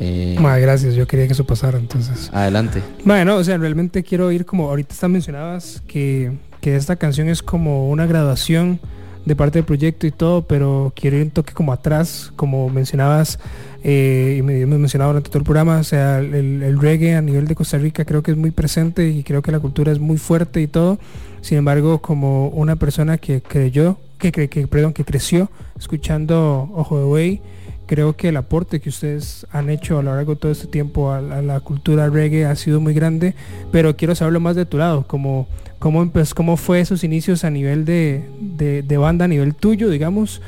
Eh, 0.00 0.36
Ma, 0.40 0.56
gracias, 0.58 0.94
yo 0.94 1.06
quería 1.06 1.26
que 1.26 1.34
eso 1.34 1.44
pasara, 1.44 1.78
entonces. 1.78 2.30
adelante. 2.32 2.82
Bueno, 3.04 3.36
o 3.36 3.44
sea, 3.44 3.58
realmente 3.58 4.02
quiero 4.02 4.32
ir 4.32 4.46
como 4.46 4.68
ahorita 4.68 4.94
están 4.94 5.12
mencionabas 5.12 5.82
que, 5.86 6.32
que 6.62 6.76
esta 6.76 6.96
canción 6.96 7.28
es 7.28 7.42
como 7.42 7.90
una 7.90 8.06
graduación 8.06 8.80
de 9.28 9.36
parte 9.36 9.58
del 9.58 9.64
proyecto 9.66 10.06
y 10.06 10.10
todo, 10.10 10.42
pero 10.42 10.92
quiero 10.96 11.16
ir 11.18 11.22
un 11.24 11.30
toque 11.30 11.52
como 11.52 11.72
atrás, 11.72 12.32
como 12.34 12.68
mencionabas 12.68 13.38
eh, 13.84 14.36
y 14.38 14.42
me 14.42 14.60
hemos 14.60 14.78
mencionado 14.80 15.10
durante 15.12 15.28
todo 15.30 15.38
el 15.38 15.44
programa, 15.44 15.78
o 15.78 15.84
sea, 15.84 16.18
el, 16.18 16.62
el 16.62 16.80
reggae 16.80 17.14
a 17.14 17.22
nivel 17.22 17.46
de 17.46 17.54
Costa 17.54 17.78
Rica 17.78 18.04
creo 18.04 18.22
que 18.22 18.32
es 18.32 18.36
muy 18.36 18.50
presente 18.50 19.08
y 19.08 19.22
creo 19.22 19.42
que 19.42 19.52
la 19.52 19.60
cultura 19.60 19.92
es 19.92 20.00
muy 20.00 20.18
fuerte 20.18 20.60
y 20.60 20.66
todo. 20.66 20.98
Sin 21.40 21.58
embargo, 21.58 22.00
como 22.02 22.48
una 22.48 22.74
persona 22.76 23.18
que 23.18 23.40
creyó, 23.40 23.98
que, 24.18 24.32
cre- 24.32 24.48
que 24.48 24.66
perdón, 24.66 24.92
que 24.92 25.04
creció 25.04 25.50
escuchando 25.78 26.68
Ojo 26.74 26.98
de 26.98 27.04
Buey, 27.04 27.40
creo 27.88 28.14
que 28.16 28.28
el 28.28 28.36
aporte 28.36 28.78
que 28.80 28.90
ustedes 28.90 29.44
han 29.50 29.68
hecho 29.70 29.98
a 29.98 30.02
lo 30.04 30.14
largo 30.14 30.34
de 30.34 30.40
todo 30.40 30.52
este 30.52 30.68
tiempo 30.68 31.10
a, 31.10 31.20
la- 31.20 31.38
a 31.38 31.42
la 31.42 31.58
cultura 31.60 32.08
reggae 32.08 32.44
ha 32.44 32.54
sido 32.54 32.80
muy 32.80 32.94
grande, 32.94 33.34
pero 33.72 33.96
quiero 33.96 34.14
saberlo 34.14 34.38
más 34.38 34.54
de 34.54 34.64
tu 34.66 34.78
lado, 34.78 35.04
como 35.08 35.48
cómo, 35.80 36.04
empe- 36.04 36.32
cómo 36.34 36.56
fue 36.56 36.78
esos 36.80 37.02
inicios 37.02 37.42
a 37.44 37.50
nivel 37.50 37.84
de, 37.84 38.24
de- 38.40 38.82
de 38.82 38.96
banda, 38.98 39.24
a 39.24 39.28
nivel 39.28 39.54
tuyo, 39.56 39.88
digamos, 39.88 40.40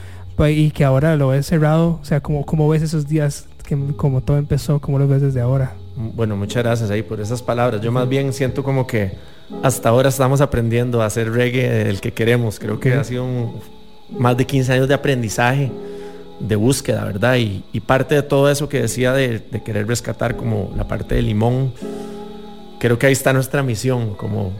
y 0.48 0.70
que 0.70 0.84
ahora 0.84 1.16
lo 1.16 1.28
ves 1.28 1.46
cerrado, 1.46 1.98
o 2.00 2.04
sea, 2.04 2.20
como 2.20 2.46
cómo 2.46 2.68
ves 2.68 2.82
esos 2.82 3.08
días, 3.08 3.46
que 3.66 3.76
como 3.96 4.20
todo 4.22 4.38
empezó, 4.38 4.78
cómo 4.80 4.98
lo 4.98 5.06
ves 5.08 5.20
desde 5.22 5.40
ahora. 5.40 5.72
Bueno, 5.96 6.36
muchas 6.36 6.62
gracias 6.62 6.90
ahí 6.90 7.02
por 7.02 7.20
esas 7.20 7.42
palabras. 7.42 7.80
Yo 7.82 7.92
más 7.92 8.08
bien 8.08 8.32
siento 8.32 8.62
como 8.64 8.86
que 8.86 9.12
hasta 9.62 9.88
ahora 9.90 10.08
estamos 10.08 10.40
aprendiendo 10.40 11.02
a 11.02 11.06
hacer 11.06 11.30
reggae 11.30 11.88
el 11.90 12.00
que 12.00 12.12
queremos. 12.12 12.58
Creo 12.58 12.80
que 12.80 12.94
ha 12.94 13.04
sido 13.04 13.24
un- 13.24 13.60
más 14.18 14.36
de 14.36 14.46
15 14.46 14.72
años 14.72 14.88
de 14.88 14.94
aprendizaje, 14.94 15.70
de 16.40 16.56
búsqueda, 16.56 17.04
¿verdad? 17.04 17.36
Y, 17.36 17.80
parte 17.80 18.14
de 18.14 18.22
todo 18.22 18.50
eso 18.50 18.68
que 18.68 18.82
decía 18.82 19.12
de, 19.12 19.42
querer 19.64 19.86
rescatar 19.86 20.36
como 20.36 20.72
la 20.76 20.86
parte 20.86 21.14
de 21.14 21.22
limón, 21.22 21.72
creo 22.78 22.98
que 22.98 23.06
ahí 23.06 23.12
está 23.12 23.32
nuestra 23.32 23.62
misión, 23.62 24.14
como, 24.14 24.52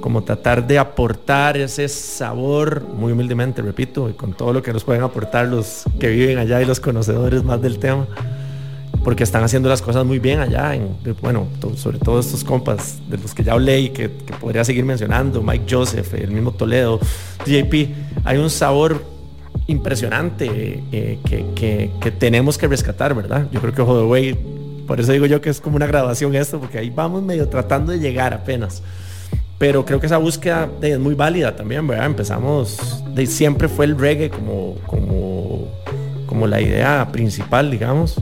como 0.00 0.22
tratar 0.24 0.66
de 0.66 0.78
aportar 0.78 1.56
ese 1.56 1.88
sabor, 1.88 2.82
muy 2.82 3.12
humildemente, 3.12 3.62
repito, 3.62 4.08
y 4.08 4.12
con 4.12 4.34
todo 4.34 4.52
lo 4.52 4.62
que 4.62 4.72
nos 4.72 4.84
pueden 4.84 5.02
aportar 5.02 5.46
los 5.46 5.84
que 5.98 6.08
viven 6.08 6.38
allá 6.38 6.62
y 6.62 6.64
los 6.64 6.80
conocedores 6.80 7.42
más 7.42 7.60
del 7.60 7.78
tema 7.78 8.06
porque 9.06 9.22
están 9.22 9.44
haciendo 9.44 9.68
las 9.68 9.82
cosas 9.82 10.04
muy 10.04 10.18
bien 10.18 10.40
allá, 10.40 10.74
en, 10.74 10.96
bueno, 11.22 11.46
sobre 11.76 12.00
todo 12.00 12.18
estos 12.18 12.42
compas 12.42 12.98
de 13.08 13.16
los 13.18 13.34
que 13.34 13.44
ya 13.44 13.52
hablé 13.52 13.78
y 13.78 13.90
que, 13.90 14.10
que 14.10 14.32
podría 14.32 14.64
seguir 14.64 14.84
mencionando, 14.84 15.44
Mike 15.44 15.64
Joseph, 15.70 16.12
el 16.14 16.32
mismo 16.32 16.50
Toledo, 16.50 16.98
JP, 17.46 17.74
hay 18.24 18.38
un 18.38 18.50
sabor 18.50 19.15
impresionante 19.66 20.82
eh, 20.92 21.18
que, 21.24 21.90
que- 22.00 22.10
tenemos 22.12 22.56
que 22.58 22.68
rescatar, 22.68 23.14
¿verdad? 23.14 23.46
Yo 23.50 23.60
creo 23.60 23.72
que 23.72 23.82
Ojo 23.82 23.98
de 23.98 24.04
Buey, 24.04 24.38
por 24.86 25.00
eso 25.00 25.12
digo 25.12 25.26
yo 25.26 25.40
que 25.40 25.50
es 25.50 25.60
como 25.60 25.76
una 25.76 25.86
graduación 25.86 26.34
esto, 26.34 26.60
porque 26.60 26.78
ahí 26.78 26.90
vamos 26.90 27.22
medio 27.22 27.48
tratando 27.48 27.92
de 27.92 27.98
llegar 27.98 28.32
apenas. 28.32 28.82
Pero 29.58 29.84
creo 29.84 29.98
que 30.00 30.06
esa 30.06 30.18
búsqueda 30.18 30.68
es 30.82 30.98
muy 30.98 31.14
válida 31.14 31.56
también, 31.56 31.86
¿verdad? 31.86 32.06
Empezamos, 32.06 33.02
de 33.14 33.26
siempre 33.26 33.68
fue 33.68 33.86
el 33.86 33.98
reggae 33.98 34.28
como, 34.30 34.74
como, 34.86 35.68
como 36.26 36.46
la 36.46 36.60
idea 36.60 37.08
principal, 37.10 37.70
digamos 37.70 38.16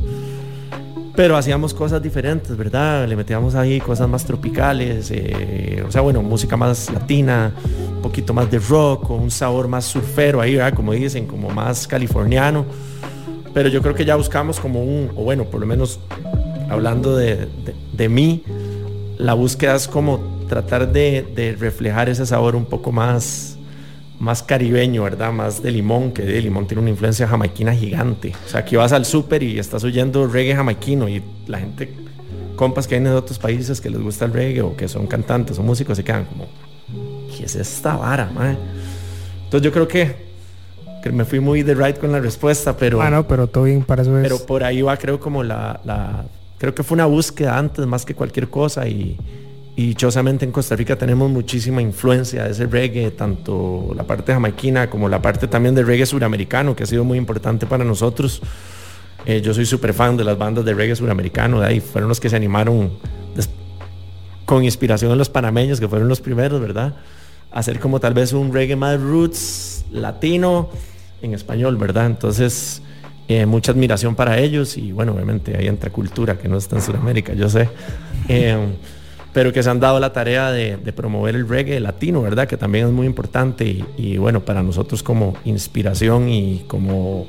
pero 1.16 1.36
hacíamos 1.36 1.73
cosas 1.74 2.03
diferentes, 2.03 2.57
¿verdad? 2.57 3.07
Le 3.07 3.15
metíamos 3.16 3.55
ahí 3.55 3.81
cosas 3.81 4.09
más 4.09 4.24
tropicales, 4.24 5.11
eh, 5.12 5.85
o 5.86 5.91
sea, 5.93 6.01
bueno, 6.01 6.23
música 6.23 6.57
más 6.57 6.91
latina, 6.93 7.53
un 7.97 8.03
poquito 8.03 8.35
más 8.35 8.51
de 8.51 8.59
rock, 8.59 9.11
un 9.11 9.31
sabor 9.31 9.69
más 9.69 9.85
surfero 9.85 10.41
ahí, 10.41 10.57
¿verdad? 10.57 10.74
Como 10.74 10.93
dicen, 10.93 11.27
como 11.27 11.51
más 11.51 11.86
californiano. 11.86 12.65
Pero 13.53 13.69
yo 13.69 13.81
creo 13.81 13.95
que 13.95 14.05
ya 14.05 14.16
buscamos 14.16 14.59
como 14.59 14.82
un, 14.82 15.11
o 15.15 15.23
bueno, 15.23 15.45
por 15.45 15.61
lo 15.61 15.66
menos 15.66 16.01
hablando 16.69 17.16
de, 17.16 17.47
de- 17.93 18.09
mí, 18.09 18.43
la 19.16 19.35
búsqueda 19.35 19.77
es 19.77 19.87
como 19.87 20.19
tratar 20.48 20.90
de 20.93 21.56
reflejar 21.61 22.09
ese 22.09 22.27
sabor 22.27 22.56
un 22.56 22.64
poco 22.64 22.90
más, 22.90 23.54
más 24.18 24.43
caribeño, 24.43 25.02
¿verdad? 25.02 25.32
Más 25.32 25.62
de 25.62 25.70
limón, 25.70 26.12
que 26.12 26.22
de 26.22 26.40
limón 26.40 26.66
tiene 26.66 26.80
una 26.82 26.90
influencia 26.90 27.26
jamaiquina 27.26 27.74
gigante. 27.74 28.32
O 28.46 28.48
sea, 28.48 28.60
aquí 28.60 28.76
vas 28.76 28.93
al 28.93 29.04
súper 29.04 29.43
y 29.43 29.59
estás 29.59 29.84
oyendo 29.84 30.26
reggae 30.26 30.54
jamaiquino 30.54 31.09
y 31.09 31.22
la 31.46 31.59
gente, 31.59 31.93
compas 32.56 32.86
que 32.86 32.94
vienen 32.94 33.12
de 33.12 33.18
otros 33.18 33.38
países 33.38 33.80
que 33.80 33.90
les 33.90 34.01
gusta 34.01 34.24
el 34.24 34.32
reggae 34.32 34.62
o 34.62 34.76
que 34.76 34.88
son 34.88 35.06
cantantes 35.06 35.59
o 35.59 35.62
músicos, 35.62 35.96
se 35.96 36.04
quedan 36.04 36.24
como, 36.26 36.46
¿qué 37.36 37.44
es 37.44 37.56
esta 37.56 37.96
vara, 37.96 38.30
mae? 38.34 38.56
Entonces 39.44 39.62
yo 39.62 39.72
creo 39.72 39.88
que, 39.88 40.14
que 41.02 41.10
me 41.10 41.24
fui 41.24 41.40
muy 41.40 41.62
de 41.62 41.74
right 41.74 41.98
con 41.98 42.12
la 42.12 42.20
respuesta, 42.20 42.76
pero... 42.76 43.02
ah, 43.02 43.10
no, 43.10 43.26
pero 43.28 43.46
todo 43.48 43.64
bien, 43.64 43.82
para 43.82 44.02
eso 44.02 44.16
es. 44.18 44.22
Pero 44.22 44.38
por 44.46 44.64
ahí 44.64 44.80
va, 44.82 44.96
creo, 44.96 45.18
como 45.20 45.43
la, 45.43 45.80
la- 45.84 46.24
Creo 46.56 46.74
que 46.74 46.82
fue 46.84 46.94
una 46.94 47.04
búsqueda 47.06 47.59
antes 47.59 47.84
más 47.84 48.06
que 48.06 48.14
cualquier 48.14 48.48
cosa 48.48 48.86
y, 48.88 49.18
y 49.77 49.88
dichosamente 49.88 50.44
en 50.44 50.53
Costa 50.53 50.77
Rica 50.77 50.96
tenemos 50.96 51.30
muchísima 51.30 51.82
influencia 51.82 52.44
de 52.44 52.53
ese 52.53 52.66
reggae, 52.66 53.11
tanto 53.11 53.93
la 53.96 54.04
parte 54.04 54.32
jamaiquina 54.32 54.88
como 54.88 55.09
la 55.09 55.20
parte 55.20 55.48
también 55.48 55.74
del 55.74 55.86
reggae 55.86 56.06
suramericano, 56.06 56.77
que 56.77 56.85
ha 56.85 56.86
sido 56.86 57.03
muy 57.03 57.19
importante 57.19 57.66
para 57.66 57.85
nosotros. 57.85 58.40
Eh, 59.27 59.40
yo 59.40 59.53
soy 59.53 59.66
súper 59.66 59.93
fan 59.93 60.16
de 60.16 60.22
las 60.22 60.38
bandas 60.38 60.64
de 60.64 60.74
reggae 60.74 60.94
suramericano, 60.94 61.61
de 61.61 61.66
ahí 61.66 61.80
fueron 61.80 62.09
los 62.09 62.20
que 62.20 62.30
se 62.30 62.36
animaron 62.36 62.93
con 64.44 64.62
inspiración 64.62 65.11
en 65.11 65.19
los 65.19 65.28
panameños, 65.28 65.80
que 65.80 65.88
fueron 65.88 66.06
los 66.06 66.20
primeros, 66.20 66.61
¿verdad? 66.61 66.94
A 67.51 67.61
hacer 67.61 67.80
como 67.80 67.98
tal 67.98 68.14
vez 68.14 68.32
un 68.32 68.53
reggae 68.53 68.77
más 68.77 69.01
roots, 69.01 69.86
latino, 69.90 70.69
en 71.22 71.35
español, 71.35 71.77
¿verdad? 71.77 72.06
Entonces, 72.06 72.82
eh, 73.27 73.46
mucha 73.46 73.72
admiración 73.72 74.14
para 74.14 74.38
ellos 74.38 74.77
y 74.77 74.93
bueno, 74.93 75.14
obviamente 75.14 75.56
ahí 75.56 75.66
entra 75.66 75.90
cultura, 75.90 76.36
que 76.36 76.46
no 76.46 76.59
está 76.59 76.77
en 76.77 76.82
Sudamérica, 76.82 77.32
yo 77.35 77.48
sé. 77.48 77.69
Eh, 78.27 78.56
pero 79.35 79.53
que 79.53 79.64
se 79.64 79.69
han 79.69 79.80
dado 79.80 79.98
la 79.98 80.13
tarea 80.13 80.53
de, 80.53 80.79
promover 80.95 81.35
el 81.35 81.46
reggae 81.48 81.80
latino, 81.80 82.22
¿verdad? 82.22 82.46
Que 82.46 82.56
también 82.56 82.87
es 82.87 82.93
muy 82.93 83.04
importante 83.04 83.85
y, 83.98 84.16
bueno, 84.16 84.45
para 84.45 84.63
nosotros 84.63 85.03
como 85.03 85.35
inspiración 85.45 86.29
y 86.29 86.64
como 86.69 87.27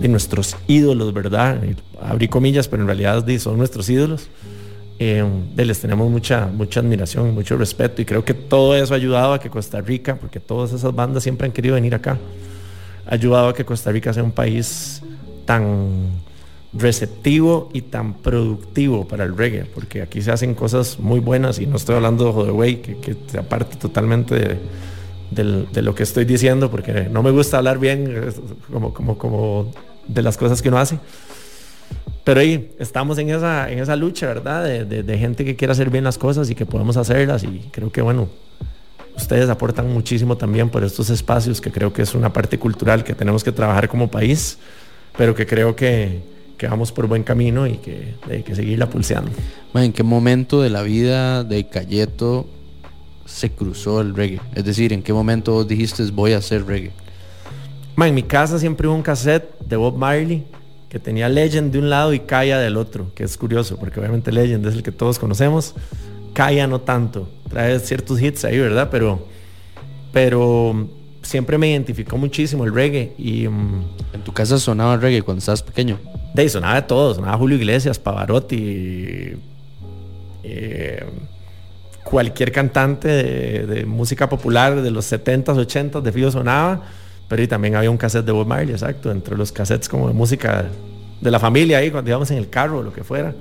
de 0.00 0.08
nuestros 0.08 0.56
ídolos, 0.66 1.12
¿verdad? 1.12 1.60
Abrí 2.00 2.28
comillas, 2.28 2.66
pero 2.66 2.82
en 2.82 2.86
realidad 2.86 3.24
son 3.38 3.58
nuestros 3.58 3.90
ídolos. 3.90 4.30
Eh, 4.98 5.22
les 5.54 5.80
tenemos 5.80 6.10
mucha, 6.10 6.46
mucha 6.46 6.80
admiración, 6.80 7.34
mucho 7.34 7.58
respeto 7.58 8.00
y 8.00 8.06
creo 8.06 8.24
que 8.24 8.32
todo 8.32 8.74
eso 8.74 8.94
ha 8.94 8.96
ayudado 8.96 9.34
a 9.34 9.38
que 9.38 9.50
Costa 9.50 9.82
Rica, 9.82 10.16
porque 10.16 10.40
todas 10.40 10.72
esas 10.72 10.94
bandas 10.94 11.24
siempre 11.24 11.46
han 11.46 11.52
querido 11.52 11.74
venir 11.74 11.94
acá, 11.94 12.16
ha 13.06 13.14
ayudado 13.14 13.48
a 13.48 13.54
que 13.54 13.66
Costa 13.66 13.92
Rica 13.92 14.14
sea 14.14 14.22
un 14.22 14.32
país 14.32 15.02
tan 15.44 16.22
receptivo 16.76 17.70
y 17.72 17.82
tan 17.82 18.14
productivo 18.14 19.06
para 19.06 19.24
el 19.24 19.36
reggae, 19.36 19.64
porque 19.64 20.02
aquí 20.02 20.22
se 20.22 20.32
hacen 20.32 20.54
cosas 20.54 20.98
muy 20.98 21.20
buenas 21.20 21.58
y 21.58 21.66
no 21.66 21.76
estoy 21.76 21.96
hablando 21.96 22.24
de 22.26 22.32
Jodeway, 22.32 22.76
que, 22.82 22.96
que 22.98 23.16
se 23.28 23.38
aparte 23.38 23.76
totalmente 23.76 24.58
de, 25.30 25.82
lo 25.82 25.94
que 25.94 26.02
estoy 26.02 26.24
diciendo, 26.24 26.70
porque 26.70 27.08
no 27.10 27.22
me 27.22 27.30
gusta 27.30 27.58
hablar 27.58 27.78
bien 27.78 28.32
como, 28.72 28.92
como, 28.92 29.18
como 29.18 29.72
de 30.08 30.22
las 30.22 30.36
cosas 30.36 30.60
que 30.62 30.68
uno 30.68 30.78
hace. 30.78 30.98
Pero 32.24 32.40
ahí 32.40 32.72
estamos 32.78 33.18
en 33.18 33.30
esa, 33.30 33.70
en 33.70 33.78
esa 33.78 33.96
lucha, 33.96 34.26
¿verdad? 34.26 34.64
De- 34.64 35.02
de 35.02 35.18
gente 35.18 35.44
que 35.44 35.56
quiere 35.56 35.72
hacer 35.72 35.90
bien 35.90 36.04
las 36.04 36.18
cosas 36.18 36.48
y 36.50 36.54
que 36.54 36.64
podemos 36.66 36.96
hacerlas 36.96 37.44
y 37.44 37.68
creo 37.70 37.92
que, 37.92 38.00
bueno, 38.00 38.28
ustedes 39.16 39.48
aportan 39.48 39.92
muchísimo 39.92 40.36
también 40.36 40.70
por 40.70 40.82
estos 40.84 41.10
espacios, 41.10 41.60
que 41.60 41.70
creo 41.70 41.92
que 41.92 42.02
es 42.02 42.14
una 42.14 42.32
parte 42.32 42.58
cultural 42.58 43.04
que 43.04 43.14
tenemos 43.14 43.44
que 43.44 43.52
trabajar 43.52 43.88
como 43.88 44.10
país, 44.10 44.58
pero 45.16 45.34
que 45.34 45.46
creo 45.46 45.76
que, 45.76 46.22
que 46.56 46.66
vamos 46.66 46.92
por 46.92 47.06
buen 47.06 47.22
camino 47.22 47.66
y 47.66 47.78
que 47.78 48.14
hay 48.30 48.42
que 48.42 48.54
seguirla 48.54 48.88
pulseando. 48.88 49.30
¿En 49.74 49.92
qué 49.92 50.02
momento 50.02 50.62
de 50.62 50.70
la 50.70 50.82
vida 50.82 51.44
de 51.44 51.66
Cayeto 51.68 52.46
se 53.26 53.50
cruzó 53.50 54.00
el 54.00 54.14
reggae? 54.14 54.40
Es 54.54 54.64
decir, 54.64 54.92
¿en 54.92 55.02
qué 55.02 55.12
momento 55.12 55.52
vos 55.52 55.68
dijiste 55.68 56.02
voy 56.12 56.32
a 56.32 56.38
hacer 56.38 56.64
reggae? 56.66 56.92
Ma, 57.96 58.08
en 58.08 58.14
mi 58.14 58.22
casa 58.22 58.58
siempre 58.58 58.88
hubo 58.88 58.94
un 58.94 59.02
cassette 59.02 59.58
de 59.60 59.76
Bob 59.76 59.96
Marley 59.96 60.44
que 60.88 60.98
tenía 61.00 61.28
Legend 61.28 61.72
de 61.72 61.80
un 61.80 61.90
lado 61.90 62.12
y 62.14 62.20
Kaya 62.20 62.58
del 62.58 62.76
otro, 62.76 63.12
que 63.14 63.24
es 63.24 63.36
curioso, 63.36 63.76
porque 63.78 63.98
obviamente 63.98 64.30
Legend 64.30 64.64
es 64.66 64.74
el 64.74 64.82
que 64.82 64.92
todos 64.92 65.18
conocemos, 65.18 65.74
Kaya 66.34 66.68
no 66.68 66.80
tanto, 66.80 67.28
trae 67.48 67.78
ciertos 67.80 68.22
hits 68.22 68.44
ahí, 68.44 68.58
¿verdad? 68.58 68.88
Pero, 68.90 69.26
pero 70.12 70.88
siempre 71.22 71.58
me 71.58 71.70
identificó 71.70 72.16
muchísimo 72.16 72.64
el 72.64 72.72
reggae 72.72 73.12
y... 73.18 73.48
mm, 73.48 73.82
¿En 74.12 74.22
tu 74.22 74.32
casa 74.32 74.58
sonaba 74.58 74.96
reggae 74.96 75.22
cuando 75.22 75.40
estabas 75.40 75.62
pequeño? 75.62 75.98
De 76.34 76.42
ahí 76.42 76.48
sonaba 76.48 76.74
de 76.74 76.82
todo, 76.82 77.14
sonaba 77.14 77.38
Julio 77.38 77.56
Iglesias, 77.56 78.00
Pavarotti, 78.00 79.36
eh, 80.42 81.04
cualquier 82.02 82.50
cantante 82.50 83.08
de, 83.08 83.86
música 83.86 84.28
popular 84.28 84.82
de 84.82 84.90
los 84.90 85.10
70s, 85.10 85.56
80s 85.56 86.02
de 86.02 86.12
Fido 86.12 86.32
sonaba, 86.32 86.82
pero 87.28 87.40
y 87.40 87.46
también 87.46 87.76
había 87.76 87.88
un 87.88 87.96
cassette 87.96 88.26
de 88.26 88.32
Bob 88.32 88.48
Marley, 88.48 88.72
exacto, 88.72 89.12
entre 89.12 89.36
los 89.36 89.52
cassettes 89.52 89.88
como 89.88 90.08
de 90.08 90.14
música 90.14 90.66
de 91.20 91.30
la 91.30 91.38
familia 91.38 91.78
ahí, 91.78 91.92
cuando 91.92 92.10
íbamos 92.10 92.30
en 92.32 92.38
el 92.38 92.50
carro 92.50 92.80
o 92.80 92.82
lo 92.82 92.92
que 92.92 93.04
fuera. 93.04 93.32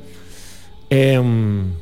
Em, 0.91 1.73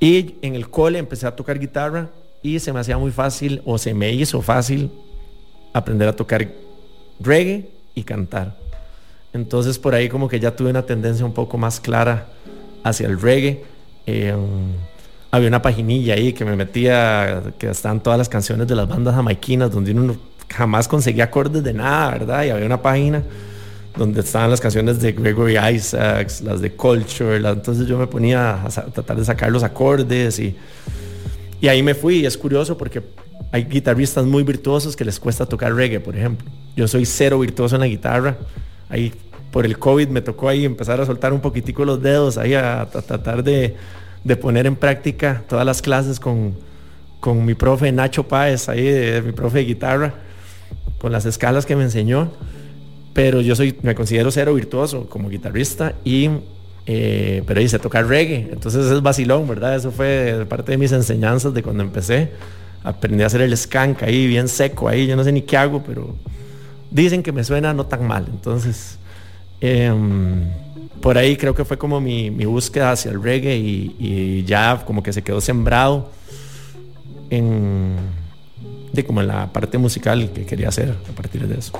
y 0.00 0.36
en 0.40 0.54
el 0.54 0.70
cole 0.70 0.98
empecé 0.98 1.26
a 1.26 1.36
tocar 1.36 1.58
guitarra 1.58 2.08
y 2.42 2.58
se 2.58 2.72
me 2.72 2.80
hacía 2.80 2.96
muy 2.96 3.10
fácil, 3.10 3.60
o 3.66 3.76
se 3.76 3.92
me 3.92 4.12
hizo 4.12 4.40
fácil, 4.40 4.90
aprender 5.74 6.08
a 6.08 6.16
tocar 6.16 6.48
reggae 7.20 7.68
y 7.94 8.02
cantar. 8.02 8.65
Entonces 9.36 9.78
por 9.78 9.94
ahí 9.94 10.08
como 10.08 10.28
que 10.28 10.40
ya 10.40 10.56
tuve 10.56 10.70
una 10.70 10.82
tendencia 10.82 11.24
un 11.24 11.32
poco 11.32 11.56
más 11.58 11.78
clara 11.80 12.26
hacia 12.82 13.06
el 13.06 13.20
reggae. 13.20 13.62
Eh, 14.06 14.34
había 15.30 15.48
una 15.48 15.62
paginilla 15.62 16.14
ahí 16.14 16.32
que 16.32 16.44
me 16.44 16.56
metía, 16.56 17.42
que 17.58 17.68
están 17.70 18.02
todas 18.02 18.18
las 18.18 18.28
canciones 18.28 18.66
de 18.66 18.74
las 18.74 18.88
bandas 18.88 19.14
jamaiquinas, 19.14 19.70
donde 19.70 19.92
uno 19.92 20.16
jamás 20.48 20.88
conseguía 20.88 21.24
acordes 21.24 21.62
de 21.62 21.72
nada, 21.74 22.10
¿verdad? 22.12 22.44
Y 22.44 22.50
había 22.50 22.66
una 22.66 22.80
página 22.80 23.22
donde 23.96 24.20
estaban 24.20 24.50
las 24.50 24.60
canciones 24.60 25.00
de 25.00 25.12
Gregory 25.12 25.56
Isaacs, 25.58 26.42
las 26.42 26.60
de 26.60 26.72
Culture, 26.72 27.40
la- 27.40 27.50
entonces 27.50 27.86
yo 27.86 27.98
me 27.98 28.06
ponía 28.06 28.62
a 28.64 28.68
tratar 28.68 29.16
de 29.16 29.24
sacar 29.24 29.50
los 29.50 29.62
acordes 29.62 30.38
y, 30.38 30.54
y 31.60 31.68
ahí 31.68 31.82
me 31.82 31.94
fui. 31.94 32.20
Y 32.20 32.26
es 32.26 32.36
curioso 32.36 32.76
porque 32.78 33.02
hay 33.52 33.64
guitarristas 33.64 34.24
muy 34.24 34.42
virtuosos 34.42 34.94
que 34.96 35.04
les 35.04 35.18
cuesta 35.18 35.46
tocar 35.46 35.74
reggae, 35.74 35.98
por 36.00 36.16
ejemplo. 36.16 36.48
Yo 36.76 36.86
soy 36.86 37.04
cero 37.06 37.38
virtuoso 37.40 37.74
en 37.76 37.80
la 37.80 37.86
guitarra. 37.88 38.36
Ahí 38.88 39.12
por 39.56 39.64
el 39.64 39.78
COVID 39.78 40.08
me 40.08 40.20
tocó 40.20 40.50
ahí 40.50 40.66
empezar 40.66 41.00
a 41.00 41.06
soltar 41.06 41.32
un 41.32 41.40
poquitico 41.40 41.86
los 41.86 42.02
dedos, 42.02 42.36
ahí 42.36 42.52
a, 42.52 42.86
tratar 42.90 43.42
de, 43.42 43.74
de 44.22 44.36
poner 44.36 44.66
en 44.66 44.76
práctica 44.76 45.44
todas 45.48 45.64
las 45.64 45.80
clases 45.80 46.20
con, 46.20 46.54
con 47.20 47.42
mi 47.42 47.54
profe 47.54 47.90
Nacho 47.90 48.28
Páez, 48.28 48.68
ahí 48.68 48.82
de- 48.84 49.22
mi 49.22 49.32
profe 49.32 49.60
de 49.60 49.64
guitarra, 49.64 50.12
con 50.98 51.10
las 51.10 51.24
escalas 51.24 51.64
que 51.64 51.74
me 51.74 51.84
enseñó. 51.84 52.32
Pero 53.14 53.40
yo 53.40 53.56
soy, 53.56 53.74
me 53.80 53.94
considero 53.94 54.30
cero 54.30 54.52
virtuoso 54.52 55.08
como 55.08 55.30
guitarrista 55.30 55.94
y 56.04 56.28
eh, 56.84 57.42
pero 57.46 57.62
hice 57.62 57.78
tocar 57.78 58.06
reggae. 58.06 58.50
Entonces 58.52 58.84
es 58.84 59.00
vacilón, 59.00 59.48
¿verdad? 59.48 59.74
Eso 59.74 59.90
fue 59.90 60.44
parte 60.46 60.72
de 60.72 60.76
mis 60.76 60.92
enseñanzas 60.92 61.54
de 61.54 61.62
cuando 61.62 61.82
empecé. 61.82 62.30
Aprendí 62.84 63.22
a 63.22 63.26
hacer 63.28 63.40
el 63.40 63.56
skank 63.56 64.02
ahí, 64.02 64.26
bien 64.26 64.48
seco 64.48 64.86
ahí. 64.86 65.06
Yo 65.06 65.16
no 65.16 65.24
sé 65.24 65.32
ni 65.32 65.40
qué 65.40 65.56
hago, 65.56 65.82
pero 65.82 66.14
dicen 66.90 67.22
que 67.22 67.32
me 67.32 67.42
suena 67.42 67.72
no 67.72 67.86
tan 67.86 68.06
mal. 68.06 68.26
Entonces, 68.30 68.98
em, 69.66 70.42
por 71.00 71.18
ahí 71.18 71.36
creo 71.36 71.54
que 71.54 71.64
fue 71.64 71.78
como 71.78 72.00
mi, 72.00 72.30
búsqueda 72.30 72.92
hacia 72.92 73.10
el 73.10 73.22
reggae 73.22 73.56
y, 73.56 74.44
ya 74.46 74.82
como 74.84 75.02
que 75.02 75.12
se 75.12 75.22
quedó 75.22 75.40
sembrado 75.40 76.10
en, 77.30 77.96
de 78.92 79.04
como 79.04 79.20
en 79.20 79.28
la 79.28 79.52
parte 79.52 79.78
musical 79.78 80.30
que 80.32 80.46
quería 80.46 80.68
hacer 80.68 80.90
a 80.90 81.12
partir 81.14 81.46
de 81.46 81.58
eso. 81.58 81.72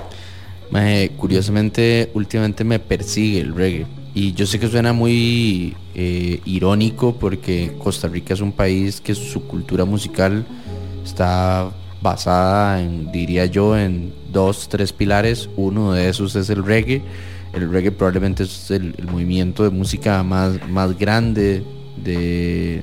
Curiosamente, 1.16 2.10
últimamente 2.15 2.65
me 2.65 2.78
persigue 2.78 3.40
el 3.40 3.55
reggae. 3.55 3.86
Y 4.15 4.32
yo 4.32 4.47
sé 4.47 4.58
que 4.58 4.68
suena 4.68 4.92
muy 4.92 5.76
eh, 5.94 6.40
irónico 6.47 7.16
porque 7.16 7.73
Costa 7.78 8.08
Rica 8.08 8.32
es 8.32 8.40
un 8.40 8.52
país 8.52 9.00
que 9.00 9.15
su 9.15 9.47
cultura 9.47 9.84
musical 9.84 10.47
está 11.05 11.70
basada 12.00 12.81
en, 12.81 13.12
diría 13.12 13.47
yo, 13.47 13.76
en 13.76 14.15
dos, 14.32 14.68
tres 14.68 14.92
pilares. 14.92 15.50
Uno 15.56 15.92
de 15.92 16.08
esos 16.08 16.34
es 16.34 16.48
el 16.48 16.65
reggae. 16.65 17.02
El 17.57 17.70
reggae 17.70 17.91
probablemente 17.91 18.43
es 18.43 18.70
el, 18.70 18.94
movimiento 19.10 19.65
de 19.65 19.70
música 19.70 20.23
más, 20.23 20.60
más 20.68 20.97
grande 20.99 21.65
de, 21.97 22.83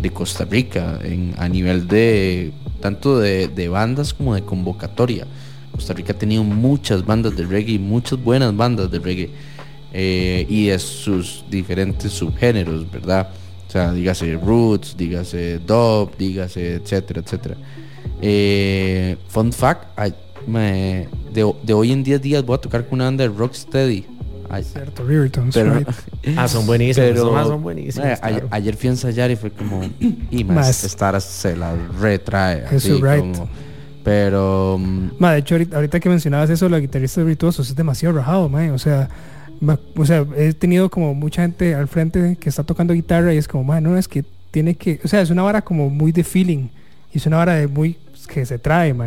de 0.00 0.10
Costa 0.10 0.44
Rica 0.44 1.00
en- 1.02 1.34
a 1.38 1.48
nivel 1.48 1.88
de 1.88 2.52
tanto 2.80 3.18
de, 3.18 3.48
de 3.48 3.68
bandas 3.68 4.14
como 4.14 4.36
de 4.36 4.42
convocatoria. 4.42 5.26
Costa 5.72 5.92
Rica 5.92 6.12
ha 6.12 6.18
tenido 6.18 6.44
muchas 6.44 7.04
bandas 7.04 7.36
de 7.36 7.44
reggae, 7.46 7.80
muchas 7.80 8.22
buenas 8.22 8.56
bandas 8.56 8.92
de 8.92 9.00
reggae 9.00 9.30
eh, 9.92 10.46
y 10.48 10.66
de 10.66 10.78
sus 10.78 11.44
diferentes 11.50 12.12
subgéneros, 12.12 12.88
¿verdad? 12.92 13.28
O 13.68 13.72
sea, 13.72 13.92
dígase 13.92 14.34
roots, 14.36 14.96
dígase 14.96 15.58
dub, 15.58 16.16
dígase, 16.16 16.74
etcétera, 16.74 17.22
etcétera. 17.22 17.56
Eh, 18.20 19.16
fun 19.26 19.52
fact, 19.52 19.98
me- 20.46 21.08
de, 21.32 21.50
de 21.62 21.72
hoy 21.74 21.92
en 21.92 22.02
10 22.02 22.20
días 22.22 22.44
voy 22.44 22.56
a 22.56 22.58
tocar 22.60 22.84
con 22.86 22.94
una 22.98 23.04
banda 23.04 23.24
de 23.24 23.30
Rocksteady. 23.34 24.06
Ay, 24.50 24.64
Cierto, 24.64 25.04
Rivertones, 25.04 25.54
pero- 25.54 25.74
right. 25.78 25.88
Ah, 26.36 26.46
son 26.46 26.66
buenísimos, 26.66 27.32
más 27.32 27.46
son 27.46 27.62
buenísimos, 27.62 28.06
ayer, 28.06 28.18
claro. 28.20 28.48
ayer 28.50 28.76
fui 28.76 28.88
a 28.88 28.92
ensayar 28.92 29.30
y 29.30 29.36
fue 29.36 29.50
como, 29.50 29.82
y 30.30 30.44
más, 30.44 30.56
Más. 30.66 30.84
esta 30.84 31.08
hora 31.08 31.20
se 31.20 31.56
la 31.56 31.74
retrae. 32.00 32.64
Eso, 32.66 32.76
así 32.76 32.92
right. 33.00 33.20
como- 33.20 33.48
pero 34.04 34.78
Ma, 35.18 35.32
de 35.32 35.38
hecho, 35.38 35.54
ahorita, 35.54 35.76
ahorita 35.76 36.00
que 36.00 36.08
mencionabas 36.08 36.50
eso, 36.50 36.68
los 36.68 36.80
guitarristas 36.80 37.24
virtuosos 37.24 37.68
es 37.70 37.76
demasiado 37.76 38.16
rajado, 38.16 38.48
ma, 38.48 38.72
O 38.72 38.78
sea, 38.78 39.08
ma- 39.60 39.78
o 39.96 40.04
sea, 40.04 40.26
he 40.36 40.52
tenido 40.52 40.90
como 40.90 41.14
mucha 41.14 41.42
gente 41.42 41.74
al 41.74 41.86
frente 41.88 42.36
que 42.38 42.48
está 42.48 42.64
tocando 42.64 42.92
guitarra 42.94 43.32
y 43.32 43.36
es 43.38 43.46
como, 43.48 43.64
ma, 43.64 43.80
no, 43.80 43.96
es 43.96 44.08
que 44.08 44.24
tiene 44.50 44.74
que, 44.74 45.00
o 45.04 45.08
sea, 45.08 45.20
es 45.22 45.30
una 45.30 45.42
vara 45.42 45.62
como 45.62 45.88
muy 45.88 46.10
de 46.12 46.24
feeling 46.24 46.68
y 47.14 47.18
es 47.18 47.26
una 47.26 47.36
vara 47.38 47.54
de 47.54 47.68
muy 47.68 47.96
que 48.26 48.44
se 48.44 48.58
trae, 48.58 48.92
ma. 48.92 49.06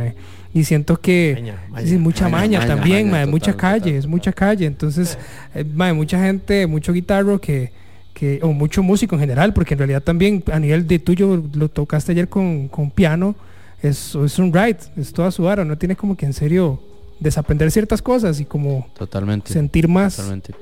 Y 0.55 0.63
siento 0.63 0.99
que 0.99 1.53
Maña, 1.69 1.87
sí, 1.87 1.97
mucha 1.99 2.23
maña, 2.29 2.59
maña, 2.59 2.59
maña, 2.59 2.75
también, 2.75 3.11
maña, 3.11 3.25
ma, 3.27 3.31
mucha 3.31 3.51
total, 3.51 3.81
calle, 3.81 3.97
es 3.97 4.07
mucha 4.07 4.33
calle. 4.33 4.65
Entonces, 4.65 5.19
eh, 5.53 5.63
mucha 5.63 6.19
gente, 6.19 6.65
mucho 6.65 6.91
guitarro 6.93 7.39
que 7.39 7.71
que, 8.15 8.39
o 8.41 8.53
mucho 8.53 8.81
músico 8.81 9.15
en 9.15 9.21
general, 9.21 9.53
porque 9.53 9.73
en 9.73 9.79
realidad 9.79 10.01
también 10.01 10.41
a 10.51 10.57
nivel 10.57 10.87
de 10.87 10.99
tuyo 10.99 11.43
lo 11.53 11.67
tocaste 11.69 12.13
ayer 12.13 12.29
con, 12.29 12.69
con 12.69 12.89
piano, 12.89 13.35
es, 13.83 14.15
es 14.15 14.39
un 14.39 14.53
ride, 14.53 14.77
es 14.95 15.11
toda 15.11 15.29
su 15.31 15.43
vara, 15.43 15.65
no 15.65 15.77
tiene 15.77 15.97
como 15.97 16.15
que 16.15 16.25
en 16.25 16.31
serio 16.33 16.79
desaprender 17.19 17.69
ciertas 17.71 18.01
cosas 18.01 18.39
y 18.39 18.45
como 18.45 18.87
Totalmente. 18.97 19.51
sentir 19.51 19.89
más. 19.89 20.15
Totalmente. 20.15 20.53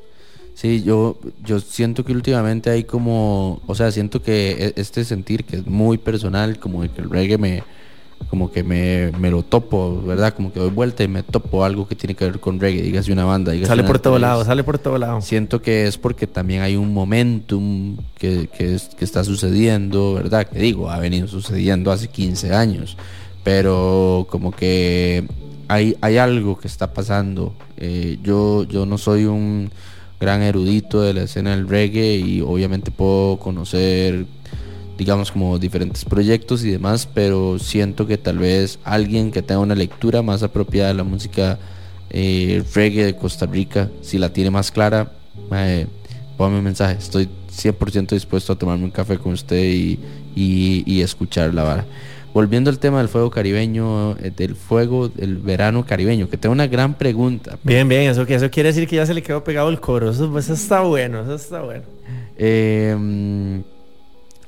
Sí, 0.55 0.81
yo, 0.83 1.19
yo 1.45 1.59
siento 1.59 2.03
que 2.03 2.13
últimamente 2.13 2.71
hay 2.71 2.83
como, 2.85 3.61
o 3.67 3.75
sea, 3.75 3.91
siento 3.91 4.21
que 4.23 4.51
e- 4.51 4.73
este 4.75 5.03
sentir 5.05 5.43
que 5.45 5.57
es 5.57 5.67
muy 5.67 5.99
personal, 5.99 6.57
como 6.57 6.81
de 6.81 6.89
que 6.89 7.01
el 7.01 7.09
reggae 7.11 7.37
me, 7.37 7.63
como 8.29 8.51
que 8.51 8.63
me, 8.63 9.11
me 9.19 9.29
lo 9.31 9.43
topo, 9.43 10.01
¿verdad? 10.05 10.33
Como 10.33 10.51
que 10.51 10.59
doy 10.59 10.69
vuelta 10.71 11.03
y 11.03 11.07
me 11.07 11.23
topo 11.23 11.63
algo 11.63 11.87
que 11.87 11.95
tiene 11.95 12.15
que 12.15 12.25
ver 12.25 12.39
con 12.39 12.59
reggae, 12.59 12.81
dígase 12.81 13.11
una 13.13 13.25
banda, 13.25 13.51
dígase 13.51 13.69
Sale 13.69 13.81
una 13.81 13.87
por 13.87 13.99
todo 13.99 14.19
lado, 14.19 14.43
sale 14.45 14.63
por 14.63 14.79
todo 14.79 14.97
lado. 14.97 15.21
Siento 15.21 15.61
que 15.61 15.87
es 15.87 15.97
porque 15.97 16.27
también 16.27 16.61
hay 16.61 16.75
un 16.75 16.93
momentum 16.93 17.97
que, 18.17 18.47
que, 18.55 18.75
es- 18.75 18.89
que 18.97 19.05
está 19.05 19.23
sucediendo, 19.23 20.13
¿verdad? 20.15 20.47
Que 20.47 20.59
digo, 20.59 20.89
ha 20.89 20.99
venido 20.99 21.27
sucediendo 21.27 21.91
hace 21.91 22.07
15 22.07 22.53
años, 22.53 22.97
pero 23.43 24.27
como 24.29 24.51
que 24.51 25.25
hay, 25.67 25.95
hay 26.01 26.17
algo 26.17 26.57
que 26.57 26.67
está 26.67 26.93
pasando. 26.93 27.53
Eh, 27.77 28.17
yo, 28.23 28.63
yo 28.63 28.85
no 28.85 28.97
soy 28.97 29.25
un 29.25 29.69
gran 30.19 30.41
erudito 30.41 31.01
de 31.01 31.13
la 31.13 31.23
escena 31.23 31.51
del 31.55 31.67
reggae 31.67 32.15
y 32.17 32.41
obviamente 32.41 32.91
puedo 32.91 33.37
conocer 33.39 34.25
digamos 34.97 35.31
como 35.31 35.57
diferentes 35.59 36.05
proyectos 36.05 36.63
y 36.63 36.71
demás, 36.71 37.07
pero 37.13 37.57
siento 37.59 38.05
que 38.07 38.17
tal 38.17 38.37
vez 38.39 38.79
alguien 38.83 39.31
que 39.31 39.41
tenga 39.41 39.59
una 39.61 39.75
lectura 39.75 40.21
más 40.21 40.43
apropiada 40.43 40.89
de 40.89 40.93
la 40.95 41.03
música 41.03 41.57
eh, 42.09 42.63
reggae 42.75 43.05
de 43.05 43.15
Costa 43.15 43.45
Rica, 43.47 43.89
si 44.01 44.17
la 44.19 44.31
tiene 44.31 44.51
más 44.51 44.71
clara, 44.71 45.11
eh, 45.51 45.87
póngame 46.37 46.59
un 46.59 46.63
mensaje. 46.65 46.95
Estoy 46.99 47.27
100% 47.49 48.09
dispuesto 48.15 48.53
a 48.53 48.55
tomarme 48.55 48.83
un 48.85 48.91
café 48.91 49.17
con 49.17 49.33
usted 49.33 49.63
y, 49.63 49.99
y- 50.35 50.83
y 50.85 51.01
escuchar 51.01 51.53
la 51.53 51.63
vara. 51.63 51.85
Volviendo 52.33 52.71
al 52.71 52.79
tema 52.79 52.97
del 52.97 53.09
fuego 53.09 53.29
caribeño, 53.29 54.17
eh, 54.17 54.31
del 54.35 54.55
fuego, 54.55 55.07
del 55.07 55.37
verano 55.37 55.85
caribeño, 55.85 56.29
que 56.29 56.37
tengo 56.37 56.53
una 56.53 56.65
gran 56.67 56.95
pregunta. 56.95 57.57
Bien, 57.63 57.87
bien, 57.87 58.09
eso, 58.09 58.23
eso 58.27 58.49
quiere 58.49 58.69
decir 58.69 58.87
que 58.87 58.95
ya 58.95 59.05
se 59.05 59.13
le 59.13 59.21
quedó 59.21 59.43
pegado 59.43 59.69
el 59.69 59.79
coro. 59.79 60.09
Eso, 60.11 60.35
eso 60.37 60.53
está 60.53 60.81
bueno, 60.81 61.21
eso 61.21 61.35
está 61.35 61.61
bueno. 61.61 61.83
Eh, 62.37 62.95
mm, 62.97 63.59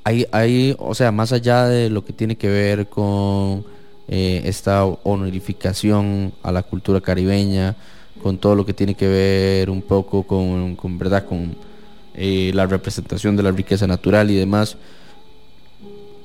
hay, 0.05 0.27
hay, 0.31 0.75
o 0.77 0.93
sea, 0.93 1.11
más 1.11 1.33
allá 1.33 1.65
de 1.65 1.89
lo 1.89 2.05
que 2.05 2.13
tiene 2.13 2.37
que 2.37 2.47
ver 2.47 2.87
con 2.87 3.65
eh, 4.07 4.43
esta 4.45 4.85
honorificación 4.85 6.31
a 6.43 6.51
la 6.51 6.61
cultura 6.61 7.01
caribeña, 7.01 7.75
con 8.21 8.37
todo 8.37 8.53
lo 8.53 8.67
que 8.67 8.73
tiene 8.73 8.93
que 8.93 9.07
ver 9.07 9.71
un 9.71 9.81
poco 9.81 10.21
con, 10.21 10.75
con 10.75 10.99
verdad, 10.99 11.25
con 11.25 11.55
eh, 12.13 12.51
la 12.53 12.67
representación 12.67 13.35
de 13.35 13.41
la 13.41 13.51
riqueza 13.51 13.87
natural 13.87 14.29
y 14.29 14.35
demás. 14.35 14.77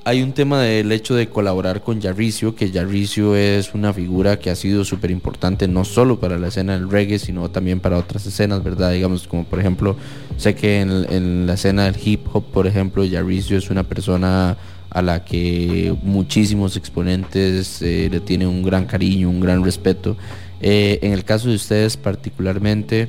Hay 0.03 0.23
un 0.23 0.33
tema 0.33 0.63
del 0.63 0.91
hecho 0.91 1.13
de 1.13 1.29
colaborar 1.29 1.83
con 1.83 2.01
Yarricio, 2.01 2.55
que 2.55 2.71
Yarricio 2.71 3.35
es 3.35 3.75
una 3.75 3.93
figura 3.93 4.39
que 4.39 4.49
ha 4.49 4.55
sido 4.55 4.83
súper 4.83 5.11
importante 5.11 5.67
no 5.67 5.85
solo 5.85 6.19
para 6.19 6.39
la 6.39 6.47
escena 6.47 6.73
del 6.73 6.89
reggae, 6.89 7.19
sino 7.19 7.51
también 7.51 7.79
para 7.79 7.99
otras 7.99 8.25
escenas, 8.25 8.63
¿verdad? 8.63 8.93
Digamos, 8.93 9.27
como 9.27 9.43
por 9.43 9.59
ejemplo, 9.59 9.95
sé 10.37 10.55
que 10.55 10.81
en, 10.81 11.45
la 11.45 11.53
escena 11.53 11.85
del 11.85 11.95
hip 12.03 12.25
hop, 12.33 12.45
por 12.45 12.65
ejemplo, 12.65 13.05
Yarricio 13.05 13.59
es 13.59 13.69
una 13.69 13.83
persona 13.83 14.57
a 14.89 15.01
la 15.03 15.23
que 15.23 15.95
muchísimos 16.01 16.77
exponentes 16.77 17.79
eh, 17.83 18.09
le 18.11 18.21
tienen 18.21 18.47
un 18.47 18.63
gran 18.63 18.85
cariño, 18.85 19.29
un 19.29 19.39
gran 19.39 19.63
respeto. 19.63 20.17
Eh, 20.61 20.97
en 21.03 21.13
el 21.13 21.23
caso 21.25 21.49
de 21.49 21.55
ustedes 21.55 21.95
particularmente, 21.95 23.07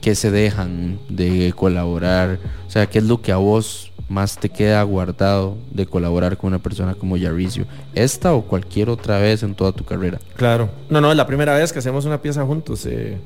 ¿qué 0.00 0.14
se 0.14 0.30
dejan 0.30 1.00
de 1.08 1.52
colaborar? 1.56 2.38
O 2.68 2.70
sea, 2.70 2.86
¿qué 2.88 3.00
es 3.00 3.04
lo 3.04 3.22
que 3.22 3.32
a 3.32 3.38
vos 3.38 3.90
más 4.08 4.38
te 4.38 4.48
queda 4.48 4.82
guardado 4.84 5.56
de 5.70 5.84
colaborar 5.86 6.36
con 6.36 6.48
una 6.48 6.58
persona 6.58 6.94
como 6.94 7.16
Yarricio? 7.16 7.66
¿Esta 7.94 8.32
o 8.32 8.42
cualquier 8.42 8.88
otra 8.88 9.18
vez 9.18 9.42
en 9.42 9.54
toda 9.54 9.72
tu 9.72 9.84
carrera? 9.84 10.18
Claro. 10.36 10.70
No, 10.88 11.00
no, 11.00 11.10
es 11.10 11.16
la 11.16 11.26
primera 11.26 11.54
vez 11.54 11.72
que 11.72 11.78
hacemos 11.80 12.04
una 12.04 12.20
pieza 12.22 12.44
juntos. 12.44 12.86
eh. 12.86 13.18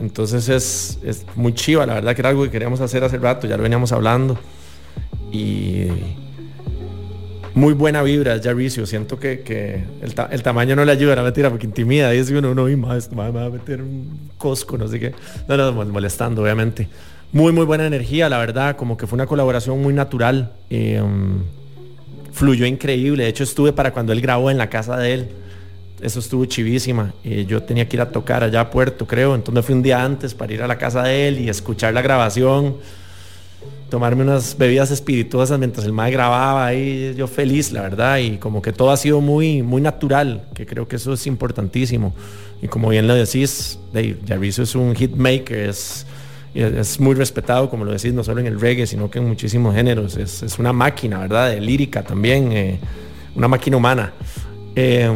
Entonces 0.00 0.48
es, 0.48 0.98
es 1.04 1.26
muy 1.36 1.54
chiva, 1.54 1.86
la 1.86 1.94
verdad 1.94 2.14
que 2.14 2.22
era 2.22 2.30
algo 2.30 2.42
que 2.44 2.50
queríamos 2.50 2.80
hacer 2.80 3.04
hace 3.04 3.18
rato, 3.18 3.46
ya 3.46 3.56
lo 3.56 3.62
veníamos 3.62 3.92
hablando. 3.92 4.38
Y 5.30 5.86
muy 7.54 7.74
buena 7.74 8.02
vibra, 8.02 8.36
ya 8.38 8.52
Ricio. 8.52 8.86
Siento 8.86 9.18
que, 9.18 9.40
que 9.40 9.84
el, 10.00 10.14
el 10.30 10.42
tamaño 10.42 10.74
no 10.74 10.84
le 10.84 10.92
ayuda, 10.92 11.14
la 11.16 11.22
mentira, 11.22 11.50
porque 11.50 11.66
intimida. 11.66 12.10
Dice 12.10 12.36
uno, 12.36 12.54
no, 12.54 12.68
y 12.68 12.76
más, 12.76 13.10
me 13.12 13.30
va 13.30 13.44
a 13.46 13.50
meter 13.50 13.82
un 13.82 14.30
cosco, 14.38 14.78
no 14.78 14.88
sé 14.88 14.98
qué. 14.98 15.14
No, 15.48 15.56
no, 15.56 15.72
mol- 15.72 15.90
molestando, 15.92 16.42
obviamente. 16.42 16.88
Muy, 17.32 17.52
muy 17.52 17.64
buena 17.64 17.86
energía, 17.86 18.28
la 18.28 18.38
verdad. 18.38 18.76
Como 18.76 18.96
que 18.96 19.06
fue 19.06 19.16
una 19.16 19.26
colaboración 19.26 19.80
muy 19.80 19.94
natural. 19.94 20.52
eh, 20.70 21.02
fluyó 22.32 22.66
increíble. 22.66 23.24
De 23.24 23.28
hecho, 23.30 23.44
estuve 23.44 23.72
para 23.72 23.92
cuando 23.92 24.12
él 24.12 24.20
grabó 24.20 24.50
en 24.50 24.58
la 24.58 24.68
casa 24.68 24.96
de 24.96 25.14
él. 25.14 25.28
eso 26.00 26.18
estuvo 26.18 26.44
chivísima. 26.46 27.14
Eh, 27.22 27.44
yo 27.46 27.62
tenía 27.62 27.88
que 27.88 27.94
ir 27.96 28.00
a 28.00 28.10
tocar 28.10 28.42
allá 28.42 28.62
a 28.62 28.70
Puerto, 28.70 29.06
creo. 29.06 29.36
Entonces 29.36 29.64
fui 29.64 29.74
un 29.74 29.82
día 29.82 30.02
antes 30.02 30.34
para 30.34 30.52
ir 30.52 30.62
a 30.62 30.66
la 30.66 30.76
casa 30.76 31.04
de 31.04 31.28
él 31.28 31.38
y 31.38 31.48
escuchar 31.48 31.94
la 31.94 32.02
grabación. 32.02 32.76
Tomarme 33.88 34.24
unas 34.24 34.58
bebidas 34.58 34.90
espirituosas 34.90 35.58
mientras 35.60 35.86
el 35.86 35.92
mae 35.92 36.10
grababa 36.10 36.66
ahí. 36.66 37.14
Yo 37.16 37.28
feliz, 37.28 37.70
la 37.70 37.82
verdad. 37.82 38.18
Y 38.18 38.38
como 38.38 38.60
que 38.60 38.72
todo 38.72 38.90
ha 38.90 38.96
sido 38.96 39.20
muy, 39.20 39.62
muy 39.62 39.80
natural, 39.80 40.48
que 40.54 40.66
creo 40.66 40.88
que 40.88 40.96
eso 40.96 41.12
es 41.12 41.26
importantísimo. 41.28 42.14
Y 42.60 42.66
como 42.66 42.88
bien 42.88 43.06
lo 43.06 43.14
decís, 43.14 43.78
Dave, 43.92 44.16
Jarviso 44.26 44.64
es 44.64 44.74
un 44.74 44.96
hitmaker, 44.96 45.68
es, 45.68 46.04
es 46.54 47.00
muy 47.00 47.14
respetado, 47.14 47.70
como 47.70 47.84
lo 47.84 47.92
decís, 47.92 48.12
no 48.12 48.22
solo 48.24 48.40
en 48.40 48.46
el 48.46 48.60
reggae, 48.60 48.86
sino 48.86 49.10
que 49.10 49.18
en 49.18 49.28
muchísimos 49.28 49.74
géneros. 49.74 50.16
Es, 50.16 50.42
es 50.42 50.58
una 50.58 50.72
máquina, 50.72 51.18
¿verdad? 51.18 51.50
De 51.50 51.60
lírica 51.60 52.02
también, 52.02 52.52
eh, 52.52 52.78
una 53.34 53.48
máquina 53.48 53.76
humana. 53.76 54.12
Eh, 54.74 55.10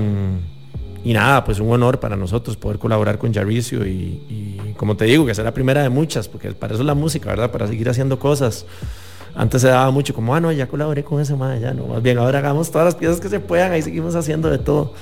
y 1.07 1.13
nada, 1.13 1.45
pues 1.45 1.61
un 1.61 1.71
honor 1.71 2.01
para 2.01 2.17
nosotros 2.17 2.57
poder 2.57 2.81
colaborar 2.81 3.17
con 3.17 3.33
Jarvicio 3.33 3.87
y, 3.87 4.75
como 4.77 4.97
te 4.97 5.05
digo, 5.05 5.25
que 5.25 5.37
sea 5.37 5.45
la 5.45 5.55
primera 5.55 5.81
de 5.81 5.89
muchas, 5.89 6.27
porque 6.27 6.51
para 6.51 6.75
eso 6.75 6.83
es 6.83 6.87
la 6.87 6.95
música, 6.97 7.31
¿verdad? 7.31 7.53
Para 7.53 7.69
seguir 7.69 7.89
haciendo 7.89 8.19
cosas. 8.19 8.67
Antes 9.33 9.63
se 9.63 9.69
daba 9.69 9.89
mucho 9.93 10.15
como, 10.15 10.35
ah, 10.35 10.41
no, 10.41 10.51
ya 10.51 10.67
colaboré 10.67 11.05
con 11.05 11.21
ese 11.21 11.37
man, 11.37 11.61
ya 11.61 11.73
no, 11.73 11.87
más 11.87 12.03
bien 12.03 12.19
ahora 12.19 12.41
hagamos 12.41 12.73
todas 12.73 12.87
las 12.87 12.95
piezas 12.97 13.21
que 13.21 13.29
se 13.29 13.39
puedan, 13.39 13.71
ahí 13.71 13.83
seguimos 13.83 14.17
haciendo 14.17 14.51
de 14.51 14.59
todo. 14.59 14.95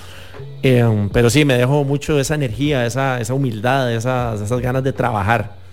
Eh, 0.62 1.08
pero 1.10 1.30
sí, 1.30 1.46
me 1.46 1.56
dejó 1.56 1.84
mucho 1.84 2.20
esa 2.20 2.34
energía, 2.34 2.84
esa, 2.84 3.18
esa 3.18 3.32
humildad, 3.32 3.90
esas 3.90 4.60
ganas 4.60 4.84
de 4.84 4.92
trabajar. 4.92 5.64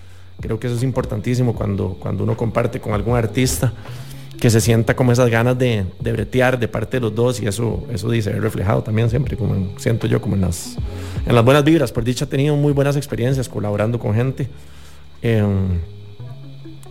Creo 0.42 0.60
que 0.60 0.66
eso 0.66 0.76
es 0.76 0.82
importantísimo 0.82 1.54
cuando, 1.54 1.96
cuando 1.98 2.24
uno 2.24 2.36
comparte 2.36 2.78
con 2.80 2.92
algún 2.92 3.16
artista 3.16 3.72
que 4.38 4.50
se 4.50 4.60
sienta 4.60 4.94
como 4.96 5.12
esas 5.12 5.30
ganas 5.30 5.56
de, 5.56 5.86
de 6.00 6.12
bretear 6.12 6.58
de 6.58 6.66
parte 6.68 6.98
de 6.98 7.00
los 7.02 7.14
dos 7.14 7.40
y 7.40 7.46
eso, 7.46 7.86
eso 7.92 8.10
dice 8.10 8.32
reflejado 8.32 8.82
también 8.82 9.08
siempre, 9.08 9.36
como 9.36 9.54
en- 9.54 9.70
siento 9.78 10.06
yo, 10.08 10.20
como 10.20 10.34
en 10.34 10.40
las, 10.42 10.76
en 11.26 11.34
las 11.34 11.44
buenas 11.44 11.62
vibras. 11.64 11.92
Por 11.92 12.02
dicha 12.04 12.24
he 12.24 12.28
tenido 12.28 12.56
muy 12.56 12.72
buenas 12.72 12.96
experiencias 12.96 13.48
colaborando 13.48 13.98
con 14.00 14.14
gente. 14.14 14.48
Eh, 15.22 15.44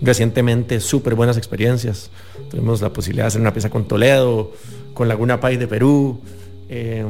recientemente 0.01 0.79
súper 0.79 1.13
buenas 1.15 1.37
experiencias. 1.37 2.09
Tuvimos 2.49 2.81
la 2.81 2.91
posibilidad 2.93 3.25
de 3.25 3.27
hacer 3.27 3.41
una 3.41 3.53
pieza 3.53 3.69
con 3.69 3.85
Toledo, 3.85 4.51
con 4.93 5.07
Laguna 5.07 5.39
Pay 5.39 5.57
de 5.57 5.67
Perú, 5.67 6.21
eh, 6.69 7.05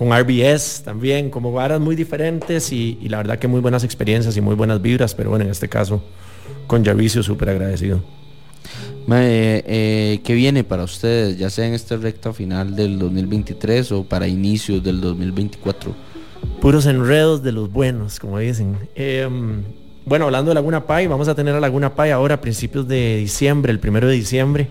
con 0.00 0.18
RBS 0.18 0.80
también, 0.82 1.28
como 1.28 1.52
varas 1.52 1.78
muy 1.78 1.94
diferentes 1.94 2.72
y, 2.72 2.98
y 3.02 3.10
la 3.10 3.18
verdad 3.18 3.38
que 3.38 3.48
muy 3.48 3.60
buenas 3.60 3.84
experiencias 3.84 4.34
y 4.34 4.40
muy 4.40 4.54
buenas 4.54 4.80
vibras, 4.80 5.14
pero 5.14 5.28
bueno, 5.28 5.44
en 5.44 5.50
este 5.50 5.68
caso 5.68 6.02
con 6.66 6.82
Javicio 6.82 7.22
súper 7.22 7.50
agradecido. 7.50 8.02
Mae, 9.06 9.62
eh, 9.66 10.20
¿Qué 10.24 10.32
viene 10.32 10.64
para 10.64 10.84
ustedes, 10.84 11.36
ya 11.36 11.50
sea 11.50 11.66
en 11.66 11.74
esta 11.74 11.98
recta 11.98 12.32
final 12.32 12.74
del 12.74 12.98
2023 12.98 13.92
o 13.92 14.04
para 14.04 14.26
inicios 14.26 14.82
del 14.82 15.02
2024? 15.02 15.94
Puros 16.62 16.86
enredos 16.86 17.42
de 17.42 17.52
los 17.52 17.70
buenos, 17.70 18.18
como 18.18 18.38
dicen. 18.38 18.78
Eh, 18.94 19.28
bueno, 20.06 20.24
hablando 20.24 20.50
de 20.50 20.54
Laguna 20.54 20.86
Pai, 20.86 21.08
vamos 21.08 21.28
a 21.28 21.34
tener 21.34 21.54
a 21.54 21.60
Laguna 21.60 21.94
Pai 21.94 22.10
ahora 22.10 22.36
a 22.36 22.40
principios 22.40 22.88
de 22.88 23.18
diciembre, 23.18 23.70
el 23.70 23.80
primero 23.80 24.08
de 24.08 24.14
diciembre. 24.14 24.66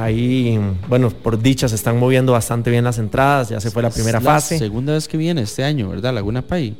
Ahí, 0.00 0.58
bueno, 0.88 1.10
por 1.10 1.40
dicha 1.40 1.68
se 1.68 1.74
están 1.74 1.98
moviendo 1.98 2.32
bastante 2.32 2.70
bien 2.70 2.84
las 2.84 2.96
entradas, 2.98 3.50
ya 3.50 3.60
se 3.60 3.70
fue 3.70 3.82
la 3.82 3.90
primera 3.90 4.18
Es 4.18 4.24
fase. 4.24 4.58
segunda 4.58 4.94
vez 4.94 5.06
que 5.06 5.18
viene 5.18 5.42
este 5.42 5.62
año, 5.62 5.90
¿verdad? 5.90 6.14
Laguna 6.14 6.40
Pai. 6.40 6.74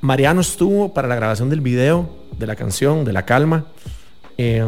Mariano 0.00 0.40
estuvo 0.40 0.94
para 0.94 1.06
la 1.06 1.14
grabación 1.14 1.50
del 1.50 1.60
video, 1.60 2.08
de 2.38 2.46
la 2.46 2.56
canción, 2.56 3.04
de 3.04 3.12
La 3.12 3.24
Calma, 3.26 3.66
eh, 4.38 4.64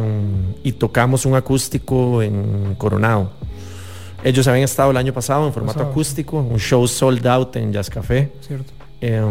y 0.63 0.73
tocamos 0.73 1.25
un 1.25 1.35
acústico 1.35 2.21
en 2.21 2.75
Coronado. 2.77 3.31
Ellos 4.23 4.47
habían 4.47 4.65
estado 4.65 4.91
el 4.91 4.97
año 4.97 5.13
pasado 5.13 5.47
en 5.47 5.53
formato 5.53 5.79
Pasado. 5.79 5.91
acústico, 5.91 6.37
un 6.39 6.59
show 6.59 6.87
sold 6.87 7.25
out 7.25 7.55
en 7.55 7.73
Jazz 7.73 7.89
Café. 7.89 8.31
Cierto. 8.41 8.73
Eh, 9.01 9.21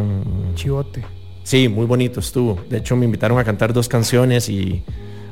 Chivote. 0.57 1.05
Sí, 1.45 1.69
muy 1.69 1.87
bonito 1.87 2.19
estuvo. 2.19 2.59
De 2.69 2.79
hecho, 2.79 2.97
me 2.97 3.05
invitaron 3.05 3.39
a 3.39 3.45
cantar 3.45 3.73
dos 3.73 3.89
canciones 3.89 4.49
y 4.49 4.83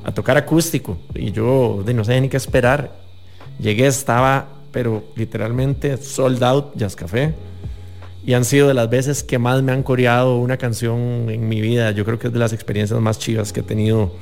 a 0.04 0.12
tocar 0.12 0.36
acústico. 0.36 0.98
Y 1.14 1.32
yo 1.32 1.82
de, 1.84 1.94
no 1.94 2.04
sé 2.04 2.20
ni 2.20 2.28
qué 2.28 2.36
esperar. 2.36 3.03
Llegué, 3.58 3.86
estaba, 3.86 4.48
pero 4.72 5.04
literalmente 5.16 5.96
sold 5.96 6.42
out 6.42 6.76
Jazz 6.76 6.96
Café. 6.96 7.34
Y 8.26 8.34
han 8.34 8.44
sido 8.44 8.68
de 8.68 8.74
las 8.74 8.88
veces 8.88 9.22
que 9.22 9.38
más 9.38 9.62
me 9.62 9.72
han 9.72 9.82
coreado 9.82 10.38
una 10.38 10.56
canción 10.56 11.28
en 11.28 11.48
mi 11.48 11.60
vida. 11.60 11.90
Yo 11.90 12.04
creo 12.04 12.18
que 12.18 12.28
es 12.28 12.32
de 12.32 12.38
las 12.38 12.52
experiencias 12.52 12.98
más 13.00 13.18
chivas 13.18 13.52
que 13.52 13.60
he 13.60 13.62
tenido 13.62 14.12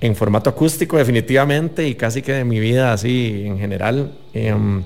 en 0.00 0.16
formato 0.16 0.50
acústico, 0.50 0.96
definitivamente, 0.96 1.86
y 1.86 1.94
casi 1.94 2.22
que 2.22 2.32
de 2.32 2.44
mi 2.44 2.60
vida 2.60 2.92
así 2.92 3.44
en 3.46 3.58
general. 3.58 4.12
Em, 4.32 4.82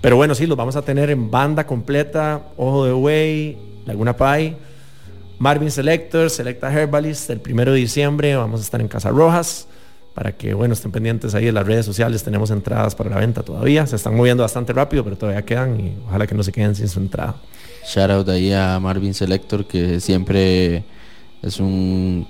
pero 0.00 0.16
bueno, 0.16 0.34
sí, 0.34 0.46
los 0.46 0.56
vamos 0.56 0.76
a 0.76 0.82
tener 0.82 1.10
en 1.10 1.30
banda 1.30 1.66
completa, 1.66 2.42
Ojo 2.56 2.84
de 2.84 2.92
Way, 2.92 3.58
Laguna 3.86 4.16
Pai, 4.16 4.56
Marvin 5.38 5.70
Selector, 5.70 6.30
Selecta 6.30 6.72
Herbalist, 6.72 7.30
el 7.30 7.40
primero 7.40 7.72
de 7.72 7.78
diciembre 7.78 8.36
vamos 8.36 8.60
a 8.60 8.62
estar 8.64 8.80
en 8.80 8.88
Casa 8.88 9.10
Rojas 9.10 9.66
para 10.14 10.32
que, 10.32 10.54
bueno, 10.54 10.74
estén 10.74 10.92
pendientes 10.92 11.34
ahí 11.34 11.48
en 11.48 11.54
las 11.54 11.66
redes 11.66 11.84
sociales, 11.84 12.22
tenemos 12.22 12.50
entradas 12.50 12.94
para 12.94 13.10
la 13.10 13.18
venta 13.18 13.42
todavía, 13.42 13.86
se 13.86 13.96
están 13.96 14.14
moviendo 14.16 14.42
bastante 14.44 14.72
rápido, 14.72 15.02
pero 15.02 15.16
todavía 15.16 15.44
quedan 15.44 15.80
y 15.80 15.92
ojalá 16.06 16.26
que 16.26 16.34
no 16.34 16.42
se 16.42 16.52
queden 16.52 16.74
sin 16.74 16.88
su 16.88 17.00
entrada. 17.00 17.34
Shout 17.86 18.10
out 18.10 18.28
ahí 18.28 18.52
a 18.52 18.78
Marvin 18.80 19.12
Selector, 19.12 19.66
que 19.66 20.00
siempre 20.00 20.84
es 21.42 21.60
un, 21.60 22.26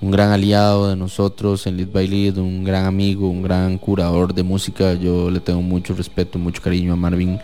un 0.00 0.10
gran 0.10 0.30
aliado 0.30 0.90
de 0.90 0.96
nosotros 0.96 1.66
en 1.66 1.76
Lead 1.76 1.88
by 1.92 2.06
Lead, 2.06 2.38
un 2.38 2.64
gran 2.64 2.84
amigo, 2.84 3.28
un 3.30 3.42
gran 3.42 3.78
curador 3.78 4.34
de 4.34 4.42
música. 4.42 4.94
Yo 4.94 5.30
le 5.30 5.40
tengo 5.40 5.62
mucho 5.62 5.94
respeto, 5.94 6.38
mucho 6.38 6.60
cariño 6.60 6.92
a 6.92 6.96
Marvin. 6.96 7.38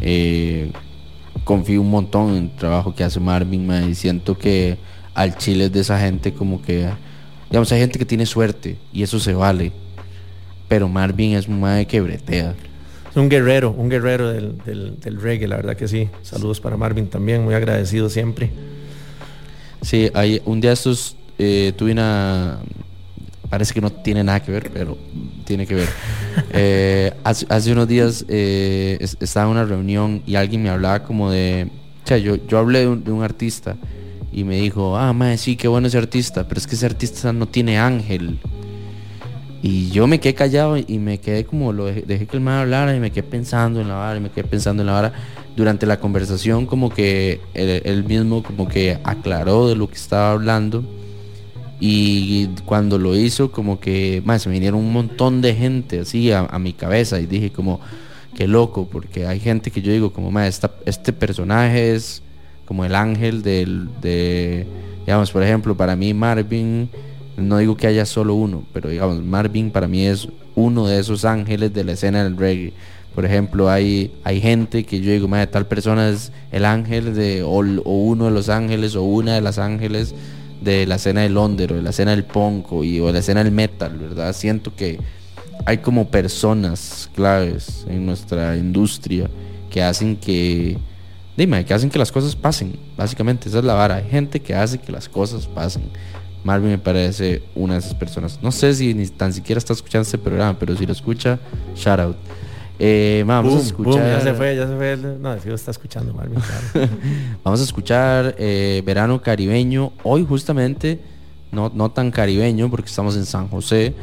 Eh, 0.00 0.70
confío 1.44 1.80
un 1.80 1.90
montón 1.90 2.30
en 2.30 2.44
el 2.44 2.50
trabajo 2.56 2.94
que 2.94 3.04
hace 3.04 3.20
Marvin 3.20 3.66
ma, 3.66 3.82
y 3.82 3.94
siento 3.94 4.36
que 4.36 4.76
al 5.14 5.36
Chile 5.38 5.66
es 5.66 5.72
de 5.72 5.80
esa 5.80 5.98
gente 5.98 6.34
como 6.34 6.60
que, 6.60 6.88
digamos, 7.50 7.70
hay 7.72 7.80
gente 7.80 7.98
que 7.98 8.04
tiene 8.04 8.26
suerte 8.26 8.76
y 8.92 9.02
eso 9.02 9.18
se 9.20 9.34
vale. 9.34 9.72
Pero 10.68 10.88
Marvin 10.88 11.34
es 11.36 11.48
un 11.48 11.60
mae 11.60 11.86
que 11.86 12.00
bretea. 12.00 12.54
Es 13.10 13.16
un 13.16 13.28
guerrero, 13.30 13.70
un 13.70 13.88
guerrero 13.88 14.30
del, 14.30 14.58
del, 14.66 15.00
del 15.00 15.20
reggae, 15.20 15.48
la 15.48 15.56
verdad 15.56 15.76
que 15.76 15.88
sí. 15.88 16.08
Saludos 16.22 16.60
para 16.60 16.76
Marvin 16.76 17.08
también, 17.08 17.42
muy 17.42 17.54
agradecido 17.54 18.10
siempre. 18.10 18.50
Sí, 19.82 20.10
hay, 20.14 20.42
un 20.44 20.60
día 20.60 20.72
estos 20.72 21.16
eh, 21.38 21.72
tuve 21.76 21.92
una. 21.92 22.58
Parece 23.48 23.72
que 23.72 23.80
no 23.80 23.90
tiene 23.90 24.22
nada 24.22 24.40
que 24.40 24.52
ver, 24.52 24.70
pero 24.72 24.98
tiene 25.44 25.66
que 25.66 25.74
ver. 25.74 25.88
Eh, 26.52 27.12
hace, 27.24 27.46
hace 27.48 27.72
unos 27.72 27.88
días 27.88 28.24
eh, 28.28 28.96
es- 29.00 29.16
estaba 29.18 29.46
en 29.46 29.52
una 29.52 29.64
reunión 29.64 30.22
y 30.24 30.36
alguien 30.36 30.62
me 30.62 30.68
hablaba 30.70 31.02
como 31.02 31.30
de. 31.32 31.66
O 32.04 32.06
sea, 32.06 32.16
yo, 32.16 32.36
yo 32.46 32.58
hablé 32.58 32.80
de 32.80 32.88
un, 32.88 33.02
de 33.04 33.10
un 33.10 33.22
artista 33.24 33.76
y 34.32 34.44
me 34.44 34.56
dijo, 34.60 34.96
ah, 34.96 35.12
madre, 35.12 35.38
sí, 35.38 35.56
qué 35.56 35.68
bueno 35.68 35.88
ese 35.88 35.98
artista, 35.98 36.46
pero 36.48 36.58
es 36.58 36.66
que 36.66 36.74
ese 36.74 36.86
artista 36.86 37.32
no 37.32 37.46
tiene 37.46 37.78
ángel. 37.78 38.38
Y 39.62 39.90
yo 39.90 40.06
me 40.06 40.20
quedé 40.20 40.34
callado 40.34 40.76
y 40.76 40.98
me 40.98 41.18
quedé 41.18 41.44
como, 41.44 41.72
lo 41.72 41.86
dejé, 41.86 42.26
que 42.26 42.36
el 42.36 42.40
man 42.42 42.60
hablara 42.60 42.94
y 42.94 43.00
me 43.00 43.10
quedé 43.10 43.24
pensando 43.24 43.80
en 43.80 43.88
la 43.88 43.94
vara 43.94 44.18
y 44.18 44.20
me 44.20 44.30
quedé 44.30 44.44
pensando 44.44 44.82
en 44.82 44.86
la 44.86 44.92
vara. 44.92 45.12
Durante 45.56 45.86
la 45.86 45.98
conversación 45.98 46.66
como 46.66 46.90
que 46.90 47.40
él, 47.54 48.04
mismo 48.04 48.44
como 48.44 48.68
que 48.68 48.98
aclaró 49.02 49.66
de 49.68 49.74
lo 49.74 49.88
que 49.88 49.96
estaba 49.96 50.30
hablando 50.30 50.84
y 51.80 52.46
cuando 52.64 52.98
lo 52.98 53.16
hizo 53.16 53.50
como 53.50 53.80
que 53.80 54.22
más 54.24 54.42
se 54.42 54.48
me 54.48 54.54
vinieron 54.54 54.80
un 54.80 54.92
montón 54.92 55.40
de 55.40 55.54
gente 55.54 56.00
así 56.00 56.30
a, 56.32 56.40
a 56.40 56.58
mi 56.58 56.72
cabeza 56.72 57.20
y 57.20 57.26
dije 57.26 57.50
como 57.50 57.80
qué 58.36 58.46
loco 58.48 58.88
porque 58.90 59.26
hay 59.26 59.38
gente 59.40 59.70
que 59.70 59.80
yo 59.82 59.92
digo 59.92 60.12
como 60.12 60.30
"Ma, 60.30 60.46
esta- 60.48 60.72
este 60.86 61.12
personaje 61.12 61.94
es 61.94 62.22
como 62.68 62.84
el 62.84 62.94
ángel 62.94 63.40
del 63.42 63.88
de 64.02 64.66
digamos 65.06 65.30
por 65.32 65.42
ejemplo 65.42 65.74
para 65.74 65.96
mí 65.96 66.12
Marvin 66.12 66.90
no 67.38 67.56
digo 67.56 67.76
que 67.78 67.86
haya 67.86 68.04
solo 68.04 68.34
uno 68.34 68.62
pero 68.74 68.90
digamos 68.90 69.22
Marvin 69.24 69.70
para 69.70 69.88
mí 69.88 70.04
es 70.06 70.28
uno 70.54 70.86
de 70.86 71.00
esos 71.00 71.24
ángeles 71.24 71.72
de 71.72 71.82
la 71.84 71.92
escena 71.92 72.22
del 72.22 72.36
reggae 72.36 72.74
por 73.14 73.24
ejemplo 73.24 73.70
hay 73.70 74.12
hay 74.22 74.40
gente 74.42 74.84
que 74.84 75.00
yo 75.00 75.10
digo 75.10 75.28
"Ma, 75.28 75.46
tal 75.46 75.66
persona 75.66 76.10
es 76.10 76.30
el 76.52 76.66
ángel 76.66 77.14
de 77.14 77.42
o, 77.42 77.50
uno 77.58 78.26
de 78.26 78.30
los 78.32 78.50
ángeles 78.50 78.94
o 78.96 79.02
una 79.02 79.34
de 79.34 79.40
las 79.40 79.58
ángeles 79.58 80.14
de 80.60 80.86
la 80.86 80.96
escena 80.96 81.22
del 81.22 81.36
under 81.38 81.72
o 81.72 81.76
de 81.76 81.82
la 81.82 81.90
escena 81.90 82.10
del 82.10 82.24
punk 82.24 82.66
y- 82.84 83.00
o 83.00 83.06
de 83.06 83.12
la 83.14 83.20
escena 83.20 83.42
del 83.44 83.52
metal, 83.52 83.96
¿verdad? 83.96 84.32
Siento 84.34 84.74
que 84.76 84.98
hay 85.64 85.78
como 85.78 86.08
personas 86.08 87.08
claves 87.14 87.86
en 87.88 88.04
nuestra 88.04 88.56
industria 88.56 89.30
que 89.70 89.82
hacen 89.82 90.16
que, 90.16 90.76
dime, 91.38 91.64
que 91.64 91.72
hacen 91.72 91.88
que 91.88 92.00
las 92.00 92.10
cosas 92.10 92.34
pasen, 92.34 92.76
básicamente, 92.96 93.48
esa 93.48 93.58
es 93.60 93.64
la 93.64 93.74
vara. 93.74 93.96
Hay 93.96 94.10
gente 94.10 94.40
que 94.40 94.56
hace 94.56 94.78
que 94.78 94.90
las 94.90 95.08
cosas 95.08 95.46
pasen. 95.46 95.84
Marvin 96.42 96.70
me 96.70 96.78
parece 96.78 97.42
una 97.54 97.74
de 97.74 97.80
esas 97.80 97.94
personas. 97.94 98.40
No 98.42 98.50
sé 98.50 98.74
si 98.74 98.92
ni 98.92 99.06
tan 99.06 99.32
siquiera 99.32 99.58
está 99.58 99.72
escuchando 99.72 100.02
este 100.02 100.18
programa, 100.18 100.58
pero 100.58 100.76
si 100.76 100.84
lo 100.84 100.92
escucha, 100.92 101.38
shout 101.76 102.00
out. 102.00 102.16
Eh, 102.80 103.22
vamos 103.24 103.54
a 103.54 103.66
escuchar. 103.66 104.02
boom, 104.02 104.02
ya 104.02 104.20
se 104.20 104.34
fue, 104.34 104.56
ya 104.56 104.66
se 104.66 104.76
fue. 104.76 104.96
No, 104.96 105.36
fijo 105.38 105.54
está 105.54 105.70
escuchando 105.70 106.12
Marvin, 106.12 106.40
claro. 106.40 106.88
Vamos 107.44 107.60
a 107.60 107.64
escuchar 107.64 108.34
eh, 108.38 108.82
Verano 108.84 109.22
Caribeño. 109.22 109.92
Hoy 110.02 110.24
justamente, 110.28 111.00
no, 111.52 111.70
no 111.72 111.90
tan 111.90 112.10
caribeño 112.10 112.68
porque 112.68 112.88
estamos 112.88 113.16
en 113.16 113.26
San 113.26 113.48
José, 113.48 113.94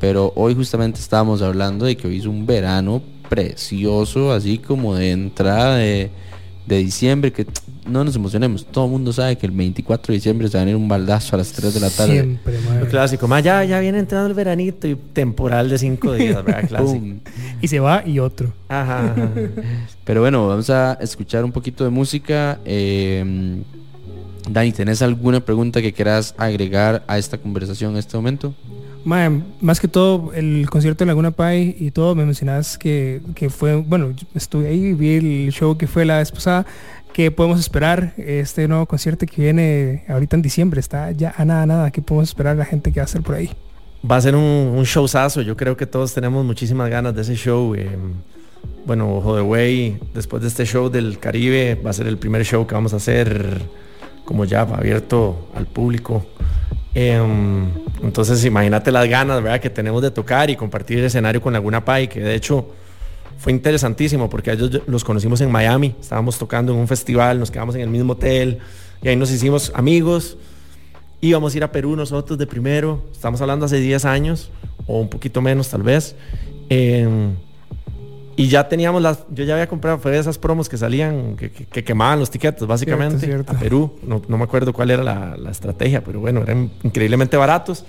pero 0.00 0.32
hoy 0.36 0.54
justamente 0.54 1.00
estábamos 1.00 1.42
hablando 1.42 1.86
de 1.86 1.96
que 1.96 2.06
hoy 2.06 2.18
es 2.18 2.26
un 2.26 2.46
verano 2.46 3.02
precioso, 3.28 4.32
así 4.32 4.58
como 4.58 4.94
de 4.96 5.12
entrada 5.12 5.76
de, 5.76 6.10
de 6.66 6.78
diciembre, 6.78 7.32
que 7.32 7.46
no 7.86 8.04
nos 8.04 8.16
emocionemos, 8.16 8.64
todo 8.64 8.86
el 8.86 8.90
mundo 8.90 9.12
sabe 9.12 9.36
que 9.36 9.46
el 9.46 9.52
24 9.52 10.12
de 10.12 10.14
diciembre 10.14 10.48
se 10.48 10.56
va 10.56 10.62
a 10.62 10.64
venir 10.64 10.76
un 10.76 10.88
baldazo 10.88 11.36
a 11.36 11.38
las 11.38 11.52
3 11.52 11.74
de 11.74 11.80
la 11.80 11.90
tarde. 11.90 12.12
Siempre, 12.12 12.54
clásico, 12.88 13.28
ma, 13.28 13.40
ya, 13.40 13.64
ya 13.64 13.78
viene 13.80 13.98
entrando 13.98 14.28
el 14.28 14.34
veranito 14.34 14.88
y 14.88 14.94
temporal 14.94 15.68
de 15.68 15.78
cinco 15.78 16.12
días, 16.14 16.42
¿verdad? 16.42 16.66
Clásico. 16.68 17.06
Y 17.60 17.68
se 17.68 17.80
va 17.80 18.02
y 18.06 18.18
otro. 18.18 18.52
Ajá, 18.68 19.12
ajá. 19.12 19.30
Pero 20.04 20.22
bueno, 20.22 20.48
vamos 20.48 20.70
a 20.70 20.94
escuchar 20.94 21.44
un 21.44 21.52
poquito 21.52 21.84
de 21.84 21.90
música. 21.90 22.58
Eh, 22.64 23.62
Dani, 24.48 24.72
¿tenés 24.72 25.00
alguna 25.02 25.40
pregunta 25.40 25.80
que 25.80 25.92
quieras 25.92 26.34
agregar 26.36 27.02
a 27.06 27.18
esta 27.18 27.38
conversación 27.38 27.92
en 27.92 27.98
este 27.98 28.16
momento? 28.16 28.54
Más 29.04 29.80
que 29.80 29.88
todo, 29.88 30.32
el 30.32 30.68
concierto 30.70 31.04
de 31.04 31.08
Laguna 31.08 31.30
Pai 31.30 31.76
y 31.78 31.90
todo, 31.90 32.14
me 32.14 32.24
mencionabas 32.24 32.78
que, 32.78 33.20
que 33.34 33.50
fue, 33.50 33.76
bueno, 33.76 34.14
estuve 34.34 34.68
ahí, 34.68 34.94
vi 34.94 35.14
el 35.16 35.52
show 35.52 35.76
que 35.76 35.86
fue 35.86 36.04
la 36.04 36.18
vez 36.18 36.32
pasada, 36.32 36.64
que 37.12 37.30
podemos 37.30 37.60
esperar 37.60 38.14
este 38.16 38.66
nuevo 38.66 38.86
concierto 38.86 39.26
que 39.26 39.42
viene 39.42 40.04
ahorita 40.08 40.36
en 40.36 40.42
diciembre, 40.42 40.80
está 40.80 41.10
ya 41.12 41.34
a 41.36 41.44
nada, 41.44 41.66
nada, 41.66 41.90
que 41.90 42.02
podemos 42.02 42.30
esperar 42.30 42.56
la 42.56 42.64
gente 42.64 42.92
que 42.92 43.00
va 43.00 43.04
a 43.04 43.06
estar 43.06 43.22
por 43.22 43.34
ahí. 43.34 43.50
Va 44.10 44.16
a 44.16 44.20
ser 44.20 44.34
un, 44.36 44.42
un 44.42 44.84
showzazo. 44.84 45.40
Yo 45.42 45.56
creo 45.56 45.76
que 45.76 45.86
todos 45.86 46.12
tenemos 46.12 46.44
muchísimas 46.44 46.90
ganas 46.90 47.14
de 47.14 47.22
ese 47.22 47.36
show. 47.36 47.74
eh, 47.74 47.88
bueno, 48.86 49.14
Ojo 49.16 49.36
de 49.36 49.42
Güey, 49.42 49.96
después 50.12 50.42
de 50.42 50.48
este 50.48 50.66
show 50.66 50.90
del 50.90 51.18
Caribe, 51.18 51.74
va 51.74 51.90
a 51.90 51.92
ser 51.92 52.06
el 52.06 52.18
primer 52.18 52.44
show 52.44 52.66
que 52.66 52.74
vamos 52.74 52.92
a 52.92 52.96
hacer 52.96 53.62
como 54.24 54.44
ya 54.44 54.62
abierto 54.62 55.48
al 55.54 55.66
público. 55.66 56.26
Em, 56.94 57.70
entonces, 58.02 58.44
imagínate 58.44 58.92
las 58.92 59.08
ganas, 59.08 59.42
¿verdad? 59.42 59.60
Que 59.60 59.70
tenemos 59.70 60.00
de 60.02 60.10
tocar 60.10 60.50
y 60.50 60.56
compartir 60.56 60.98
el 60.98 61.04
escenario 61.04 61.40
con 61.40 61.52
Laguna 61.52 61.84
Pai, 61.84 62.08
que 62.08 62.20
de 62.20 62.34
hecho 62.34 62.68
fue 63.38 63.52
interesantísimo 63.52 64.30
porque 64.30 64.52
ellos 64.52 64.82
los 64.86 65.04
conocimos 65.04 65.40
en 65.40 65.50
Miami. 65.50 65.94
Estábamos 66.00 66.38
tocando 66.38 66.72
en 66.72 66.78
un 66.78 66.88
festival, 66.88 67.38
nos 67.38 67.50
quedamos 67.50 67.74
en 67.74 67.82
el 67.82 67.88
mismo 67.88 68.12
hotel 68.12 68.58
y 69.02 69.08
ahí 69.08 69.16
nos 69.16 69.30
hicimos 69.30 69.72
amigos. 69.74 70.38
Íbamos 71.20 71.54
a 71.54 71.56
ir 71.56 71.64
a 71.64 71.72
Perú 71.72 71.96
nosotros 71.96 72.38
de 72.38 72.46
primero, 72.46 73.02
estamos 73.10 73.40
hablando 73.40 73.66
hace 73.66 73.78
10 73.78 74.04
años 74.04 74.50
o 74.86 75.00
un 75.00 75.08
poquito 75.08 75.40
menos 75.40 75.68
tal 75.70 75.82
vez. 75.82 76.14
Em, 76.68 77.34
y 78.36 78.48
ya 78.48 78.68
teníamos 78.68 79.00
las, 79.02 79.20
yo 79.30 79.44
ya 79.44 79.54
había 79.54 79.68
comprado, 79.68 79.98
fue 79.98 80.10
de 80.12 80.18
esas 80.18 80.38
promos 80.38 80.68
que 80.68 80.76
salían, 80.76 81.36
que, 81.36 81.50
que- 81.50 81.66
que 81.66 81.84
quemaban 81.84 82.18
los 82.18 82.30
tiquetes 82.30 82.66
básicamente 82.66 83.18
Cierto, 83.18 83.44
cierto. 83.44 83.52
a 83.52 83.58
Perú. 83.58 83.92
No, 84.06 84.22
no 84.26 84.38
me 84.38 84.44
acuerdo 84.44 84.72
cuál 84.72 84.90
era 84.90 85.02
la, 85.04 85.36
la 85.36 85.50
estrategia, 85.50 86.02
pero 86.02 86.20
bueno, 86.20 86.42
eran 86.42 86.70
increíblemente 86.82 87.36
baratos. 87.36 87.84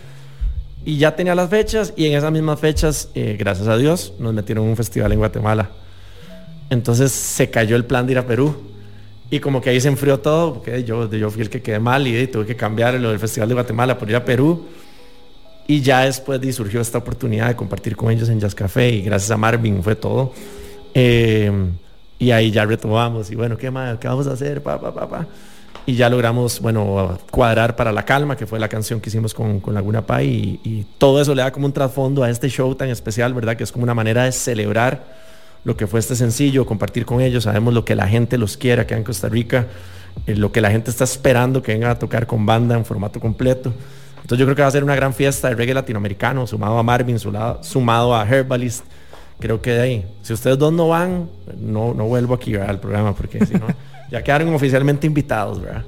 Y 0.86 0.98
ya 1.00 1.16
tenía 1.16 1.34
las 1.34 1.50
fechas 1.50 1.94
y 1.96 2.06
en 2.06 2.14
esas 2.18 2.32
mismas 2.32 2.60
fechas, 2.60 3.10
eh, 3.16 3.36
gracias 3.40 3.68
a 3.68 3.76
Dios, 3.78 4.14
nos 4.20 4.34
metieron 4.36 4.66
en 4.66 4.70
un 4.72 4.76
festival 4.78 5.12
en 5.14 5.18
Guatemala. 5.20 5.72
Entonces 6.70 7.12
se 7.12 7.50
cayó 7.50 7.76
el 7.76 7.86
plan 7.86 8.06
de 8.06 8.12
ir 8.14 8.18
a 8.20 8.26
Perú. 8.26 8.56
Y 9.32 9.40
como 9.40 9.60
que 9.62 9.72
ahí 9.72 9.82
se 9.82 9.88
enfrió 9.88 10.20
todo, 10.20 10.54
porque 10.54 10.84
yo, 10.84 11.10
yo 11.12 11.32
fui 11.32 11.42
el 11.42 11.50
que 11.50 11.62
quedé 11.64 11.80
mal 11.80 12.06
y 12.08 12.28
tuve 12.28 12.46
que 12.46 12.56
cambiar 12.56 12.94
lo 12.96 13.10
del 13.10 13.18
Festival 13.20 13.50
de 13.50 13.56
Guatemala 13.56 13.98
por 13.98 14.08
ir 14.10 14.16
a 14.16 14.24
Perú. 14.24 14.66
Y 15.68 15.82
ya 15.82 16.02
después 16.02 16.40
de, 16.40 16.54
surgió 16.54 16.80
esta 16.80 17.00
oportunidad 17.00 17.48
de 17.48 17.56
compartir 17.56 17.96
con 17.96 18.12
ellos 18.12 18.30
en 18.30 18.40
Jazz 18.40 18.54
Café 18.54 18.90
y 18.90 19.02
gracias 19.02 19.32
a 19.32 19.38
Marvin 19.38 19.82
fue 19.82 19.96
todo. 19.96 20.32
Eh, 20.94 21.52
y 22.20 22.32
ahí 22.32 22.52
ya 22.52 22.66
retomamos 22.66 23.32
y 23.32 23.36
bueno, 23.36 23.58
¿qué 23.58 23.72
más? 23.72 23.98
¿Qué 23.98 24.08
vamos 24.08 24.28
a 24.28 24.34
hacer? 24.34 24.62
Y 25.88 25.96
ya 25.96 26.10
logramos, 26.10 26.62
bueno, 26.62 27.18
cuadrar 27.30 27.76
para 27.76 27.92
La 27.92 28.04
Calma, 28.04 28.38
que 28.38 28.48
fue 28.48 28.60
la 28.60 28.70
canción 28.70 29.02
que 29.02 29.10
hicimos 29.10 29.34
con, 29.34 29.60
con 29.60 29.74
Laguna 29.74 30.06
Pai. 30.06 30.60
Y, 30.64 30.86
todo 30.98 31.22
eso 31.22 31.36
le 31.36 31.42
da 31.42 31.52
como 31.52 31.66
un 31.66 31.74
trasfondo 31.74 32.24
a 32.24 32.30
este 32.30 32.50
show 32.50 32.74
tan 32.76 32.90
especial, 32.90 33.34
¿verdad? 33.34 33.58
Que 33.58 33.64
es 33.64 33.72
como 33.72 33.84
una 33.84 33.94
manera 33.94 34.24
de 34.24 34.32
celebrar 34.32 35.04
lo 35.64 35.76
que 35.76 35.88
fue 35.88 36.00
este 36.00 36.16
sencillo, 36.16 36.66
compartir 36.66 37.06
con 37.06 37.22
ellos. 37.22 37.44
Sabemos 37.44 37.74
lo 37.74 37.86
que 37.86 37.96
la 37.96 38.08
gente 38.08 38.38
los 38.38 38.56
quiere 38.56 38.84
acá 38.84 38.96
en 38.96 39.04
Costa 39.04 39.30
Rica, 39.30 39.68
eh, 40.26 40.36
lo 40.36 40.52
que 40.52 40.62
la 40.62 40.72
gente 40.72 40.90
está 40.90 41.04
esperando 41.04 41.62
que 41.62 41.74
vengan 41.74 41.92
a 41.92 42.00
tocar 42.00 42.26
con 42.26 42.46
banda 42.46 42.76
en 42.76 42.86
formato 42.86 43.20
completo. 43.20 43.74
Entonces 44.26 44.40
yo 44.40 44.46
creo 44.48 44.56
que 44.56 44.64
va 44.64 44.70
a 44.70 44.72
ser 44.72 44.84
una 44.84 44.96
gran 44.96 45.14
fiesta 45.14 45.50
de 45.50 45.54
reggae 45.54 45.76
latinoamericano, 45.76 46.48
sumado 46.48 46.80
a 46.80 46.82
Marvin, 46.82 47.20
sumado, 47.20 48.16
a 48.16 48.28
Herbalist. 48.28 48.84
Creo 49.40 49.62
que 49.62 49.70
de 49.70 49.82
ahí, 49.82 50.06
si 50.24 50.34
ustedes 50.34 50.58
dos 50.58 50.74
no 50.74 50.88
van, 50.88 51.30
no, 51.60 51.94
no 51.94 52.06
vuelvo 52.06 52.34
aquí 52.34 52.54
¿verdad? 52.54 52.72
al 52.72 52.80
programa, 52.80 53.14
porque 53.14 53.46
si 53.46 53.54
no, 53.54 53.68
ya 54.12 54.24
quedaron 54.24 54.52
oficialmente 54.56 55.06
invitados, 55.06 55.62
¿verdad? 55.62 55.84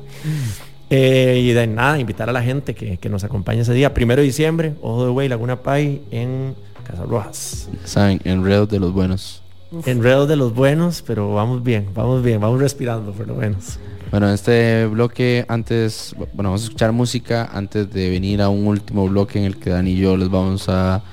Eh, 0.92 1.42
y 1.46 1.52
de 1.52 1.66
nada, 1.66 1.98
invitar 2.00 2.30
a 2.30 2.32
la 2.32 2.44
gente 2.44 2.76
que, 2.76 2.98
que 2.98 3.10
nos 3.10 3.24
acompañe 3.24 3.62
ese 3.62 3.74
día, 3.74 3.96
primero 3.96 4.22
de 4.22 4.28
diciembre, 4.28 4.76
Ojo 4.84 5.06
de 5.06 5.12
Güey, 5.12 5.30
Laguna 5.30 5.56
Pai, 5.64 6.04
en 6.12 6.54
Casa 6.86 7.06
Rojas. 7.06 7.70
Saben, 7.86 8.22
enredos 8.24 8.70
de 8.70 8.80
los 8.80 8.94
buenos. 8.94 9.42
Enredos 9.88 10.30
de 10.30 10.36
los 10.36 10.54
buenos, 10.54 11.02
pero 11.02 11.34
vamos 11.34 11.64
bien, 11.64 11.88
vamos 11.96 12.22
bien, 12.22 12.40
vamos 12.40 12.60
respirando 12.60 13.14
por 13.14 13.28
lo 13.28 13.34
menos. 13.34 13.80
Bueno, 14.10 14.28
en 14.30 14.34
este 14.36 14.86
bloque, 14.86 15.46
antes, 15.50 16.16
bueno, 16.18 16.50
vamos 16.50 16.62
a 16.62 16.66
escuchar 16.66 16.94
música 16.94 17.50
antes 17.54 17.92
de 17.92 18.10
venir 18.10 18.42
a 18.42 18.48
un 18.50 18.66
último 18.66 19.08
bloque 19.08 19.38
en 19.38 19.46
el 19.46 19.58
que 19.58 19.70
Dani 19.70 19.92
y 19.92 19.98
yo 19.98 20.16
les 20.16 20.30
vamos 20.30 20.70
a 20.70 21.04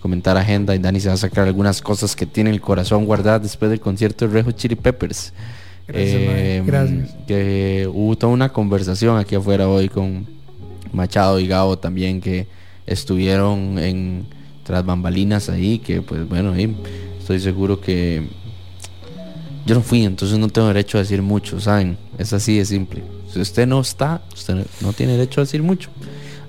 comentar 0.00 0.36
agenda 0.36 0.74
y 0.74 0.78
Dani 0.78 0.98
se 1.00 1.08
va 1.08 1.14
a 1.14 1.18
sacar 1.18 1.46
algunas 1.46 1.82
cosas 1.82 2.16
que 2.16 2.24
tiene 2.24 2.50
el 2.50 2.60
corazón 2.60 3.04
guardadas 3.04 3.42
después 3.42 3.70
del 3.70 3.80
concierto 3.80 4.26
de 4.26 4.32
Rejo 4.32 4.52
Chili 4.52 4.76
Peppers. 4.76 5.34
Gracias, 5.86 6.16
Eh, 6.20 6.62
mae. 6.62 6.66
Gracias. 6.66 7.16
Que 7.26 7.88
hubo 7.92 8.16
toda 8.16 8.32
una 8.32 8.48
conversación 8.50 9.18
aquí 9.18 9.34
afuera 9.34 9.68
hoy 9.68 9.88
con 9.90 10.26
Machado 10.92 11.40
y 11.40 11.46
Gabo 11.46 11.78
también 11.78 12.20
que 12.20 12.46
estuvieron 12.86 13.78
en 13.78 14.26
tras 14.64 14.84
bambalinas 14.84 15.50
ahí, 15.50 15.78
que 15.78 16.00
pues 16.00 16.26
bueno, 16.28 16.52
ahí 16.52 16.74
estoy 17.18 17.40
seguro 17.40 17.80
que 17.80 18.26
yo 19.68 19.74
no 19.74 19.82
fui, 19.82 20.06
entonces 20.06 20.38
no 20.38 20.48
tengo 20.48 20.68
derecho 20.68 20.96
a 20.96 21.02
decir 21.02 21.20
mucho, 21.20 21.60
¿saben? 21.60 21.98
Es 22.16 22.32
así 22.32 22.56
de 22.56 22.64
simple. 22.64 23.02
Si 23.30 23.38
usted 23.38 23.66
no 23.66 23.82
está, 23.82 24.22
usted 24.32 24.64
no 24.80 24.94
tiene 24.94 25.12
derecho 25.12 25.42
a 25.42 25.44
decir 25.44 25.62
mucho. 25.62 25.90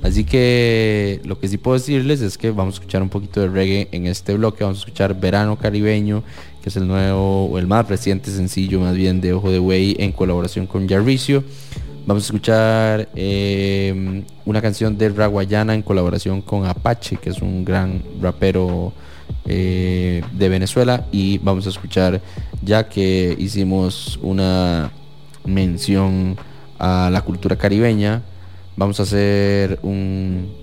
Así 0.01 0.23
que 0.23 1.19
lo 1.25 1.37
que 1.37 1.49
sí 1.49 1.57
puedo 1.57 1.77
decirles 1.77 2.21
es 2.21 2.37
que 2.37 2.51
vamos 2.51 2.75
a 2.75 2.77
escuchar 2.77 3.01
un 3.01 3.09
poquito 3.09 3.41
de 3.41 3.49
reggae 3.49 3.89
en 3.91 4.07
este 4.07 4.35
bloque. 4.35 4.63
Vamos 4.63 4.77
a 4.77 4.83
escuchar 4.83 5.19
Verano 5.19 5.59
Caribeño, 5.59 6.23
que 6.63 6.69
es 6.69 6.77
el 6.77 6.87
nuevo, 6.87 7.47
o 7.47 7.59
el 7.59 7.67
más 7.67 7.89
reciente 7.89 8.31
sencillo 8.31 8.79
más 8.79 8.95
bien 8.95 9.19
de 9.19 9.33
Ojo 9.33 9.51
de 9.51 9.59
Güey 9.59 9.97
en 9.99 10.13
colaboración 10.13 10.65
con 10.65 10.87
Jarricio. 10.87 11.43
Vamos 12.05 12.23
a 12.23 12.27
escuchar 12.27 13.09
eh, 13.15 14.23
una 14.45 14.61
canción 14.61 14.97
de 14.97 15.09
Raguayana 15.09 15.75
en 15.75 15.81
colaboración 15.81 16.41
con 16.41 16.65
Apache, 16.65 17.17
que 17.17 17.31
es 17.31 17.41
un 17.41 17.65
gran 17.65 18.01
rapero 18.21 18.93
eh, 19.51 20.23
de 20.31 20.49
Venezuela. 20.49 21.07
Y 21.11 21.39
vamos 21.39 21.65
a 21.65 21.69
escuchar, 21.69 22.21
ya 22.61 22.87
que 22.87 23.35
hicimos 23.39 24.19
una 24.21 24.91
mención 25.43 26.37
a 26.77 27.09
la 27.11 27.21
cultura 27.23 27.55
caribeña, 27.55 28.21
vamos 28.77 28.99
a 28.99 29.03
hacer 29.03 29.79
un 29.81 30.57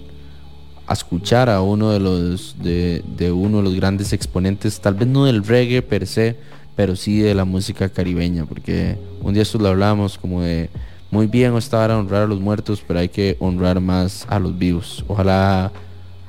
a 0.86 0.92
escuchar 0.92 1.50
a 1.50 1.62
uno 1.62 1.90
de 1.90 1.98
los 1.98 2.55
de, 2.62 3.02
uno 3.32 3.56
de 3.58 3.65
los 3.65 3.74
grandes 3.74 4.12
exponentes, 4.12 4.81
tal 4.81 4.94
vez 4.94 5.08
no 5.08 5.24
del 5.24 5.44
reggae 5.44 5.82
per 5.82 6.06
se, 6.06 6.36
pero 6.76 6.94
sí 6.94 7.18
de 7.18 7.34
la 7.34 7.44
música 7.44 7.89
caribeña, 7.89 8.47
porque 8.47 8.97
un 9.20 9.34
día 9.34 9.42
esto 9.42 9.58
lo 9.58 9.68
hablamos 9.68 10.16
como 10.16 10.42
de 10.42 10.70
muy 11.10 11.26
bien 11.26 11.56
estar 11.56 11.90
a 11.90 11.98
honrar 11.98 12.23
a 12.23 12.26
los 12.26 12.40
muertos, 12.40 12.84
pero 12.86 13.00
hay 13.00 13.08
que 13.08 13.36
honrar 13.40 13.81
más 13.81 14.26
a 14.28 14.39
los 14.39 14.56
vivos. 14.56 15.05
Ojalá 15.08 15.73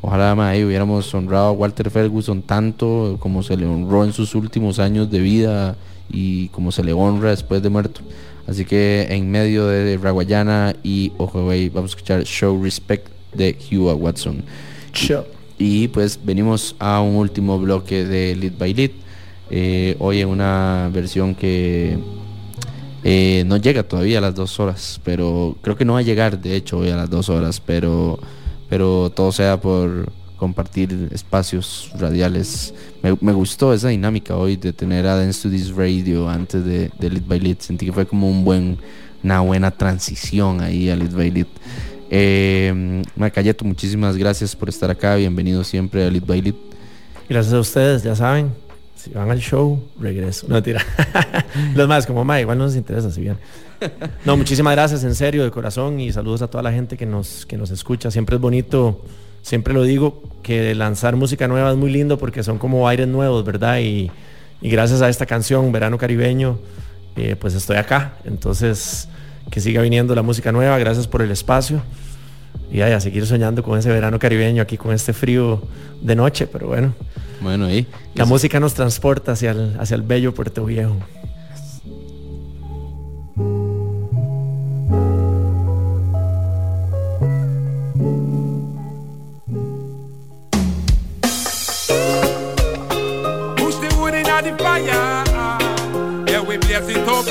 Ojalá 0.07 0.33
mae, 0.35 0.63
hubiéramos 0.63 1.13
honrado 1.13 1.47
a 1.47 1.51
Walter 1.51 1.89
Ferguson 1.89 2.41
tanto 2.41 3.17
como 3.19 3.43
se 3.43 3.57
le 3.57 3.65
honró 3.65 4.05
en 4.05 4.13
sus 4.13 4.35
últimos 4.35 4.79
años 4.79 5.11
de 5.11 5.19
vida 5.19 5.75
y 6.09 6.47
como 6.47 6.71
se 6.71 6.81
le 6.81 6.93
honra 6.93 7.31
después 7.31 7.61
de 7.61 7.67
muerto. 7.67 7.99
Así 8.47 8.63
que 8.63 9.05
en 9.09 9.29
medio 9.29 9.67
de 9.67 9.97
Raguayana 9.97 10.73
y 10.81 11.11
Ojo 11.17 11.45
vamos 11.45 11.91
a 11.91 11.95
escuchar 11.97 12.23
Show 12.23 12.63
Respect 12.63 13.09
de 13.33 13.57
Hugh 13.69 14.01
Watson. 14.01 14.45
Y, 15.59 15.83
y, 15.83 15.87
pues 15.89 16.17
venimos 16.23 16.77
a 16.79 17.01
un 17.01 17.17
último 17.17 17.59
bloque 17.59 18.05
de 18.05 18.33
Lead 18.37 18.53
by 18.57 18.73
Lead. 18.73 18.91
Eh, 19.49 19.97
hoy 19.99 20.21
en 20.21 20.29
una 20.29 20.89
versión 20.93 21.35
que 21.35 21.99
eh, 23.03 23.43
no 23.45 23.57
llega 23.57 23.83
todavía 23.83 24.19
a 24.19 24.21
las 24.21 24.35
dos 24.35 24.57
horas, 24.61 25.01
pero 25.03 25.57
creo 25.61 25.75
que 25.75 25.83
no 25.83 25.95
va 25.95 25.99
a 25.99 26.03
llegar 26.03 26.39
de 26.39 26.55
hecho 26.55 26.77
hoy 26.77 26.91
a 26.91 26.95
las 26.95 27.09
dos 27.09 27.27
horas, 27.27 27.59
pero 27.59 28.19
pero 28.69 29.11
todo 29.13 29.31
sea 29.31 29.59
por 29.59 30.11
compartir 30.37 31.09
espacios 31.11 31.91
radiales. 31.99 32.73
Me, 33.01 33.17
me 33.21 33.33
gustó 33.33 33.73
esa 33.73 33.89
dinámica 33.89 34.35
hoy 34.35 34.55
de 34.55 34.71
tener 34.71 35.05
a 35.07 35.15
Dance 35.15 35.41
to 35.41 35.49
This 35.49 35.75
Radio 35.75 36.29
antes 36.29 36.63
de, 36.63 36.91
de 36.97 37.09
Lead 37.09 37.23
by 37.25 37.39
Lead. 37.39 37.57
Sentí 37.59 37.85
que 37.85 37.93
fue 37.93 38.05
como 38.05 38.29
un 38.29 38.43
buen, 38.43 38.77
una 39.23 39.41
buena 39.41 39.71
transición 39.71 40.61
ahí 40.61 40.89
a 40.89 40.95
Lead 40.95 41.15
by 41.15 41.31
Lead. 41.31 41.47
Eh, 42.09 43.03
muchísimas 43.63 44.15
gracias 44.15 44.55
por 44.55 44.69
estar 44.69 44.89
acá. 44.89 45.15
Bienvenido 45.15 45.63
siempre 45.63 46.05
a 46.05 46.11
Lead 46.11 46.25
by 46.25 46.41
Lead. 46.41 46.55
Gracias 47.29 47.53
a 47.53 47.59
ustedes, 47.59 48.03
ya 48.03 48.15
saben. 48.15 48.51
Si 48.95 49.11
van 49.11 49.29
al 49.29 49.39
show, 49.39 49.83
regreso. 49.99 50.47
No, 50.49 50.63
tira. 50.63 50.83
Los 51.75 51.87
más, 51.87 52.07
como, 52.07 52.23
ma, 52.23 52.39
igual 52.39 52.57
no 52.57 52.65
nos 52.65 52.75
interesa 52.75 53.11
si 53.11 53.21
bien. 53.21 53.37
No, 54.25 54.37
muchísimas 54.37 54.73
gracias, 54.73 55.03
en 55.03 55.15
serio, 55.15 55.43
de 55.43 55.51
corazón. 55.51 55.99
Y 55.99 56.11
saludos 56.11 56.41
a 56.41 56.47
toda 56.47 56.63
la 56.63 56.71
gente 56.71 56.97
que 56.97 57.05
nos, 57.05 57.45
que 57.45 57.57
nos 57.57 57.71
escucha. 57.71 58.11
Siempre 58.11 58.35
es 58.35 58.41
bonito, 58.41 59.01
siempre 59.41 59.73
lo 59.73 59.83
digo, 59.83 60.23
que 60.43 60.75
lanzar 60.75 61.15
música 61.15 61.47
nueva 61.47 61.71
es 61.71 61.77
muy 61.77 61.91
lindo 61.91 62.17
porque 62.17 62.43
son 62.43 62.57
como 62.57 62.87
aires 62.87 63.07
nuevos, 63.07 63.45
¿verdad? 63.45 63.79
Y, 63.79 64.11
y 64.61 64.69
gracias 64.69 65.01
a 65.01 65.09
esta 65.09 65.25
canción, 65.25 65.71
Verano 65.71 65.97
Caribeño, 65.97 66.59
eh, 67.15 67.35
pues 67.39 67.53
estoy 67.53 67.77
acá. 67.77 68.13
Entonces, 68.25 69.07
que 69.49 69.59
siga 69.61 69.81
viniendo 69.81 70.15
la 70.15 70.21
música 70.21 70.51
nueva, 70.51 70.77
gracias 70.77 71.07
por 71.07 71.21
el 71.21 71.31
espacio. 71.31 71.81
Y 72.71 72.81
ay, 72.81 72.91
a 72.91 72.99
seguir 72.99 73.25
soñando 73.25 73.63
con 73.63 73.79
ese 73.79 73.89
verano 73.89 74.19
caribeño 74.19 74.61
aquí 74.61 74.77
con 74.77 74.93
este 74.93 75.13
frío 75.13 75.61
de 76.01 76.15
noche, 76.15 76.47
pero 76.47 76.67
bueno. 76.67 76.93
Bueno, 77.39 77.65
ahí. 77.65 77.87
La 78.15 78.25
música 78.25 78.59
nos 78.59 78.73
transporta 78.73 79.33
hacia 79.33 79.51
el, 79.51 79.77
hacia 79.79 79.95
el 79.95 80.01
bello 80.01 80.33
Puerto 80.33 80.65
Viejo. 80.65 80.97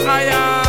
Blaze 0.06 0.28
it 0.28 0.34
up 0.34 0.36
higher. 0.36 0.62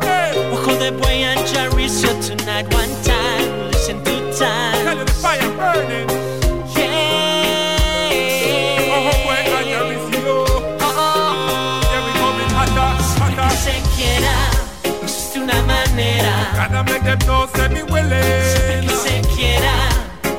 Hey. 0.00 0.30
Ojo 0.52 0.72
de 0.78 0.90
buey 0.92 1.22
and 1.24 1.40
Jaricio 1.50 2.10
tonight 2.22 2.66
one 2.72 2.94
time. 3.02 3.70
Listen 3.70 3.96
to 4.04 4.14
time. 4.38 4.84
Tell 4.84 4.98
you 4.98 5.04
the 5.04 5.12
fire 5.22 5.50
burning. 5.58 6.08
Yeah. 6.76 8.14
Ojo 8.94 9.14
boy 9.24 9.40
and 9.58 9.66
Jaricio. 9.72 10.36
Yeah, 11.90 12.00
we 12.06 12.10
coming 12.20 12.52
hotter, 12.58 12.90
hotter. 13.18 13.48
Que 13.50 13.56
se 13.66 13.76
quiera, 13.96 14.36
existe 15.02 15.36
una 15.40 15.58
manera. 15.62 16.34
Gotta 16.54 16.80
make 16.84 17.04
them 17.04 17.18
know 17.26 17.46
say 17.54 17.68
me 17.68 17.82
willing. 17.82 18.86
Que 18.86 18.94
se 19.04 19.14
quiera, 19.34 19.74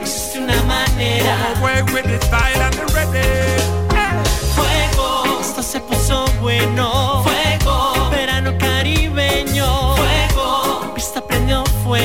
existe 0.01 0.35
una 0.39 0.57
manera. 0.63 1.35
Ojo 1.51 1.59
boy 1.61 1.77
with 1.93 2.05
the 2.05 2.17
style 2.25 2.64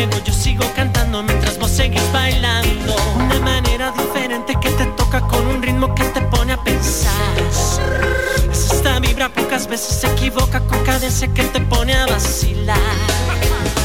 Yo 0.09 0.33
sigo 0.33 0.65
cantando 0.75 1.23
mientras 1.23 1.59
vos 1.59 1.71
seguís 1.71 2.01
bailando. 2.11 2.97
Una 3.17 3.39
manera 3.41 3.93
diferente 3.93 4.57
que 4.59 4.71
te 4.71 4.87
toca 4.97 5.21
con 5.21 5.47
un 5.47 5.63
ritmo 5.63 5.95
que 5.95 6.05
te 6.05 6.23
pone 6.23 6.55
a 6.55 6.63
pensar. 6.63 7.11
Es 8.51 8.73
esta 8.73 8.99
vibra 8.99 9.29
pocas 9.29 9.67
veces 9.67 10.01
se 10.01 10.07
equivoca 10.07 10.61
con 10.61 10.83
cadencia 10.85 11.29
que 11.35 11.45
te 11.45 11.61
pone 11.61 11.93
a 11.93 12.07
vacilar. 12.07 12.79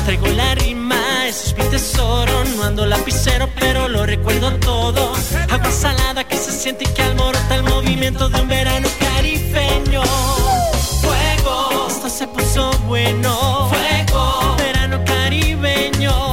Traigo 0.05 0.27
la 0.27 0.55
rima, 0.55 1.27
eso 1.27 1.47
es 1.47 1.57
mi 1.57 1.63
tesoro. 1.65 2.45
No 2.55 2.63
ando 2.63 2.85
lapicero, 2.85 3.49
pero 3.59 3.89
lo 3.89 4.05
recuerdo 4.05 4.53
todo. 4.59 5.11
Agua 5.49 5.71
salada 5.71 6.23
que 6.23 6.37
se 6.37 6.51
siente 6.53 6.85
y 6.85 6.93
que 6.93 7.01
alborota 7.01 7.55
el 7.55 7.63
movimiento 7.63 8.29
de 8.29 8.39
un 8.39 8.47
verano 8.47 8.87
caribeño. 9.01 10.01
Fuego, 11.01 11.87
esto 11.89 12.09
se 12.09 12.25
puso 12.27 12.71
bueno. 12.87 13.69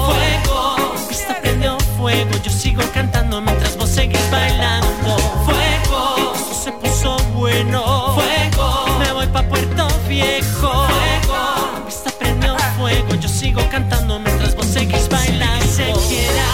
Fuego, 0.05 0.94
pista 1.08 1.39
prendió 1.40 1.78
fuego. 1.97 2.31
Yo 2.42 2.50
sigo 2.50 2.82
cantando 2.92 3.40
mientras 3.40 3.76
vos 3.76 3.89
seguís 3.90 4.31
bailando. 4.31 5.16
Fuego, 5.44 6.34
esto 6.34 6.55
se 6.64 6.72
puso 6.72 7.16
bueno. 7.34 8.14
Fuego, 8.14 8.98
me 8.98 9.12
voy 9.12 9.26
pa' 9.28 9.42
Puerto 9.42 9.89
Viejo. 10.08 10.86
Fuego, 10.86 11.84
pista 11.86 12.10
prendió 12.18 12.56
fuego. 12.78 13.14
Yo 13.20 13.28
sigo 13.28 13.62
cantando 13.70 14.18
mientras 14.18 14.55
vos 14.55 14.66
seguís 14.66 15.08
bailando. 15.08 15.66
Se 15.66 15.92
quiera, 16.08 16.47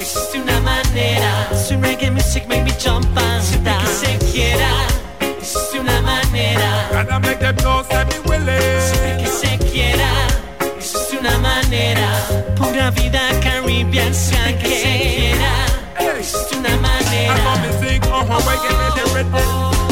existe 0.00 0.40
una 0.40 0.60
manera. 0.60 1.48
Su 1.66 1.78
reggae 1.80 2.10
music 2.10 2.46
make 2.48 2.64
me 2.64 2.72
jump 2.82 3.06
and 3.18 3.64
dance. 3.64 4.06
Que 4.06 4.18
se 4.18 4.32
quiera, 4.32 4.70
existe 5.20 5.80
una 5.80 6.00
manera. 6.02 6.88
Gotta 6.92 7.18
make 7.20 7.38
them 7.38 7.56
know 7.56 7.82
Pura 12.88 13.02
vida 13.02 13.20
Caribbean 13.42 14.14
Siempre 14.14 14.58
que 14.62 14.80
se 14.80 14.98
quiera, 14.98 16.18
existe 16.18 16.56
una 16.56 16.76
manera. 16.76 17.34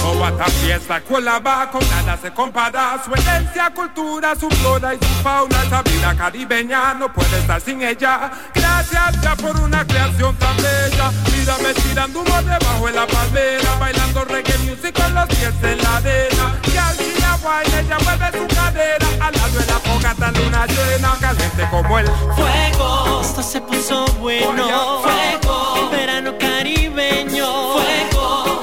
Oh, 0.08 0.20
what 0.20 0.40
a 0.40 0.44
fiesta, 0.44 1.00
colaba 1.02 1.68
con 1.70 1.82
nada 1.90 2.16
se 2.16 2.32
compara. 2.32 3.02
Su 3.04 3.12
herencia, 3.12 3.70
cultura, 3.74 4.34
su 4.34 4.48
flora 4.48 4.94
y 4.94 4.98
su 4.98 5.22
fauna. 5.22 5.62
Esa 5.64 5.82
vida 5.82 6.14
caribeña 6.16 6.94
no 6.94 7.12
puede 7.12 7.38
estar 7.38 7.60
sin 7.60 7.82
ella. 7.82 8.30
Gracias 8.54 9.20
ya 9.20 9.36
por 9.36 9.60
una 9.60 9.86
creación 9.86 10.34
tan 10.36 10.56
bella. 10.56 11.10
Mírame 11.36 11.74
tirando 11.74 12.20
humo 12.20 12.42
debajo 12.42 12.86
de 12.86 12.92
la 12.92 13.06
palmera. 13.06 13.76
Bailando 13.78 14.24
reggae 14.24 14.58
music 14.58 14.94
con 14.94 15.14
los 15.14 15.26
pies 15.26 15.54
en 15.62 15.82
la 15.82 15.96
arena. 15.96 16.60
Y 16.72 16.76
al 16.76 16.96
día 16.96 17.38
guay 17.42 17.66
ella 17.78 17.98
mueve 18.04 18.38
su 18.38 18.54
cadera. 18.54 19.06
Al 19.20 19.34
lado 19.34 19.58
de 19.58 19.66
la 19.66 19.85
fogata 20.06 20.30
luna 20.38 20.66
llena 20.66 21.16
Caliente 21.20 21.66
como 21.70 21.98
el 21.98 22.06
Fuego, 22.06 23.20
esto 23.20 23.42
se 23.42 23.60
puso 23.60 24.04
bueno. 24.20 25.02
Fuego, 25.02 25.90
verano 25.90 26.32
caribeño. 26.38 27.72
Fuego, 27.72 28.60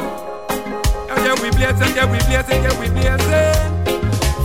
Yeah, 1.24 1.36
we 1.42 1.50
blazing, 1.52 1.96
yeah, 1.96 2.06
we 2.06 2.18
blazing, 2.20 2.62
yeah, 2.62 2.80
we 2.80 2.90
blazing 2.90 3.74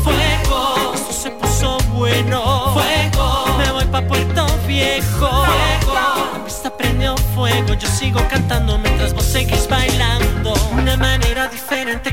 fuego, 0.04 0.92
esto 0.94 1.12
se 1.12 1.30
puso 1.30 1.78
bueno. 1.94 2.72
Fuego, 2.72 3.56
me 3.58 3.72
voy 3.72 3.84
pa' 3.86 4.02
Puerto 4.02 4.46
Viejo. 4.66 5.28
Fuego, 5.28 5.94
la 6.34 6.44
pista 6.44 6.76
prendió 6.76 7.16
fuego. 7.34 7.74
Yo 7.74 7.88
sigo 7.88 8.20
cantando 8.28 8.78
mientras 8.78 9.12
vos 9.12 9.24
seguís 9.24 9.68
bailando. 9.68 10.54
Una 10.72 10.96
manera 10.96 11.48
diferente 11.48 12.12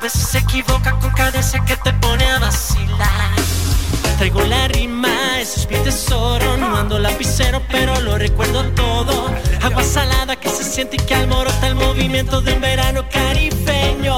pocas 0.00 0.14
veces 0.14 0.30
se 0.30 0.38
equivoca 0.38 0.92
con 0.98 1.10
cadencia 1.10 1.62
que 1.64 1.76
te 1.76 1.92
pone 1.94 2.24
a 2.24 2.38
vacilar. 2.38 3.34
Traigo 4.18 4.40
la 4.42 4.68
rima, 4.68 5.40
eso 5.40 5.60
es 5.60 5.70
mi 5.70 5.76
tesoro. 5.76 6.56
No 6.56 6.76
ando 6.76 6.98
lapicero, 6.98 7.62
pero 7.70 8.00
lo 8.00 8.16
recuerdo 8.18 8.64
todo. 8.74 9.30
Agua 9.62 9.82
salada 9.82 10.36
que 10.36 10.48
se 10.48 10.64
siente 10.64 10.96
y 10.96 11.00
que 11.00 11.14
alborota 11.14 11.66
el 11.66 11.74
movimiento 11.74 12.40
de 12.40 12.54
un 12.54 12.60
verano 12.60 13.04
caribeño. 13.10 14.16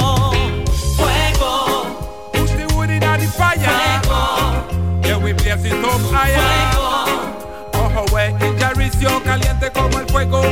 Fuego, 0.97 2.31
Push 2.33 2.51
the 2.57 2.67
wood 2.75 2.91
in 2.91 3.01
the 3.01 3.29
fire 3.29 3.59
fuego, 4.03 5.03
Yeah, 5.03 5.19
we 5.19 5.33
blaze 5.33 5.65
it 5.65 5.85
up 5.85 6.01
higher 6.13 6.41
fuego, 6.73 8.05
Ojo, 8.05 8.19
en 8.19 8.59
Jaricio, 8.59 9.23
caliente 9.25 9.71
como 9.73 9.99
el 9.99 10.07
fuego. 10.07 10.43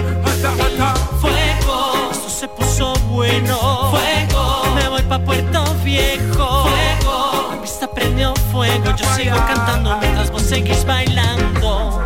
Fuego. 8.70 8.97
Yo 8.97 9.15
sigo 9.15 9.36
cantando 9.47 9.99
mientras 9.99 10.31
vos 10.31 10.42
seguís 10.42 10.84
bailando. 10.84 12.02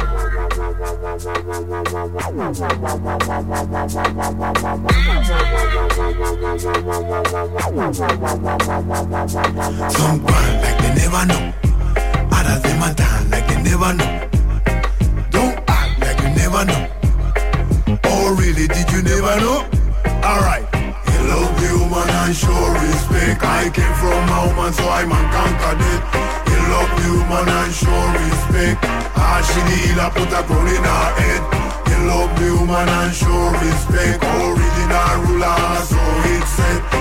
Some 9.90 10.18
grind 10.20 10.62
like 10.62 10.78
they 10.78 10.94
never 10.94 11.26
know. 11.26 11.52
Others 12.32 12.62
them 12.62 12.82
a 12.82 12.94
dance 12.94 13.30
like 13.30 13.46
they 13.46 13.62
never 13.62 13.92
know. 13.94 14.28
Don't 15.30 15.58
act 15.68 16.00
like 16.00 16.20
you 16.22 16.28
never 16.30 16.64
know. 16.64 16.88
Oh 18.04 18.34
really, 18.38 18.66
did 18.68 18.90
you 18.90 19.02
never 19.02 19.40
know? 19.40 19.64
Alright. 20.22 20.64
Hello, 21.06 21.46
human 21.58 22.08
and 22.08 22.34
show 22.34 22.72
respect. 22.72 23.42
I 23.42 23.70
came 23.70 23.94
from 23.94 24.28
a 24.28 24.46
woman, 24.46 24.72
so 24.72 24.88
I 24.88 25.04
man 25.04 25.32
conquered 25.32 25.80
it. 25.80 26.43
Hello, 26.66 26.80
human 26.96 27.46
and 27.46 27.74
show 27.74 28.02
respect. 28.16 28.80
Ah, 29.20 29.44
she 29.44 29.60
need 29.68 30.00
a 30.00 30.08
put 30.08 30.32
a 30.32 30.40
crown 30.48 30.66
in 30.66 30.80
her 30.80 31.10
head. 31.20 31.42
Hello, 31.92 32.24
human 32.40 32.88
and 32.88 33.14
show 33.14 33.52
respect. 33.60 34.24
Original 34.24 35.14
ruler, 35.28 35.84
so 35.84 36.00
it 36.32 36.93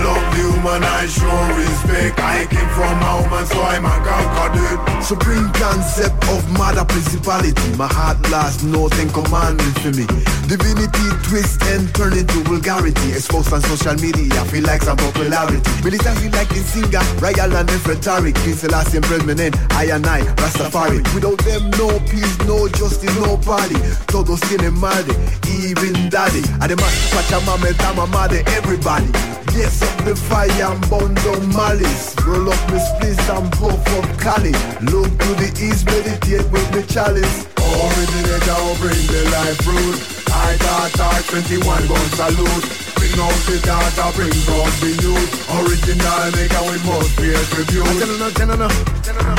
said. 0.00 0.10
Hello, 0.10 0.14
human 0.34 0.82
and 0.82 1.10
show 1.10 1.40
respect. 1.56 2.18
I 2.20 2.46
came 2.46 2.68
from 2.70 3.02
a 3.02 3.22
woman, 3.22 3.46
so 3.46 3.62
I 3.62 3.78
man 3.80 4.00
conquered 4.04 4.56
it. 4.60 5.02
Supreme 5.02 5.50
concept 5.52 6.28
of 6.28 6.40
mother 6.58 6.84
principality. 6.84 7.76
My 7.76 7.86
heart 7.86 8.18
last 8.30 8.64
note 8.64 8.94
and 8.98 9.12
commandment 9.12 9.78
for 9.80 9.92
me. 9.92 10.06
Divinity 10.48 11.06
twist 11.28 11.62
and 11.62 11.92
turn 11.94 12.12
into 12.16 12.42
vulgarity. 12.44 13.12
Exposed 13.12 13.52
on 13.52 13.60
social 13.62 13.94
media, 13.94 14.44
feel 14.46 14.64
like 14.64 14.82
some 14.82 14.96
popularity. 14.96 15.60
Militancy 15.84 16.28
like 16.30 16.50
in 16.52 16.64
singer, 16.64 17.02
Royal 17.20 17.54
and 17.56 17.68
Nefertari. 17.68 18.34
King 18.34 18.54
Selassie 18.54 18.96
and 18.98 19.06
President, 19.06 19.56
I 19.72 19.84
and 19.94 20.06
I, 20.06 20.20
Rastafari. 20.40 21.02
Without 21.14 21.38
them, 21.44 21.70
no 21.78 21.88
peace, 22.10 22.38
no 22.46 22.68
justice, 22.68 23.14
no 23.20 23.36
party. 23.36 23.76
Todos 24.06 24.40
tienen 24.40 24.74
madre, 24.80 25.14
even 25.46 26.08
daddy. 26.10 26.42
Además, 26.60 26.92
Pachamama, 27.12 27.72
Tama, 27.78 28.06
madre, 28.06 28.42
everybody. 28.56 29.10
Yes, 29.54 29.80
up 29.90 30.04
the 30.04 30.14
fire 30.14 30.50
and 30.50 30.80
burn 30.88 31.14
down 31.14 31.42
malice. 31.50 32.14
Roll 32.26 32.48
up 32.50 32.62
me 32.70 32.78
spliff 32.78 33.26
and 33.34 33.50
puff 33.52 33.80
up 33.98 34.06
Cali. 34.20 34.54
Look 34.86 35.10
to 35.10 35.30
the 35.38 35.50
east, 35.58 35.86
meditate 35.86 36.46
with 36.50 36.68
me 36.74 36.82
chalice. 36.86 37.46
Originator, 37.58 38.62
bring 38.78 39.02
the 39.10 39.22
life 39.34 39.58
fruit. 39.62 39.98
I 40.30 40.56
got 40.58 41.00
our 41.00 41.20
21 41.22 41.86
gun 41.88 42.06
salute. 42.18 42.66
Bring 42.96 43.16
out 43.18 43.40
the 43.48 43.56
data, 43.62 44.06
bring 44.14 44.36
out 44.54 44.72
the 44.78 44.90
youth. 45.02 45.32
Original 45.58 46.26
make 46.36 46.54
and 46.54 46.66
we 46.70 46.76
must 46.86 47.16
pay 47.16 47.34
tribute. 47.50 47.86
Tell 47.98 48.14
no, 48.18 48.30
tell 48.30 48.52
no, 48.54 48.68
tell 49.02 49.16
no, 49.16 49.34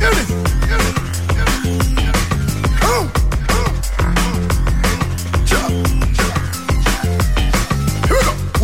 Hear 0.00 0.10
this, 0.16 0.30
hear 0.30 0.40
this, 0.42 0.59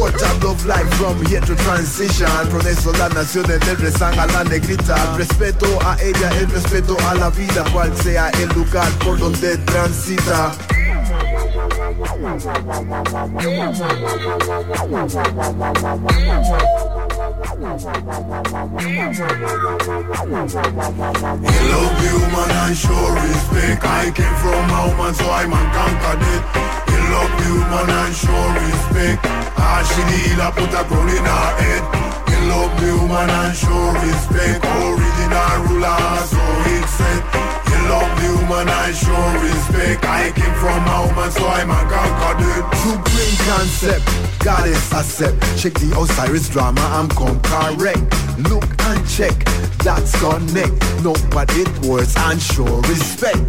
we 0.06 0.12
go. 0.12 0.16
What 0.16 0.22
a 0.22 0.46
love 0.46 0.66
life 0.66 0.94
from 0.94 1.24
here 1.26 1.40
to 1.40 1.54
transition 1.56 2.28
Por 2.50 2.66
eso 2.66 2.92
la 2.92 3.08
nación 3.08 3.46
de 3.46 3.58
regresan 3.58 4.18
a 4.18 4.26
la 4.26 4.44
negrita 4.44 5.16
Respeto 5.16 5.66
a 5.84 5.96
ella, 6.00 6.30
el 6.38 6.48
respeto 6.50 6.96
a 7.08 7.14
la 7.14 7.30
vida 7.30 7.64
Cual 7.72 7.96
sea 7.96 8.30
el 8.30 8.48
lugar 8.50 8.88
por 9.04 9.18
donde 9.18 9.58
transita 9.58 10.52
Hello, 12.06 12.30
human 21.98 22.50
and 22.50 22.76
show 22.76 23.12
respect. 23.12 23.84
I 23.84 24.10
came 24.14 24.34
from 24.36 24.70
a 24.70 24.88
woman, 24.88 25.14
so 25.14 25.30
I 25.30 25.46
man 25.46 25.66
conquered 25.74 26.22
it. 26.22 26.42
Hello, 26.88 27.22
human 27.38 27.90
and 27.90 28.14
show 28.14 28.52
respect. 28.54 29.35
Ah, 29.58 29.80
she 29.84 30.02
need 30.10 30.38
a 30.38 30.48
put 30.52 30.72
a 30.72 30.82
crown 30.84 31.08
in 31.08 31.24
her 31.24 31.50
head. 31.60 31.82
Hello, 32.28 32.68
human 32.78 33.30
and 33.30 33.56
show 33.56 33.92
respect. 34.04 34.62
Original 34.64 35.54
ruler, 35.66 35.98
so 36.28 36.42
it 36.74 36.86
said. 36.88 37.22
Hello, 37.70 38.00
human 38.20 38.68
and 38.68 38.94
show 38.94 39.24
respect. 39.42 40.04
I 40.04 40.30
came 40.34 40.54
from 40.60 40.82
a 40.86 40.96
woman, 41.06 41.30
so 41.30 41.46
I 41.46 41.64
man 41.64 41.86
conquered 41.88 42.44
it. 42.46 42.64
Supreme 42.84 43.38
concept, 43.48 44.04
goddess 44.44 44.92
accept. 44.92 45.36
Check 45.58 45.74
the 45.74 45.96
Osiris 45.98 46.48
drama, 46.48 46.82
I'm 46.92 47.08
come 47.08 47.40
correct. 47.40 48.04
Look 48.48 48.68
and 48.90 49.02
check, 49.08 49.36
that's 49.80 50.12
connect. 50.20 50.76
No, 51.02 51.14
but 51.30 51.48
it 51.56 51.68
was 51.86 52.14
and 52.28 52.40
show 52.40 52.68
respect. 52.86 53.40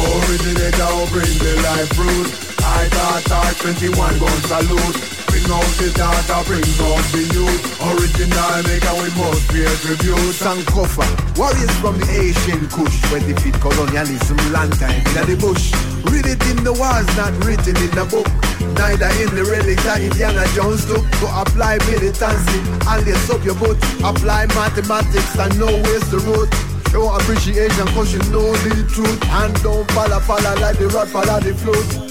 Originator 0.00 0.90
bring 1.12 1.34
the 1.44 1.52
life 1.62 1.92
fruit. 1.92 2.30
I 2.64 2.88
got 2.88 3.30
our 3.32 3.52
21 3.54 4.18
gun 4.18 4.40
salute. 4.48 5.19
Bring 5.30 5.46
out 5.46 5.70
the 5.78 5.88
data, 5.94 6.36
bring 6.50 6.66
out 6.82 7.04
the 7.14 7.22
youth. 7.30 7.62
Original 7.86 8.58
make 8.66 8.82
and 8.82 8.98
we 8.98 9.08
must 9.14 9.46
pay 9.46 9.70
tribute. 9.78 10.34
Sankofa, 10.34 11.06
warriors 11.38 11.70
from 11.78 11.94
the 12.02 12.08
Asian 12.10 12.66
Kush. 12.66 12.98
When 13.14 13.22
defeat 13.30 13.54
colonialism, 13.62 14.36
long 14.50 14.70
time 14.74 14.98
in 14.98 15.24
the 15.30 15.38
bush. 15.38 15.70
Read 16.10 16.26
it 16.26 16.42
in 16.50 16.66
the 16.66 16.74
walls, 16.74 17.06
not 17.14 17.30
written 17.46 17.78
in 17.78 17.92
the 17.94 18.02
book. 18.10 18.26
Neither 18.74 19.10
in 19.22 19.30
the 19.38 19.46
relic 19.46 19.78
that 19.86 20.02
Indiana 20.02 20.42
Jones 20.58 20.82
took 20.82 21.06
to 21.22 21.26
apply 21.30 21.78
militancy 21.86 22.58
and 22.90 23.06
lace 23.06 23.30
up 23.30 23.44
your 23.46 23.54
boot. 23.54 23.78
Apply 24.02 24.50
mathematics 24.58 25.38
and 25.38 25.54
know 25.62 25.70
where's 25.70 26.10
the 26.10 26.18
root. 26.26 26.50
Show 26.90 27.06
appreciation 27.14 27.86
cause 27.94 28.12
you 28.12 28.18
know 28.34 28.50
the 28.66 28.82
truth 28.90 29.22
And 29.30 29.54
don't 29.62 29.88
follow 29.92 30.18
follow 30.18 30.60
like 30.60 30.76
the 30.76 30.88
rod 30.88 31.08
follow 31.08 31.38
the 31.38 31.54
flute 31.54 32.10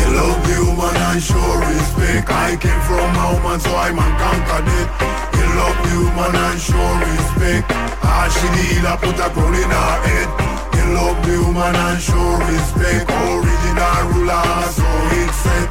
Hello 0.00 0.26
human 0.46 0.96
and 0.96 1.22
show 1.22 1.50
respect. 1.60 2.30
I 2.30 2.56
came 2.60 2.80
from 2.82 3.14
a 3.14 3.26
woman 3.34 3.60
so 3.60 3.70
I 3.76 3.92
man 3.92 4.12
conquered 4.18 4.68
it. 4.68 4.88
Hello 5.38 5.66
human 5.86 6.34
and 6.34 6.60
show 6.60 6.90
respect. 7.06 7.66
Ah 8.02 8.26
she 8.28 8.46
need 8.56 8.84
a 8.84 8.96
put 8.96 9.18
a 9.18 9.30
crown 9.30 9.54
in 9.54 9.70
her 9.70 9.96
head 10.02 10.59
Hello 10.90 11.14
human 11.22 11.76
and 11.86 12.00
show 12.02 12.34
respect. 12.50 13.06
Original 13.06 14.00
ruler 14.10 14.42
so 14.74 14.90
it 15.22 15.30
said 15.38 15.68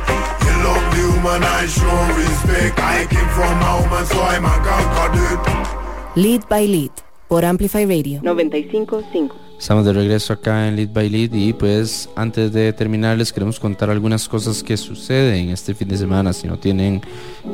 Hello 0.48 0.73
human 0.95 1.43
and 1.43 1.69
show 1.69 1.99
respect. 2.15 2.80
I 2.80 3.03
came 3.11 3.27
from 3.35 3.51
a 3.59 3.83
woman 3.83 4.06
so 4.06 4.22
I 4.22 4.39
man 4.39 4.59
conquered. 4.64 6.15
It 6.15 6.22
Lead 6.23 6.48
by 6.48 6.64
Lead 6.65 6.91
por 7.27 7.43
Amplify 7.43 7.83
Radio. 7.83 8.22
955. 8.22 9.49
Estamos 9.60 9.84
de 9.84 9.92
regreso 9.92 10.32
acá 10.32 10.70
en 10.70 10.78
Lead 10.78 10.90
by 10.94 11.10
Lead 11.10 11.34
y 11.34 11.52
pues 11.52 12.10
antes 12.16 12.54
de 12.54 12.72
terminar 12.72 13.18
les 13.18 13.34
queremos 13.34 13.60
contar 13.60 13.90
algunas 13.90 14.30
cosas 14.30 14.64
que 14.64 14.78
suceden 14.78 15.50
este 15.50 15.76
fin 15.76 15.90
de 15.90 15.98
semana. 15.98 16.32
Si 16.32 16.48
no 16.48 16.58
tienen 16.58 17.02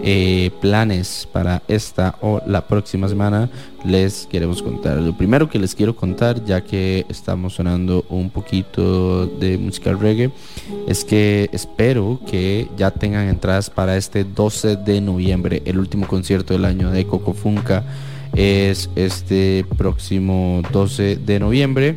eh, 0.03 0.51
planes 0.61 1.27
para 1.31 1.63
esta 1.67 2.15
o 2.21 2.43
la 2.45 2.67
próxima 2.67 3.09
semana, 3.09 3.49
les 3.83 4.27
queremos 4.27 4.61
contar. 4.61 4.97
Lo 4.97 5.17
primero 5.17 5.49
que 5.49 5.57
les 5.57 5.73
quiero 5.73 5.95
contar, 5.95 6.45
ya 6.45 6.63
que 6.63 7.07
estamos 7.09 7.55
sonando 7.55 8.05
un 8.09 8.29
poquito 8.29 9.25
de 9.25 9.57
música 9.57 9.91
reggae, 9.93 10.31
es 10.87 11.03
que 11.03 11.49
espero 11.53 12.19
que 12.29 12.69
ya 12.77 12.91
tengan 12.91 13.27
entradas 13.29 13.71
para 13.71 13.97
este 13.97 14.23
12 14.23 14.75
de 14.75 15.01
noviembre, 15.01 15.63
el 15.65 15.79
último 15.79 16.07
concierto 16.07 16.53
del 16.53 16.65
año 16.65 16.91
de 16.91 17.07
Coco 17.07 17.33
Funka 17.33 17.83
es 18.35 18.89
este 18.95 19.65
próximo 19.77 20.61
12 20.71 21.17
de 21.17 21.39
noviembre. 21.39 21.95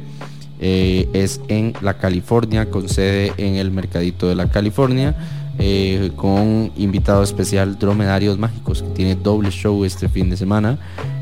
Eh, 0.60 1.08
es 1.12 1.41
en 1.49 1.75
la 1.83 1.99
California, 1.99 2.70
con 2.70 2.89
sede 2.89 3.33
en 3.36 3.57
el 3.57 3.70
Mercadito 3.70 4.28
de 4.28 4.34
la 4.34 4.50
California, 4.50 5.17
eh, 5.58 6.10
con 6.17 6.73
invitado 6.76 7.23
especial 7.23 7.78
Dromedarios 7.78 8.39
Mágicos, 8.39 8.83
que 8.83 8.89
tiene 8.91 9.15
doble 9.15 9.50
show 9.50 9.84
este 9.84 10.08
fin 10.08 10.31
de 10.31 10.36
semana. 10.36 10.78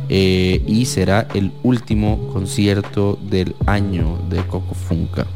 eh, 0.09 0.63
y 0.69 0.87
será 0.87 1.27
el 1.35 1.51
último 1.65 2.29
concierto 2.33 3.19
del 3.29 3.57
año 3.67 4.21
de 4.31 4.37
Coco 4.47 4.73
Funka. 4.73 5.27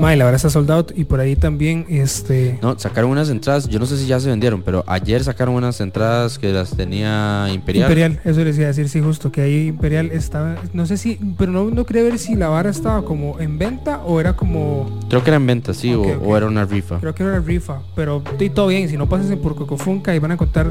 Mae, 0.00 0.16
la 0.16 0.24
verdad 0.24 0.36
está 0.36 0.50
sold 0.50 0.70
out 0.70 0.92
y 0.96 1.04
por 1.04 1.20
ahí 1.20 1.36
también 1.36 1.86
este 1.88 2.58
No, 2.60 2.78
sacaron 2.78 3.10
unas 3.10 3.30
entradas, 3.30 3.68
yo 3.68 3.78
no 3.78 3.86
sé 3.86 3.96
si 3.96 4.06
ya 4.06 4.18
se 4.20 4.28
vendieron, 4.28 4.62
pero 4.62 4.84
ayer 4.86 5.22
sacaron 5.22 5.54
unas 5.54 5.80
entradas 5.80 6.38
que 6.38 6.52
las 6.52 6.70
tenía 6.76 7.46
Imperial. 7.52 7.84
Imperial, 7.90 8.20
eso 8.24 8.44
les 8.44 8.56
iba 8.56 8.64
a 8.64 8.68
decir, 8.68 8.88
sí, 8.88 9.00
justo, 9.00 9.30
que 9.32 9.40
ahí 9.42 9.68
Imperial 9.68 10.10
estaba, 10.12 10.56
no 10.72 10.84
sé 10.86 10.96
si, 10.96 11.18
pero 11.38 11.52
no, 11.52 11.70
no 11.70 11.86
creo 11.86 12.04
ver 12.04 12.18
si 12.18 12.34
la 12.34 12.48
vara 12.48 12.70
estaba 12.70 13.04
como 13.04 13.38
en 13.40 13.56
venta 13.58 14.00
o 14.04 14.20
era 14.20 14.34
como, 14.34 15.00
Creo 15.08 15.22
que 15.22 15.30
era 15.30 15.36
en 15.36 15.46
venta, 15.46 15.72
sí, 15.72 15.94
o- 15.94 16.02
o, 16.02 16.36
era 16.36 16.46
una 16.46 16.64
rifa. 16.64 16.98
creo 16.98 17.14
que 17.14 17.22
era 17.22 17.38
rifa, 17.38 17.80
pero 17.94 18.22
y 18.40 18.50
todo 18.50 18.66
bien, 18.66 18.88
si 18.88 18.96
no 18.96 19.08
pasen 19.08 19.38
por 19.38 19.54
Cocofunca 19.54 20.14
y 20.14 20.18
van 20.18 20.32
a 20.32 20.36
contar 20.36 20.66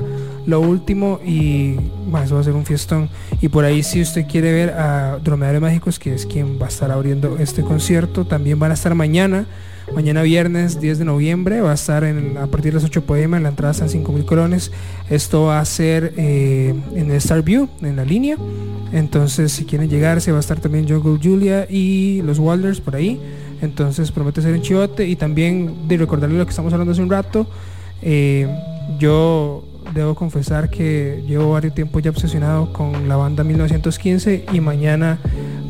lo 0.46 0.60
último 0.60 1.20
y 1.26 1.76
mae, 2.10 2.26
eso 2.26 2.36
va 2.36 2.42
a 2.42 2.44
ser 2.44 2.54
un 2.54 2.66
fiestón. 2.66 3.10
Y 3.42 3.50
por 3.50 3.66
ahí 3.66 3.84
si 3.84 4.02
usted 4.02 4.28
quiere 4.28 4.52
ver 4.52 4.72
a 4.72 5.20
Dromedarios 5.24 5.62
Mágicos, 5.62 6.00
que 6.00 6.14
es 6.14 6.26
quien 6.26 6.60
va 6.62 6.66
a 6.66 6.70
estar 6.70 6.92
abriendo 6.92 7.38
este 7.38 7.62
concierto, 7.62 8.26
también 8.26 8.60
van 8.60 8.72
a 8.72 8.74
estar 8.74 8.94
mañana. 8.96 9.46
Mañana 9.94 10.22
viernes 10.22 10.80
10 10.80 11.00
de 11.00 11.06
noviembre 11.06 11.60
va 11.60 11.72
a 11.72 11.74
estar 11.74 12.06
en, 12.06 12.38
a 12.38 12.48
partir 12.48 12.72
de 12.72 12.80
las 12.80 12.86
8 12.86 13.06
pm, 13.06 13.40
la 13.42 13.50
entrada 13.50 13.72
está 13.74 13.84
en 13.84 13.90
5 13.90 14.12
mil 14.14 14.26
colones. 14.26 14.72
Esto 15.10 15.44
va 15.44 15.60
a 15.60 15.66
ser 15.66 16.14
eh, 16.16 16.74
en 16.96 17.12
el 17.12 17.20
Starview, 17.20 17.68
en 17.82 17.98
la 17.98 18.06
línea. 18.06 18.38
Entonces 18.94 19.52
si 19.52 19.66
quieren 19.66 19.90
llegar, 19.90 20.22
se 20.22 20.32
va 20.32 20.38
a 20.38 20.40
estar 20.40 20.60
también 20.60 20.88
Jungle 20.88 21.20
Julia 21.22 21.68
y 21.70 22.22
los 22.24 22.40
Walders 22.40 22.80
por 22.80 22.96
ahí. 22.96 23.20
Entonces 23.62 24.12
promete 24.12 24.42
ser 24.42 24.54
un 24.54 24.62
chivote 24.62 25.06
y 25.08 25.16
también 25.16 25.88
de 25.88 25.98
recordarle 25.98 26.38
lo 26.38 26.46
que 26.46 26.52
estamos 26.52 26.72
hablando 26.74 26.94
hace 26.94 27.02
un 27.02 27.10
rato. 27.10 27.48
eh, 28.02 28.48
yo 29.00 29.64
debo 29.94 30.16
confesar 30.16 30.70
que 30.70 31.24
llevo 31.28 31.52
varios 31.52 31.74
tiempo 31.76 32.00
ya 32.00 32.10
obsesionado 32.12 32.72
con 32.74 33.08
la 33.08 33.16
banda 33.16 33.44
1915 33.44 34.46
y 34.54 34.60
mañana 34.60 35.20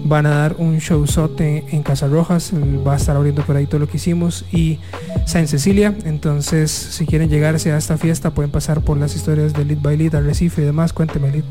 van 0.05 0.25
a 0.25 0.29
dar 0.31 0.55
un 0.59 0.77
showzote 0.79 1.65
en 1.71 1.81
Casa 1.83 2.07
Rojas, 2.07 2.51
va 2.85 2.93
a 2.93 2.97
estar 2.97 3.15
abriendo 3.15 3.41
por 3.43 3.55
ahí 3.55 3.65
todo 3.65 3.79
lo 3.79 3.87
que 3.87 3.97
hicimos 3.97 4.45
y 4.51 4.79
San 5.25 5.47
Cecilia, 5.47 5.93
entonces 6.05 6.71
si 6.71 7.05
quieren 7.05 7.29
llegarse 7.29 7.71
a 7.71 7.77
esta 7.77 7.97
fiesta 7.97 8.31
pueden 8.33 8.51
pasar 8.51 8.81
por 8.81 8.97
las 8.97 9.15
historias 9.15 9.53
de 9.53 9.63
Lead 9.65 9.79
by 9.81 9.97
Lead, 9.97 10.15
Arrecife 10.15 10.61
y 10.61 10.65
demás, 10.65 10.91
cuénteme 10.93 11.31
Lead. 11.31 11.43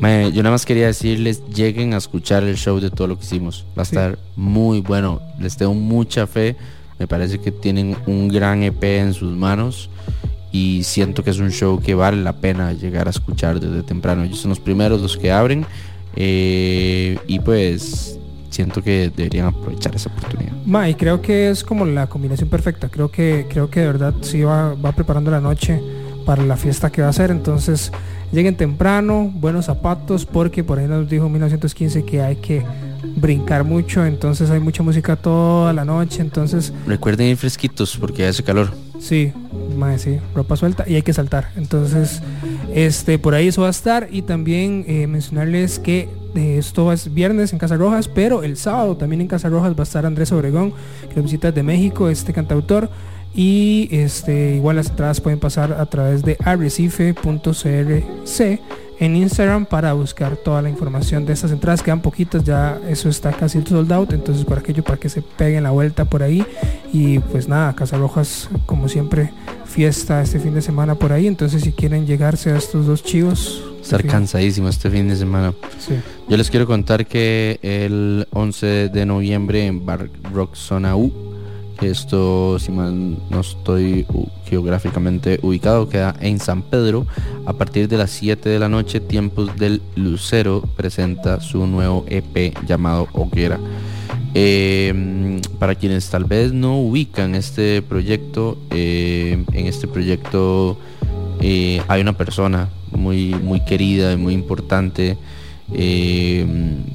Me- 0.00 0.30
yo 0.32 0.42
nada 0.42 0.52
más 0.54 0.66
quería 0.66 0.86
decirles, 0.86 1.42
lleguen 1.54 1.94
a 1.94 1.96
escuchar 1.98 2.42
el 2.44 2.56
show 2.56 2.80
de 2.80 2.90
todo 2.90 3.06
lo 3.08 3.18
que 3.18 3.24
hicimos. 3.24 3.64
Va 3.78 3.82
a 3.82 3.84
Sí. 3.86 3.94
estar 3.96 4.18
muy 4.36 4.80
bueno. 4.80 5.20
Les 5.38 5.56
tengo 5.56 5.72
mucha 5.72 6.26
fe. 6.26 6.56
Me 6.98 7.06
parece 7.06 7.38
que 7.38 7.50
tienen 7.50 7.96
un 8.06 8.28
gran 8.28 8.62
EP 8.62 8.98
en 8.98 9.14
sus 9.14 9.34
manos. 9.34 9.88
Y 10.56 10.84
siento 10.84 11.24
que 11.24 11.30
es 11.30 11.40
un 11.40 11.50
show 11.50 11.80
que 11.80 11.96
vale 11.96 12.22
la 12.22 12.32
pena 12.34 12.72
llegar 12.72 13.08
a 13.08 13.10
escuchar 13.10 13.58
desde 13.58 13.82
temprano. 13.82 14.22
Ellos 14.22 14.38
son 14.38 14.50
los 14.50 14.60
primeros 14.60 15.00
los 15.02 15.16
que 15.16 15.32
abren. 15.32 15.66
eh, 16.14 17.18
y 17.26 17.40
pues 17.40 18.18
siento 18.50 18.80
que 18.80 19.10
deberían 19.16 19.46
aprovechar 19.48 19.96
esa 19.96 20.10
oportunidad. 20.10 20.52
Ma, 20.64 20.88
y 20.88 20.94
creo 20.94 21.20
que 21.20 21.50
es 21.50 21.64
como 21.64 21.84
la 21.84 22.06
combinación 22.06 22.48
perfecta. 22.48 22.88
Creo 22.88 23.10
que, 23.10 23.46
creo 23.50 23.68
que 23.68 23.80
de 23.80 23.86
verdad 23.86 24.14
sí 24.20 24.42
va, 24.42 24.74
va 24.74 24.92
preparando 24.92 25.32
la 25.32 25.40
noche 25.40 25.80
para 26.24 26.44
la 26.44 26.56
fiesta 26.56 26.92
que 26.92 27.02
va 27.02 27.08
a 27.08 27.12
ser. 27.12 27.32
Entonces, 27.32 27.90
lleguen 28.30 28.56
temprano, 28.56 29.32
buenos 29.34 29.64
zapatos, 29.64 30.24
porque 30.24 30.62
por 30.62 30.78
ahí 30.78 30.86
nos 30.86 31.08
dijo 31.10 31.28
1915 31.28 32.04
que 32.04 32.22
hay 32.22 32.36
que 32.36 32.64
brincar 33.16 33.64
mucho. 33.64 34.04
Entonces 34.06 34.50
hay 34.50 34.60
mucha 34.60 34.84
música 34.84 35.16
toda 35.16 35.72
la 35.72 35.84
noche. 35.84 36.20
Entonces, 36.22 36.72
Recuerden 36.86 37.26
ir 37.26 37.36
fresquitos 37.36 37.96
porque 37.96 38.24
hace 38.24 38.44
calor. 38.44 38.70
Sí, 39.04 39.32
mae, 39.76 39.98
sí, 39.98 40.18
ropa 40.34 40.56
suelta 40.56 40.84
y 40.86 40.94
hay 40.94 41.02
que 41.02 41.12
saltar. 41.12 41.50
Entonces, 41.56 42.22
este, 42.72 43.18
por 43.18 43.34
ahí 43.34 43.48
eso 43.48 43.62
va 43.62 43.68
a 43.68 43.70
estar 43.70 44.08
y 44.10 44.22
también 44.22 44.84
eh, 44.88 45.06
mencionarles 45.06 45.78
que 45.78 46.08
eh, 46.34 46.56
esto 46.58 46.92
es 46.92 47.12
viernes 47.12 47.52
en 47.52 47.58
Casa 47.58 47.76
Rojas, 47.76 48.08
pero 48.08 48.42
el 48.42 48.56
sábado 48.56 48.96
también 48.96 49.20
en 49.20 49.28
Casa 49.28 49.48
Rojas 49.48 49.74
va 49.74 49.80
a 49.80 49.82
estar 49.82 50.06
Andrés 50.06 50.32
Obregón, 50.32 50.72
que 51.08 51.16
nos 51.16 51.24
visita 51.24 51.52
de 51.52 51.62
México, 51.62 52.08
este 52.08 52.32
cantautor. 52.32 52.90
Y 53.36 53.88
este, 53.90 54.54
igual 54.54 54.76
las 54.76 54.90
entradas 54.90 55.20
pueden 55.20 55.40
pasar 55.40 55.72
a 55.72 55.84
través 55.86 56.22
de 56.22 56.36
arrecife.crc 56.44 58.60
en 59.00 59.16
Instagram 59.16 59.66
para 59.66 59.92
buscar 59.92 60.36
toda 60.36 60.62
la 60.62 60.70
información 60.70 61.26
de 61.26 61.32
estas 61.32 61.50
entradas. 61.50 61.82
Quedan 61.82 62.00
poquitas, 62.00 62.44
ya 62.44 62.78
eso 62.88 63.08
está 63.08 63.32
casi 63.32 63.60
sold 63.62 63.92
out. 63.92 64.12
Entonces, 64.12 64.44
por 64.44 64.58
aquello, 64.58 64.82
para 64.84 64.98
que 64.98 65.08
se 65.08 65.22
peguen 65.22 65.62
la 65.64 65.70
vuelta 65.70 66.04
por 66.04 66.22
ahí. 66.22 66.44
Y 66.92 67.18
pues 67.18 67.48
nada, 67.48 67.74
Casa 67.74 67.96
Rojas, 67.98 68.48
como 68.66 68.88
siempre, 68.88 69.32
fiesta 69.64 70.22
este 70.22 70.38
fin 70.38 70.54
de 70.54 70.62
semana 70.62 70.94
por 70.94 71.12
ahí. 71.12 71.26
Entonces, 71.26 71.62
si 71.62 71.72
quieren 71.72 72.06
llegarse 72.06 72.50
a 72.52 72.56
estos 72.56 72.86
dos 72.86 73.02
chivos, 73.02 73.62
Estar 73.82 74.00
fin- 74.02 74.10
cansadísimo 74.10 74.68
este 74.68 74.88
fin 74.90 75.08
de 75.08 75.16
semana. 75.16 75.52
Sí. 75.78 75.94
Yo 76.28 76.36
les 76.36 76.50
quiero 76.50 76.66
contar 76.66 77.06
que 77.06 77.58
el 77.62 78.26
11 78.30 78.88
de 78.88 79.06
noviembre 79.06 79.66
en 79.66 79.84
Bar 79.84 80.08
Rock 80.32 80.54
Zona 80.54 80.96
U, 80.96 81.12
esto, 81.90 82.58
si 82.58 82.72
mal 82.72 83.16
no 83.30 83.40
estoy 83.40 84.06
geográficamente 84.46 85.38
ubicado, 85.42 85.88
queda 85.88 86.14
en 86.20 86.38
San 86.38 86.62
Pedro, 86.62 87.06
a 87.46 87.52
partir 87.52 87.88
de 87.88 87.98
las 87.98 88.10
7 88.10 88.48
de 88.48 88.58
la 88.58 88.68
noche, 88.68 89.00
Tiempos 89.00 89.56
del 89.56 89.82
Lucero 89.96 90.62
presenta 90.76 91.40
su 91.40 91.66
nuevo 91.66 92.04
EP 92.08 92.54
llamado 92.66 93.08
Hoguera. 93.12 93.58
Eh, 94.34 95.40
para 95.58 95.76
quienes 95.76 96.10
tal 96.10 96.24
vez 96.24 96.52
no 96.52 96.80
ubican 96.80 97.34
este 97.34 97.82
proyecto, 97.82 98.58
eh, 98.70 99.44
en 99.52 99.66
este 99.66 99.86
proyecto 99.86 100.76
eh, 101.40 101.82
hay 101.88 102.00
una 102.00 102.14
persona 102.14 102.68
muy, 102.90 103.34
muy 103.34 103.60
querida 103.64 104.12
y 104.12 104.16
muy 104.16 104.34
importante 104.34 105.16
eh, 105.72 106.46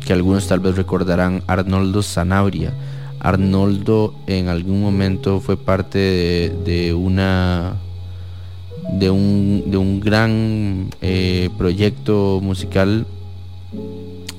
que 0.05 0.13
algunos 0.13 0.47
tal 0.47 0.59
vez 0.59 0.75
recordarán, 0.75 1.43
Arnoldo 1.47 2.01
Sanabria. 2.01 2.73
Arnoldo 3.19 4.13
en 4.27 4.47
algún 4.47 4.81
momento 4.81 5.39
fue 5.39 5.57
parte 5.57 6.53
de, 6.65 6.93
una 6.93 7.75
de 8.93 9.09
un, 9.09 9.63
de 9.67 9.77
un 9.77 9.99
gran 9.99 10.89
eh, 11.01 11.49
proyecto 11.57 12.39
musical 12.41 13.05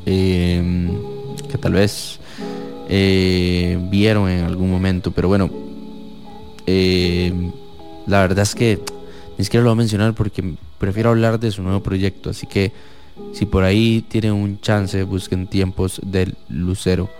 eh, 0.06 0.88
que 1.50 1.58
tal 1.58 1.74
vez 1.74 2.20
eh, 2.88 3.78
vieron 3.90 4.28
en 4.28 4.44
algún 4.44 4.70
momento, 4.70 5.12
pero 5.12 5.28
bueno, 5.28 5.50
eh, 6.66 7.32
la 8.06 8.20
verdad 8.22 8.42
es 8.42 8.54
que 8.54 8.80
ni 9.38 9.44
siquiera 9.44 9.62
lo 9.62 9.70
voy 9.70 9.74
a 9.74 9.82
mencionar 9.82 10.14
porque 10.14 10.54
prefiero 10.78 11.10
hablar 11.10 11.38
de 11.38 11.50
su 11.50 11.62
nuevo 11.62 11.82
proyecto, 11.82 12.30
así 12.30 12.46
que 12.46 12.72
si 13.32 13.46
por 13.46 13.62
ahí 13.62 14.04
tienen 14.08 14.32
un 14.32 14.60
chance, 14.60 15.02
busquen 15.04 15.46
tiempos 15.46 16.00
del 16.04 16.36
Lucero 16.48 17.10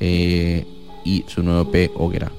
eh, 0.00 0.66
y 1.04 1.24
su 1.26 1.42
nuevo 1.42 1.70
P 1.70 1.90
Hoguera. 1.94 2.30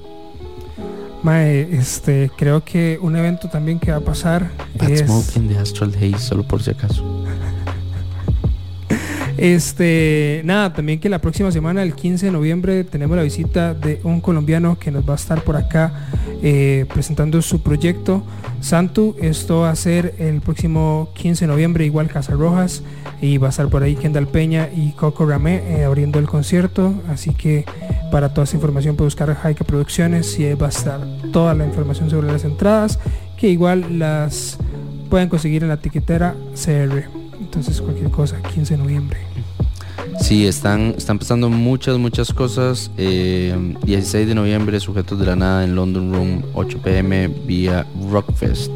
Mae, 1.22 1.68
este, 1.72 2.30
creo 2.36 2.62
que 2.64 2.98
un 3.00 3.16
evento 3.16 3.48
también 3.48 3.78
que 3.78 3.90
va 3.90 3.96
a 3.96 4.00
pasar 4.00 4.50
Bad 4.78 4.90
es 4.90 5.00
Smoking 5.00 5.48
de 5.48 5.56
Astral 5.56 5.94
Haze, 5.94 6.18
solo 6.18 6.42
por 6.42 6.62
si 6.62 6.70
acaso. 6.70 7.24
Este, 9.36 10.42
nada, 10.44 10.72
también 10.72 11.00
que 11.00 11.08
la 11.08 11.18
próxima 11.18 11.50
semana, 11.50 11.82
el 11.82 11.96
15 11.96 12.26
de 12.26 12.32
noviembre, 12.32 12.84
tenemos 12.84 13.16
la 13.16 13.24
visita 13.24 13.74
de 13.74 14.00
un 14.04 14.20
colombiano 14.20 14.78
que 14.78 14.92
nos 14.92 15.06
va 15.06 15.14
a 15.14 15.16
estar 15.16 15.42
por 15.42 15.56
acá 15.56 16.08
eh, 16.40 16.86
presentando 16.94 17.42
su 17.42 17.60
proyecto 17.60 18.22
Santu. 18.64 19.14
Esto 19.20 19.60
va 19.60 19.70
a 19.70 19.76
ser 19.76 20.14
el 20.18 20.40
próximo 20.40 21.10
15 21.14 21.44
de 21.44 21.52
noviembre, 21.52 21.84
igual 21.84 22.08
Casa 22.08 22.32
Rojas, 22.32 22.82
y 23.20 23.38
va 23.38 23.48
a 23.48 23.50
estar 23.50 23.68
por 23.68 23.82
ahí 23.82 23.94
Kendall 23.94 24.26
Peña 24.26 24.70
y 24.74 24.92
Coco 24.92 25.26
Ramé 25.26 25.62
eh, 25.68 25.84
abriendo 25.84 26.18
el 26.18 26.26
concierto. 26.26 26.94
Así 27.08 27.34
que 27.34 27.64
para 28.10 28.30
toda 28.30 28.44
esa 28.44 28.56
información 28.56 28.96
puede 28.96 29.06
buscar 29.06 29.32
Jaika 29.34 29.64
Producciones 29.64 30.38
y 30.38 30.52
va 30.54 30.66
a 30.66 30.70
estar 30.70 31.00
toda 31.32 31.54
la 31.54 31.66
información 31.66 32.08
sobre 32.08 32.32
las 32.32 32.44
entradas, 32.44 32.98
que 33.36 33.48
igual 33.48 33.98
las 33.98 34.58
pueden 35.10 35.28
conseguir 35.28 35.62
en 35.62 35.68
la 35.68 35.76
tiquetera 35.76 36.34
CR. 36.54 37.04
Entonces 37.38 37.80
cualquier 37.80 38.10
cosa, 38.10 38.40
15 38.42 38.76
de 38.76 38.82
noviembre. 38.82 39.43
Sí, 40.20 40.46
están, 40.46 40.94
están 40.96 41.18
pasando 41.18 41.50
muchas, 41.50 41.98
muchas 41.98 42.32
cosas. 42.32 42.90
Eh, 42.96 43.54
16 43.84 44.26
de 44.26 44.34
noviembre, 44.34 44.80
Sujetos 44.80 45.18
de 45.18 45.26
la 45.26 45.36
Nada 45.36 45.64
en 45.64 45.74
London 45.74 46.12
Room, 46.12 46.42
8 46.54 46.78
pm 46.82 47.28
vía 47.46 47.86
Rockfest. 48.10 48.70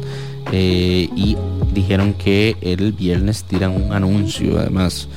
Eh, 0.51 1.09
y 1.15 1.37
dijeron 1.73 2.13
que 2.13 2.55
el 2.61 2.91
viernes 2.93 3.43
tiran 3.43 3.71
un 3.71 3.93
anuncio, 3.93 4.59
además. 4.59 5.07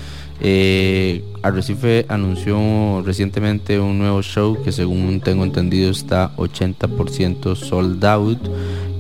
Eh, 0.41 1.23
Arrecife 1.43 2.05
anunció 2.09 3.03
recientemente 3.05 3.79
un 3.79 3.99
nuevo 3.99 4.23
show 4.23 4.61
que 4.63 4.73
según 4.73 5.21
tengo 5.21 5.45
entendido 5.45 5.91
está 5.91 6.35
80% 6.37 7.55
sold 7.55 8.05
out, 8.05 8.39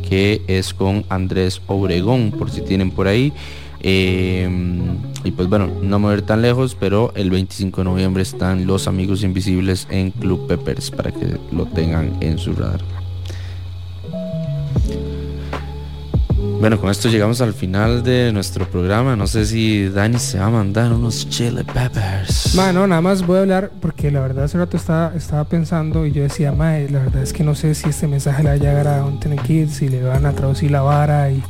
que 0.08 0.42
es 0.46 0.72
con 0.72 1.04
Andrés 1.08 1.60
Obregón, 1.66 2.30
por 2.30 2.50
si 2.50 2.60
tienen 2.60 2.90
por 2.90 3.08
ahí. 3.08 3.32
Eh, 3.82 4.48
y 5.24 5.30
pues 5.32 5.48
bueno, 5.48 5.68
no 5.82 5.98
me 5.98 6.06
voy 6.06 6.14
a 6.14 6.18
ir 6.18 6.22
tan 6.22 6.42
lejos, 6.42 6.76
pero 6.78 7.12
el 7.14 7.30
25 7.30 7.80
de 7.80 7.84
noviembre 7.84 8.22
están 8.22 8.66
Los 8.66 8.88
Amigos 8.88 9.22
Invisibles 9.22 9.86
en 9.90 10.10
Club 10.10 10.46
Peppers 10.46 10.90
para 10.90 11.10
que 11.10 11.38
lo 11.52 11.66
tengan 11.66 12.16
en 12.20 12.38
su 12.38 12.54
radar. 12.54 12.80
Bueno, 16.62 16.80
con 16.80 16.90
esto 16.90 17.08
llegamos 17.08 17.40
al 17.40 17.54
final 17.54 18.04
de 18.04 18.32
nuestro 18.32 18.68
programa. 18.68 19.16
No 19.16 19.26
sé 19.26 19.46
si 19.46 19.88
Dani 19.88 20.20
se 20.20 20.38
va 20.38 20.46
a 20.46 20.50
mandar 20.50 20.92
unos 20.92 21.28
chili 21.28 21.64
peppers. 21.64 22.54
Mano, 22.54 22.86
nada 22.86 23.00
más 23.00 23.26
voy 23.26 23.38
a 23.38 23.40
hablar 23.40 23.72
porque 23.80 24.12
la 24.12 24.20
verdad 24.20 24.44
hace 24.44 24.58
rato 24.58 24.76
estaba, 24.76 25.12
estaba 25.16 25.42
pensando 25.44 26.06
y 26.06 26.12
yo 26.12 26.22
decía, 26.22 26.52
mae, 26.52 26.88
la 26.88 27.00
verdad 27.00 27.22
es 27.22 27.32
que 27.32 27.42
no 27.42 27.56
sé 27.56 27.74
si 27.74 27.88
este 27.88 28.06
mensaje 28.06 28.44
le 28.44 28.50
va 28.50 28.54
a 28.54 28.58
llegar 28.58 28.86
a 28.86 29.04
Hunting 29.04 29.36
Kids, 29.38 29.72
si 29.74 29.88
le 29.88 30.04
van 30.04 30.24
a 30.24 30.34
traducir 30.34 30.70
la 30.70 30.82
vara 30.82 31.32
y, 31.32 31.42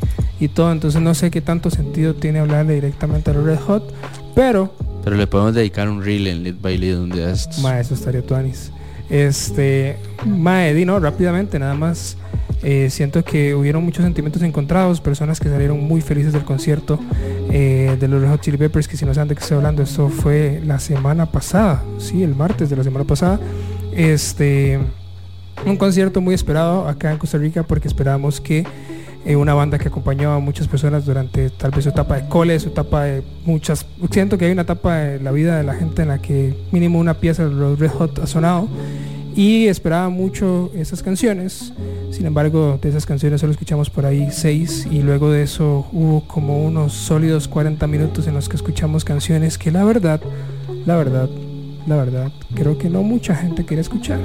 y 0.42 0.48
todo. 0.48 0.72
Entonces 0.72 1.00
no 1.00 1.14
sé 1.14 1.30
qué 1.30 1.40
tanto 1.40 1.70
sentido 1.70 2.14
tiene 2.14 2.40
hablarle 2.40 2.74
directamente 2.74 3.30
a 3.30 3.34
los 3.34 3.44
Red 3.44 3.60
Hot, 3.60 3.94
pero 4.34 4.74
Pero 5.04 5.16
le 5.16 5.26
podemos 5.26 5.54
dedicar 5.54 5.88
un 5.88 6.02
reel 6.02 6.26
en 6.26 6.42
Lead 6.42 6.56
by 6.60 6.78
Lead 6.78 6.98
un 6.98 7.10
día 7.10 7.26
de 7.28 7.32
estos. 7.32 7.58
Mae, 7.60 7.80
eso 7.80 7.94
estaría 7.94 8.22
tuanis. 8.22 8.70
Este, 9.10 9.96
Mae, 10.24 10.74
di, 10.74 10.84
no, 10.84 10.98
rápidamente, 11.00 11.58
nada 11.58 11.74
más. 11.74 12.16
eh, 12.62 12.88
siento 12.90 13.24
que 13.24 13.54
hubieron 13.56 13.84
muchos 13.84 14.04
sentimientos 14.04 14.40
encontrados, 14.42 15.00
personas 15.00 15.40
que 15.40 15.48
salieron 15.48 15.80
muy 15.82 16.00
felices 16.00 16.32
del 16.32 16.44
concierto 16.44 16.98
eh, 17.50 17.96
de 17.98 18.08
los 18.08 18.22
Red 18.22 18.30
Hot 18.30 18.40
Chili 18.40 18.56
Peppers, 18.56 18.86
que 18.86 18.96
si 18.96 19.04
no 19.04 19.12
saben 19.12 19.28
de 19.28 19.34
qué 19.34 19.42
estoy 19.42 19.56
hablando, 19.56 19.82
esto 19.82 20.08
fue 20.08 20.60
la 20.64 20.78
semana 20.78 21.26
pasada, 21.26 21.82
sí, 21.98 22.22
el 22.22 22.34
martes 22.36 22.70
de 22.70 22.76
la 22.76 22.84
semana 22.84 23.04
pasada. 23.04 23.40
Este, 23.94 24.78
un 25.66 25.76
concierto 25.76 26.20
muy 26.20 26.34
esperado 26.34 26.88
acá 26.88 27.10
en 27.10 27.18
Costa 27.18 27.36
Rica 27.38 27.64
porque 27.64 27.88
esperábamos 27.88 28.40
que 28.40 28.64
una 29.24 29.54
banda 29.54 29.78
que 29.78 29.88
acompañó 29.88 30.32
a 30.32 30.38
muchas 30.40 30.68
personas 30.68 31.04
durante 31.04 31.50
tal 31.50 31.70
vez 31.70 31.84
su 31.84 31.90
etapa 31.90 32.16
de 32.16 32.28
cole, 32.28 32.58
su 32.58 32.68
etapa 32.68 33.04
de 33.04 33.22
muchas... 33.44 33.86
Siento 34.10 34.36
que 34.36 34.46
hay 34.46 34.52
una 34.52 34.62
etapa 34.62 34.96
de 34.96 35.20
la 35.20 35.30
vida 35.30 35.56
de 35.56 35.62
la 35.62 35.74
gente 35.74 36.02
en 36.02 36.08
la 36.08 36.18
que 36.20 36.54
mínimo 36.72 36.98
una 36.98 37.14
pieza 37.14 37.44
de 37.44 37.54
los 37.54 37.78
Red 37.78 37.90
Hot 37.90 38.18
ha 38.18 38.26
sonado 38.26 38.68
y 39.34 39.66
esperaba 39.66 40.08
mucho 40.08 40.70
esas 40.74 41.02
canciones. 41.02 41.72
Sin 42.10 42.26
embargo, 42.26 42.78
de 42.82 42.88
esas 42.88 43.06
canciones 43.06 43.40
solo 43.40 43.52
escuchamos 43.52 43.90
por 43.90 44.06
ahí 44.06 44.28
seis 44.30 44.86
y 44.90 45.02
luego 45.02 45.30
de 45.30 45.42
eso 45.42 45.86
hubo 45.92 46.26
como 46.26 46.64
unos 46.64 46.92
sólidos 46.92 47.48
40 47.48 47.86
minutos 47.86 48.26
en 48.26 48.34
los 48.34 48.48
que 48.48 48.56
escuchamos 48.56 49.04
canciones 49.04 49.56
que 49.56 49.70
la 49.70 49.84
verdad, 49.84 50.20
la 50.84 50.96
verdad, 50.96 51.30
la 51.86 51.96
verdad, 51.96 52.32
creo 52.54 52.76
que 52.78 52.90
no 52.90 53.02
mucha 53.02 53.34
gente 53.34 53.64
quiere 53.64 53.80
escuchar. 53.80 54.20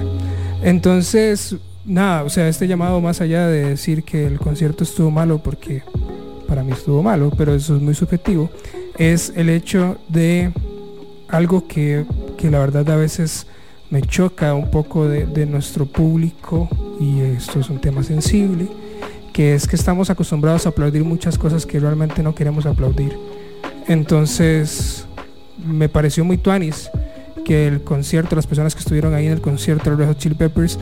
Entonces, 0.64 1.56
nada, 1.88 2.24
o 2.24 2.30
sea, 2.30 2.48
este 2.48 2.68
llamado 2.68 3.02
más 3.02 3.22
allá 3.22 3.48
de 3.48 3.70
decir 3.70 4.04
que 4.04 4.28
el 4.28 4.38
concierto 4.38 4.84
estuvo 4.84 5.10
malo, 5.10 5.40
porque 5.40 5.82
para 6.48 6.64
mí 6.64 6.74
estuvo 6.74 7.02
malo, 7.02 7.32
pero 7.36 7.56
eso 7.56 7.76
es 7.76 7.82
muy 7.82 7.96
subjetivo, 7.96 8.52
es 8.98 9.34
el 9.36 9.50
hecho 9.50 9.98
de 10.10 10.52
algo 11.30 11.68
que, 11.68 12.06
que 12.38 12.52
la 12.52 12.60
verdad 12.60 12.90
a 12.92 12.96
veces 12.96 13.48
me 13.90 14.02
choca 14.02 14.54
un 14.54 14.70
poco 14.70 15.08
de, 15.08 15.26
de 15.26 15.46
nuestro 15.46 15.86
público, 15.86 16.70
y 17.00 17.22
esto 17.22 17.60
es 17.60 17.70
un 17.70 17.80
tema 17.80 18.04
sensible, 18.04 18.68
que 19.34 19.56
es 19.56 19.68
que 19.68 19.76
estamos 19.76 20.10
acostumbrados 20.10 20.66
a 20.66 20.70
aplaudir 20.70 21.04
muchas 21.04 21.38
cosas 21.38 21.66
que 21.66 21.80
realmente 21.80 22.22
no 22.22 22.36
queremos 22.36 22.66
aplaudir. 22.66 23.18
Entonces, 23.88 25.06
me 25.66 25.88
pareció 25.88 26.26
muy 26.26 26.38
tuanis 26.38 26.90
que 27.46 27.68
el 27.68 27.82
concierto, 27.84 28.36
las 28.36 28.48
personas 28.48 28.76
que 28.76 28.80
estuvieron 28.80 29.14
ahí 29.14 29.28
en 29.28 29.34
el 29.34 29.42
concierto 29.42 29.90
de 29.90 29.96
Red 29.96 30.08
Hot 30.08 30.18
Chili 30.18 30.36
Peppers, 30.36 30.78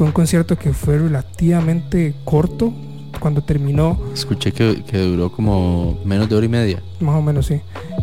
fue 0.00 0.06
un 0.06 0.14
concierto 0.14 0.56
que 0.56 0.72
fue 0.72 0.96
relativamente 0.96 2.14
corto 2.24 2.72
cuando 3.18 3.42
terminó, 3.42 4.00
Escuché 4.14 4.50
que, 4.50 4.82
que 4.82 4.96
duró 4.96 5.30
como 5.30 5.98
menos 6.06 6.26
de 6.26 6.36
hora 6.36 6.46
y 6.46 6.48
media. 6.48 6.82
más 7.00 7.16
o 7.16 7.20
menos 7.20 7.44
sí, 7.44 7.60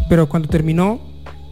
pero 0.08 0.30
cuando 0.30 0.48
terminó, 0.48 1.00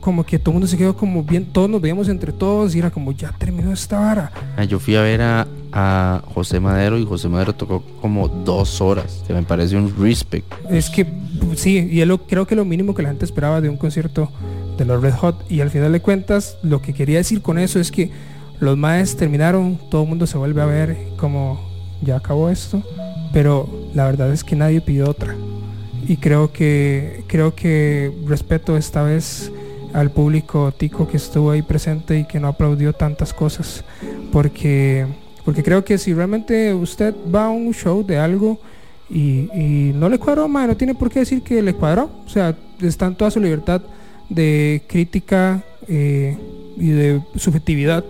como 0.02 0.24
que 0.24 0.38
todo 0.38 0.52
el 0.52 0.54
mundo 0.58 0.68
se 0.68 0.78
quedó 0.78 0.96
como 0.96 1.24
bien, 1.24 1.46
todos 1.48 1.68
nos 1.68 1.82
veíamos 1.82 2.10
entre 2.10 2.32
todos 2.32 2.76
y 2.76 2.78
era 2.78 2.92
como 2.92 3.12
ya 3.12 3.32
terminó 3.40 3.74
esta 3.74 4.00
vara. 4.00 4.32
Ah, 4.56 4.66
Yo 4.66 4.78
fui 4.78 4.96
a 4.96 5.02
ver 5.02 5.24
a, 5.24 5.48
a 5.74 6.22
José 6.36 6.60
Madero 6.60 7.00
y 7.00 7.06
José 7.08 7.28
Madero 7.28 7.54
tocó 7.56 7.82
como 8.00 8.28
dos 8.28 8.82
horas, 8.82 9.24
que 9.26 9.34
me 9.34 9.42
parece 9.42 9.76
un 9.76 9.96
respect. 10.00 10.46
Es 10.70 10.92
que 10.92 11.08
sí, 11.56 11.90
y 11.92 12.06
lo, 12.06 12.20
creo 12.28 12.46
que 12.46 12.56
lo 12.56 12.66
mínimo 12.66 12.94
que 12.94 13.02
la 13.02 13.10
gente 13.10 13.26
esperaba 13.26 13.62
de 13.62 13.70
un 13.70 13.78
concierto 13.78 14.30
de 14.78 14.86
los 14.86 15.02
Red 15.02 15.16
Hot. 15.16 15.44
Y 15.50 15.62
al 15.62 15.72
final 15.72 15.92
de 15.92 16.02
cuentas, 16.02 16.60
lo 16.62 16.84
que 16.84 16.94
quería 16.94 17.18
decir 17.18 17.42
con 17.42 17.58
eso 17.58 17.80
es 17.80 17.90
que 17.92 18.12
los 18.60 18.78
maes 18.78 19.16
terminaron, 19.16 19.80
todo 19.90 20.04
el 20.04 20.10
mundo 20.10 20.28
se 20.28 20.38
vuelve 20.38 20.62
a 20.62 20.66
ver 20.66 20.98
como 21.18 21.60
ya 22.02 22.18
acabó 22.18 22.50
esto, 22.50 22.84
pero 23.34 23.70
la 23.94 24.06
verdad 24.06 24.32
es 24.32 24.44
que 24.44 24.56
nadie 24.56 24.82
pidió 24.82 25.10
otra. 25.10 25.36
Y 26.08 26.18
creo 26.18 26.52
que 26.52 27.24
creo 27.28 27.56
que 27.56 28.12
respeto 28.28 28.78
esta 28.78 29.04
vez 29.04 29.52
al 29.94 30.12
público 30.12 30.72
tico 30.72 31.08
que 31.08 31.18
estuvo 31.18 31.52
ahí 31.52 31.62
presente 31.62 32.20
y 32.20 32.26
que 32.26 32.40
no 32.40 32.48
aplaudió 32.48 32.94
tantas 32.94 33.34
cosas, 33.34 33.84
porque 34.32 35.06
porque 35.46 35.62
creo 35.62 35.86
que 35.86 35.98
si 36.00 36.14
realmente 36.14 36.74
usted 36.74 37.14
va 37.34 37.46
a 37.46 37.50
un 37.50 37.72
show 37.74 38.04
de 38.04 38.18
algo 38.18 38.60
y, 39.08 39.92
no 39.94 40.10
le 40.10 40.18
cuadró, 40.18 40.48
mae, 40.48 40.68
no 40.68 40.76
tiene 40.76 40.96
por 40.96 41.12
qué 41.12 41.20
decir 41.20 41.44
que 41.44 41.62
le 41.62 41.76
cuadró. 41.76 42.10
O 42.26 42.30
sea, 42.30 42.56
está 42.82 43.06
en 43.06 43.16
toda 43.16 43.30
su 43.30 43.40
libertad 43.40 43.84
de 44.28 44.82
crítica 44.88 45.64
eh, 45.88 46.36
y 46.78 46.90
de 46.90 47.22
subjetividad 47.36 48.04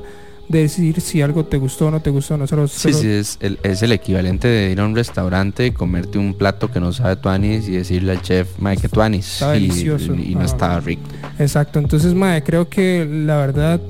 de 0.48 0.60
decir 0.60 1.02
si 1.02 1.22
algo 1.22 1.44
te 1.46 1.58
gustó 1.58 1.88
o 1.88 1.92
no 1.92 2.00
te 2.02 2.10
gustó. 2.12 2.38
Nosotros 2.38 2.72
Sí, 2.72 2.92
solo- 2.92 2.98
sí, 3.02 3.08
es 3.10 3.38
el, 3.42 3.60
es 3.64 3.82
el 3.82 3.92
equivalente 3.92 4.48
de 4.48 4.72
ir 4.72 4.80
a 4.80 4.86
un 4.86 4.96
restaurante, 4.96 5.74
comerte 5.74 6.18
un 6.20 6.34
plato 6.36 6.72
que 6.72 6.80
no 6.80 6.94
sabe 6.94 7.16
tuanis 7.16 7.68
y 7.68 7.72
decirle 7.72 8.12
al 8.12 8.22
chef, 8.22 8.60
mae, 8.60 8.78
que 8.78 8.88
tuanis. 8.90 9.42
Y, 9.42 9.46
delicioso. 9.54 10.14
y 10.14 10.36
no 10.36 10.42
Ah. 10.42 10.46
estaba 10.46 10.80
rico. 10.80 11.02
Exacto, 11.40 11.80
entonces 11.80 12.14
mae, 12.14 12.44
creo 12.44 12.70
que 12.70 13.08
la 13.10 13.38
verdad, 13.38 13.82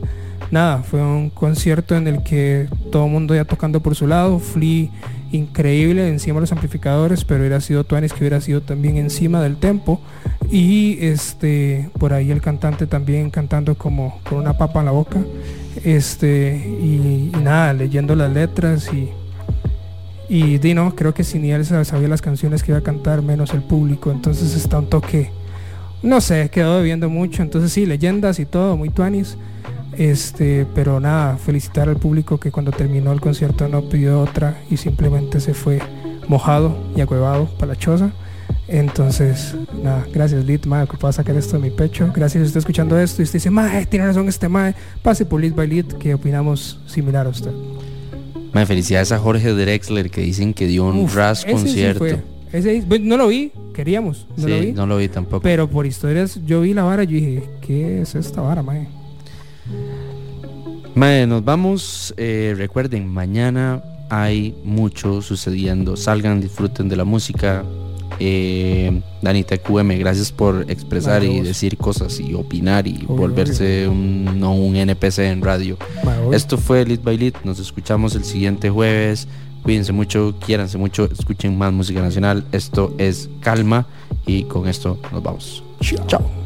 nada, 0.51 0.83
fue 0.83 1.01
un 1.01 1.29
concierto 1.29 1.95
en 1.95 2.07
el 2.07 2.23
que 2.23 2.67
todo 2.91 3.05
el 3.05 3.11
mundo 3.11 3.35
ya 3.35 3.43
tocando 3.45 3.81
por 3.81 3.95
su 3.95 4.07
lado, 4.07 4.39
Flea 4.39 4.87
increíble 5.31 6.07
encima 6.07 6.35
de 6.35 6.41
los 6.41 6.51
amplificadores, 6.51 7.25
pero 7.25 7.41
hubiera 7.41 7.59
sido 7.61 7.83
Tuanis 7.83 8.13
que 8.13 8.19
hubiera 8.19 8.41
sido 8.41 8.61
también 8.61 8.97
encima 8.97 9.41
del 9.41 9.57
tempo. 9.57 9.99
Y 10.51 10.97
este 11.01 11.89
por 11.99 12.13
ahí 12.13 12.31
el 12.31 12.41
cantante 12.41 12.87
también 12.87 13.29
cantando 13.31 13.75
como 13.75 14.19
con 14.29 14.37
una 14.39 14.57
papa 14.57 14.79
en 14.79 14.85
la 14.85 14.91
boca, 14.91 15.19
este 15.83 16.55
y, 16.81 17.31
nada, 17.41 17.73
leyendo 17.73 18.15
las 18.15 18.31
letras 18.31 18.89
y 18.93 19.09
y 20.27 20.57
di 20.57 20.73
no, 20.73 20.95
creo 20.95 21.13
que 21.13 21.23
si 21.23 21.37
ni 21.37 21.51
él 21.51 21.65
sa- 21.65 21.85
sabía 21.85 22.07
las 22.07 22.21
canciones 22.21 22.63
que 22.63 22.71
iba 22.71 22.79
a 22.79 22.83
cantar, 22.83 23.21
menos 23.21 23.53
el 23.53 23.61
público, 23.61 24.11
entonces 24.11 24.55
está 24.55 24.79
un 24.79 24.89
toque 24.89 25.29
no 26.01 26.21
sé, 26.21 26.49
quedó 26.51 26.77
bebiendo 26.77 27.09
mucho, 27.09 27.41
entonces 27.41 27.71
sí, 27.71 27.85
leyendas 27.87 28.39
y 28.39 28.45
todo, 28.45 28.77
muy 28.77 28.89
tuanis. 28.89 29.37
Este, 29.97 30.65
pero 30.75 30.99
nada, 30.99 31.37
felicitar 31.37 31.87
al 31.89 31.97
público 31.97 32.39
que 32.39 32.51
cuando 32.51 32.71
terminó 32.71 33.11
el 33.13 33.21
concierto 33.21 33.67
no 33.67 33.87
pidió 33.87 34.19
otra 34.21 34.61
y 34.69 34.77
simplemente 34.77 35.39
se 35.39 35.53
fue 35.53 35.79
mojado 36.27 36.75
y 36.95 37.01
agüevado 37.01 37.45
para 37.57 37.73
la 37.73 37.75
choza. 37.79 38.11
Entonces, 38.67 39.55
nada, 39.83 40.05
gracias 40.13 40.43
Lit, 40.43 40.65
mae, 40.65 40.85
pueda 40.87 41.11
sacar 41.13 41.35
esto 41.35 41.57
de 41.57 41.69
mi 41.69 41.69
pecho. 41.69 42.11
Gracias 42.13 42.51
si 42.51 42.57
escuchando 42.57 42.99
esto 42.99 43.21
y 43.21 43.23
usted 43.23 43.37
dice, 43.39 43.49
mae, 43.51 43.85
tiene 43.85 44.07
razón 44.07 44.27
este 44.27 44.49
mae, 44.49 44.73
pase 45.01 45.25
por 45.25 45.39
Lit 45.39 45.55
by 45.55 45.67
Lit, 45.67 45.93
que 45.93 46.13
opinamos 46.13 46.79
similar 46.87 47.27
a 47.27 47.29
usted. 47.29 47.51
Mae, 48.53 48.65
felicidades 48.65 49.11
a 49.11 49.19
Jorge 49.19 49.53
Drexler 49.53 50.09
que 50.09 50.21
dicen 50.21 50.53
que 50.53 50.67
dio 50.67 50.85
un 50.85 50.97
Uf, 51.01 51.15
ras 51.15 51.41
sí 51.41 51.51
concierto. 51.51 52.05
Ese- 52.51 52.83
bueno, 52.87 53.05
no 53.05 53.17
lo 53.17 53.27
vi, 53.27 53.51
queríamos, 53.73 54.27
no 54.37 54.45
Sí, 54.45 54.49
lo 54.49 54.59
vi. 54.59 54.71
no 54.71 54.87
lo 54.87 54.97
vi 54.97 55.09
tampoco. 55.09 55.41
Pero 55.41 55.69
por 55.69 55.85
historias, 55.85 56.39
yo 56.45 56.61
vi 56.61 56.73
la 56.73 56.83
vara 56.83 57.03
y 57.03 57.07
yo 57.07 57.13
dije, 57.13 57.43
¿qué 57.61 58.01
es 58.01 58.15
esta 58.15 58.41
vara, 58.41 58.63
mae? 58.63 58.87
Mae, 60.95 61.27
nos 61.27 61.43
vamos. 61.43 62.13
eh, 62.17 62.53
recuerden, 62.57 63.07
mañana 63.07 63.83
hay 64.09 64.55
mucho 64.63 65.21
sucediendo. 65.21 65.97
Salgan, 65.97 66.39
disfruten 66.41 66.87
de 66.89 66.95
la 66.95 67.03
música. 67.03 67.63
Eh, 68.19 69.01
Dani 69.21 69.43
TQM, 69.43 69.99
gracias 69.99 70.31
por 70.31 70.71
expresar 70.71 71.23
y 71.25 71.41
decir 71.41 71.75
cosas 71.77 72.17
y 72.21 72.33
opinar 72.33 72.87
y 72.87 73.03
Obvio, 73.07 73.07
volverse 73.17 73.89
un, 73.89 74.39
no 74.39 74.53
un 74.55 74.77
NPC 74.77 75.19
en 75.19 75.41
radio. 75.41 75.77
Esto 76.31 76.57
fue 76.57 76.85
Lit 76.85 77.03
by 77.03 77.17
Lit. 77.17 77.35
Nos 77.43 77.59
escuchamos 77.59 78.15
el 78.15 78.23
siguiente 78.23 78.69
jueves. 78.69 79.27
Cuídense 79.63 79.91
mucho, 79.91 80.35
quiéranse 80.45 80.77
mucho, 80.77 81.09
escuchen 81.11 81.57
más 81.57 81.73
música 81.73 81.99
nacional. 82.01 82.45
Esto 82.51 82.93
es 82.99 83.29
Calma 83.41 83.85
y 84.25 84.43
con 84.43 84.67
esto 84.69 84.97
nos 85.11 85.23
vamos. 85.23 85.63
Chao. 86.07 86.44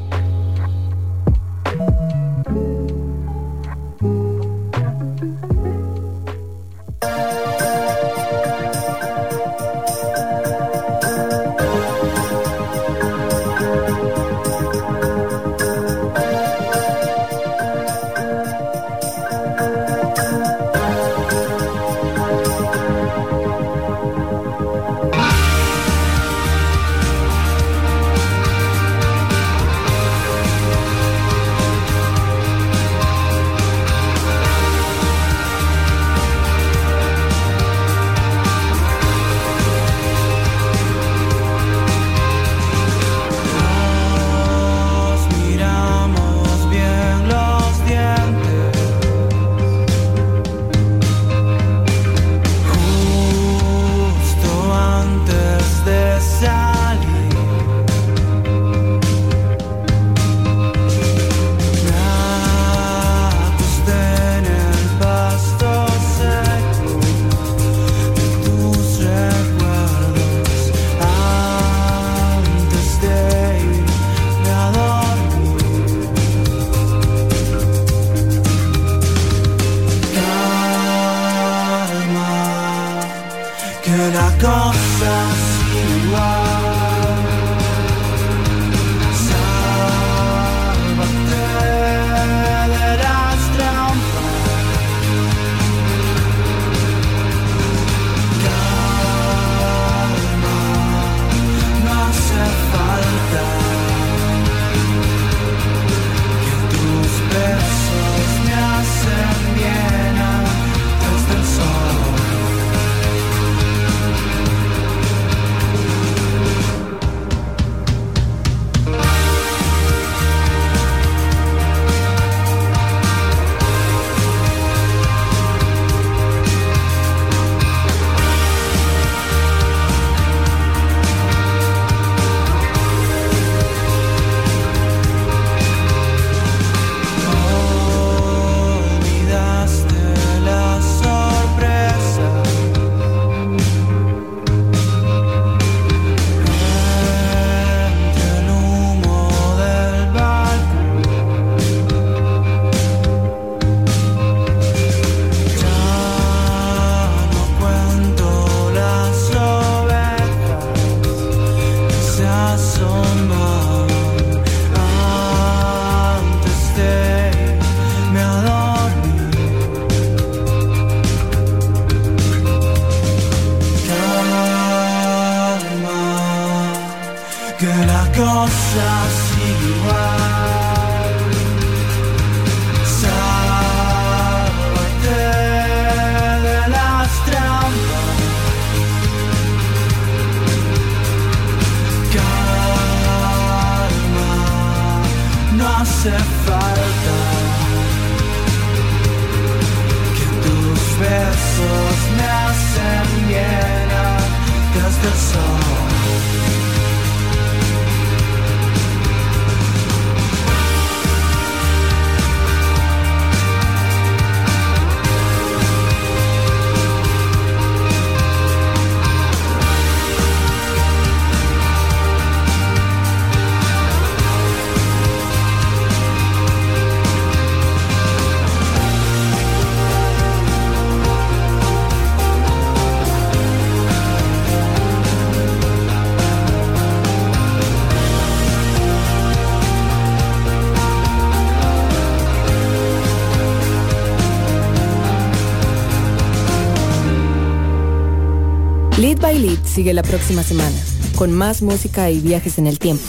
sigue 249.80 249.94
la 249.94 250.04
próxima 250.04 250.44
semana, 250.44 250.76
con 251.16 251.32
más 251.32 251.62
música 251.62 252.12
y 252.12 252.20
viajes 252.20 252.58
en 252.58 252.68
el 252.68 252.80
tiempo. 252.80 253.02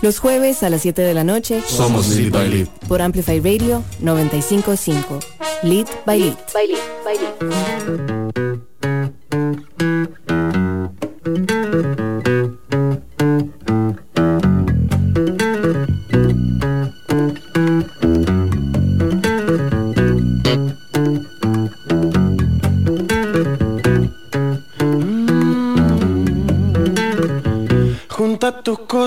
Los 0.00 0.20
jueves 0.20 0.62
a 0.62 0.70
las 0.70 0.82
7 0.82 1.02
de 1.02 1.12
la 1.12 1.24
noche 1.24 1.60
somos 1.66 2.06
Lead 2.10 2.30
by 2.30 2.48
Lead 2.48 2.68
por 2.86 3.02
Amplify 3.02 3.40
Radio 3.40 3.82
955. 3.98 5.18
Lead 5.64 5.88
by 6.06 6.20
Lead. 6.20 6.36
By 6.54 6.68
Lead, 6.68 6.78
by 7.04 7.48
Lead. 7.48 7.75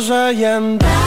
zijn. 0.09 0.37
jem 0.37 0.98